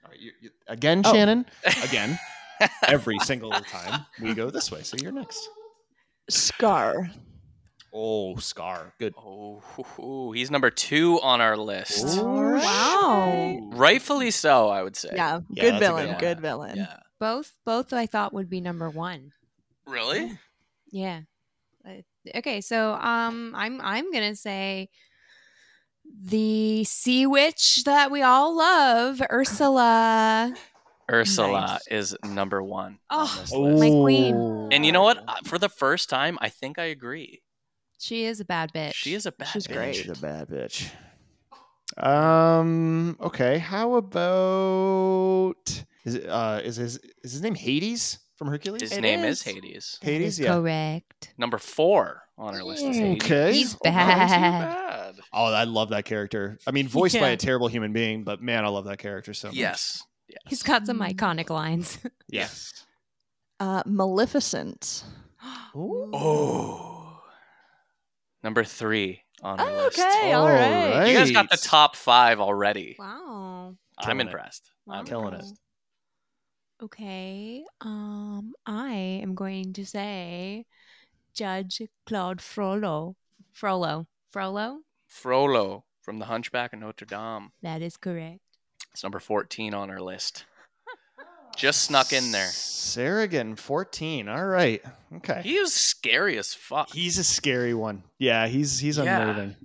All 0.04 0.12
right, 0.12 0.20
you, 0.20 0.32
you, 0.42 0.50
again, 0.68 1.02
Oh. 1.06 1.14
Shannon. 1.14 1.46
Again, 1.84 2.20
every 2.88 3.18
single 3.20 3.52
time 3.52 4.06
we 4.22 4.34
go 4.36 4.50
this 4.52 4.72
way. 4.72 4.84
So 4.84 4.98
you're 5.02 5.12
next. 5.12 5.50
Scar. 6.30 7.10
Oh, 7.98 8.36
Scar. 8.36 8.94
Good. 9.00 9.14
Oh, 9.18 9.62
hoo, 9.64 9.84
hoo. 9.84 10.32
he's 10.34 10.52
number 10.52 10.70
two 10.70 11.20
on 11.22 11.40
our 11.40 11.56
list. 11.56 12.18
Ooh. 12.18 12.56
Wow. 12.56 13.70
Rightfully 13.72 14.32
so, 14.32 14.68
I 14.68 14.84
would 14.84 14.98
say. 14.98 15.12
Yeah, 15.14 15.40
Yeah, 15.50 15.64
good 15.64 15.74
that's 15.76 15.86
a 15.86 15.88
good 15.88 15.96
villain. 16.04 16.18
Good 16.20 16.40
villain. 16.42 16.78
Yeah. 16.78 16.98
Both 17.20 17.54
both 17.66 17.94
I 17.94 18.06
thought 18.06 18.34
would 18.34 18.50
be 18.50 18.60
number 18.60 18.90
one. 18.90 19.32
Really? 19.88 20.38
Yeah. 20.92 21.22
Uh, 21.88 22.02
Okay, 22.36 22.60
so 22.60 22.94
um 22.96 23.54
I'm 23.56 23.80
I'm 23.82 24.12
going 24.12 24.30
to 24.30 24.36
say 24.36 24.90
the 26.24 26.84
sea 26.84 27.26
witch 27.28 27.84
that 27.86 28.12
we 28.12 28.22
all 28.24 28.58
love, 28.58 29.22
Ursula. 29.32 30.54
Ursula 31.12 31.62
Nice. 31.62 31.88
is 31.88 32.18
number 32.26 32.62
one. 32.64 32.98
on 33.12 33.28
Oh, 33.28 33.38
this 33.40 33.52
list. 33.52 33.80
My 33.80 33.90
queen. 33.90 34.36
Oh. 34.36 34.70
And 34.72 34.86
you 34.86 34.92
know 34.92 35.04
what? 35.04 35.24
Uh, 35.28 35.36
For 35.46 35.60
the 35.60 35.70
first 35.70 36.10
time, 36.10 36.38
I 36.42 36.50
think 36.50 36.80
I 36.80 36.86
agree. 36.86 37.42
She 38.06 38.26
is 38.26 38.40
a 38.40 38.46
bad 38.46 38.72
bitch. 38.72 38.94
She 38.94 39.16
is 39.16 39.26
a 39.26 39.32
bad 39.32 39.48
She's 39.48 39.66
bitch. 39.66 39.74
great. 39.74 39.96
She's 39.96 40.16
a 40.16 40.22
bad 40.22 40.48
bitch. 40.48 40.92
Um. 41.98 43.18
Okay. 43.20 43.58
How 43.58 43.96
about 43.96 45.56
is 46.04 46.14
it, 46.16 46.28
uh 46.30 46.62
is 46.64 46.76
his 46.76 46.98
is 47.24 47.32
his 47.32 47.42
name 47.42 47.56
Hades 47.56 48.20
from 48.36 48.50
Hercules? 48.50 48.82
His 48.82 48.92
It 48.92 49.02
name 49.02 49.24
is 49.24 49.40
is. 49.40 49.44
Hades. 49.44 49.98
Hades, 50.04 50.34
is 50.34 50.40
yeah. 50.40 50.54
Correct. 50.54 51.34
Number 51.40 51.58
four 51.58 52.22
on 52.38 52.54
our 52.54 52.64
list 52.64 52.84
is 52.84 52.96
Hades. 52.96 53.24
Okay. 53.24 53.54
He's 53.54 53.74
Oh, 53.74 53.78
too 53.86 53.90
bad. 53.92 54.28
bad. 54.30 55.16
Oh, 55.34 55.46
I 55.46 55.64
love 55.64 55.90
that 55.90 56.06
character. 56.06 56.60
I 56.68 56.72
mean, 56.72 56.88
voiced 57.00 57.20
by 57.20 57.30
a 57.30 57.38
terrible 57.38 57.70
human 57.70 57.92
being, 57.92 58.24
but 58.24 58.40
man, 58.40 58.66
I 58.66 58.68
love 58.68 58.86
that 58.86 59.00
character 59.00 59.34
so 59.34 59.48
much. 59.48 59.56
Yes. 59.56 60.04
yes. 60.28 60.38
He's 60.48 60.62
got 60.64 60.86
some 60.86 61.00
Mm. 61.00 61.12
iconic 61.16 61.50
lines. 61.50 61.98
Yes. 62.30 62.72
Uh, 63.58 63.82
Maleficent. 63.86 65.06
Oh. 65.74 66.95
Number 68.46 68.64
three 68.64 69.24
on 69.42 69.60
our 69.60 69.72
list. 69.86 69.98
Okay, 70.00 70.32
all 70.34 70.44
All 70.44 70.54
right. 70.54 70.92
right. 71.00 71.08
You 71.08 71.18
guys 71.18 71.32
got 71.32 71.50
the 71.50 71.58
top 71.58 71.96
five 71.96 72.40
already. 72.40 72.96
Wow. 73.00 73.76
I'm 73.98 74.04
Killing 74.06 74.20
it. 74.20 74.22
impressed. 74.28 74.70
I'm 74.88 75.00
Wow. 75.00 75.04
Killing 75.04 75.34
it. 75.34 75.46
Okay. 76.84 77.64
Um, 77.82 78.54
I 78.68 78.94
am 78.94 79.34
going 79.34 79.74
to 79.74 79.84
say 79.84 80.68
Judge 81.34 81.82
Claude 82.06 82.40
Frollo. 82.40 83.16
Frollo. 83.52 84.06
Frollo? 84.32 84.82
Frollo 85.08 85.86
from 86.04 86.20
The 86.20 86.26
Hunchback 86.26 86.74
of 86.74 86.80
Notre 86.82 87.06
Dame. 87.08 87.50
That 87.64 87.82
is 87.82 87.98
correct. 87.98 88.42
It's 88.94 89.02
number 89.02 89.20
14 89.20 89.74
on 89.74 89.90
our 89.90 90.00
list. 90.00 90.46
Just 91.56 91.84
snuck 91.86 92.14
in 92.14 92.32
there. 92.32 92.48
Sarah 92.48 93.28
14. 93.56 94.28
All 94.30 94.46
right. 94.46 94.82
Okay. 95.18 95.42
He 95.44 95.56
is 95.56 95.74
scary 95.74 96.38
as 96.38 96.54
fuck. 96.54 96.90
He's 96.92 97.18
a 97.18 97.24
scary 97.24 97.74
one. 97.74 98.04
Yeah, 98.20 98.48
he's 98.48 98.80
he's 98.80 98.98
Yeah. 98.98 99.04
unnerving. 99.20 99.56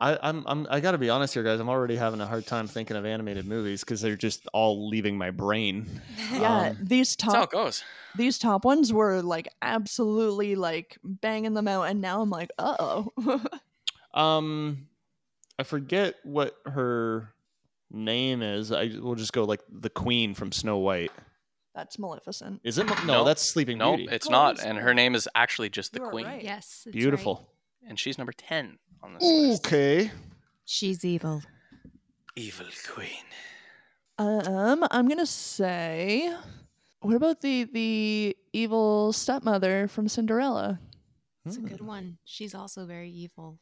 I, 0.00 0.18
I'm 0.20 0.44
I'm 0.46 0.66
I 0.68 0.80
gotta 0.80 0.98
be 0.98 1.10
honest 1.10 1.32
here, 1.34 1.42
guys. 1.44 1.60
I'm 1.60 1.68
already 1.68 1.94
having 1.96 2.20
a 2.20 2.26
hard 2.26 2.44
time 2.46 2.66
thinking 2.66 2.96
of 2.96 3.06
animated 3.06 3.46
movies 3.46 3.80
because 3.84 4.00
they're 4.00 4.16
just 4.16 4.46
all 4.52 4.88
leaving 4.88 5.16
my 5.16 5.30
brain. 5.30 5.86
Yeah, 6.32 6.68
Um, 6.70 6.76
these 6.80 7.14
That's 7.16 7.34
how 7.34 7.42
it 7.44 7.50
goes. 7.50 7.84
these 8.16 8.38
top 8.38 8.64
ones 8.64 8.92
were 8.92 9.22
like 9.22 9.48
absolutely 9.62 10.56
like 10.56 10.98
banging 11.04 11.54
them 11.54 11.68
out, 11.68 11.84
and 11.84 12.00
now 12.00 12.20
I'm 12.20 12.30
like, 12.30 12.50
uh 12.58 12.76
oh. 12.78 13.42
Um, 14.18 14.88
I 15.58 15.62
forget 15.62 16.16
what 16.24 16.54
her 16.66 17.32
name 17.92 18.42
is. 18.42 18.72
I 18.72 18.90
will 19.00 19.14
just 19.14 19.32
go 19.32 19.44
like 19.44 19.60
the 19.70 19.90
Queen 19.90 20.34
from 20.34 20.50
Snow 20.52 20.78
White. 20.78 21.12
That's 21.74 21.98
Maleficent. 21.98 22.60
Is 22.64 22.78
it? 22.78 22.86
No, 22.86 23.04
No. 23.04 23.24
that's 23.24 23.42
Sleeping 23.42 23.78
No, 23.78 23.96
Beauty. 23.96 24.12
it's 24.14 24.26
Oh, 24.26 24.30
not. 24.30 24.54
it's 24.56 24.64
And 24.64 24.76
her 24.78 24.92
name 24.94 25.14
is 25.14 25.28
actually 25.34 25.70
just 25.70 25.92
the 25.92 26.00
You 26.00 26.04
are 26.06 26.10
Queen. 26.10 26.26
right. 26.26 26.42
Yes. 26.44 26.82
that's 26.84 26.92
Beautiful. 26.94 27.48
And 27.88 27.98
she's 27.98 28.18
number 28.18 28.32
10 28.32 28.78
on 29.02 29.14
this 29.14 29.22
list. 29.22 29.66
Okay. 29.66 30.02
right. 30.04 30.12
She's 30.64 31.04
evil. 31.04 31.42
Evil 32.36 32.66
Queen. 32.88 33.08
Um, 34.18 34.86
I'm 34.90 35.08
gonna 35.08 35.26
say, 35.26 36.32
what 37.00 37.14
about 37.16 37.40
the 37.40 37.64
the 37.64 38.36
evil 38.52 39.12
stepmother 39.12 39.88
from 39.88 40.08
Cinderella? 40.08 40.78
It's 41.44 41.56
a 41.56 41.60
Hmm. 41.60 41.66
good 41.66 41.80
one. 41.80 42.18
She's 42.24 42.54
also 42.54 42.86
very 42.86 43.10
evil. 43.10 43.58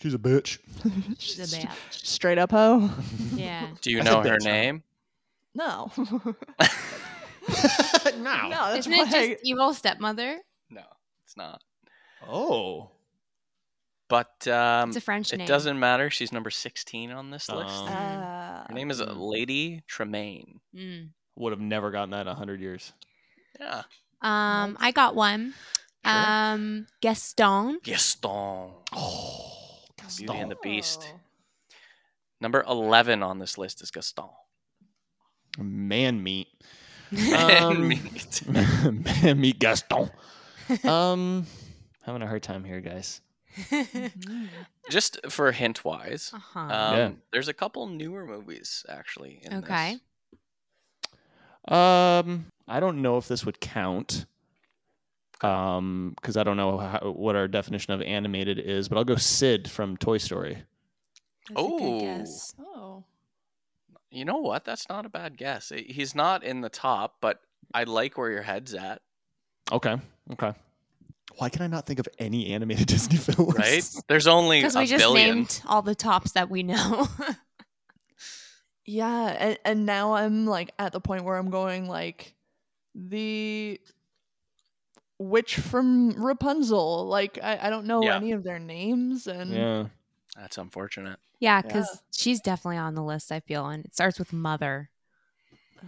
She's 0.00 0.14
a 0.14 0.18
bitch. 0.18 0.58
She's 1.18 1.52
a 1.52 1.56
bitch. 1.56 1.70
Straight 1.90 2.38
up 2.38 2.50
hoe. 2.50 2.90
Yeah. 3.34 3.68
Do 3.80 3.90
you 3.90 3.98
That's 4.02 4.10
a 4.10 4.12
know 4.12 4.22
her 4.22 4.36
bitch, 4.36 4.42
huh? 4.44 4.50
name? 4.50 4.82
No. 5.54 5.90
now. 8.18 8.48
no, 8.48 8.74
that's 8.74 8.86
Isn't 8.86 8.92
why. 8.92 9.04
it 9.06 9.10
just 9.32 9.44
evil 9.44 9.72
stepmother? 9.74 10.38
No, 10.70 10.82
it's 11.24 11.36
not. 11.36 11.62
Oh. 12.28 12.90
But 14.08 14.46
um, 14.48 14.90
It's 14.90 14.98
a 14.98 15.00
French 15.00 15.32
it 15.32 15.38
name. 15.38 15.46
doesn't 15.46 15.78
matter. 15.78 16.10
She's 16.10 16.32
number 16.32 16.50
16 16.50 17.10
on 17.10 17.30
this 17.30 17.48
list. 17.48 17.74
Um, 17.84 17.88
Uh, 17.88 18.64
her 18.68 18.74
name 18.74 18.90
is 18.90 19.00
Hmm. 19.00 19.18
Lady 19.18 19.82
Tremaine. 19.86 20.60
Mm. 20.74 21.10
Would 21.36 21.52
have 21.52 21.60
never 21.60 21.90
gotten 21.90 22.10
that 22.10 22.22
in 22.22 22.28
a 22.28 22.34
hundred 22.34 22.60
years. 22.60 22.92
Yeah. 23.58 23.82
Um, 24.22 24.76
I 24.80 24.92
got 24.94 25.14
one. 25.16 25.54
Sure. 26.04 26.14
Um, 26.14 26.86
Gaston. 27.00 27.80
Gaston. 27.82 28.70
Oh, 28.92 29.53
Beauty 30.18 30.38
and 30.38 30.50
the 30.50 30.56
Beast. 30.62 31.12
Number 32.40 32.62
11 32.68 33.22
on 33.22 33.38
this 33.38 33.56
list 33.58 33.82
is 33.82 33.90
Gaston. 33.90 34.28
man 35.58 36.22
meat. 36.22 36.48
And 37.12 37.64
Um, 37.78 37.88
meat. 37.88 38.42
man 38.48 39.40
meat 39.40 39.58
Gaston. 39.58 40.10
Um, 40.84 41.46
having 42.04 42.22
a 42.22 42.26
hard 42.26 42.42
time 42.42 42.64
here, 42.64 42.80
guys. 42.80 43.20
Just 44.90 45.20
for 45.28 45.52
hint 45.52 45.84
wise, 45.84 46.30
uh-huh. 46.34 46.58
um, 46.58 46.68
Yeah. 46.96 47.10
there's 47.32 47.48
a 47.48 47.52
couple 47.54 47.86
newer 47.86 48.24
movies 48.24 48.84
actually. 48.88 49.40
In 49.42 49.58
Okay. 49.58 49.98
this. 51.66 51.72
Um, 51.76 52.46
I 52.66 52.80
don't 52.80 53.02
know 53.02 53.16
if 53.18 53.28
this 53.28 53.44
would 53.46 53.60
count. 53.60 54.24
Um, 55.44 56.12
because 56.16 56.36
I 56.36 56.42
don't 56.44 56.56
know 56.56 56.78
how, 56.78 57.12
what 57.14 57.36
our 57.36 57.46
definition 57.48 57.92
of 57.92 58.00
animated 58.02 58.58
is, 58.58 58.88
but 58.88 58.96
I'll 58.98 59.04
go 59.04 59.16
Sid 59.16 59.70
from 59.70 59.96
Toy 59.96 60.18
Story. 60.18 60.54
That's 61.48 61.50
a 61.50 61.54
good 61.54 61.80
Oh. 61.82 62.00
guess. 62.00 62.54
Oh. 62.58 63.04
You 64.10 64.24
know 64.24 64.38
what? 64.38 64.64
That's 64.64 64.88
not 64.88 65.04
a 65.06 65.08
bad 65.08 65.36
guess. 65.36 65.70
He's 65.74 66.14
not 66.14 66.44
in 66.44 66.60
the 66.60 66.68
top, 66.70 67.16
but 67.20 67.40
I 67.74 67.84
like 67.84 68.16
where 68.16 68.30
your 68.30 68.42
head's 68.42 68.72
at. 68.74 69.02
Okay. 69.72 69.96
Okay. 70.32 70.52
Why 71.38 71.48
can 71.48 71.62
I 71.62 71.66
not 71.66 71.84
think 71.84 71.98
of 71.98 72.08
any 72.18 72.52
animated 72.54 72.86
Disney 72.88 73.16
films? 73.18 73.54
Right? 73.58 73.84
There's 74.08 74.26
only 74.28 74.58
Because 74.60 74.76
we 74.76 74.86
just 74.86 75.02
billion. 75.02 75.34
named 75.36 75.60
all 75.66 75.82
the 75.82 75.94
tops 75.96 76.32
that 76.32 76.48
we 76.48 76.62
know. 76.62 77.08
Yeah, 78.86 79.28
and, 79.38 79.58
and 79.64 79.86
now 79.86 80.12
I'm 80.12 80.44
like 80.46 80.74
at 80.78 80.92
the 80.92 81.00
point 81.00 81.24
where 81.24 81.38
I'm 81.38 81.48
going 81.48 81.88
like 81.88 82.34
the 82.94 83.80
witch 85.24 85.56
from 85.56 86.10
Rapunzel. 86.22 87.06
Like 87.06 87.38
I, 87.42 87.58
I 87.66 87.70
don't 87.70 87.86
know 87.86 88.02
Yeah. 88.02 88.16
any 88.16 88.32
of 88.32 88.44
their 88.44 88.58
names 88.58 89.26
and 89.26 89.50
Yeah. 89.52 89.86
That's 90.36 90.58
unfortunate. 90.58 91.18
yeah, 91.40 91.56
Yeah. 91.56 91.62
because 91.62 92.02
she's 92.12 92.40
definitely 92.40 92.78
on 92.78 92.94
the 92.94 93.02
list. 93.02 93.30
I 93.32 93.40
feel, 93.40 93.66
and 93.66 93.84
it 93.84 93.94
starts 93.94 94.18
with 94.18 94.32
mother. 94.32 94.90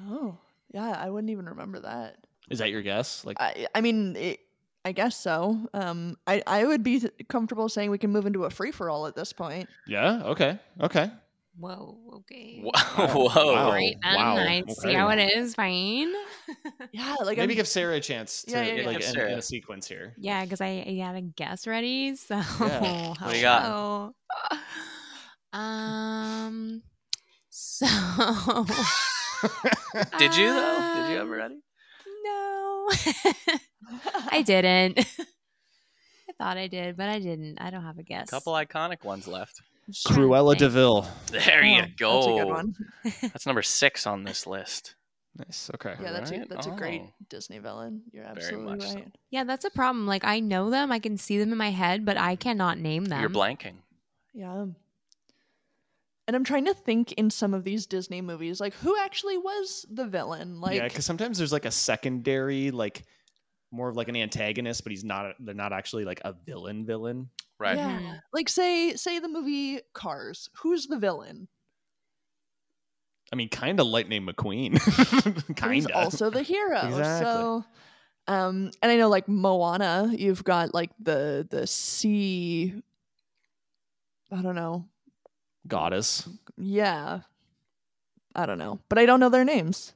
oh 0.08 0.38
yeah, 0.72 0.90
I 0.98 1.10
wouldn't 1.10 1.30
even 1.30 1.46
remember 1.46 1.80
that. 1.80 2.16
Is 2.50 2.58
that 2.60 2.70
your 2.70 2.82
guess? 2.82 3.24
Like, 3.24 3.36
I 3.40 3.66
I 3.74 3.80
mean 3.80 4.14
it, 4.16 4.40
I 4.84 4.92
guess 4.92 5.16
so. 5.16 5.58
Um, 5.74 6.16
I 6.26 6.42
I 6.46 6.64
would 6.64 6.82
be 6.82 7.02
comfortable 7.28 7.68
saying 7.68 7.90
we 7.90 7.98
can 7.98 8.10
move 8.12 8.26
into 8.26 8.44
a 8.44 8.50
free 8.50 8.70
for 8.72 8.88
all 8.90 9.06
at 9.06 9.16
this 9.16 9.32
point. 9.32 9.68
yeah. 9.86 10.22
Okay. 10.24 10.58
Okay. 10.80 11.10
Whoa, 11.58 11.98
okay. 12.16 12.60
Whoa. 12.62 12.70
Wow. 12.98 13.28
Whoa. 13.28 13.52
Wow. 13.54 13.70
Great, 13.70 13.96
and 14.02 14.16
wow, 14.16 14.36
I 14.36 14.62
see 14.68 14.92
how 14.94 15.08
it 15.10 15.18
is. 15.18 15.54
Fine. 15.54 16.12
Yeah, 16.92 17.16
like 17.24 17.36
Maybe 17.38 17.54
I'm, 17.54 17.56
give 17.56 17.68
Sarah 17.68 17.96
a 17.96 18.00
chance 18.00 18.42
to 18.44 18.52
Yeah, 18.52 18.62
yeah, 18.62 18.74
yeah. 18.74 18.86
like 18.86 19.02
in, 19.02 19.20
in 19.20 19.38
a 19.38 19.42
sequence 19.42 19.86
here. 19.88 20.14
Yeah, 20.16 20.44
because 20.44 20.60
I, 20.60 20.84
I 20.86 21.04
had 21.04 21.16
a 21.16 21.20
guess 21.22 21.66
ready. 21.66 22.14
So, 22.16 22.36
Yeah. 22.36 23.14
What 23.20 23.30
do 23.30 23.36
you 23.36 23.42
got? 23.42 24.12
Um. 25.52 26.82
So. 27.50 27.86
Did 30.18 30.36
you 30.36 30.52
though? 30.54 30.92
Did 30.94 31.10
you 31.10 31.16
have 31.16 31.18
it 31.18 31.20
Um, 31.20 31.30
ready? 31.30 31.54
No, 32.24 32.88
I 34.30 34.42
didn't. 34.44 34.98
I 34.98 36.32
thought 36.38 36.56
I 36.56 36.66
did, 36.68 36.96
but 36.96 37.08
I 37.08 37.18
didn't. 37.18 37.58
I 37.60 37.70
don't 37.70 37.84
have 37.84 37.98
a 37.98 38.02
guess. 38.02 38.28
A 38.28 38.30
couple 38.30 38.52
iconic 38.54 39.04
ones 39.04 39.26
left. 39.28 39.60
Just 39.88 40.06
trying 40.06 40.16
to 40.20 40.22
Cruella 40.26 40.50
think. 40.50 40.58
de 40.58 40.68
Vil. 40.70 41.08
There 41.30 41.64
you 41.64 41.82
Oh, 41.82 41.86
go. 41.96 42.12
That's 42.14 42.26
a 42.26 42.44
good 42.44 42.48
one. 42.52 42.74
That's 43.32 43.46
number 43.46 43.62
six 43.62 44.06
on 44.06 44.24
this 44.24 44.46
list. 44.46 44.94
Nice. 45.38 45.70
Okay. 45.74 45.94
Yeah, 46.02 46.12
that's 46.12 46.30
a 46.30 46.38
Right? 46.38 46.48
that's 46.48 46.66
a 46.66 46.70
great 46.70 47.02
Oh. 47.04 47.12
Disney 47.28 47.58
villain. 47.58 48.00
You're 48.10 48.22
Very 48.24 48.36
absolutely 48.36 48.76
much 48.76 48.88
so. 48.88 48.94
right. 48.94 49.12
Yeah, 49.30 49.44
that's 49.44 49.66
a 49.66 49.70
problem. 49.70 50.06
Like 50.06 50.24
I 50.24 50.40
know 50.40 50.70
them, 50.70 50.90
I 50.90 50.98
can 50.98 51.18
see 51.18 51.38
them 51.38 51.52
in 51.52 51.58
my 51.58 51.70
head, 51.70 52.06
but 52.06 52.16
I 52.16 52.36
cannot 52.36 52.78
name 52.78 53.04
them. 53.04 53.20
You're 53.20 53.28
blanking. 53.28 53.74
Yeah. 54.32 54.64
And 56.28 56.34
I'm 56.34 56.42
trying 56.42 56.64
to 56.64 56.74
think 56.74 57.12
in 57.12 57.30
some 57.30 57.52
of 57.54 57.64
these 57.64 57.86
Disney 57.86 58.20
movies, 58.22 58.60
like 58.60 58.72
who 58.76 58.96
actually 58.98 59.36
was 59.38 59.84
the 59.90 60.06
villain? 60.06 60.60
Like, 60.60 60.76
yeah, 60.76 60.88
because 60.88 61.04
sometimes 61.04 61.38
there's 61.38 61.52
like 61.52 61.66
a 61.66 61.70
secondary, 61.70 62.70
like 62.70 63.04
more 63.70 63.88
of 63.90 63.96
like 63.96 64.08
an 64.08 64.16
antagonist, 64.16 64.82
but 64.84 64.90
he's 64.90 65.04
not. 65.04 65.34
They're 65.38 65.54
not 65.54 65.72
actually 65.72 66.04
like 66.06 66.20
a 66.24 66.32
villain. 66.32 66.84
Villain. 66.86 67.28
Right. 67.58 67.76
yeah, 67.76 67.98
Mhm. 68.00 68.20
like 68.32 68.48
say 68.48 68.94
say 68.96 69.18
the 69.18 69.28
movie 69.28 69.80
Cars. 69.94 70.50
Who's 70.62 70.86
the 70.88 70.98
villain? 70.98 71.48
I 73.32 73.36
mean, 73.36 73.48
kind 73.48 73.80
of 73.80 73.86
Lightning 73.86 74.24
McQueen. 74.26 74.72
He's 75.48 75.54
kind 75.56 75.84
of. 75.86 75.90
also 75.96 76.30
the 76.30 76.42
hero. 76.42 76.80
Exactly. 76.86 77.24
So, 77.24 77.64
um, 78.28 78.70
and 78.82 78.92
I 78.92 78.96
know 78.96 79.08
like 79.08 79.26
Moana, 79.26 80.12
you've 80.16 80.44
got 80.44 80.74
like 80.74 80.90
the 81.00 81.46
the 81.50 81.66
sea. 81.66 82.74
I 84.30 84.42
don't 84.42 84.54
know. 84.54 84.84
goddess. 85.66 86.28
Yeah, 86.56 87.20
I 88.34 88.46
don't 88.46 88.58
know, 88.58 88.80
but 88.88 88.98
I 88.98 89.06
don't 89.06 89.18
know 89.20 89.28
their 89.28 89.44
names. 89.44 89.92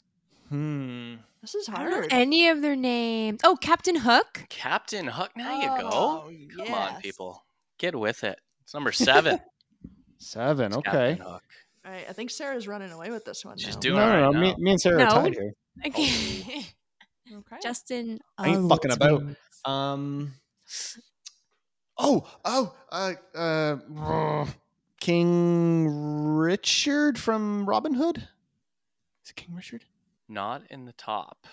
Hmm. 0.48 1.16
This 1.40 1.54
is 1.54 1.68
I 1.68 1.76
don't 1.82 1.90
know 1.90 1.96
hard. 1.98 2.08
any 2.12 2.48
of 2.48 2.60
their 2.62 2.76
names. 2.76 3.40
Oh, 3.44 3.56
Captain 3.60 3.96
Hook. 3.96 4.44
Captain 4.50 5.06
Hook. 5.06 5.30
Now 5.36 5.60
you 5.60 5.82
go. 5.82 5.88
Oh, 5.90 6.30
Come 6.64 6.74
on, 6.74 7.00
people. 7.00 7.42
Get 7.80 7.98
with 7.98 8.24
it. 8.24 8.38
It's 8.62 8.74
number 8.74 8.92
seven. 8.92 9.40
Seven. 10.18 10.66
It's 10.66 10.76
Okay. 10.76 11.18
All 11.24 11.40
right, 11.82 12.04
I 12.06 12.12
think 12.12 12.28
Sarah's 12.28 12.68
running 12.68 12.92
away 12.92 13.10
with 13.10 13.24
this 13.24 13.42
one. 13.42 13.56
She's 13.56 13.76
now. 13.76 13.80
doing 13.80 13.96
no, 13.96 14.02
all 14.02 14.10
no, 14.10 14.22
right 14.26 14.34
no. 14.34 14.40
Me, 14.40 14.54
me 14.58 14.70
and 14.72 14.80
Sarah 14.80 15.02
are 15.02 15.10
tied 15.10 15.32
here. 15.32 15.52
Okay. 15.86 16.66
Okay. 17.32 17.56
Justin. 17.62 18.20
I 18.36 18.50
ain't 18.50 18.68
fucking 18.68 18.92
about. 18.92 19.22
Um. 19.64 20.32
Oh, 21.98 22.26
oh, 22.46 22.74
uh, 22.90 23.14
uh, 23.34 24.46
King 25.00 26.34
Richard 26.36 27.18
from 27.18 27.66
Robin 27.66 27.92
Hood. 27.92 28.16
Is 29.24 29.30
it 29.30 29.36
King 29.36 29.54
Richard? 29.54 29.84
Not 30.28 30.62
in 30.70 30.86
the 30.86 30.92
top. 30.92 31.46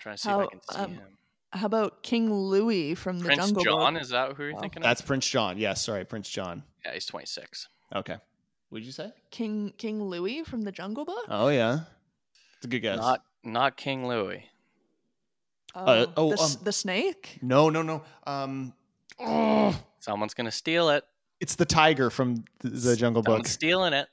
trying 0.00 0.16
to 0.16 0.22
see 0.22 0.30
if 0.30 0.36
I 0.36 0.46
can 0.46 0.60
see 0.60 0.78
um, 0.78 0.90
him. 0.92 1.18
How 1.54 1.66
about 1.66 2.02
King 2.02 2.32
Louie 2.32 2.94
from 2.94 3.20
the 3.20 3.28
jungle? 3.28 3.36
Prince 3.36 3.46
Jungle 3.64 3.64
John, 3.64 3.94
Book? 3.94 4.02
is 4.02 4.08
that 4.10 4.32
who 4.32 4.42
you're 4.42 4.54
Wow. 4.54 4.60
thinking 4.60 4.78
of? 4.78 4.82
That's 4.82 5.00
Prince 5.00 5.28
John. 5.28 5.56
Yes, 5.56 5.82
sorry, 5.84 6.04
Prince 6.04 6.28
John. 6.28 6.64
yeah, 6.84 6.92
he's 6.94 7.06
26. 7.06 7.68
Okay. 7.94 8.16
What 8.70 8.78
did 8.80 8.86
you 8.86 8.92
say? 8.92 9.12
King 9.30 9.72
King 9.78 10.02
Louie 10.02 10.42
from 10.42 10.62
the 10.62 10.72
Jungle 10.72 11.04
Book? 11.04 11.26
Oh 11.28 11.48
yeah, 11.48 11.80
it's 12.56 12.64
a 12.64 12.68
good 12.68 12.80
guess. 12.80 12.98
Not 12.98 13.22
not 13.44 13.76
King 13.76 14.06
Louie. 14.08 14.46
Uh, 15.76 16.06
oh, 16.16 16.30
the, 16.34 16.40
um, 16.42 16.50
the 16.62 16.72
snake. 16.72 17.38
No, 17.42 17.68
no, 17.70 17.82
no. 17.82 18.02
Um. 18.26 18.72
Oh, 19.20 19.76
Someone's 20.00 20.34
gonna 20.34 20.50
steal 20.50 20.88
it. 20.90 21.04
it's 21.40 21.54
the 21.54 21.64
tiger 21.64 22.10
from 22.10 22.44
the, 22.60 22.70
the 22.70 22.96
Jungle 22.96 23.22
Book. 23.22 23.32
Someone's 23.34 23.50
stealing 23.50 23.92
it. 23.92 24.08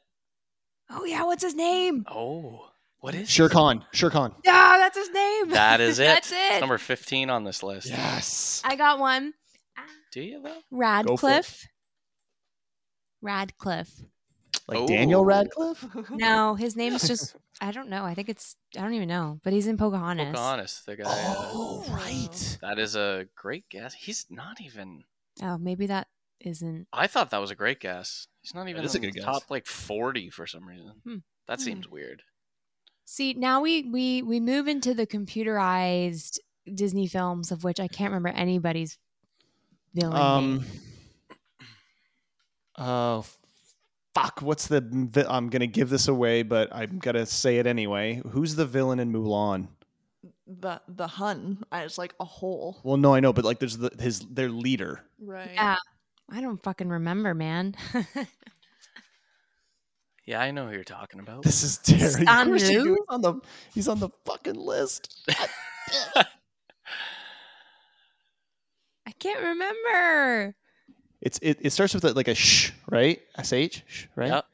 Oh 0.92 1.06
yeah, 1.06 1.24
what's 1.24 1.44
his 1.44 1.56
name? 1.56 2.06
Oh, 2.08 2.71
what 3.02 3.14
is 3.16 3.30
Shere 3.30 3.46
his- 3.46 3.54
Khan. 3.54 3.86
Shere 3.92 4.10
Khan. 4.10 4.34
Yeah, 4.46 4.78
that's 4.80 4.98
his 4.98 5.10
name. 5.10 5.50
That 5.50 5.82
is 5.82 6.00
it. 6.00 6.06
that's 6.06 6.32
It's 6.32 6.56
it. 6.56 6.60
number 6.62 6.78
15 6.78 7.30
on 7.30 7.44
this 7.44 7.62
list. 7.62 7.88
Yes. 7.90 8.62
I 8.64 8.76
got 8.76 8.98
one. 9.00 9.34
Do 10.12 10.22
you 10.22 10.42
though? 10.42 10.58
Radcliffe. 10.72 11.68
Radcliffe. 13.22 13.92
Like 14.68 14.88
Daniel 14.88 15.22
Oh. 15.22 15.26
Radcliffe. 15.26 15.86
No, 16.10 16.56
his 16.60 16.76
name 16.76 16.94
is 16.94 17.08
just 17.08 17.36
I 17.62 17.72
don't 17.72 17.90
know. 17.90 18.04
I 18.04 18.14
think 18.14 18.30
it's 18.30 18.56
I 18.78 18.82
don't 18.82 18.94
even 18.94 19.08
know, 19.08 19.40
but 19.44 19.54
he's 19.54 19.68
in 19.68 19.78
Pocahontas. 19.78 20.28
Pocahontas, 20.28 20.84
the 20.86 20.96
guy. 20.98 21.04
uh, 21.10 21.36
Oh, 21.54 21.86
right. 21.90 22.58
that 22.62 22.80
is 22.80 22.96
a 22.96 23.28
great 23.36 23.70
guess. 23.70 23.94
He's 23.94 24.26
not 24.30 24.60
even. 24.62 25.04
Oh, 25.42 25.58
maybe 25.58 25.86
that 25.88 26.08
isn't. 26.40 26.88
I 26.92 27.08
thought 27.08 27.30
that 27.32 27.42
was 27.42 27.52
a 27.52 27.56
great 27.56 27.80
guess. 27.80 28.28
He's 28.42 28.54
not 28.56 28.68
even 28.70 28.84
is 28.84 28.96
a 28.96 28.98
in 28.98 29.02
the 29.02 29.08
good 29.08 29.16
guess. 29.16 29.26
top 29.26 29.44
like 29.50 29.66
40 29.68 30.30
for 30.30 30.48
some 30.48 30.68
reason. 30.68 30.94
Hmm. 31.06 31.16
That 31.48 31.60
Hmm. 31.60 31.64
seems 31.64 31.88
weird. 31.88 32.24
See, 33.12 33.34
now 33.34 33.60
we 33.60 33.84
we 33.84 34.22
we 34.22 34.40
move 34.40 34.70
into 34.70 34.94
the 34.94 35.06
computerized 35.06 36.40
Disney 36.74 37.08
films 37.08 37.52
of 37.52 37.66
which 37.66 37.78
I 37.78 37.90
can't 37.90 38.14
remember 38.14 38.30
anybody's 38.30 38.98
villain 39.94 40.16
Um. 40.22 40.56
name. 40.60 40.66
Oh, 42.78 43.26
fuck! 44.16 44.40
What's 44.42 44.68
the? 44.68 44.80
vi- 44.80 45.26
I'm 45.28 45.50
gonna 45.50 45.68
give 45.68 45.90
this 45.90 46.08
away, 46.08 46.44
but 46.44 46.74
I'm 46.74 47.00
gonna 47.00 47.26
say 47.26 47.58
it 47.58 47.68
anyway. 47.68 48.22
Who's 48.30 48.56
the 48.56 48.66
villain 48.66 49.02
in 49.02 49.12
Mulan? 49.12 49.68
the 50.48 50.82
the 50.88 51.08
Hun 51.08 51.62
as 51.70 51.98
like 51.98 52.16
a 52.22 52.26
whole. 52.26 52.80
Well, 52.82 52.96
no, 52.96 53.14
I 53.14 53.20
know, 53.20 53.34
but 53.34 53.44
like, 53.44 53.60
there's 53.60 53.78
the, 53.78 53.92
his 54.00 54.22
their 54.22 54.50
leader. 54.50 55.02
Right. 55.20 55.52
Yeah. 55.54 55.76
I 56.30 56.40
don't 56.40 56.64
fucking 56.64 56.88
remember, 56.88 57.34
man. 57.34 57.76
Yeah, 60.26 60.40
I 60.40 60.52
know 60.52 60.68
who 60.68 60.74
you're 60.74 60.84
talking 60.84 61.20
about. 61.20 61.44
This 61.44 61.64
is 61.64 61.78
Terry. 61.80 62.10
Stan 62.12 62.28
Of 62.28 62.48
course 62.48 62.70
you 62.70 62.84
do. 62.84 62.90
Lu? 62.90 62.96
He's 62.96 63.06
on 63.10 63.22
the 63.22 63.34
he's 63.74 63.88
on 63.88 64.00
the 64.00 64.10
fucking 64.26 64.56
list. 64.56 65.26
I 66.16 66.26
can't 69.20 69.42
remember. 69.42 70.56
It's 71.22 71.40
it, 71.42 71.60
it 71.62 71.70
starts 71.72 71.94
with 71.94 72.06
a, 72.06 72.14
like 72.14 72.28
a 72.28 72.36
sh, 72.36 72.72
right? 72.90 73.20
Sh, 73.44 73.70
sh, 73.88 74.06
right? 74.16 74.30
Yep. 74.30 74.46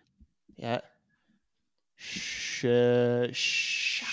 Yeah. 0.58 0.80
Sh, 1.96 2.66
sh, 3.32 4.04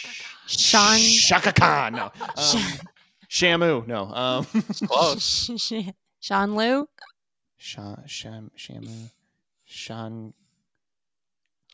Sean. 0.46 0.98
Shaka 0.98 1.52
Khan. 1.52 1.92
No. 1.92 2.12
Um, 2.36 2.62
Shamu. 3.28 3.86
No. 3.86 4.04
Um. 4.12 4.46
Close. 4.86 5.50
Sean 6.20 6.54
Liu. 6.54 6.88
Sha, 7.56 7.96
sham, 8.06 8.50
Shamu. 8.56 9.10
Shan. 9.64 10.32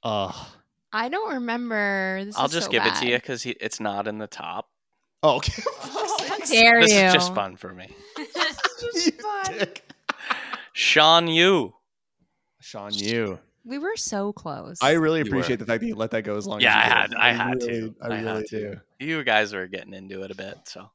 Uh. 0.02 0.32
I 0.92 1.08
don't 1.08 1.34
remember. 1.34 2.24
This 2.24 2.36
I'll 2.36 2.46
is 2.46 2.52
just 2.52 2.66
so 2.66 2.72
give 2.72 2.84
it 2.84 2.94
to 2.96 3.06
you 3.06 3.16
because 3.16 3.46
it's 3.46 3.78
not 3.80 4.08
in 4.08 4.18
the 4.18 4.26
top. 4.26 4.68
Oh, 5.22 5.36
okay. 5.36 5.62
How 5.80 6.38
dare 6.46 6.80
This 6.82 6.92
you? 6.92 6.98
is 7.00 7.12
just 7.14 7.34
fun 7.34 7.56
for 7.56 7.72
me. 7.72 7.88
You 8.82 9.12
dick. 9.58 9.84
Shan 10.72 11.28
Yu. 11.28 11.74
Shan 12.60 12.92
Yu. 12.94 13.38
We 13.66 13.76
were 13.78 13.94
so 13.96 14.32
close. 14.32 14.78
I 14.80 14.92
really 14.92 15.18
You 15.20 15.26
appreciate 15.26 15.58
were. 15.60 15.64
the 15.64 15.66
fact 15.66 15.82
that 15.82 15.86
you 15.86 15.94
let 15.96 16.10
that 16.12 16.22
go 16.22 16.36
as 16.38 16.46
long 16.46 16.60
Yeah, 16.62 16.74
I 16.74 16.80
as 16.80 16.88
you 16.88 16.94
had- 16.94 17.10
did. 17.10 17.18
I 17.18 17.32
had 17.32 17.60
to. 17.60 17.66
really, 17.66 17.94
I, 18.00 18.06
I 18.08 18.16
had 18.16 18.24
really 18.24 18.44
to. 18.48 18.74
do. 18.74 18.80
You 19.04 19.22
guys 19.24 19.52
were 19.52 19.66
getting 19.66 19.92
into 19.92 20.22
it 20.22 20.30
a 20.30 20.34
bit, 20.34 20.56
so 20.64 20.90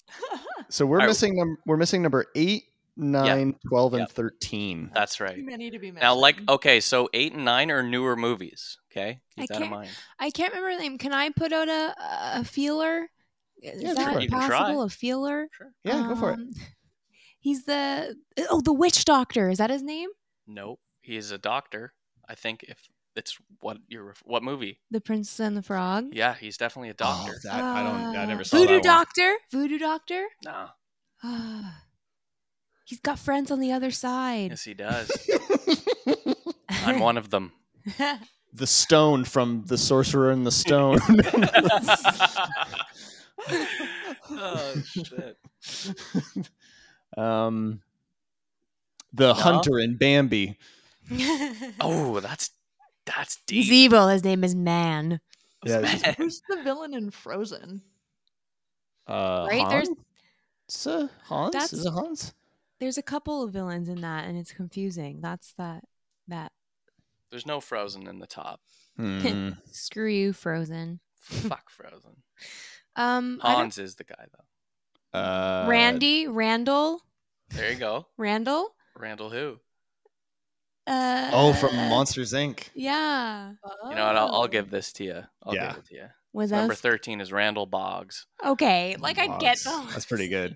So 0.70 0.86
we're 0.88 1.02
I- 1.02 1.06
missing 1.08 1.36
num- 1.36 1.58
we're 1.68 1.78
missing 1.78 2.02
number 2.02 2.26
8, 2.36 2.64
9, 2.98 3.56
12 3.68 3.94
and 3.94 4.02
Yep. 4.02 4.12
13. 4.12 4.92
that's 4.94 5.20
right. 5.20 5.36
Too 5.36 5.44
many 5.46 5.70
to 5.72 5.80
be 5.80 5.92
Now, 5.92 6.16
like, 6.16 6.38
okay, 6.48 6.80
so 6.80 7.10
eight 7.14 7.34
and 7.34 7.44
nine 7.46 7.70
are 7.72 7.84
newer 7.84 8.16
movies. 8.16 8.78
Okay, 8.92 9.22
I 9.38 9.42
keep 9.42 9.50
that 9.50 9.56
in 9.56 9.62
can't- 9.64 9.72
mind. 9.72 9.90
I 10.20 10.30
can't 10.32 10.54
remember 10.54 10.76
the 10.76 10.82
name. 10.82 10.98
Can 10.98 11.14
I 11.14 11.30
put 11.30 11.52
out 11.52 11.68
a 11.68 11.94
a 12.40 12.44
feeler? 12.46 13.10
Is 13.62 13.82
Yeah, 13.84 13.94
that 13.96 14.12
sure. 14.14 14.22
You 14.22 14.30
can 14.30 14.46
try. 14.48 14.58
possible? 14.60 14.82
A 14.84 14.90
feeler? 14.90 15.48
Sure. 15.52 15.72
Yeah, 15.84 16.08
go 16.08 16.16
for 16.16 16.32
it. 16.32 16.40
Um, 16.40 16.54
He's 17.40 17.66
the 17.66 18.16
oh 18.50 18.62
the 18.62 18.74
witch 18.74 19.06
doctor. 19.06 19.50
Is 19.50 19.58
that 19.60 19.70
his 19.70 19.84
name? 19.84 20.10
Nope, 20.48 20.80
He 21.02 21.16
is 21.18 21.32
a 21.32 21.38
doctor. 21.38 21.94
I 22.28 22.34
think 22.36 22.64
if 22.64 22.88
it's 23.16 23.38
what 23.60 23.78
you're 23.88 24.16
what 24.24 24.42
movie? 24.44 24.80
The 24.92 25.00
Princess 25.02 25.40
and 25.40 25.56
the 25.56 25.62
Frog. 25.62 26.10
Yeah, 26.14 26.34
he's 26.34 26.58
definitely 26.58 26.90
a 26.90 26.94
Oh, 26.94 26.96
doctor. 26.96 27.40
that, 27.44 27.54
I 27.64 27.84
don't 27.84 28.16
I 28.16 28.24
Uh, 28.24 28.26
never 28.26 28.44
saw 28.44 28.58
Voodoo 28.58 28.68
that 28.68 28.74
one. 28.76 28.84
Doctor. 28.84 29.38
Voodoo 29.52 29.78
Doctor. 29.78 30.28
Nah, 30.44 30.70
Ah, 31.24 31.84
He's 32.86 33.00
got 33.02 33.20
friends 33.20 33.52
on 33.52 33.60
the 33.60 33.72
other 33.74 33.92
side. 33.92 34.52
yes, 34.52 34.64
he 34.64 34.74
does. 34.76 35.12
I'm 36.70 37.00
one 37.00 37.18
of 37.18 37.30
them. 37.32 37.52
the 38.54 38.68
stone 38.68 39.26
from 39.26 39.64
the 39.66 39.78
sorcerer 39.78 40.32
and 40.32 40.46
the 40.46 40.52
stone. 40.52 41.00
oh 44.30 44.74
shit! 44.84 45.38
um 47.18 47.82
the 49.14 49.28
No? 49.28 49.34
hunter 49.34 49.80
in 49.80 49.96
Bambi. 49.98 50.58
Oh, 51.80 52.20
that's 52.20 52.52
that's 53.06 53.40
He's 53.48 53.66
deep. 53.68 53.74
evil. 53.74 54.08
His 54.10 54.24
name 54.24 54.44
is 54.44 54.56
Man. 54.56 55.20
Yeah, 55.64 55.80
Man. 55.82 56.16
Who's 56.18 56.42
the 56.50 56.62
villain 56.64 56.94
in 56.94 57.12
Frozen? 57.12 57.82
Uh 59.08 59.48
Right, 59.50 59.68
there's- 59.70 59.88
Hans? 59.88 60.88
Uh, 60.88 61.08
Hans? 61.26 61.52
That's- 61.54 61.74
Is 61.74 61.86
it 61.86 61.92
Hans? 61.92 62.34
There's 62.80 62.98
a 62.98 63.04
couple 63.04 63.42
of 63.44 63.52
villains 63.52 63.88
in 63.90 64.02
that, 64.02 64.26
and 64.26 64.38
it's 64.38 64.52
confusing. 64.52 65.20
That's 65.22 65.54
that 65.54 65.84
that 66.28 66.52
There's 67.32 67.46
no 67.46 67.60
Frozen 67.62 68.08
in 68.08 68.20
the 68.20 68.28
top. 68.28 68.60
Hmm. 68.98 69.50
screw 69.72 70.08
you, 70.10 70.34
Frozen. 70.34 71.00
Fuck 71.20 71.70
Frozen. 71.70 72.18
Um, 72.98 73.42
I 73.44 73.56
Hans 73.56 73.78
is 73.78 73.96
the 73.96 74.06
guy 74.06 74.26
though. 75.14 75.20
Uh, 75.20 75.66
Randy, 75.68 76.28
Randall, 76.30 77.02
There 77.50 77.70
you 77.70 77.78
go. 77.78 78.08
Randall. 78.18 78.74
Randall 78.98 79.30
who? 79.30 79.60
Uh, 80.88 81.30
Oh, 81.34 81.52
from 81.54 81.76
Monsters 81.76 82.32
Inc. 82.32 82.70
Yeah, 82.74 83.50
You 83.90 83.96
know 83.96 84.06
what? 84.06 84.16
I'll. 84.16 84.34
I'll 84.34 84.48
give 84.48 84.70
this 84.70 84.94
to 84.94 85.04
you. 85.04 85.24
I'll 85.44 85.54
Yeah. 85.56 85.72
give 85.72 85.80
it 85.80 85.86
to 85.88 85.96
you. 85.96 86.06
was 86.32 86.52
Number 86.52 86.74
that 86.74 86.80
thirteen 86.80 87.20
is 87.20 87.34
Randall 87.34 87.66
Boggs. 87.66 88.28
okay? 88.46 88.96
Like 88.98 89.18
I 89.20 89.28
get 89.40 89.62
Boggs. 89.62 89.64
those. 89.66 89.92
That's 89.94 90.06
pretty 90.06 90.30
good. 90.30 90.56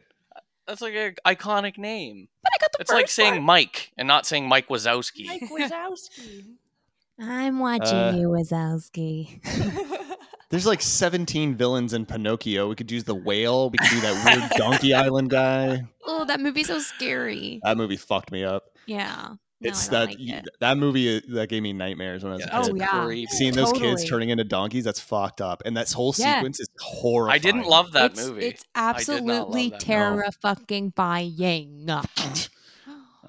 That's 0.70 0.82
like 0.82 0.94
an 0.94 1.16
iconic 1.26 1.78
name. 1.80 2.28
But 2.44 2.52
I 2.54 2.58
got 2.62 2.72
the 2.74 2.78
It's 2.82 2.92
like 2.92 3.10
saying 3.10 3.34
part. 3.34 3.44
Mike 3.44 3.92
and 3.98 4.08
not 4.08 4.26
saying 4.26 4.48
Mike 4.48 4.68
Wazowski. 4.70 5.26
Mike 5.26 5.50
Wazowski. 5.50 6.46
I'm 7.20 7.60
watching 7.60 7.98
Uh, 7.98 8.14
you, 8.16 8.28
Wazowski. 8.30 9.42
There's 10.50 10.66
like 10.66 10.82
17 10.82 11.56
villains 11.56 11.94
in 11.94 12.06
Pinocchio. 12.06 12.70
We 12.70 12.76
could 12.76 12.92
use 12.92 13.04
the 13.04 13.14
whale. 13.16 13.70
We 13.72 13.78
could 13.80 13.90
do 13.90 14.00
that 14.02 14.26
weird 14.40 14.50
Donkey 14.58 14.94
Island 14.94 15.30
guy. 15.30 15.82
oh, 16.06 16.24
that 16.26 16.40
movie's 16.40 16.68
so 16.68 16.80
scary. 16.80 17.60
That 17.64 17.78
movie 17.78 17.98
fucked 17.98 18.32
me 18.32 18.44
up. 18.44 18.64
Yeah, 18.88 19.34
It's 19.62 19.92
no, 19.92 20.00
that 20.00 20.10
like 20.10 20.18
it. 20.20 20.46
that 20.62 20.78
movie 20.78 21.18
uh, 21.18 21.22
that 21.30 21.50
gave 21.50 21.62
me 21.62 21.74
nightmares 21.74 22.24
when 22.24 22.32
I 22.32 22.36
was 22.38 22.46
Yeah, 22.46 22.58
a 22.58 22.60
Oh, 22.60 22.64
kid. 22.64 22.72
it's 22.76 22.80
yeah. 22.80 23.04
creepy. 23.06 23.26
Seeing 23.28 23.54
those 23.54 23.72
kids 23.74 24.10
turning 24.10 24.30
into 24.30 24.46
donkeys, 24.46 24.86
that's 24.86 25.02
fucked 25.02 25.42
up. 25.42 25.62
And 25.66 25.76
that 25.76 25.92
whole 25.92 26.14
Yeah. 26.18 26.36
sequence 26.36 26.60
is 26.62 26.70
horrible. 26.80 27.34
I 27.34 27.40
didn't 27.40 27.64
love 27.66 27.92
that 27.92 28.12
it's, 28.12 28.26
movie. 28.26 28.46
It's 28.46 28.64
absolutely 28.74 29.70
that. 29.70 29.74
No. 29.74 29.80
terra 29.80 30.32
fucking 30.42 30.90
buying. 30.92 31.90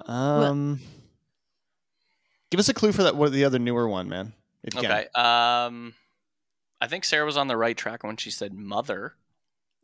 Um, 0.07 0.79
give 2.49 2.59
us 2.59 2.69
a 2.69 2.73
clue 2.73 2.91
for 2.91 3.03
that. 3.03 3.15
What 3.15 3.31
the 3.31 3.45
other 3.45 3.59
newer 3.59 3.87
one, 3.87 4.09
man? 4.09 4.33
If 4.63 4.73
you 4.73 4.81
can. 4.81 4.91
okay. 4.91 5.07
Um, 5.13 5.93
I 6.81 6.87
think 6.87 7.03
Sarah 7.05 7.25
was 7.25 7.37
on 7.37 7.47
the 7.47 7.55
right 7.55 7.77
track 7.77 8.03
when 8.03 8.17
she 8.17 8.31
said 8.31 8.53
mother. 8.53 9.13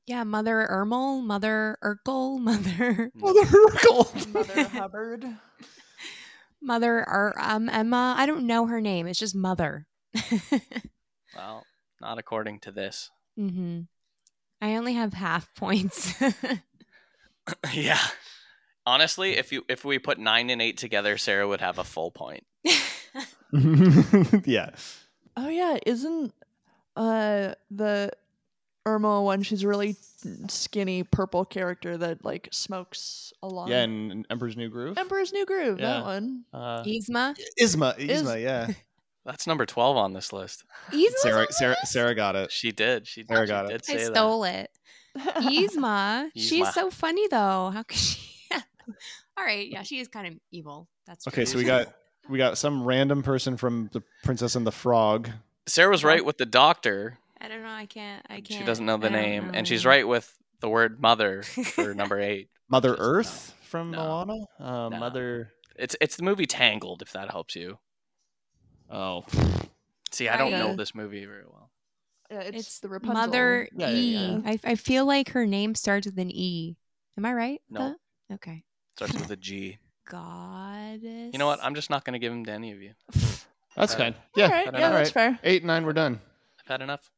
Yeah, 0.08 0.24
Mother 0.24 0.68
Ermel, 0.72 1.24
Mother 1.24 1.78
Urkel, 1.84 2.40
Mother 2.42 3.12
Mother 3.14 3.42
Urkel. 3.42 4.34
Mother 4.34 4.68
Hubbard. 4.70 5.26
Mother 6.68 7.00
or 7.00 7.34
um, 7.40 7.70
Emma. 7.70 8.14
I 8.18 8.26
don't 8.26 8.46
know 8.46 8.68
her 8.68 8.82
name. 8.82 9.08
It's 9.08 9.20
just 9.20 9.36
Mother. 9.36 9.88
Well, 11.36 11.66
not 12.02 12.18
according 12.18 12.62
to 12.62 12.72
this. 12.72 13.12
Mm-hmm. 13.40 13.82
I 14.60 14.76
only 14.76 14.94
have 14.94 15.14
half 15.14 15.54
points. 15.56 16.16
yeah. 17.74 18.00
Honestly, 18.86 19.38
if 19.38 19.52
you 19.52 19.64
if 19.70 19.86
we 19.86 20.00
put 20.00 20.18
nine 20.18 20.50
and 20.50 20.62
eight 20.62 20.78
together, 20.78 21.18
Sarah 21.18 21.48
would 21.48 21.62
have 21.62 21.78
a 21.78 21.84
full 21.84 22.10
point. 22.10 22.44
yeah. 24.46 24.72
Oh 25.36 25.50
yeah, 25.50 25.78
isn't 25.86 26.34
uh 26.96 27.54
the 27.70 28.12
Irma 28.88 29.22
one? 29.22 29.44
She's 29.44 29.64
a 29.64 29.68
really 29.68 29.96
skinny 30.48 31.04
purple 31.04 31.46
character 31.46 31.98
that 31.98 32.24
like 32.24 32.48
smokes 32.52 33.34
a 33.44 33.48
lot. 33.48 33.68
Yeah, 33.68 33.82
and 33.82 34.26
Emperor's 34.30 34.56
New 34.58 34.70
Groove. 34.70 34.98
Emperor's 34.98 35.34
New 35.34 35.46
Groove. 35.46 35.80
Yeah. 35.80 35.88
That 35.94 36.04
one. 36.06 36.44
Uh, 36.54 36.84
Yzma. 36.84 37.36
Isma, 37.62 38.00
Is- 38.00 38.24
Isma, 38.24 38.42
yeah. 38.42 38.68
That's 39.26 39.46
number 39.46 39.66
twelve 39.66 39.98
on 39.98 40.14
this 40.14 40.32
list. 40.32 40.64
Yzma's 40.90 41.22
Sarah, 41.22 41.42
on 41.42 41.52
Sarah, 41.52 41.76
this? 41.82 41.92
Sarah 41.92 42.16
got 42.16 42.38
it. 42.38 42.50
She 42.50 42.72
did. 42.72 43.06
She, 43.06 43.26
Sarah 43.26 43.46
she 43.46 43.50
got 43.52 43.66
it. 43.66 43.84
did 43.84 43.96
I 43.96 44.00
say 44.00 44.06
stole 44.06 44.46
it. 44.46 44.70
Yzma. 45.18 46.30
She's 46.34 46.66
Yzma. 46.66 46.72
so 46.74 46.90
funny 46.90 47.28
though. 47.28 47.72
How 47.74 47.84
could 47.84 47.98
she? 47.98 48.22
All 49.38 49.44
right. 49.44 49.70
Yeah, 49.70 49.84
she 49.84 50.00
is 50.00 50.08
kind 50.08 50.28
of 50.28 50.34
evil. 50.52 50.88
That's 51.06 51.26
true. 51.26 51.32
Okay, 51.32 51.44
so 51.46 51.58
we 51.58 51.66
got 51.66 51.94
we 52.30 52.38
got 52.38 52.58
some 52.58 52.86
random 52.86 53.22
person 53.22 53.58
from 53.58 53.90
the 53.92 54.02
Princess 54.24 54.56
and 54.56 54.66
the 54.66 54.72
Frog. 54.72 55.26
that. 55.26 55.34
Sarah 55.72 55.90
was 55.92 56.06
right 56.06 56.24
with 56.24 56.38
the 56.38 56.46
doctor. 56.46 57.18
I 57.40 57.48
don't 57.48 57.62
know. 57.64 57.70
I 57.70 57.86
can't. 57.86 58.26
I 58.30 58.36
can't. 58.42 58.48
She 58.60 58.64
doesn't 58.64 58.86
know 58.86 58.98
the 58.98 59.08
I 59.08 59.12
don't 59.12 59.22
name, 59.22 59.52
and 59.54 59.68
she's 59.68 59.86
right 59.86 60.08
with 60.08 60.34
the 60.60 60.70
word 60.70 61.00
mother 61.02 61.44
for 61.44 61.94
number 61.96 62.20
eight. 62.20 62.50
Mother 62.70 62.90
Just 62.90 63.02
Earth 63.02 63.54
from 63.64 63.92
No. 63.92 64.26
Moana. 64.26 64.46
Uh, 64.60 64.90
No. 64.90 65.00
Mother. 65.00 65.54
It's 65.76 65.96
it's 66.02 66.16
the 66.18 66.24
movie 66.24 66.46
Tangled, 66.48 67.02
if 67.02 67.14
that 67.14 67.30
helps 67.32 67.56
you. 67.56 67.78
Oh, 68.90 69.26
See, 70.12 70.30
I 70.30 70.38
don't 70.38 70.52
know 70.52 70.76
this 70.76 70.96
movie 70.96 71.26
very 71.26 71.44
well. 71.46 71.70
Yeah, 72.32 72.40
it's, 72.40 72.58
It's 72.58 72.80
the 72.80 72.88
Rapunzel. 72.90 73.14
Mother 73.28 73.68
Yeah, 73.76 73.90
yeah, 73.90 73.96
E. 73.96 74.12
yeah. 74.16 74.40
I 74.46 74.60
I 74.72 74.76
feel 74.76 75.06
like 75.06 75.30
her 75.30 75.46
name 75.46 75.76
starts 75.76 76.08
with 76.08 76.18
an 76.18 76.32
E. 76.32 76.78
Am 77.18 77.26
I 77.26 77.34
right? 77.34 77.62
No. 77.70 77.96
that? 78.30 78.36
Okay. 78.36 78.64
Starts 78.96 79.14
with 79.14 79.30
a 79.30 79.36
G. 79.48 79.78
Goddess. 80.10 81.32
You 81.34 81.38
know 81.40 81.48
what? 81.48 81.60
I'm 81.64 81.76
just 81.76 81.90
not 81.90 82.04
going 82.06 82.14
to 82.14 82.20
give 82.20 82.32
him 82.32 82.46
to 82.46 82.52
any 82.52 82.72
of 82.72 82.82
you. 82.82 82.94
that's 83.76 83.94
Uh, 83.94 83.98
fine. 83.98 84.16
Yeah, 84.36 84.50
right, 84.52 84.68
I 84.68 84.72
don't 84.72 84.80
yeah, 84.80 84.90
that's 84.92 85.12
fair. 85.12 85.38
eight 85.44 85.62
and 85.62 85.68
nine, 85.68 85.86
we're 85.86 85.94
done. 85.94 86.20
I've 86.62 86.68
had 86.68 86.82
enough. 86.82 87.12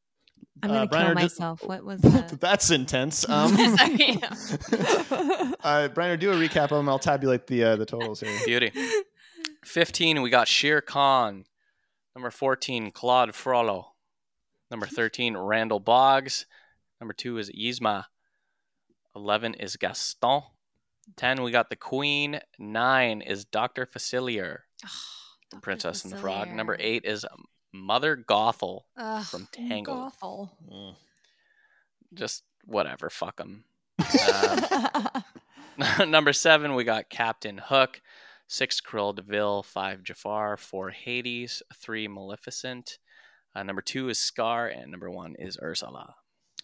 I'm 0.62 0.72
Uh, 0.72 0.74
gonna 0.74 0.88
Brian, 0.88 1.06
kill 1.06 1.12
or 1.12 1.22
just- 1.22 1.40
myself. 1.40 1.64
What 1.66 1.84
was 1.86 2.02
that? 2.02 2.40
that's 2.40 2.72
intense. 2.72 3.26
Um, 3.30 3.56
Sorry. 3.56 4.20
uh, 5.64 5.88
Brian, 5.90 6.20
do 6.20 6.32
a 6.32 6.36
recap 6.36 6.64
of 6.66 6.70
them. 6.72 6.90
I'll 6.90 7.00
tabulate 7.00 7.48
the 7.48 7.64
uh, 7.64 7.76
the 7.76 7.86
totals 7.86 8.20
here. 8.22 8.40
Beauty. 8.46 8.72
15, 9.66 10.22
we 10.22 10.30
got 10.30 10.48
Shere 10.48 10.82
Khan. 10.82 11.46
Number 12.16 12.32
14, 12.32 12.92
Claude 12.92 13.36
Frollo. 13.36 13.94
Number 14.72 14.86
13, 14.88 15.36
Randall 15.38 15.80
Boggs. 15.80 16.46
Number 17.00 17.14
2 17.14 17.38
is 17.38 17.52
Yzma. 17.52 18.06
11 19.16 19.56
is 19.56 19.76
Gaston. 19.78 20.42
10, 21.18 21.44
we 21.44 21.52
got 21.52 21.70
the 21.70 21.76
Queen. 21.76 22.40
9 22.58 23.22
is 23.22 23.46
Dr. 23.46 23.86
Facilier 23.86 24.60
from 25.50 25.62
Princess 25.62 26.04
and 26.04 26.14
the 26.14 26.18
Frog. 26.18 26.50
Number 26.50 26.76
8 26.80 27.04
is 27.06 27.26
Mother 27.74 28.18
Gothel 28.18 28.82
Ugh. 28.98 29.24
from 29.26 29.48
Tangled. 29.52 30.14
Gothel. 30.22 30.50
Mm. 30.72 30.96
Just 32.14 32.44
whatever, 32.66 33.10
fuck 33.10 33.38
them. 33.38 33.64
Number 36.08 36.34
seven, 36.34 36.76
we 36.76 36.84
got 36.84 37.10
Captain 37.10 37.58
Hook. 37.58 38.02
Six, 38.48 38.82
Krill 38.82 39.16
de 39.16 39.22
Vil. 39.22 39.64
Five, 39.64 40.04
Jafar. 40.04 40.58
Four, 40.58 40.90
Hades. 40.90 41.62
Three, 41.76 42.08
Maleficent. 42.08 42.98
Uh, 43.56 43.64
number 43.64 43.82
two 43.82 44.10
is 44.10 44.20
Scar, 44.20 44.68
and 44.68 44.92
number 44.92 45.10
one 45.10 45.36
is 45.40 45.58
Ursula. 45.62 46.16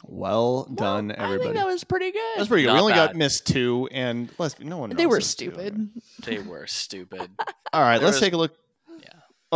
Well 0.03 0.65
done, 0.65 1.07
Well, 1.07 1.15
I 1.19 1.23
everybody. 1.23 1.43
think 1.43 1.55
that 1.55 1.65
was 1.65 1.83
pretty 1.83 2.11
good. 2.11 2.21
That's 2.37 2.47
pretty 2.47 2.63
good. 2.63 2.67
Not 2.69 2.75
we 2.75 2.79
only 2.81 2.93
got 2.93 3.15
missed 3.15 3.47
two, 3.47 3.87
and 3.91 4.29
let's 4.37 4.59
no 4.59 4.77
one. 4.77 4.89
they 4.91 5.05
were 5.07 5.17
is 5.19 5.33
two. 5.35 5.51
stupid. 5.51 5.89
They 6.25 6.39
were 6.39 6.67
stupid. 6.67 7.31
All 7.73 7.81
right, 7.81 7.97
There 7.97 8.05
let's 8.07 8.15
was- 8.17 8.19
take 8.21 8.33
a 8.33 8.37
look. 8.37 8.55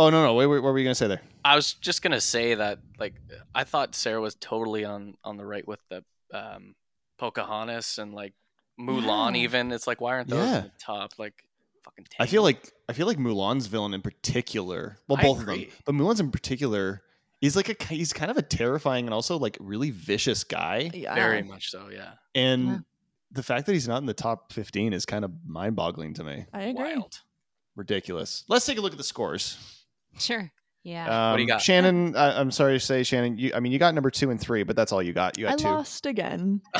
Yeah. 0.00 0.06
Oh 0.06 0.10
no 0.10 0.22
no 0.24 0.34
wait, 0.34 0.46
wait 0.46 0.60
what 0.62 0.72
were 0.72 0.78
you 0.78 0.84
gonna 0.84 0.94
say 0.94 1.08
there? 1.08 1.20
I 1.44 1.56
was 1.56 1.74
just 1.74 2.02
gonna 2.02 2.20
say 2.20 2.54
that, 2.54 2.78
like, 2.98 3.14
I 3.54 3.64
thought 3.64 3.94
Sarah 3.94 4.20
was 4.20 4.34
totally 4.34 4.84
on 4.84 5.14
on 5.24 5.36
the 5.36 5.44
right 5.46 5.66
with 5.66 5.80
the 5.88 6.04
um, 6.32 6.74
Pocahontas 7.18 7.98
and 7.98 8.14
like 8.14 8.34
Mulan. 8.78 9.34
Yeah. 9.34 9.42
Even 9.42 9.72
it's 9.72 9.86
like, 9.86 10.00
why 10.00 10.12
aren't 10.12 10.28
those 10.28 10.46
Yeah. 10.46 10.58
in 10.58 10.64
the 10.64 10.72
top? 10.78 11.12
Like, 11.18 11.44
Fucking. 11.84 12.06
I 12.18 12.26
feel 12.26 12.42
like 12.42 12.72
I 12.88 12.92
feel 12.92 13.06
like 13.06 13.16
Mulan's 13.18 13.66
villain 13.66 13.94
in 13.94 14.02
particular. 14.02 14.98
Well, 15.08 15.18
I 15.18 15.22
both 15.22 15.40
of 15.40 15.46
them, 15.46 15.64
but 15.86 15.94
Mulan's 15.94 16.20
in 16.20 16.30
particular. 16.30 17.02
He's 17.40 17.56
like 17.56 17.70
a 17.70 17.84
he's 17.94 18.12
kind 18.12 18.30
of 18.30 18.36
a 18.36 18.42
terrifying 18.42 19.06
and 19.06 19.14
also 19.14 19.38
like 19.38 19.56
really 19.60 19.90
vicious 19.90 20.44
guy. 20.44 20.90
Yeah. 20.92 21.14
very 21.14 21.42
much 21.42 21.70
so. 21.70 21.88
Yeah. 21.90 22.12
And 22.34 22.66
Yeah. 22.68 22.78
the 23.32 23.42
fact 23.42 23.64
that 23.66 23.72
he's 23.72 23.88
not 23.88 23.98
in 23.98 24.06
the 24.06 24.12
top 24.12 24.52
15 24.52 24.92
is 24.92 25.06
kind 25.06 25.24
of 25.24 25.32
mind-boggling 25.46 26.12
to 26.14 26.24
me. 26.24 26.44
I 26.52 26.64
agree. 26.64 26.96
Wild. 26.96 27.20
Ridiculous. 27.76 28.44
Let's 28.48 28.66
take 28.66 28.76
a 28.76 28.82
look 28.82 28.92
at 28.92 28.98
the 28.98 29.04
scores. 29.04 29.56
Sure. 30.18 30.50
Yeah. 30.82 31.04
Um, 31.26 31.30
What 31.32 31.36
do 31.36 31.42
you 31.42 31.48
got? 31.48 31.60
Shannon? 31.62 32.16
I, 32.16 32.40
I'm 32.40 32.50
sorry 32.50 32.74
to 32.74 32.80
say, 32.80 33.02
Shannon. 33.02 33.36
You, 33.38 33.52
I 33.54 33.60
mean, 33.60 33.70
you 33.72 33.78
got 33.78 33.94
number 33.94 34.10
two 34.10 34.30
and 34.30 34.40
three, 34.40 34.62
but 34.62 34.76
that's 34.76 34.92
all 34.92 35.02
you 35.02 35.12
got. 35.12 35.36
You 35.38 35.46
I 35.46 35.50
got 35.50 35.58
two. 35.58 35.68
lost 35.68 36.06
again. 36.06 36.60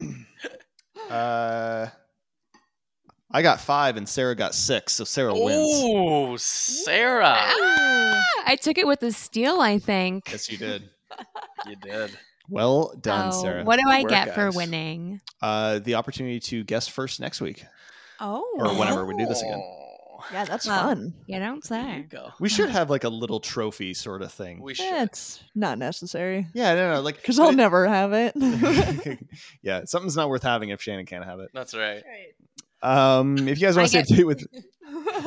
Uh, 1.08 1.88
I 3.32 3.42
got 3.42 3.60
five, 3.60 3.96
and 3.96 4.08
Sarah 4.08 4.34
got 4.36 4.54
six. 4.54 4.92
So 4.92 5.02
Sarah 5.04 5.34
wins. 5.34 5.68
Oh, 5.82 6.36
Sarah. 6.36 7.34
Ah, 7.36 8.24
I 8.46 8.56
took 8.56 8.78
it 8.78 8.86
with 8.86 9.02
a 9.02 9.10
steal, 9.10 9.60
I 9.60 9.78
think. 9.78 10.30
Yes, 10.30 10.50
you 10.50 10.58
did. 10.58 10.88
You 11.66 11.76
did. 11.76 12.16
Well 12.48 12.94
done, 13.00 13.30
Oh, 13.32 13.42
Sarah. 13.42 13.64
What 13.64 13.76
do 13.78 13.82
I 13.88 14.00
Work, 14.02 14.10
get 14.10 14.34
for 14.34 14.50
winning? 14.50 15.20
Uh, 15.42 15.78
the 15.80 15.96
opportunity 15.96 16.40
to 16.40 16.64
guess 16.64 16.88
first 16.88 17.20
next 17.20 17.40
week, 17.40 17.64
Oh. 18.18 18.44
or 18.58 18.74
whenever 18.78 19.04
we 19.04 19.14
do 19.16 19.26
this 19.26 19.42
again. 19.42 19.60
Yeah, 20.32 20.44
that's 20.44 20.66
Well, 20.66 20.82
fun. 20.82 21.14
You 21.26 21.38
don't 21.38 21.62
There 21.66 21.80
you 21.80 22.02
say. 22.02 22.06
go. 22.08 22.30
We 22.40 22.48
should 22.48 22.70
have 22.70 22.90
like 22.90 23.04
a 23.04 23.08
little 23.08 23.40
trophy 23.40 23.94
sort 23.94 24.22
of 24.22 24.32
thing. 24.32 24.60
We 24.60 24.74
should. 24.74 24.86
It's 25.02 25.42
not 25.54 25.78
necessary 25.78 26.46
yeah, 26.54 26.74
no, 26.74 26.94
no, 26.94 27.00
like 27.00 27.16
because 27.16 27.38
I'll 27.38 27.50
it- 27.50 27.56
never 27.56 27.86
have 27.86 28.12
it. 28.12 28.34
yeah, 29.62 29.82
something's 29.84 30.16
not 30.16 30.28
worth 30.28 30.42
having 30.42 30.70
if 30.70 30.80
Shannon 30.82 31.06
can't 31.06 31.24
have 31.24 31.40
it. 31.40 31.50
That's 31.54 31.74
right. 31.74 32.02
Um, 32.82 33.36
if 33.48 33.60
you 33.60 33.66
guys 33.66 33.76
want 33.76 33.90
to 33.90 34.02
stay 34.04 34.14
get- 34.16 34.24
updated 34.24 34.26
with, 34.26 34.46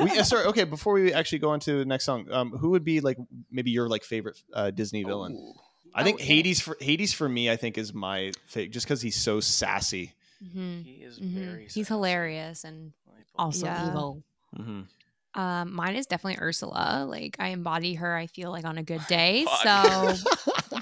we, 0.00 0.18
uh, 0.18 0.22
sorry, 0.24 0.46
okay. 0.46 0.64
Before 0.64 0.94
we 0.94 1.12
actually 1.12 1.38
go 1.38 1.50
on 1.50 1.60
to 1.60 1.78
the 1.78 1.84
next 1.84 2.04
song, 2.04 2.26
um, 2.32 2.50
who 2.50 2.70
would 2.70 2.84
be 2.84 3.00
like 3.00 3.16
maybe 3.50 3.70
your 3.70 3.88
like 3.88 4.02
favorite 4.04 4.42
uh, 4.52 4.70
Disney 4.70 5.04
villain? 5.04 5.34
Ooh. 5.34 5.52
I 5.94 6.02
think 6.02 6.18
yeah. 6.18 6.26
Hades 6.26 6.60
for 6.60 6.76
Hades 6.80 7.12
for 7.14 7.28
me, 7.28 7.48
I 7.50 7.56
think 7.56 7.78
is 7.78 7.94
my 7.94 8.32
favorite, 8.48 8.72
just 8.72 8.86
because 8.86 9.00
he's 9.00 9.14
so 9.14 9.38
sassy. 9.38 10.12
Mhm, 10.44 10.84
He 10.84 10.90
is 11.04 11.20
mhm. 11.20 11.32
very. 11.46 11.68
He's 11.72 11.86
hilarious 11.86 12.64
and 12.64 12.92
also 13.36 13.66
Yeah. 13.66 13.88
evil. 13.88 14.22
Mm-hmm. 14.58 15.40
Um, 15.40 15.74
mine 15.74 15.96
is 15.96 16.06
definitely 16.06 16.40
Ursula. 16.40 17.04
Like 17.08 17.36
I 17.40 17.48
embody 17.48 17.94
her. 17.94 18.14
I 18.16 18.26
feel 18.28 18.50
like 18.50 18.64
on 18.64 18.78
a 18.78 18.82
good 18.82 19.02
day. 19.08 19.44
So 19.62 20.14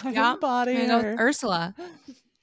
I'm 0.02 0.12
Yeah, 0.12 0.36
Body 0.40 0.76
I'm 0.76 0.88
go 0.88 1.00
Ursula. 1.00 1.74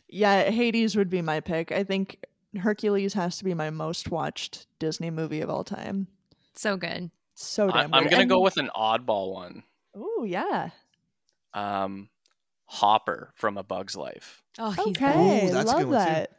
Yeah, 0.08 0.50
Hades 0.50 0.96
would 0.96 1.10
be 1.10 1.22
my 1.22 1.40
pick. 1.40 1.72
I 1.72 1.84
think 1.84 2.18
Hercules 2.60 3.14
has 3.14 3.38
to 3.38 3.44
be 3.44 3.54
my 3.54 3.70
most 3.70 4.10
watched 4.10 4.66
Disney 4.80 5.12
movie 5.12 5.42
of 5.42 5.50
all 5.52 5.64
time. 5.64 6.08
So 6.56 6.78
good. 6.78 7.12
So 7.36 7.70
I, 7.70 7.84
damn 7.84 7.94
I'm 7.94 8.04
good. 8.04 8.12
gonna 8.12 8.26
go 8.26 8.40
with 8.42 8.58
an 8.58 8.70
oddball 8.76 9.32
one. 9.34 9.64
Oh 9.96 10.24
yeah. 10.28 10.70
Um, 11.54 12.10
Hopper 12.66 13.32
from 13.36 13.58
A 13.58 13.64
Bug's 13.64 13.96
Life. 13.96 14.44
Oh, 14.58 14.72
he's 14.72 14.88
Okay, 14.98 15.48
Ooh, 15.48 15.52
that's 15.52 15.64
a 15.72 15.74
love 15.74 15.80
good 15.80 15.88
one, 15.90 16.08
too. 16.08 16.12
that. 16.14 16.32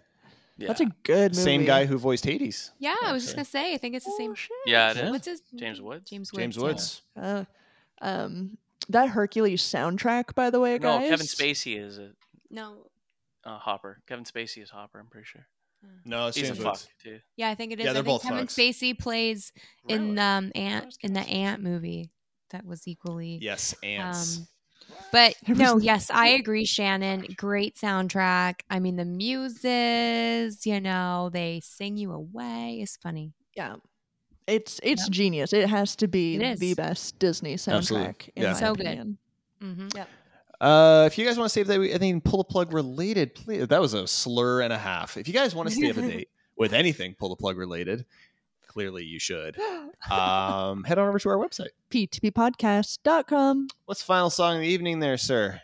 Yeah. 0.61 0.69
That's 0.69 0.81
a 0.83 0.87
good 1.05 1.33
movie. 1.33 1.43
Same 1.43 1.65
guy 1.65 1.87
who 1.87 1.97
voiced 1.99 2.25
Hades, 2.25 2.71
Yeah, 2.79 2.95
I 3.03 3.13
was 3.13 3.23
just 3.25 3.35
gonna 3.35 3.45
say. 3.45 3.73
I 3.75 3.79
think 3.79 3.95
it's 3.95 4.05
the 4.05 4.13
Oh, 4.15 4.19
same. 4.19 4.35
shit. 4.35 4.51
Yeah, 4.67 4.91
it 4.91 4.97
is. 4.99 5.11
What's 5.11 5.27
his 5.27 5.43
James? 5.57 5.81
Woods? 5.81 6.09
James 6.11 6.33
Woods. 6.33 6.39
James 6.43 6.57
yeah. 6.57 6.63
Woods. 6.63 7.03
Uh, 7.17 7.45
um, 8.03 8.59
that 8.89 9.09
Hercules 9.09 9.63
soundtrack, 9.63 10.35
by 10.35 10.51
the 10.51 10.61
way, 10.61 10.73
No, 10.79 10.99
guys. 10.99 11.09
Kevin 11.11 11.27
Spacey 11.27 11.79
is 11.79 11.99
a 11.99 12.11
No. 12.51 12.91
uh, 13.45 13.59
Hopper. 13.59 14.03
Kevin 14.07 14.25
Spacey 14.25 14.63
is 14.63 14.71
Hopper. 14.71 14.99
I'm 15.01 15.07
pretty 15.07 15.27
sure. 15.27 15.47
No, 16.05 16.27
it's 16.27 16.37
He's 16.37 16.49
James 16.49 16.59
a 16.59 16.63
fuck 16.63 16.73
Woods. 16.75 16.89
too. 17.03 17.21
Yeah, 17.37 17.49
I 17.49 17.55
think 17.55 17.73
it 17.73 17.81
is. 17.81 17.87
Yeah, 17.87 17.95
they're 17.95 18.03
think 18.03 18.21
both 18.21 18.23
Kevin 18.23 18.47
fucks. 18.47 18.55
Spacey 18.55 18.99
plays 18.99 19.51
in 19.89 20.09
Really? 20.11 20.19
um 20.19 20.53
Ant 20.55 20.95
in 21.01 21.15
the. 21.15 21.21
Ant 21.21 21.63
movie. 21.63 22.11
That 22.51 22.67
was 22.67 22.87
equally. 22.87 23.39
Yes, 23.41 23.75
ants. 23.83 24.39
Um, 24.41 24.49
but 25.13 25.35
no, 25.49 25.79
yes, 25.79 26.11
I 26.11 26.29
agree, 26.29 26.65
Shannon. 26.65 27.27
Great 27.37 27.77
soundtrack. 27.77 28.61
I 28.71 28.79
mean, 28.81 28.97
the 28.97 29.05
muses, 29.05 30.67
you 30.67 30.81
know, 30.81 31.31
they 31.33 31.61
sing 31.63 31.97
you 31.97 32.13
away. 32.13 32.79
It's 32.83 32.97
funny. 32.97 33.33
Yeah. 33.57 33.77
It's 34.47 34.81
it's 34.83 35.03
Yep. 35.05 35.11
genius. 35.11 35.53
It 35.53 35.69
has 35.69 35.95
to 35.97 36.09
be 36.09 36.37
the 36.57 36.75
best 36.75 37.19
Disney 37.19 37.55
soundtrack. 37.55 37.77
Absolutely. 37.77 38.33
In 38.37 38.43
Yeah. 38.43 38.53
my 38.53 38.59
So 38.59 38.75
good. 38.75 38.87
opinion. 38.87 39.19
hmm 39.61 39.89
Uh, 40.61 41.05
if 41.07 41.17
you 41.17 41.25
guys 41.25 41.39
want 41.39 41.47
to 41.47 41.49
stay 41.51 41.63
up 41.63 41.69
to 41.69 41.79
date, 41.79 41.91
anything 41.91 42.21
pull 42.21 42.39
the 42.39 42.45
plug 42.45 42.73
related, 42.75 43.35
please. 43.35 43.67
That 43.69 43.81
was 43.81 43.95
a 43.95 44.07
slur 44.07 44.61
and 44.61 44.73
a 44.73 44.79
half. 44.79 45.17
If 45.17 45.27
you 45.27 45.33
guys 45.35 45.55
want 45.55 45.69
to 45.71 45.75
stay 45.75 45.89
up 45.89 45.97
to 45.97 46.03
date 46.03 46.29
with 46.57 46.73
anything 46.75 47.15
pull 47.15 47.31
the 47.31 47.37
plug 47.37 47.57
related, 47.57 48.05
clearly 48.71 49.05
you 49.05 49.19
should. 49.19 49.57
Um, 50.11 50.83
head 50.85 50.99
on 50.99 51.09
over 51.09 51.19
to 51.19 51.29
our 51.29 51.37
website. 51.37 51.69
PTPpodcast.com. 51.91 53.69
What's 53.85 54.01
the 54.01 54.07
final 54.07 54.31
song 54.31 54.57
of 54.57 54.63
the 54.63 54.67
evening, 54.69 54.99
there, 55.01 55.19
sir? 55.19 55.61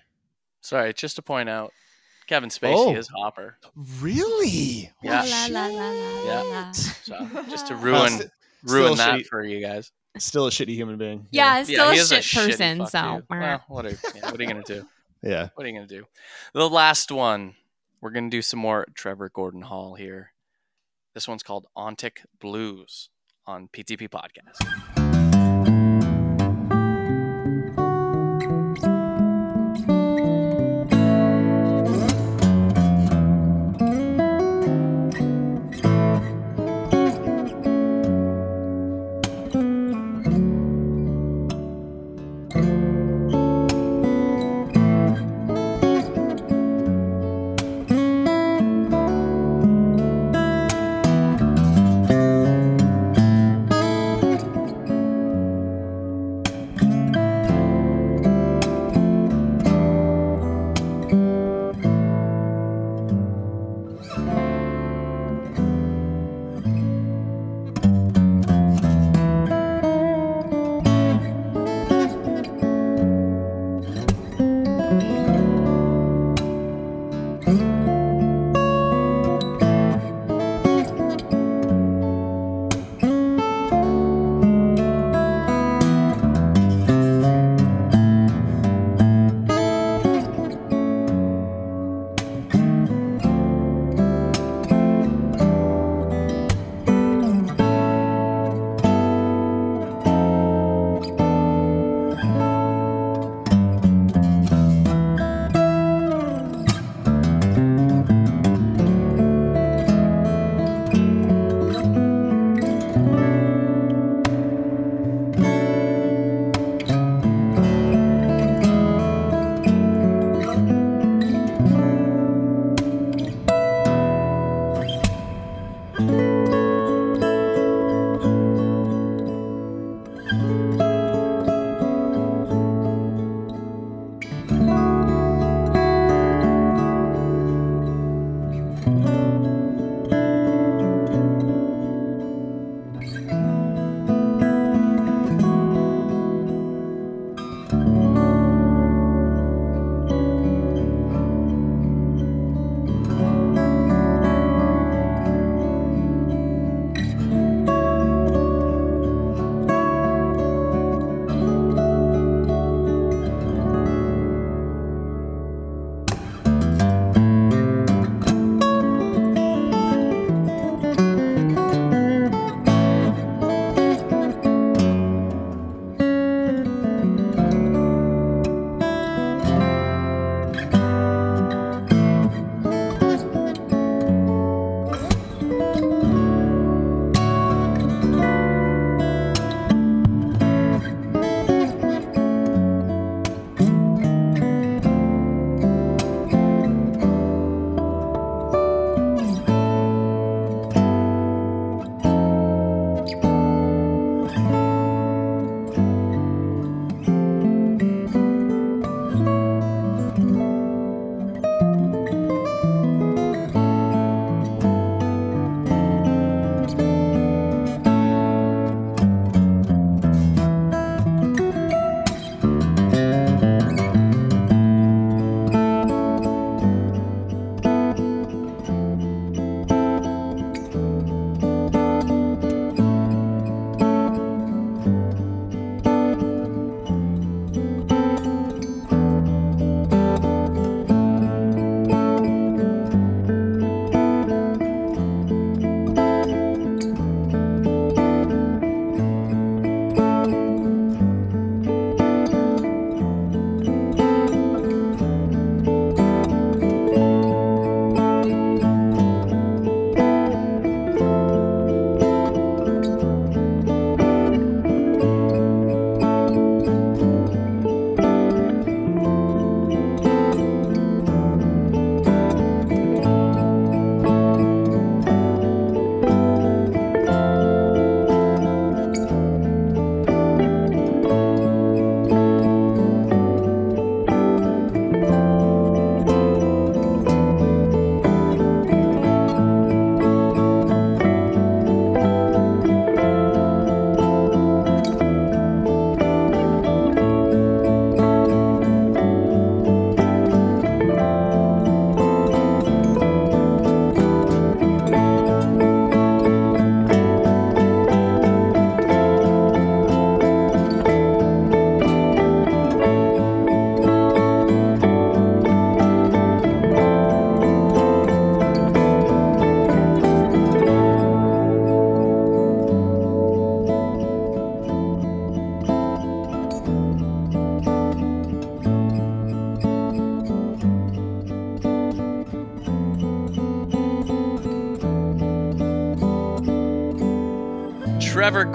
Sorry, 0.61 0.93
just 0.93 1.17
to 1.17 1.23
point 1.23 1.49
out, 1.49 1.73
Kevin 2.27 2.51
Spacey 2.51 2.75
Oh. 2.75 2.95
is 2.95 3.09
Hopper. 3.09 3.57
Really? 4.01 4.93
Yeah. 5.03 5.23
La, 5.23 5.47
la, 5.61 5.67
la, 5.69 5.91
la, 5.91 6.25
Yeah. 6.25 6.43
la. 6.43 6.73
So 6.73 7.45
just 7.49 7.69
to 7.69 7.75
Uh, 7.77 7.79
ruin 7.79 8.11
st- 8.11 8.31
ruin 8.65 8.95
still 8.95 8.95
that 8.97 9.21
shitty. 9.21 9.27
for 9.27 9.43
you 9.45 9.61
guys. 9.61 9.91
Still 10.19 10.47
a 10.47 10.51
shitty 10.51 10.75
human 10.75 10.99
being. 10.99 11.27
Yeah, 11.31 11.61
it's 11.61 11.71
still 11.71 11.91
he 11.93 11.99
a 11.99 12.03
is 12.03 12.09
shit 12.09 12.23
shitty 12.23 12.47
person. 12.51 12.79
fuck, 12.81 12.91
So, 12.91 13.01
too. 13.21 13.25
Well, 13.31 13.65
what 13.69 13.87
are, 13.87 13.91
yeah, 14.15 14.31
what 14.31 14.39
are 14.39 14.43
you 14.43 14.49
gonna 14.49 14.63
do? 14.65 14.87
Yeah. 15.23 15.49
What 15.55 15.65
are 15.65 15.69
you 15.71 15.75
gonna 15.75 15.87
do? 15.87 16.05
The 16.53 16.69
last 16.69 17.11
one, 17.11 17.55
we're 18.03 18.11
gonna 18.11 18.29
do 18.31 18.43
some 18.43 18.61
more 18.61 18.87
Trevor 18.95 19.31
Gordon 19.31 19.63
Hall 19.63 19.95
here. 19.95 20.33
This 21.17 21.27
one's 21.27 21.43
called 21.43 21.67
Ontic 21.79 22.27
Blues 22.43 23.09
on 23.47 23.69
PTP 23.69 24.07
Podcast. 24.07 25.06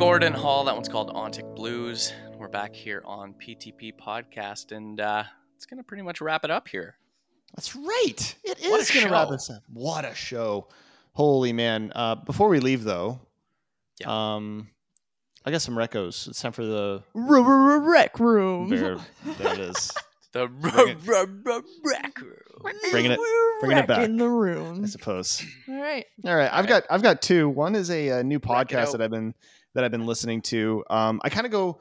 Gordon 0.01 0.33
Hall. 0.33 0.63
That 0.65 0.73
one's 0.73 0.89
called 0.89 1.13
Ontic 1.13 1.55
Blues. 1.55 2.11
We're 2.35 2.47
back 2.47 2.73
here 2.73 3.03
on 3.05 3.35
PTP 3.35 3.93
Podcast, 3.95 4.75
and 4.75 4.99
uh, 4.99 5.23
it's 5.55 5.67
going 5.67 5.77
to 5.77 5.83
pretty 5.83 6.01
much 6.01 6.21
wrap 6.21 6.43
it 6.43 6.49
up 6.49 6.67
here. 6.67 6.95
That's 7.55 7.75
right. 7.75 8.35
It 8.43 8.57
What 8.67 8.79
is 8.81 8.89
a 8.89 8.93
going 8.95 9.05
to 9.05 9.11
wrap 9.11 9.27
show. 9.27 9.33
us 9.35 9.49
up. 9.51 9.61
What 9.71 10.03
a 10.05 10.15
show. 10.15 10.69
Holy 11.13 11.53
man. 11.53 11.91
Uh, 11.93 12.15
before 12.15 12.49
we 12.49 12.59
leave, 12.59 12.83
though, 12.83 13.19
Yeah. 13.99 14.07
um, 14.37 14.69
I 15.45 15.51
got 15.51 15.61
some 15.61 15.75
recos. 15.75 16.27
It's 16.27 16.41
time 16.41 16.51
for 16.53 16.65
the. 16.65 17.03
Rec 17.13 18.19
room. 18.19 18.69
There, 18.69 18.97
there 19.37 19.53
it 19.53 19.59
is. 19.59 19.91
The 20.33 20.47
rec 20.47 20.73
room. 21.05 21.43
Bringing 22.89 23.11
it- 23.11 23.19
bringing 23.59 23.77
it 23.79 23.85
back. 23.87 23.97
wrecking 23.97 24.15
the 24.15 24.29
room. 24.29 24.81
I 24.81 24.87
suppose. 24.87 25.45
All 25.67 25.75
right. 25.75 26.05
All 26.25 26.33
right, 26.33 26.49
I've 26.53 26.67
got 26.67 26.83
I've 26.89 27.03
got 27.03 27.21
two. 27.21 27.49
One 27.49 27.75
is 27.75 27.91
a, 27.91 28.11
uh 28.11 28.21
new 28.23 28.39
podcast 28.39 28.93
that 28.93 29.01
I've 29.01 29.11
been 29.11 29.33
that 29.73 29.83
I've 29.83 29.91
been 29.91 30.05
listening 30.05 30.41
to. 30.43 30.83
Um, 30.89 31.21
I 31.23 31.29
kind 31.29 31.45
of 31.45 31.51
go. 31.51 31.79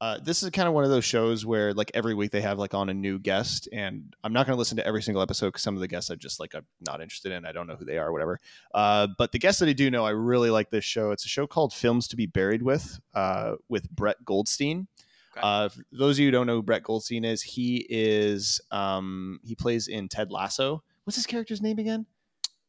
Uh, 0.00 0.18
this 0.22 0.42
is 0.42 0.50
kind 0.50 0.68
of 0.68 0.74
one 0.74 0.84
of 0.84 0.90
those 0.90 1.04
shows 1.04 1.46
where 1.46 1.72
like 1.72 1.90
every 1.94 2.14
week 2.14 2.30
they 2.30 2.40
have 2.40 2.58
like 2.58 2.74
on 2.74 2.90
a 2.90 2.94
new 2.94 3.18
guest, 3.18 3.68
and 3.72 4.14
I'm 4.22 4.32
not 4.32 4.44
going 4.44 4.54
to 4.54 4.58
listen 4.58 4.76
to 4.76 4.86
every 4.86 5.02
single 5.02 5.22
episode 5.22 5.46
because 5.46 5.62
some 5.62 5.76
of 5.76 5.80
the 5.80 5.88
guests 5.88 6.10
I 6.10 6.16
just 6.16 6.40
like 6.40 6.54
I'm 6.54 6.66
not 6.84 7.00
interested 7.00 7.32
in. 7.32 7.46
I 7.46 7.52
don't 7.52 7.66
know 7.66 7.76
who 7.76 7.84
they 7.84 7.96
are, 7.96 8.12
whatever. 8.12 8.40
Uh, 8.74 9.08
but 9.16 9.32
the 9.32 9.38
guests 9.38 9.60
that 9.60 9.68
I 9.68 9.72
do 9.72 9.90
know, 9.90 10.04
I 10.04 10.10
really 10.10 10.50
like 10.50 10.70
this 10.70 10.84
show. 10.84 11.12
It's 11.12 11.24
a 11.24 11.28
show 11.28 11.46
called 11.46 11.72
Films 11.72 12.08
to 12.08 12.16
Be 12.16 12.26
Buried 12.26 12.62
with, 12.62 12.98
uh, 13.14 13.54
with 13.68 13.88
Brett 13.90 14.22
Goldstein. 14.24 14.88
Okay. 15.32 15.40
Uh, 15.42 15.68
for 15.68 15.82
those 15.92 16.16
of 16.16 16.20
you 16.20 16.26
who 16.26 16.32
don't 16.32 16.46
know 16.46 16.56
who 16.56 16.62
Brett 16.62 16.82
Goldstein 16.82 17.24
is, 17.24 17.42
he 17.42 17.86
is 17.88 18.60
um, 18.70 19.40
he 19.44 19.54
plays 19.54 19.88
in 19.88 20.08
Ted 20.08 20.30
Lasso. 20.30 20.82
What's 21.04 21.16
his 21.16 21.26
character's 21.26 21.62
name 21.62 21.78
again? 21.78 22.06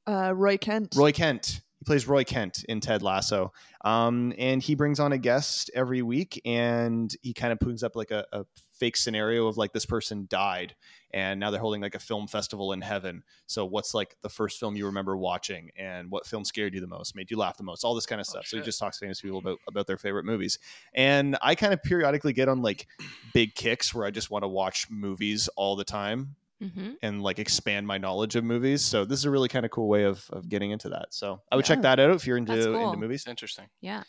Uh, 0.08 0.34
Roy 0.34 0.58
Kent. 0.58 0.96
Roy 0.96 1.12
Kent. 1.12 1.62
He 1.86 1.88
plays 1.92 2.08
Roy 2.08 2.24
Kent 2.24 2.66
in 2.68 2.80
Ted 2.80 3.04
Lasso. 3.04 3.54
Um, 3.84 4.34
and 4.40 4.60
he 4.64 4.74
brings 4.74 5.00
on 5.00 5.12
a 5.12 5.20
guest 5.20 5.70
every 5.76 6.02
week 6.02 6.42
and 6.44 7.14
he 7.22 7.32
kind 7.34 7.54
of 7.54 7.60
brings 7.60 7.84
up 7.84 7.96
like 7.96 8.10
a, 8.10 8.26
a 8.34 8.46
fake 8.80 8.98
scenario 8.98 9.46
of 9.46 9.56
like 9.56 9.72
this 9.72 9.86
person 9.86 10.26
died 10.28 10.76
and 11.14 11.40
now 11.40 11.52
they're 11.52 11.60
holding 11.62 11.82
like 11.82 11.94
a 11.94 12.00
film 12.00 12.28
festival 12.28 12.74
in 12.74 12.82
heaven. 12.82 13.22
So 13.46 13.66
what's 13.66 13.94
like 13.94 14.16
the 14.24 14.30
first 14.30 14.60
film 14.60 14.76
you 14.76 14.88
remember 14.88 15.16
watching 15.16 15.70
and 15.78 16.10
what 16.10 16.26
film 16.26 16.44
scared 16.44 16.74
you 16.74 16.82
the 16.82 16.88
most, 16.88 17.16
made 17.16 17.30
you 17.30 17.38
laugh 17.38 17.56
the 17.58 17.64
most, 17.64 17.84
all 17.84 17.94
this 17.94 18.08
kind 18.08 18.20
of 18.20 18.26
Oh, 18.30 18.32
stuff. 18.32 18.48
so 18.48 18.58
he 18.58 18.64
just 18.64 18.80
talks 18.80 18.98
to 18.98 19.06
famous 19.06 19.22
people 19.22 19.38
about, 19.38 19.60
about 19.68 19.86
their 19.86 19.98
favorite 19.98 20.26
movies. 20.26 20.58
And 20.96 21.38
I 21.44 21.54
kind 21.54 21.72
of 21.72 21.84
periodically 21.84 22.34
get 22.34 22.50
on 22.50 22.64
like 22.64 22.88
big 23.32 23.54
kicks 23.54 23.94
where 23.94 24.06
I 24.08 24.10
just 24.12 24.32
want 24.32 24.42
to 24.44 24.48
watch 24.48 24.88
movies 24.90 25.48
all 25.56 25.76
the 25.76 25.86
time 25.86 26.36
hmm 26.62 26.92
and 27.02 27.22
like 27.22 27.40
expand 27.40 27.86
my 27.86 27.98
knowledge 27.98 28.36
of 28.36 28.44
movies. 28.44 28.82
So 28.82 29.06
this 29.06 29.20
is 29.20 29.26
a 29.26 29.32
really 29.32 29.50
kind 29.50 29.66
of 29.66 29.72
cool 29.72 29.88
way 29.88 30.04
of, 30.04 30.26
of 30.32 30.48
getting 30.48 30.72
into 30.72 30.90
that. 30.90 31.08
So 31.12 31.42
I 31.52 31.56
would 31.56 31.66
check 31.66 31.82
that 31.82 32.00
out 32.00 32.12
if 32.12 32.26
you're 32.26 32.38
into 32.38 32.56
cool. 32.56 32.86
into 32.88 32.98
movies. 32.98 33.26
Interesting. 33.28 33.66
Yeah. 33.82 34.04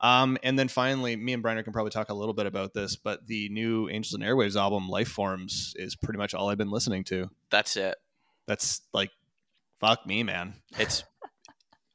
Um, 0.00 0.36
and 0.42 0.58
then 0.58 0.68
finally, 0.68 1.16
me 1.16 1.32
and 1.32 1.42
Briner 1.42 1.64
can 1.64 1.72
probably 1.72 1.90
talk 1.90 2.10
a 2.10 2.14
little 2.14 2.34
bit 2.34 2.46
about 2.46 2.74
this, 2.74 2.96
but 2.96 3.26
the 3.26 3.48
new 3.48 3.88
Angels 3.88 4.12
and 4.12 4.22
Airwaves 4.22 4.56
album, 4.56 4.88
Life 4.88 5.08
Forms, 5.08 5.72
is 5.76 5.96
pretty 5.96 6.18
much 6.18 6.34
all 6.34 6.50
I've 6.50 6.58
been 6.58 6.70
listening 6.70 7.04
to. 7.04 7.30
That's 7.50 7.76
it. 7.76 7.96
That's 8.46 8.82
like, 8.92 9.10
fuck 9.80 10.06
me, 10.06 10.22
man. 10.22 10.54
It's 10.78 11.04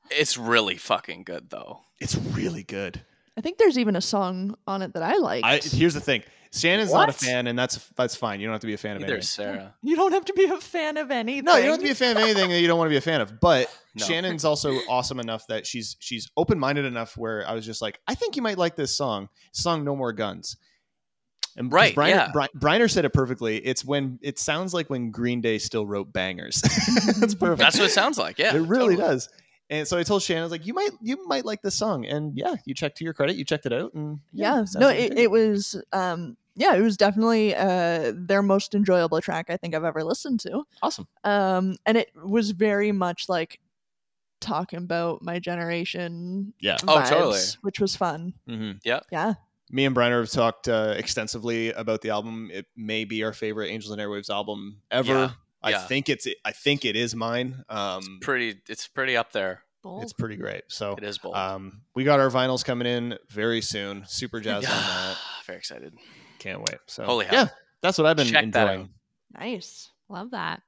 it's 0.09 0.38
really 0.38 0.77
fucking 0.77 1.23
good 1.23 1.49
though. 1.49 1.81
It's 1.99 2.15
really 2.15 2.63
good. 2.63 3.01
I 3.38 3.41
think 3.41 3.57
there's 3.57 3.77
even 3.77 3.95
a 3.95 4.01
song 4.01 4.55
on 4.65 4.81
it 4.81 4.93
that 4.93 5.03
I 5.03 5.17
like. 5.17 5.63
Here's 5.63 5.93
the 5.93 6.01
thing. 6.01 6.23
Shannon's 6.51 6.91
not 6.91 7.09
a 7.09 7.13
fan, 7.13 7.45
and 7.45 7.57
that's 7.57 7.77
that's 7.95 8.15
fine. 8.15 8.39
You 8.39 8.47
don't 8.47 8.53
have 8.53 8.61
to 8.61 8.67
be 8.67 8.73
a 8.73 8.77
fan 8.77 8.95
of 8.95 9.01
Neither 9.01 9.13
anything. 9.13 9.27
Sarah. 9.27 9.76
you 9.84 9.95
don't 9.95 10.13
have 10.13 10.26
to 10.26 10.34
be 10.34 10.45
a 10.45 10.57
fan 10.57 10.97
of 10.97 11.11
anything. 11.11 11.45
No, 11.45 11.55
you 11.57 11.63
don't 11.63 11.71
have 11.73 11.80
to 11.80 11.85
be 11.85 11.91
a 11.91 11.95
fan 11.95 12.17
of 12.17 12.23
anything 12.23 12.49
that 12.49 12.59
you 12.59 12.67
don't 12.67 12.80
want 12.80 12.88
to 12.88 12.93
be 12.93 12.97
a 12.97 13.01
fan 13.01 13.21
of. 13.21 13.39
But 13.39 13.71
No. 13.95 14.05
Shannon's 14.05 14.45
also 14.45 14.73
awesome 14.89 15.19
enough 15.19 15.45
that 15.47 15.67
she's 15.67 15.95
she's 15.99 16.30
open 16.38 16.57
minded 16.59 16.85
enough 16.85 17.17
where 17.17 17.47
I 17.47 17.53
was 17.53 17.65
just 17.65 17.81
like, 17.81 17.99
I 18.07 18.15
think 18.15 18.35
you 18.35 18.41
might 18.41 18.57
like 18.57 18.76
this 18.76 18.95
song. 18.95 19.30
Song 19.51 19.84
"No 19.84 19.95
More 19.95 20.13
Guns." 20.13 20.57
And 21.57 21.73
Right, 21.73 21.93
Briner, 21.93 22.09
yeah. 22.09 22.31
Bri- 22.31 22.47
Briner 22.55 22.89
said 22.89 23.05
it 23.05 23.09
perfectly. 23.13 23.57
It's 23.57 23.84
when 23.84 24.17
it 24.21 24.39
sounds 24.39 24.73
like 24.73 24.89
when 24.89 25.11
Green 25.11 25.41
Day 25.41 25.57
still 25.57 25.85
wrote 25.85 26.13
bangers. 26.13 26.61
That's 27.19 27.35
perfect. 27.35 27.59
That's 27.59 27.77
what 27.77 27.85
it 27.88 27.91
sounds 27.91 28.17
like. 28.17 28.38
Yeah, 28.39 28.55
it 28.55 28.59
really 28.59 28.95
totally. 28.95 28.97
does. 28.97 29.30
And 29.69 29.87
so 29.87 29.97
I 29.97 30.03
told 30.03 30.23
Shannon, 30.23 30.41
I 30.41 30.45
was 30.45 30.51
like, 30.51 30.65
you 30.65 30.73
might 30.73 30.91
you 31.01 31.25
might 31.27 31.45
like 31.45 31.61
this 31.61 31.75
song. 31.75 32.05
And 32.05 32.35
yeah, 32.35 32.55
you 32.65 32.73
checked 32.73 32.97
to 32.97 33.03
your 33.03 33.13
credit, 33.13 33.35
you 33.35 33.45
checked 33.45 33.65
it 33.65 33.73
out, 33.73 33.93
and 33.93 34.19
Yeah. 34.33 34.55
sounds 34.65 34.75
No, 34.75 34.87
like 34.87 34.99
it, 34.99 35.17
it 35.17 35.31
was. 35.31 35.81
Um. 35.93 36.37
Yeah, 36.55 36.75
it 36.75 36.81
was 36.81 36.97
definitely 36.97 37.55
uh 37.55 38.11
their 38.15 38.41
most 38.41 38.75
enjoyable 38.75 39.21
track 39.21 39.45
I 39.49 39.55
think 39.57 39.75
I've 39.75 39.85
ever 39.85 40.03
listened 40.03 40.41
to. 40.41 40.63
awesome. 40.81 41.07
Um, 41.23 41.75
and 41.85 41.97
it 41.97 42.11
was 42.15 42.51
very 42.51 42.91
much 42.91 43.29
like 43.29 43.59
talking 44.41 44.79
about 44.79 45.21
my 45.21 45.39
generation. 45.39 46.53
Yeah. 46.59 46.77
Oh, 46.87 47.01
totally. 47.07 47.39
Which 47.61 47.79
was 47.79 47.95
fun. 47.95 48.33
hmm 48.47 48.71
Yeah. 48.83 49.01
me 49.71 49.85
and 49.85 49.93
Brenner 49.93 50.21
have 50.21 50.31
talked 50.31 50.67
uh, 50.67 50.95
extensively 50.97 51.71
about 51.73 52.01
the 52.01 52.09
album. 52.09 52.49
It 52.51 52.65
may 52.75 53.05
be 53.05 53.23
our 53.23 53.33
favorite 53.33 53.69
Angels 53.69 53.91
and 53.91 54.01
Airwaves 54.01 54.29
album 54.29 54.81
ever. 54.91 55.07
Yeah, 55.07 55.29
I 55.61 55.72
yeah. 55.72 55.80
think 55.80 56.10
it's 56.10 56.27
I 56.45 56.52
think 56.52 56.86
it 56.86 56.95
is 56.95 57.15
mine. 57.15 57.64
Um, 57.69 58.19
Pretty. 58.22 58.60
It's 58.69 58.88
pretty 58.88 59.18
up 59.18 59.31
there. 59.31 59.64
Bold. 59.81 60.03
it's 60.03 60.14
pretty 60.14 60.36
great. 60.36 60.64
So 60.68 60.95
It 60.98 61.03
is 61.06 61.18
bold. 61.18 61.36
um, 61.36 61.81
we 61.95 62.03
got 62.03 62.19
our 62.19 62.30
vinyls 62.30 62.65
coming 62.65 62.86
in 62.86 63.18
very 63.30 63.61
soon. 63.61 64.03
Super 64.07 64.41
jazzed 64.41 64.68
on 64.69 64.76
that. 64.76 65.18
Very 65.45 65.57
excited. 65.57 65.94
Can't 66.38 66.60
wait. 66.60 66.80
So 66.88 67.06
Holy 67.06 67.26
hell. 67.26 67.45
yeah, 67.45 67.49
that's 67.81 67.98
what 67.98 68.06
I've 68.06 68.18
been 68.18 68.27
Check 68.27 68.44
enjoying. 68.44 68.90
Nice. 69.38 69.90
Love 70.10 70.31
that. 70.31 70.61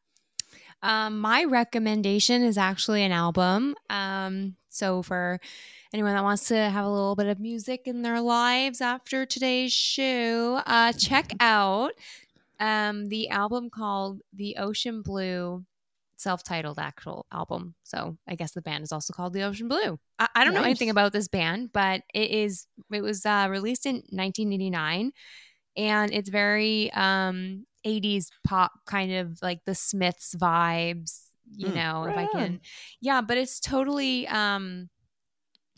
Um, 0.82 1.20
my 1.20 1.44
recommendation 1.44 2.42
is 2.42 2.58
actually 2.58 3.04
an 3.04 3.12
album. 3.12 3.76
Um, 3.90 4.56
so 4.70 5.02
for 5.04 5.40
anyone 5.94 6.14
that 6.16 6.24
wants 6.24 6.48
to 6.48 6.56
have 6.56 6.86
a 6.86 6.90
little 6.90 7.16
bit 7.16 7.28
of 7.28 7.40
music 7.40 7.82
in 7.86 8.02
their 8.04 8.22
lives 8.22 8.80
after 8.80 9.26
today's 9.26 9.74
show, 9.74 10.62
uh, 10.66 10.94
check 10.94 11.34
out 11.42 11.92
um, 12.62 13.08
the 13.08 13.30
album 13.30 13.70
called 13.70 14.22
The 14.32 14.56
Ocean 14.58 15.02
Blue, 15.02 15.66
self-titled 16.16 16.80
actual 16.80 17.26
album. 17.34 17.76
So 17.84 18.18
I 18.28 18.36
guess 18.36 18.52
the 18.52 18.62
band 18.62 18.84
is 18.84 18.92
also 18.94 19.12
called 19.12 19.34
The 19.34 19.42
Ocean 19.44 19.68
Blue. 19.68 20.00
I, 20.20 20.28
I 20.36 20.44
don't 20.46 20.54
know 20.54 20.62
anything 20.64 20.92
about 20.92 21.12
this 21.12 21.28
band, 21.28 21.72
but 21.74 22.04
it 22.14 22.32
is 22.32 22.68
it 22.94 23.02
was 23.02 23.26
uh, 23.26 23.48
released 23.50 23.86
in 23.86 23.96
1989 24.12 25.12
and 25.78 26.14
it's 26.14 26.30
very 26.30 26.92
um 26.94 27.66
80s 27.86 28.30
pop 28.44 28.72
kind 28.86 29.14
of 29.14 29.40
like 29.42 29.62
the 29.66 29.74
smiths 29.74 30.36
vibes 30.36 31.22
you 31.56 31.70
Hmm. 31.70 31.76
know 31.76 32.04
if 32.04 32.18
i 32.18 32.28
can 32.28 32.42
on. 32.42 32.60
yeah 33.00 33.22
but 33.22 33.38
it's 33.38 33.60
totally 33.60 34.28
um 34.28 34.90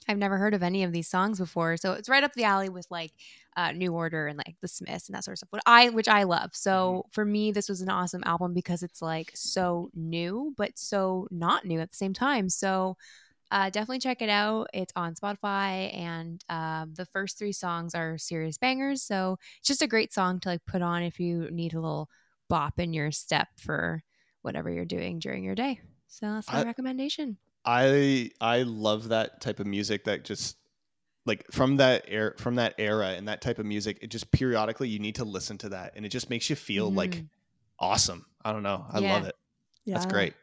i've 0.09 0.17
never 0.17 0.37
heard 0.37 0.53
of 0.53 0.63
any 0.63 0.83
of 0.83 0.91
these 0.91 1.07
songs 1.07 1.39
before 1.39 1.77
so 1.77 1.93
it's 1.93 2.09
right 2.09 2.23
up 2.23 2.33
the 2.33 2.43
alley 2.43 2.69
with 2.69 2.87
like 2.89 3.11
uh 3.55 3.71
new 3.71 3.93
order 3.93 4.27
and 4.27 4.37
like 4.37 4.55
the 4.61 4.67
smiths 4.67 5.07
and 5.07 5.15
that 5.15 5.23
sort 5.23 5.33
of 5.33 5.39
stuff 5.39 5.51
what 5.51 5.61
i 5.65 5.89
which 5.89 6.07
i 6.07 6.23
love 6.23 6.49
so 6.53 7.05
for 7.11 7.25
me 7.25 7.51
this 7.51 7.69
was 7.69 7.81
an 7.81 7.89
awesome 7.89 8.23
album 8.25 8.53
because 8.53 8.83
it's 8.83 9.01
like 9.01 9.31
so 9.33 9.89
new 9.93 10.53
but 10.57 10.71
so 10.77 11.27
not 11.31 11.65
new 11.65 11.79
at 11.79 11.89
the 11.89 11.97
same 11.97 12.13
time 12.13 12.49
so 12.49 12.95
uh, 13.53 13.69
definitely 13.69 13.99
check 13.99 14.23
it 14.23 14.29
out. 14.29 14.67
It's 14.73 14.91
on 14.95 15.13
Spotify, 15.13 15.95
and 15.95 16.43
um, 16.49 16.95
the 16.95 17.05
first 17.05 17.37
three 17.37 17.51
songs 17.51 17.93
are 17.93 18.17
serious 18.17 18.57
bangers. 18.57 19.03
So 19.03 19.37
it's 19.59 19.67
just 19.67 19.83
a 19.83 19.87
great 19.87 20.11
song 20.11 20.39
to 20.39 20.49
like 20.49 20.65
put 20.65 20.81
on 20.81 21.03
if 21.03 21.19
you 21.19 21.51
need 21.51 21.75
a 21.75 21.79
little 21.79 22.09
bop 22.49 22.79
in 22.79 22.93
your 22.93 23.11
step 23.11 23.49
for 23.57 24.01
whatever 24.41 24.71
you're 24.71 24.85
doing 24.85 25.19
during 25.19 25.43
your 25.43 25.53
day. 25.53 25.79
So 26.07 26.33
that's 26.33 26.51
my 26.51 26.61
I- 26.61 26.63
recommendation. 26.63 27.37
I 27.65 28.31
I 28.41 28.63
love 28.63 29.09
that 29.09 29.39
type 29.39 29.59
of 29.59 29.67
music 29.67 30.03
that 30.05 30.25
just 30.25 30.57
like 31.25 31.45
from 31.51 31.77
that 31.77 32.05
air 32.07 32.35
from 32.37 32.55
that 32.55 32.75
era 32.77 33.09
and 33.09 33.27
that 33.27 33.41
type 33.41 33.59
of 33.59 33.65
music. 33.65 33.99
It 34.01 34.07
just 34.07 34.31
periodically 34.31 34.89
you 34.89 34.99
need 34.99 35.15
to 35.15 35.25
listen 35.25 35.57
to 35.59 35.69
that, 35.69 35.93
and 35.95 36.05
it 36.05 36.09
just 36.09 36.29
makes 36.29 36.49
you 36.49 36.55
feel 36.55 36.91
like 36.91 37.11
Mhm. 37.11 37.29
awesome. 37.79 38.25
I 38.43 38.51
don't 38.51 38.63
know. 38.63 38.85
I 38.89 38.99
Yeah. 38.99 39.13
love 39.13 39.25
it. 39.25 39.35
Yeah. 39.85 39.93
That's 39.95 40.05
great. 40.05 40.33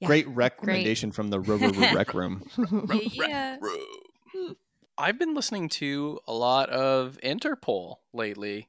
Yeah, 0.00 0.06
great 0.06 0.28
recommendation 0.28 1.12
from 1.12 1.28
the 1.28 1.40
Ro- 1.40 1.56
Ro- 1.56 1.68
Ro- 1.70 1.94
Rec 1.94 2.14
Room. 2.14 2.42
Yeah. 3.12 3.58
I've 4.96 5.18
been 5.18 5.34
listening 5.34 5.68
to 5.70 6.20
a 6.26 6.32
lot 6.32 6.68
of 6.70 7.18
Interpol 7.22 7.96
lately, 8.12 8.68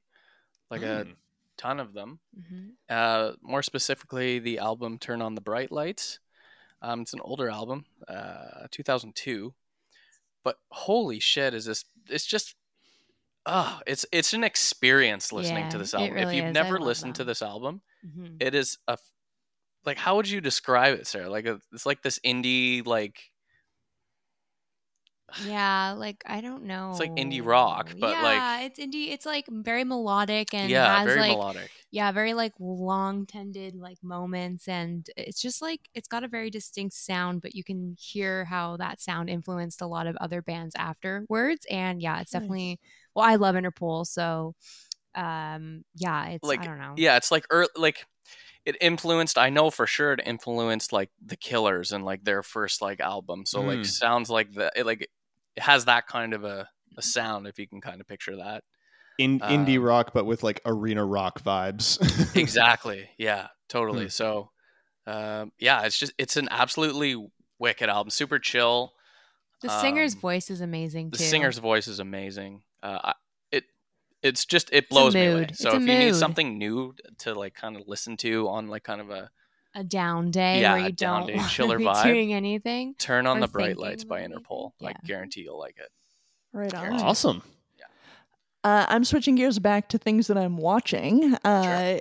like 0.70 0.82
a 0.82 1.06
Mm. 1.06 1.16
ton 1.58 1.80
of 1.80 1.94
them. 1.94 2.20
Mhm. 2.40 2.72
Uh, 2.90 3.34
more 3.42 3.62
specifically, 3.62 4.40
the 4.40 4.58
album 4.60 4.98
"Turn 4.98 5.22
on 5.22 5.36
the 5.36 5.42
Bright 5.42 5.72
Lights." 5.72 6.20
Um, 6.82 7.02
it's 7.02 7.14
an 7.14 7.20
older 7.22 7.50
album, 7.50 7.86
uh, 8.08 8.68
2002. 8.72 9.54
But 10.44 10.58
holy 10.72 11.20
shit, 11.20 11.54
is 11.54 11.66
this? 11.66 11.86
It's 12.10 12.26
just, 12.26 12.56
ah, 13.46 13.82
it's 13.88 14.06
it's 14.12 14.34
an 14.34 14.44
experience 14.44 15.32
listening 15.32 15.70
to 15.70 15.78
this 15.78 15.94
album. 15.94 16.18
if 16.18 16.34
you've 16.34 16.46
is. 16.48 16.54
Never 16.54 16.80
listened 16.80 17.16
to 17.16 17.24
this 17.24 17.42
album, 17.42 17.82
Mhm. 18.06 18.38
it 18.42 18.56
is 18.56 18.78
a 18.88 18.98
like, 19.86 19.98
how 19.98 20.16
would 20.18 20.30
you 20.30 20.42
describe 20.42 21.00
it, 21.00 21.08
Sarah? 21.08 21.30
Like, 21.30 21.46
a, 21.48 21.60
it's 21.74 21.88
like 21.88 22.04
this 22.04 22.20
indie, 22.20 22.86
like, 22.86 23.31
yeah, 25.38 25.92
like 25.98 26.24
I 26.26 26.42
don't 26.42 26.64
know. 26.66 26.92
It's 26.92 27.00
like 27.00 27.16
indie 27.16 27.46
rock, 27.46 27.94
but, 28.00 28.12
yeah, 28.12 28.24
like- 28.24 28.66
it's 28.72 28.80
indie. 28.80 29.12
It's 29.12 29.26
like 29.26 29.46
very 29.50 29.84
melodic 29.84 30.54
and 30.54 30.70
yeah, 30.70 30.98
has 31.00 31.08
very 31.08 31.20
like 31.20 31.38
melodic. 31.38 31.72
yeah, 31.92 32.12
very 32.12 32.34
like 32.34 32.54
long 32.60 33.26
tended 33.26 33.76
like 33.76 33.98
moments, 34.04 34.68
and 34.68 35.08
it's 35.18 35.42
just 35.42 35.62
like 35.62 35.82
it's 35.94 36.08
got 36.08 36.24
a 36.24 36.28
very 36.28 36.50
distinct 36.50 36.96
sound, 36.96 37.42
but 37.42 37.56
you 37.56 37.64
can 37.64 37.96
hear 38.00 38.46
how 38.46 38.78
that 38.78 39.02
sound 39.02 39.30
influenced 39.30 39.82
a 39.82 39.88
lot 39.88 40.08
of 40.08 40.16
other 40.18 40.42
bands 40.42 40.76
afterwards. 40.78 41.66
And 41.70 42.02
yeah, 42.02 42.20
it's 42.22 42.34
Nice. 42.34 42.42
definitely 42.42 42.80
well, 43.16 43.26
I 43.26 43.36
love 43.36 43.56
Interpol, 43.56 44.06
so 44.08 44.56
um, 45.16 45.84
yeah, 45.96 46.30
it's 46.30 46.48
Like, 46.48 46.62
I 46.62 46.66
don't 46.66 46.80
know, 46.80 46.94
Yeah, 46.98 47.18
it's 47.18 47.32
like 47.32 47.46
ear 47.52 47.68
like 47.76 48.06
it 48.66 48.78
influenced. 48.82 49.38
I 49.38 49.50
know 49.50 49.70
for 49.72 49.88
sure 49.88 50.14
it 50.14 50.22
influenced 50.26 50.94
like 50.94 51.10
the 51.26 51.36
Killers 51.38 51.92
and 51.92 52.06
like 52.06 52.24
their 52.24 52.44
first 52.44 52.82
like 52.82 53.00
album. 53.00 53.46
So 53.46 53.62
like 53.64 53.80
Mm. 53.80 53.86
sounds 53.86 54.30
like 54.30 54.54
the 54.54 54.72
it 54.76 54.86
like 54.86 55.10
it 55.56 55.64
has 55.64 55.86
that 55.86 56.08
kind 56.08 56.34
of 56.34 56.44
a, 56.44 56.68
a 56.98 57.02
sound 57.02 57.48
if 57.48 57.60
you 57.60 57.68
can 57.68 57.82
kind 57.82 58.02
of 58.02 58.08
picture 58.08 58.36
that. 58.38 58.64
In 59.18 59.40
indie 59.42 59.78
Um, 59.78 59.84
rock, 59.84 60.12
but 60.14 60.26
with 60.26 60.42
like 60.44 60.62
arena 60.66 61.06
rock 61.06 61.42
vibes. 61.44 62.00
exactly. 62.36 63.10
Yeah, 63.18 63.48
totally. 63.70 64.04
Hmm. 64.06 64.10
So, 64.10 64.52
um, 65.06 65.52
yeah, 65.60 65.84
it's 65.84 65.98
just 65.98 66.14
it's 66.18 66.38
an 66.38 66.48
absolutely 66.50 67.16
wicked 67.60 67.90
album. 67.90 68.10
Super 68.10 68.40
chill. 68.40 68.94
the 69.62 69.70
singer's 69.82 70.16
um, 70.16 70.22
voice 70.22 70.50
is 70.50 70.62
amazing 70.62 71.10
The 71.12 71.18
too. 71.18 71.24
singer's 71.26 71.58
voice 71.60 71.88
is 71.88 72.00
amazing. 72.00 72.64
Uh, 72.82 73.00
I- 73.04 73.14
it 73.52 73.66
it's 74.24 74.46
just 74.46 74.70
it 74.72 74.90
blows 74.90 75.14
me 75.14 75.26
away. 75.28 75.48
So 75.54 75.70
It's 75.70 75.74
a 75.76 75.82
if 75.82 75.88
you 75.88 76.00
need 76.00 76.16
something 76.16 76.58
new 76.58 76.96
to 77.20 77.34
like 77.36 77.54
kind 77.54 77.76
of 77.76 77.84
listen 77.88 78.18
to 78.18 78.48
on 78.48 78.70
like 78.70 78.84
kind 78.84 79.02
of 79.02 79.10
a 79.12 79.30
a 79.74 79.84
down 79.84 80.32
day 80.32 80.62
Yeah, 80.62 80.74
where 80.74 80.82
a 80.82 80.86
you 80.88 80.92
down 80.92 81.28
don't 81.28 81.38
day, 81.38 81.44
chiller 81.50 81.78
be 81.78 81.86
vibe. 81.86 82.04
doing 82.04 82.34
anything. 82.34 82.94
turn 82.96 83.26
on 83.28 83.40
the 83.40 83.48
bright 83.48 83.78
lights 83.78 84.04
by 84.04 84.20
Interpol. 84.22 84.26
anything. 84.26 84.72
Like 84.82 84.98
guarantee 85.06 85.42
you'll 85.42 85.60
like 85.60 85.78
it. 85.80 85.90
Right 86.54 86.74
on. 86.74 86.82
Guaranteed. 86.84 87.06
awesome. 87.08 87.42
Uh, 88.64 88.86
I'm 88.90 89.04
switching 89.04 89.36
gears 89.36 89.58
back 89.58 89.90
to 89.90 89.98
things 89.98 90.28
that 90.28 90.38
I'm 90.38 90.56
watching. 90.56 91.34
Uh, 91.44 91.98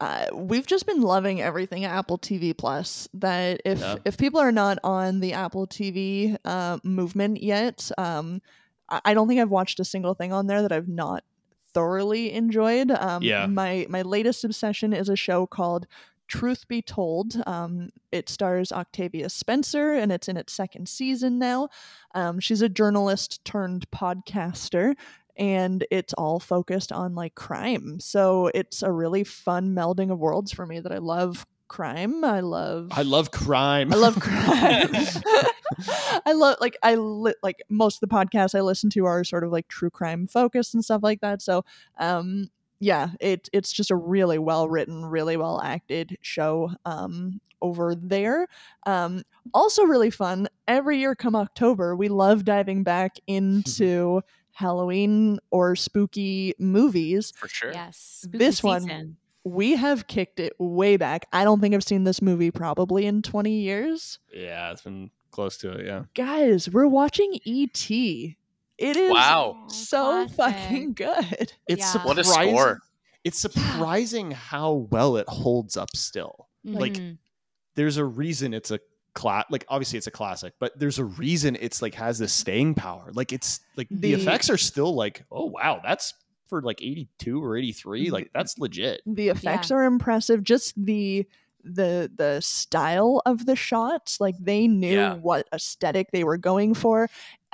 uh, 0.00 0.26
we've 0.34 0.66
just 0.66 0.84
been 0.84 1.00
loving 1.00 1.40
everything 1.40 1.84
Apple 1.84 2.18
TV 2.18 2.56
Plus. 2.56 3.08
That 3.14 3.60
if 3.64 3.78
Yeah. 3.78 3.96
if 4.04 4.16
people 4.18 4.40
are 4.40 4.50
not 4.50 4.78
on 4.82 5.20
the 5.20 5.32
Apple 5.34 5.68
TV 5.68 6.36
uh, 6.44 6.78
movement 6.82 7.40
yet, 7.40 7.88
um, 7.98 8.42
I, 8.88 9.00
I 9.04 9.14
don't 9.14 9.28
think 9.28 9.40
I've 9.40 9.50
watched 9.50 9.78
a 9.78 9.84
single 9.84 10.14
thing 10.14 10.32
on 10.32 10.48
there 10.48 10.62
that 10.62 10.72
I've 10.72 10.88
not 10.88 11.22
thoroughly 11.72 12.32
enjoyed. 12.32 12.90
Um, 12.90 13.22
Yeah. 13.22 13.46
My 13.46 13.86
my 13.88 14.02
latest 14.02 14.42
obsession 14.42 14.92
is 14.92 15.08
a 15.08 15.14
show 15.14 15.46
called 15.46 15.86
Truth 16.28 16.68
Be 16.68 16.82
Told. 16.82 17.42
Um, 17.46 17.90
it 18.10 18.28
stars 18.28 18.72
Octavia 18.72 19.28
Spencer, 19.28 19.94
and 19.94 20.10
it's 20.10 20.28
in 20.28 20.36
its 20.36 20.52
second 20.52 20.88
season 20.88 21.38
now. 21.38 21.68
Um, 22.14 22.40
she's 22.40 22.62
a 22.62 22.68
journalist 22.68 23.44
turned 23.44 23.90
podcaster 23.90 24.94
and 25.36 25.86
it's 25.90 26.12
all 26.14 26.38
focused 26.38 26.92
on 26.92 27.14
like 27.14 27.34
crime. 27.34 27.98
So 28.00 28.50
it's 28.54 28.82
a 28.82 28.92
really 28.92 29.24
fun 29.24 29.74
melding 29.74 30.12
of 30.12 30.18
worlds 30.18 30.52
for 30.52 30.66
me 30.66 30.80
that 30.80 30.92
I 30.92 30.98
love 30.98 31.46
crime. 31.68 32.22
I 32.22 32.40
love 32.40 32.88
I 32.92 33.02
love 33.02 33.30
crime. 33.30 33.92
I 33.92 33.96
love 33.96 34.20
crime. 34.20 34.90
I 36.26 36.32
love 36.34 36.58
like 36.60 36.76
I 36.82 36.96
li- 36.96 37.34
like 37.42 37.62
most 37.70 38.02
of 38.02 38.08
the 38.08 38.14
podcasts 38.14 38.54
I 38.54 38.60
listen 38.60 38.90
to 38.90 39.06
are 39.06 39.24
sort 39.24 39.44
of 39.44 39.50
like 39.50 39.68
true 39.68 39.90
crime 39.90 40.26
focused 40.26 40.74
and 40.74 40.84
stuff 40.84 41.02
like 41.02 41.20
that. 41.22 41.40
So 41.40 41.64
um 41.98 42.48
yeah, 42.82 43.10
it 43.20 43.48
it's 43.52 43.72
just 43.72 43.90
a 43.90 43.96
really 43.96 44.38
well 44.38 44.68
written, 44.68 45.04
really 45.06 45.36
well 45.36 45.60
acted 45.62 46.18
show 46.20 46.70
um 46.84 47.40
over 47.62 47.94
there. 47.94 48.48
Um 48.86 49.22
also 49.54 49.84
really 49.84 50.10
fun. 50.10 50.48
Every 50.66 50.98
year 50.98 51.14
come 51.14 51.36
October, 51.36 51.94
we 51.96 52.08
love 52.08 52.44
diving 52.44 52.82
back 52.82 53.16
into 53.26 54.22
Halloween 54.52 55.38
or 55.50 55.76
spooky 55.76 56.54
movies. 56.58 57.32
For 57.36 57.48
sure. 57.48 57.72
Yes, 57.72 57.96
spooky 58.22 58.38
This 58.38 58.62
one- 58.62 59.16
We 59.44 59.76
have 59.76 60.06
kicked 60.06 60.38
it 60.40 60.52
way 60.58 60.96
back. 60.96 61.26
I 61.32 61.42
don't 61.44 61.60
think 61.60 61.74
I've 61.74 61.82
seen 61.82 62.04
this 62.04 62.20
movie 62.20 62.50
probably 62.50 63.06
in 63.06 63.22
20 63.22 63.50
years. 63.50 64.18
yeah, 64.32 64.70
it's 64.70 64.82
been 64.82 65.10
close 65.30 65.56
to 65.58 65.72
it. 65.72 65.86
Yeah. 65.86 66.04
Guys, 66.14 66.68
we're 66.70 66.86
watching 66.86 67.38
E.T. 67.44 68.36
It 68.82 68.96
is 68.96 69.12
Wow. 69.12 69.64
so 69.68 70.26
Classic. 70.28 70.36
fucking 70.36 70.94
good. 70.94 71.52
It's 71.68 71.94
Yeah. 71.94 72.04
What 72.04 72.18
a 72.18 72.24
surprising- 72.24 72.54
score. 72.56 72.80
It's 73.24 73.38
surprising 73.38 74.30
how 74.32 74.88
well 74.90 75.16
it 75.16 75.28
holds 75.28 75.76
up 75.76 75.88
still. 75.94 76.48
Like 76.64 76.94
Mhm. 76.94 77.18
there's 77.76 77.96
a 77.96 78.04
reason 78.04 78.52
it's 78.54 78.70
a 78.70 78.80
class 79.14 79.44
like 79.50 79.64
obviously 79.68 79.96
it's 79.98 80.06
a 80.06 80.10
classic, 80.12 80.54
but 80.58 80.76
there's 80.78 80.98
a 80.98 81.04
reason 81.04 81.56
it's 81.60 81.80
like 81.82 81.94
has 81.94 82.18
this 82.18 82.32
staying 82.32 82.74
power. 82.74 83.10
Like 83.14 83.32
it's 83.32 83.60
like 83.76 83.88
the, 83.90 84.14
The- 84.14 84.22
effects 84.22 84.50
are 84.50 84.56
still 84.58 84.94
like, 84.94 85.24
oh 85.30 85.46
wow, 85.46 85.80
that's 85.84 86.14
for 86.48 86.62
like 86.62 86.82
82 86.82 87.42
or 87.42 87.56
83. 87.56 88.10
Like 88.10 88.30
that's 88.34 88.58
legit. 88.58 89.02
The 89.06 89.28
effects 89.28 89.70
are 89.70 89.84
impressive. 89.84 90.42
Just 90.42 90.74
the 90.82 91.26
the 91.64 92.10
the 92.16 92.40
style 92.40 93.22
of 93.24 93.46
the 93.46 93.54
shots, 93.54 94.20
like 94.20 94.34
they 94.40 94.66
knew 94.66 94.94
Yeah. 94.96 95.14
what 95.14 95.46
aesthetic 95.54 96.10
they 96.10 96.24
were 96.24 96.36
going 96.38 96.74
for. 96.74 97.08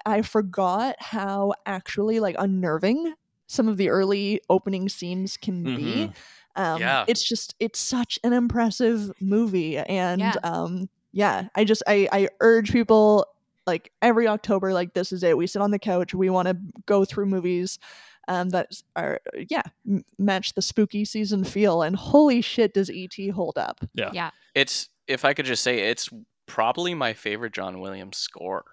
I 0.08 0.22
forgot 0.22 0.96
how 0.98 1.52
actually 1.66 2.20
like 2.20 2.36
unnerving 2.38 3.14
some 3.46 3.68
of 3.68 3.76
the 3.76 3.88
early 3.88 4.40
opening 4.50 4.88
scenes 4.88 5.36
can 5.36 5.64
be. 5.76 6.10
Um, 6.56 6.80
Yeah. 6.80 7.04
it's 7.06 7.26
just 7.26 7.54
it's 7.60 7.78
such 7.78 8.18
an 8.24 8.32
impressive 8.32 9.12
movie, 9.20 9.78
and 9.78 10.20
Yeah. 10.20 10.34
um, 10.42 10.88
yeah, 11.12 11.48
I 11.54 11.64
just 11.64 11.82
I 11.86 12.08
I 12.12 12.28
urge 12.40 12.72
people 12.72 13.26
like 13.66 13.92
every 14.02 14.26
October, 14.26 14.72
like 14.72 14.94
this 14.94 15.12
is 15.12 15.22
it. 15.22 15.36
We 15.36 15.46
sit 15.46 15.62
on 15.62 15.70
the 15.70 15.78
couch, 15.78 16.14
we 16.14 16.30
want 16.30 16.48
to 16.48 16.56
go 16.86 17.04
through 17.04 17.26
movies. 17.26 17.78
Um, 18.26 18.50
that 18.50 18.82
are 18.94 19.20
yeah 19.48 19.62
m- 19.88 20.04
match 20.18 20.52
the 20.52 20.60
spooky 20.60 21.06
season 21.06 21.44
feel, 21.44 21.80
and 21.80 21.96
holy 21.96 22.42
shit, 22.42 22.74
does 22.74 22.90
ET 22.92 23.16
hold 23.30 23.56
up? 23.56 23.80
Yeah. 23.94 24.10
Yeah, 24.12 24.30
It's 24.54 24.90
if 25.06 25.24
I 25.24 25.32
could 25.32 25.46
just 25.46 25.62
say 25.62 25.78
it's 25.90 26.10
probably 26.44 26.92
my 26.92 27.14
favorite 27.14 27.52
John 27.54 27.80
Williams 27.80 28.18
score. 28.18 28.64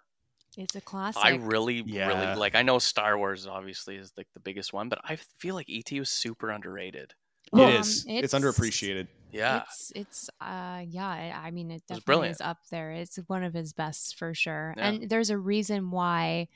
It's 0.58 0.76
a 0.76 0.82
classic. 0.82 1.24
I 1.24 1.36
really, 1.36 1.84
Yeah. 1.86 2.08
really 2.08 2.36
like. 2.40 2.56
I 2.56 2.62
know 2.62 2.80
Star 2.80 3.18
Wars 3.18 3.46
obviously 3.48 3.96
is 3.98 4.14
like 4.18 4.28
the 4.34 4.40
biggest 4.40 4.74
one, 4.74 4.90
but 4.90 5.00
I 5.04 5.16
feel 5.18 5.56
like 5.56 5.68
ET 5.70 5.92
was 6.00 6.10
super 6.10 6.50
underrated. 6.52 7.14
It 7.54 7.60
Um, 7.60 7.74
is. 7.74 8.06
It's, 8.08 8.34
it's- 8.34 8.34
underappreciated. 8.34 9.08
Yeah, 9.32 9.64
It's 9.68 9.92
it's 9.96 10.30
uh 10.40 10.82
yeah, 10.88 11.08
I 11.10 11.48
I 11.48 11.52
mean 11.52 11.70
it 11.70 11.74
was 11.74 11.82
definitely 11.82 12.04
brilliant. 12.06 12.36
is 12.38 12.42
up 12.42 12.60
there. 12.72 12.92
It's 12.92 13.18
one 13.28 13.44
of 13.44 13.54
his 13.54 13.74
best 13.74 14.16
for 14.18 14.34
sure. 14.34 14.74
Yeah. 14.78 14.88
And 14.88 15.10
there's 15.10 15.30
a 15.30 15.38
reason 15.38 15.92
why 15.92 16.48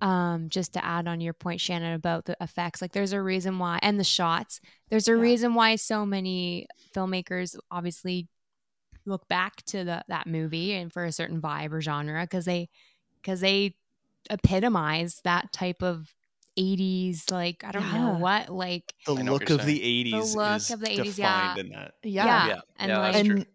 um 0.00 0.48
just 0.48 0.72
to 0.74 0.84
add 0.84 1.06
on 1.06 1.20
your 1.20 1.34
point 1.34 1.60
Shannon 1.60 1.92
about 1.94 2.24
the 2.24 2.34
effects, 2.40 2.80
like 2.80 2.92
there's 2.92 3.12
a 3.12 3.20
reason 3.20 3.58
why 3.58 3.78
and 3.82 4.00
the 4.00 4.04
shots. 4.04 4.60
There's 4.88 5.06
a 5.08 5.12
Yeah. 5.12 5.20
reason 5.20 5.54
why 5.54 5.76
so 5.76 6.06
many 6.06 6.66
filmmakers 6.94 7.56
obviously 7.70 8.28
look 9.04 9.28
back 9.28 9.56
to 9.66 9.84
the 9.84 10.02
that 10.08 10.26
movie 10.26 10.72
and 10.72 10.90
for 10.92 11.04
a 11.04 11.12
certain 11.12 11.42
vibe 11.42 11.72
or 11.72 11.80
genre 11.82 12.26
cuz 12.26 12.46
they 12.46 12.70
cuz 13.28 13.40
they 13.40 13.74
epitomize 14.30 15.20
that 15.24 15.52
type 15.52 15.82
of 15.82 16.14
80s 16.58 17.30
like 17.30 17.62
I 17.64 17.70
don't 17.72 17.92
know 17.92 18.16
what 18.18 18.48
like 18.48 18.92
The 19.06 19.14
I 19.14 19.22
know 19.22 19.32
what 19.32 19.40
look 19.42 19.48
you're 19.48 19.60
of 19.60 19.66
the 19.66 19.78
80s 19.80 20.32
the 20.32 20.38
look 20.38 20.56
is 20.56 20.70
of 20.70 20.80
the 20.80 20.86
80s, 20.86 21.18
yeah. 21.18 21.56
in 21.56 21.68
that. 21.70 21.94
Yeah, 22.02 22.24
Yeah. 22.26 22.46
yeah, 22.48 22.60
and 22.78 22.88
yeah, 22.90 22.98
like- 22.98 23.12
that's 23.12 23.26
true. 23.28 23.36
and 23.36 23.46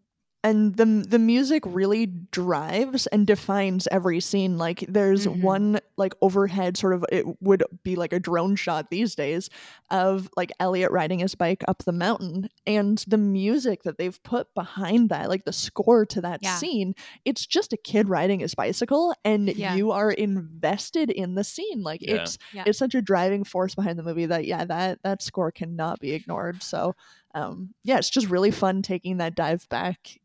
and 0.44 0.76
the 0.76 0.86
the 1.08 1.20
music 1.20 1.64
really 1.66 2.06
drives 2.06 3.08
and 3.08 3.26
defines 3.26 3.88
every 3.92 4.20
scene 4.20 4.58
like 4.58 4.84
there's 4.90 5.26
Mhm. 5.26 5.42
one 5.42 5.80
like 5.98 6.14
overhead 6.22 6.76
sort 6.78 6.94
of 6.94 7.06
it 7.12 7.26
would 7.42 7.64
be 7.84 7.96
like 7.96 8.12
a 8.14 8.20
drone 8.20 8.56
shot 8.56 8.90
these 8.90 9.16
days 9.16 9.50
of 9.90 10.30
like 10.36 10.52
Elliot 10.60 10.92
riding 10.92 11.20
his 11.20 11.36
bike 11.36 11.64
up 11.68 11.84
the 11.86 11.92
mountain 11.92 12.50
and 12.68 13.04
the 13.08 13.18
music 13.18 13.84
that 13.84 13.98
they've 13.98 14.22
put 14.24 14.54
behind 14.54 15.10
that 15.10 15.30
like 15.30 15.46
the 15.46 15.54
score 15.54 16.06
to 16.08 16.22
that 16.22 16.40
Yeah. 16.44 16.56
scene 16.58 16.94
it's 17.26 17.46
just 17.46 17.72
a 17.74 17.78
kid 17.78 18.10
riding 18.10 18.40
his 18.42 18.56
bicycle 18.56 19.14
and 19.24 19.48
Yeah. 19.50 19.76
you 19.76 19.92
are 19.92 20.12
invested 20.12 21.10
in 21.10 21.36
the 21.36 21.44
scene 21.44 21.84
like 21.84 22.02
Yeah. 22.02 22.16
it's 22.16 22.38
Yeah. 22.54 22.64
it's 22.66 22.80
such 22.80 22.96
a 22.96 23.02
driving 23.02 23.44
force 23.44 23.76
behind 23.76 23.98
the 23.98 24.04
movie 24.04 24.26
that 24.26 24.46
yeah 24.46 24.66
that 24.66 25.00
that 25.04 25.22
score 25.22 25.52
cannot 25.52 26.00
be 26.00 26.12
ignored 26.12 26.62
so 26.64 26.96
um 27.36 27.74
yeah 27.84 27.98
it's 27.98 28.10
just 28.10 28.28
really 28.30 28.52
fun 28.52 28.82
taking 28.82 29.18
that 29.18 29.36
dive 29.36 29.68
back 29.70 30.18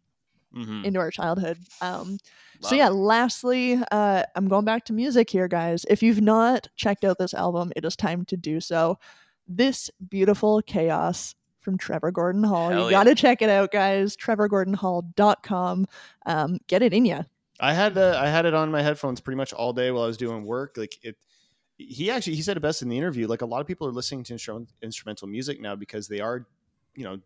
Mhm. 0.54 0.84
into 0.84 0.98
our 0.98 1.10
childhood. 1.10 1.58
Um, 1.80 2.18
so 2.60 2.74
yeah, 2.74 2.88
it. 2.88 2.94
lastly, 2.94 3.80
uh, 3.92 4.24
I'm 4.34 4.48
going 4.48 4.64
back 4.64 4.84
to 4.86 4.92
music 4.92 5.30
here, 5.30 5.48
guys. 5.48 5.84
If 5.88 6.02
you've 6.02 6.20
not 6.20 6.68
checked 6.76 7.04
out 7.04 7.18
this 7.18 7.34
album, 7.34 7.72
it 7.76 7.84
is 7.84 7.96
time 7.96 8.24
to 8.26 8.36
do 8.36 8.60
so. 8.60 8.98
This 9.46 9.90
beautiful 10.08 10.62
chaos 10.62 11.34
from 11.60 11.78
Trevor 11.78 12.10
Gordon 12.10 12.42
Hall. 12.42 12.70
Hell 12.70 12.84
you 12.86 12.90
got 12.90 13.04
to 13.04 13.14
check 13.14 13.42
it 13.42 13.50
out, 13.50 13.70
guys. 13.70 14.16
TrevorGordonHall.com. 14.16 15.86
Um, 16.26 16.58
get 16.66 16.82
it 16.82 16.92
in 16.92 17.04
ya. 17.04 17.22
I 17.60 17.72
had 17.74 17.98
uh, 17.98 18.18
I 18.18 18.28
had 18.28 18.46
it 18.46 18.54
on 18.54 18.70
my 18.70 18.82
headphones 18.82 19.20
pretty 19.20 19.36
much 19.36 19.52
all 19.52 19.72
day 19.72 19.90
while 19.90 20.04
I 20.04 20.06
was 20.06 20.16
doing 20.16 20.44
work. 20.44 20.76
Like 20.76 20.96
it, 21.02 21.16
he 21.76 22.10
actually 22.10 22.36
he 22.36 22.42
said 22.42 22.56
it 22.56 22.60
best 22.60 22.82
in 22.82 22.88
the 22.88 22.96
interview. 22.96 23.26
Like 23.26 23.42
a 23.42 23.46
lot 23.46 23.60
of 23.60 23.66
people 23.66 23.86
are 23.86 23.92
listening 23.92 24.24
to 24.24 24.32
instrument, 24.32 24.70
instrumental 24.82 25.28
music 25.28 25.60
now 25.60 25.74
because 25.76 26.08
they 26.08 26.20
are, 26.20 26.46
you 26.94 27.04
know, 27.04 27.18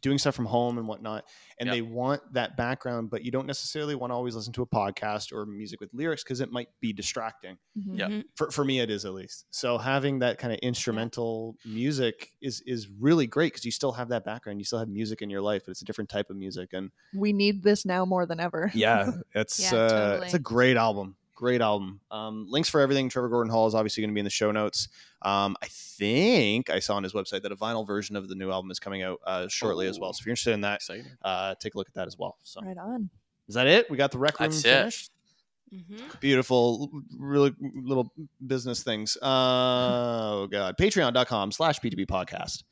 doing 0.00 0.18
stuff 0.18 0.34
from 0.34 0.46
home 0.46 0.78
and 0.78 0.86
whatnot, 0.86 1.24
and 1.58 1.66
Yep. 1.66 1.74
they 1.74 1.82
want 1.82 2.32
that 2.32 2.56
background, 2.56 3.10
but 3.10 3.24
you 3.24 3.30
don't 3.30 3.46
necessarily 3.46 3.94
want 3.94 4.10
to 4.10 4.14
always 4.14 4.34
listen 4.36 4.52
to 4.54 4.62
a 4.62 4.66
podcast 4.66 5.32
or 5.32 5.44
music 5.46 5.80
with 5.80 5.90
lyrics 5.92 6.22
because 6.22 6.40
it 6.40 6.52
might 6.52 6.68
be 6.80 6.92
distracting. 6.92 7.58
Mhm. 7.78 7.98
Yep. 7.98 8.10
Mhm. 8.10 8.24
For, 8.36 8.50
for 8.50 8.64
me, 8.64 8.80
it 8.80 8.90
is 8.90 9.04
at 9.04 9.12
least. 9.14 9.46
So 9.50 9.76
having 9.78 10.18
that 10.20 10.38
kind 10.38 10.52
of 10.52 10.58
instrumental 10.60 11.56
music 11.64 12.32
is 12.40 12.62
is 12.66 12.88
really 12.88 13.26
great 13.26 13.52
because 13.52 13.64
you 13.64 13.70
still 13.72 13.92
have 13.92 14.08
that 14.10 14.24
background. 14.24 14.60
You 14.60 14.64
still 14.64 14.78
have 14.78 14.88
music 14.88 15.22
in 15.22 15.30
your 15.30 15.42
life, 15.42 15.62
but 15.66 15.72
it's 15.72 15.82
a 15.82 15.84
different 15.84 16.10
type 16.10 16.30
of 16.30 16.36
music. 16.36 16.72
And 16.72 16.90
We 17.14 17.32
need 17.32 17.62
this 17.62 17.84
now 17.84 18.04
more 18.04 18.26
than 18.26 18.40
ever. 18.40 18.70
yeah, 18.74 19.10
it's 19.34 19.58
Yeah, 19.60 19.74
uh, 19.78 20.20
it's 20.24 20.34
a 20.34 20.38
great 20.38 20.76
album. 20.76 21.16
Great 21.38 21.60
album. 21.60 22.00
Um, 22.10 22.46
links 22.48 22.68
for 22.68 22.80
everything. 22.80 23.08
Trevor 23.08 23.28
Gordon 23.28 23.48
Hall 23.52 23.68
is 23.68 23.74
obviously 23.76 24.00
going 24.02 24.10
to 24.10 24.14
be 24.14 24.18
in 24.18 24.24
the 24.24 24.30
show 24.30 24.50
notes. 24.50 24.88
Um, 25.22 25.56
I 25.62 25.68
think 25.68 26.68
I 26.68 26.80
saw 26.80 26.96
on 26.96 27.04
his 27.04 27.12
website 27.12 27.42
that 27.42 27.52
a 27.52 27.56
vinyl 27.56 27.86
version 27.86 28.16
of 28.16 28.28
the 28.28 28.34
new 28.34 28.50
album 28.50 28.72
is 28.72 28.80
coming 28.80 29.04
out 29.04 29.20
uh, 29.24 29.46
shortly 29.46 29.86
as 29.86 30.00
well. 30.00 30.12
So 30.12 30.22
if 30.22 30.26
you're 30.26 30.32
interested 30.32 30.54
in 30.54 30.62
that, 30.62 30.80
uh, 31.22 31.54
take 31.60 31.76
a 31.76 31.78
look 31.78 31.86
at 31.86 31.94
that 31.94 32.08
as 32.08 32.18
well. 32.18 32.36
So 32.42 32.60
Right 32.60 32.76
on. 32.76 33.08
is 33.46 33.54
that 33.54 33.68
it? 33.68 33.88
We 33.88 33.96
got 33.96 34.10
the 34.10 34.18
rec 34.18 34.40
room 34.40 34.50
That's 34.50 34.64
it. 34.64 34.68
finished. 34.78 35.10
Mhm. 35.72 36.18
Beautiful, 36.20 36.90
really 37.16 37.54
little 37.60 38.12
business 38.44 38.82
things. 38.82 39.16
Uh, 39.22 39.26
oh 40.42 40.48
god, 40.50 40.76
Patreon.com 40.76 41.52
slash 41.52 41.78
P2B 41.78 42.06
podcast. 42.06 42.64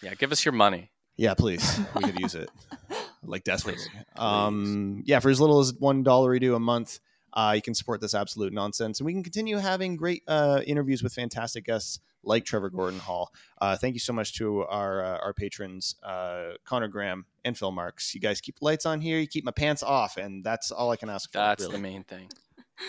Yeah, 0.00 0.14
give 0.14 0.30
us 0.30 0.44
your 0.44 0.52
money. 0.52 0.92
Yeah, 1.16 1.34
please. 1.34 1.80
We 1.96 2.02
could 2.04 2.20
use 2.20 2.34
it 2.36 2.50
like 3.24 3.42
desperately. 3.42 3.82
Um, 4.16 5.02
yeah, 5.06 5.18
for 5.18 5.30
as 5.30 5.40
little 5.40 5.58
as 5.60 5.74
one 5.74 6.02
dollar 6.04 6.34
you 6.34 6.40
do 6.40 6.54
a 6.54 6.60
month, 6.60 7.00
uh, 7.34 7.52
you 7.54 7.62
can 7.62 7.74
support 7.74 8.00
this 8.00 8.14
absolute 8.14 8.52
nonsense, 8.52 9.00
and 9.00 9.06
we 9.06 9.12
can 9.12 9.22
continue 9.22 9.56
having 9.58 9.96
great 9.96 10.22
uh, 10.28 10.60
interviews 10.66 11.02
with 11.02 11.12
fantastic 11.14 11.64
guests 11.64 12.00
like 12.24 12.44
Trevor 12.44 12.70
Gordon 12.70 13.00
Hall. 13.00 13.32
Uh, 13.60 13.76
thank 13.76 13.94
you 13.94 14.00
so 14.00 14.12
much 14.12 14.34
to 14.34 14.62
our 14.64 15.02
uh, 15.04 15.18
our 15.18 15.32
patrons, 15.34 15.96
uh, 16.02 16.52
Connor 16.64 16.88
Graham 16.88 17.24
and 17.44 17.56
Phil 17.58 17.72
Marks. 17.72 18.14
You 18.14 18.20
guys 18.20 18.40
keep 18.40 18.58
the 18.58 18.64
lights 18.64 18.86
on 18.86 19.00
here. 19.00 19.18
You 19.18 19.26
keep 19.26 19.44
my 19.44 19.50
pants 19.52 19.82
off, 19.82 20.16
and 20.16 20.44
that's 20.44 20.70
all 20.70 20.90
I 20.90 20.96
can 20.96 21.08
ask 21.10 21.30
for. 21.32 21.38
That's 21.38 21.62
really. 21.62 21.76
the 21.76 21.82
main 21.82 22.04
thing. 22.04 22.28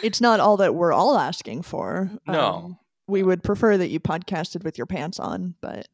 It's 0.02 0.22
not 0.22 0.40
all 0.40 0.58
that 0.58 0.74
we're 0.74 0.94
all 0.94 1.18
asking 1.20 1.62
for. 1.62 2.10
Um, 2.26 2.34
No. 2.34 2.80
we 3.06 3.22
would 3.22 3.44
prefer 3.44 3.78
that 3.78 3.90
you 3.90 4.00
podcasted 4.00 4.64
with 4.64 4.76
your 4.78 4.88
pants 4.88 5.20
on, 5.20 5.54
but 5.62 5.88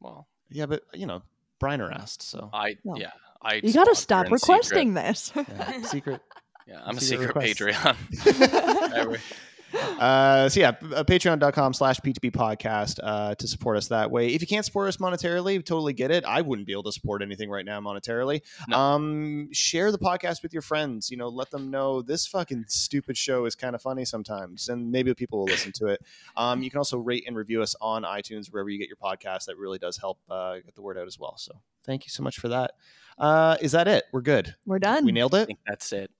Well, 0.00 0.26
Yeah, 0.48 0.64
but 0.66 0.84
you 0.94 1.06
know, 1.06 1.22
Briner 1.60 1.92
asked, 1.92 2.22
so 2.22 2.48
I 2.54 2.76
No. 2.84 2.96
yeah, 2.96 3.10
I 3.42 3.54
you 3.62 3.72
got 3.74 3.84
to 3.84 3.94
stop 3.94 4.26
in 4.26 4.32
requesting 4.32 4.94
this. 4.94 5.32
yeah, 5.36 5.82
secret. 5.82 6.22
Yeah, 6.72 6.80
I'm 6.84 6.96
a 6.96 7.00
Secret 7.00 7.34
secret 7.44 7.76
request. 7.76 7.96
Patreon. 8.24 9.20
Uh, 9.74 10.48
so 10.48 10.60
yeah, 10.60 10.68
uh, 10.94 11.02
patreon.com 11.04 11.72
slash 11.72 11.98
P2B 12.00 12.32
podcast 12.32 12.98
uh, 13.02 13.34
to 13.36 13.48
support 13.48 13.76
us 13.76 13.88
that 13.88 14.10
way. 14.10 14.28
If 14.28 14.42
you 14.42 14.46
can't 14.46 14.64
support 14.64 14.88
us 14.88 14.98
monetarily, 14.98 15.64
totally 15.64 15.92
get 15.94 16.10
it. 16.10 16.24
I 16.24 16.42
wouldn't 16.42 16.66
be 16.66 16.72
able 16.72 16.82
to 16.84 16.92
support 16.92 17.22
anything 17.22 17.48
right 17.48 17.64
now 17.64 17.80
monetarily. 17.80 18.42
No. 18.68 18.78
Um, 18.78 19.48
share 19.52 19.90
the 19.90 19.98
podcast 19.98 20.42
with 20.42 20.52
your 20.52 20.60
friends. 20.60 21.10
You 21.10 21.16
know, 21.16 21.28
let 21.28 21.50
them 21.50 21.70
know 21.70 22.02
this 22.02 22.26
fucking 22.26 22.66
stupid 22.68 23.16
show 23.16 23.46
is 23.46 23.54
kind 23.54 23.74
of 23.74 23.80
funny 23.80 24.04
sometimes, 24.04 24.68
and 24.68 24.90
maybe 24.90 25.14
people 25.14 25.38
will 25.38 25.46
listen 25.46 25.72
to 25.76 25.86
it. 25.86 26.02
Um, 26.36 26.62
you 26.62 26.70
can 26.70 26.78
also 26.78 26.98
rate 26.98 27.24
and 27.26 27.34
review 27.34 27.62
us 27.62 27.74
on 27.80 28.02
iTunes, 28.02 28.52
wherever 28.52 28.68
you 28.68 28.78
get 28.78 28.88
your 28.88 28.96
podcast. 28.96 29.46
That 29.46 29.56
really 29.56 29.78
does 29.78 29.96
help 29.96 30.18
uh, 30.28 30.56
get 30.56 30.74
the 30.74 30.82
word 30.82 30.98
out 30.98 31.06
as 31.06 31.18
well. 31.18 31.38
So 31.38 31.52
thank 31.84 32.04
you 32.04 32.10
so 32.10 32.22
much 32.22 32.38
for 32.38 32.48
that. 32.48 32.72
Uh, 33.16 33.56
is 33.60 33.72
that 33.72 33.88
it? 33.88 34.04
We're 34.12 34.20
good. 34.20 34.54
we're 34.66 34.78
done. 34.78 35.04
We 35.04 35.12
nailed 35.12 35.34
I 35.34 35.42
it. 35.42 35.46
think 35.46 35.60
that's 35.66 35.92
it. 35.92 36.10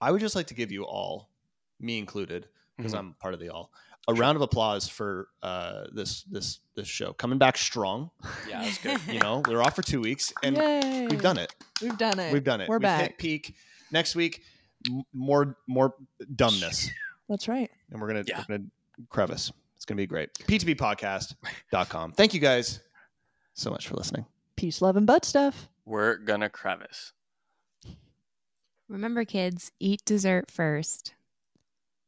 I 0.00 0.12
would 0.12 0.20
just 0.20 0.36
like 0.36 0.46
to 0.48 0.54
give 0.54 0.70
you 0.72 0.84
all, 0.84 1.28
me 1.80 1.98
included, 1.98 2.48
because 2.76 2.92
Mhm. 2.92 2.98
I'm 2.98 3.12
part 3.14 3.34
of 3.34 3.40
the 3.40 3.48
all, 3.50 3.72
a 4.06 4.14
round 4.14 4.36
of 4.36 4.42
applause 4.42 4.88
for 4.88 5.28
uh, 5.42 5.84
this 5.92 6.22
this 6.24 6.60
this 6.74 6.86
show 6.88 7.12
coming 7.12 7.38
back 7.38 7.56
strong. 7.58 8.10
Yeah, 8.48 8.62
that's 8.62 8.78
good. 8.78 9.00
You 9.12 9.18
know, 9.20 9.42
we 9.46 9.54
were 9.54 9.62
off 9.62 9.74
for 9.76 9.82
two 9.82 10.00
weeks, 10.00 10.32
and 10.42 10.56
Yay. 10.56 11.06
we've 11.08 11.20
done 11.22 11.38
it. 11.38 11.54
We've 11.82 11.98
done 11.98 12.18
it. 12.18 12.32
We've 12.32 12.44
done 12.44 12.60
it. 12.60 12.68
We're 12.68 12.76
We've 12.76 12.82
back. 12.82 13.00
hit 13.02 13.18
peak. 13.18 13.54
Next 13.90 14.14
week, 14.16 14.42
m- 14.88 15.02
more 15.12 15.56
more 15.66 15.94
dumbness, 16.36 16.90
That's 17.28 17.48
right. 17.48 17.70
and 17.90 18.00
we're 18.00 18.08
gonna 18.08 18.24
Yeah. 18.26 18.38
we're 18.48 18.56
gonna 18.58 18.68
crevice. 19.10 19.52
It's 19.76 19.84
gonna 19.84 19.96
be 19.96 20.06
great. 20.06 20.32
P2Bpodcast.com. 20.46 22.12
Thank 22.12 22.34
you 22.34 22.40
guys 22.40 22.80
so 23.54 23.70
much 23.70 23.86
for 23.88 23.94
listening. 23.94 24.26
Peace, 24.56 24.80
love, 24.82 24.96
and 24.96 25.06
butt 25.06 25.24
stuff. 25.24 25.68
We're 25.84 26.16
gonna 26.16 26.48
crevice. 26.50 27.12
Remember, 28.88 29.24
kids, 29.24 29.70
eat 29.78 30.02
dessert 30.04 30.50
first. 30.50 31.14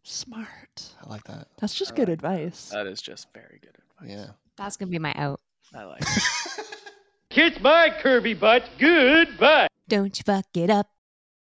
Smart. 0.02 0.94
I 1.05 1.09
like 1.11 1.24
that. 1.24 1.48
That's 1.59 1.74
just 1.74 1.93
I 1.93 1.97
good 1.97 2.09
like 2.09 2.15
advice. 2.15 2.70
That 2.70 2.86
is 2.86 3.02
just 3.02 3.28
very 3.35 3.61
good 3.61 3.77
advice. 3.77 4.16
Yeah. 4.16 4.32
That's 4.57 4.77
gonna 4.77 4.90
be 4.90 4.98
my 4.98 5.12
out. 5.15 5.40
I 5.74 5.85
like 5.85 6.02
it. 6.02 6.66
Kiss 7.31 7.61
my 7.61 7.94
curvy 8.02 8.39
butt. 8.39 8.65
Goodbye. 8.78 9.69
Don't 9.89 10.19
you 10.19 10.23
fuck 10.24 10.47
it 10.55 10.70
up. 10.70 10.89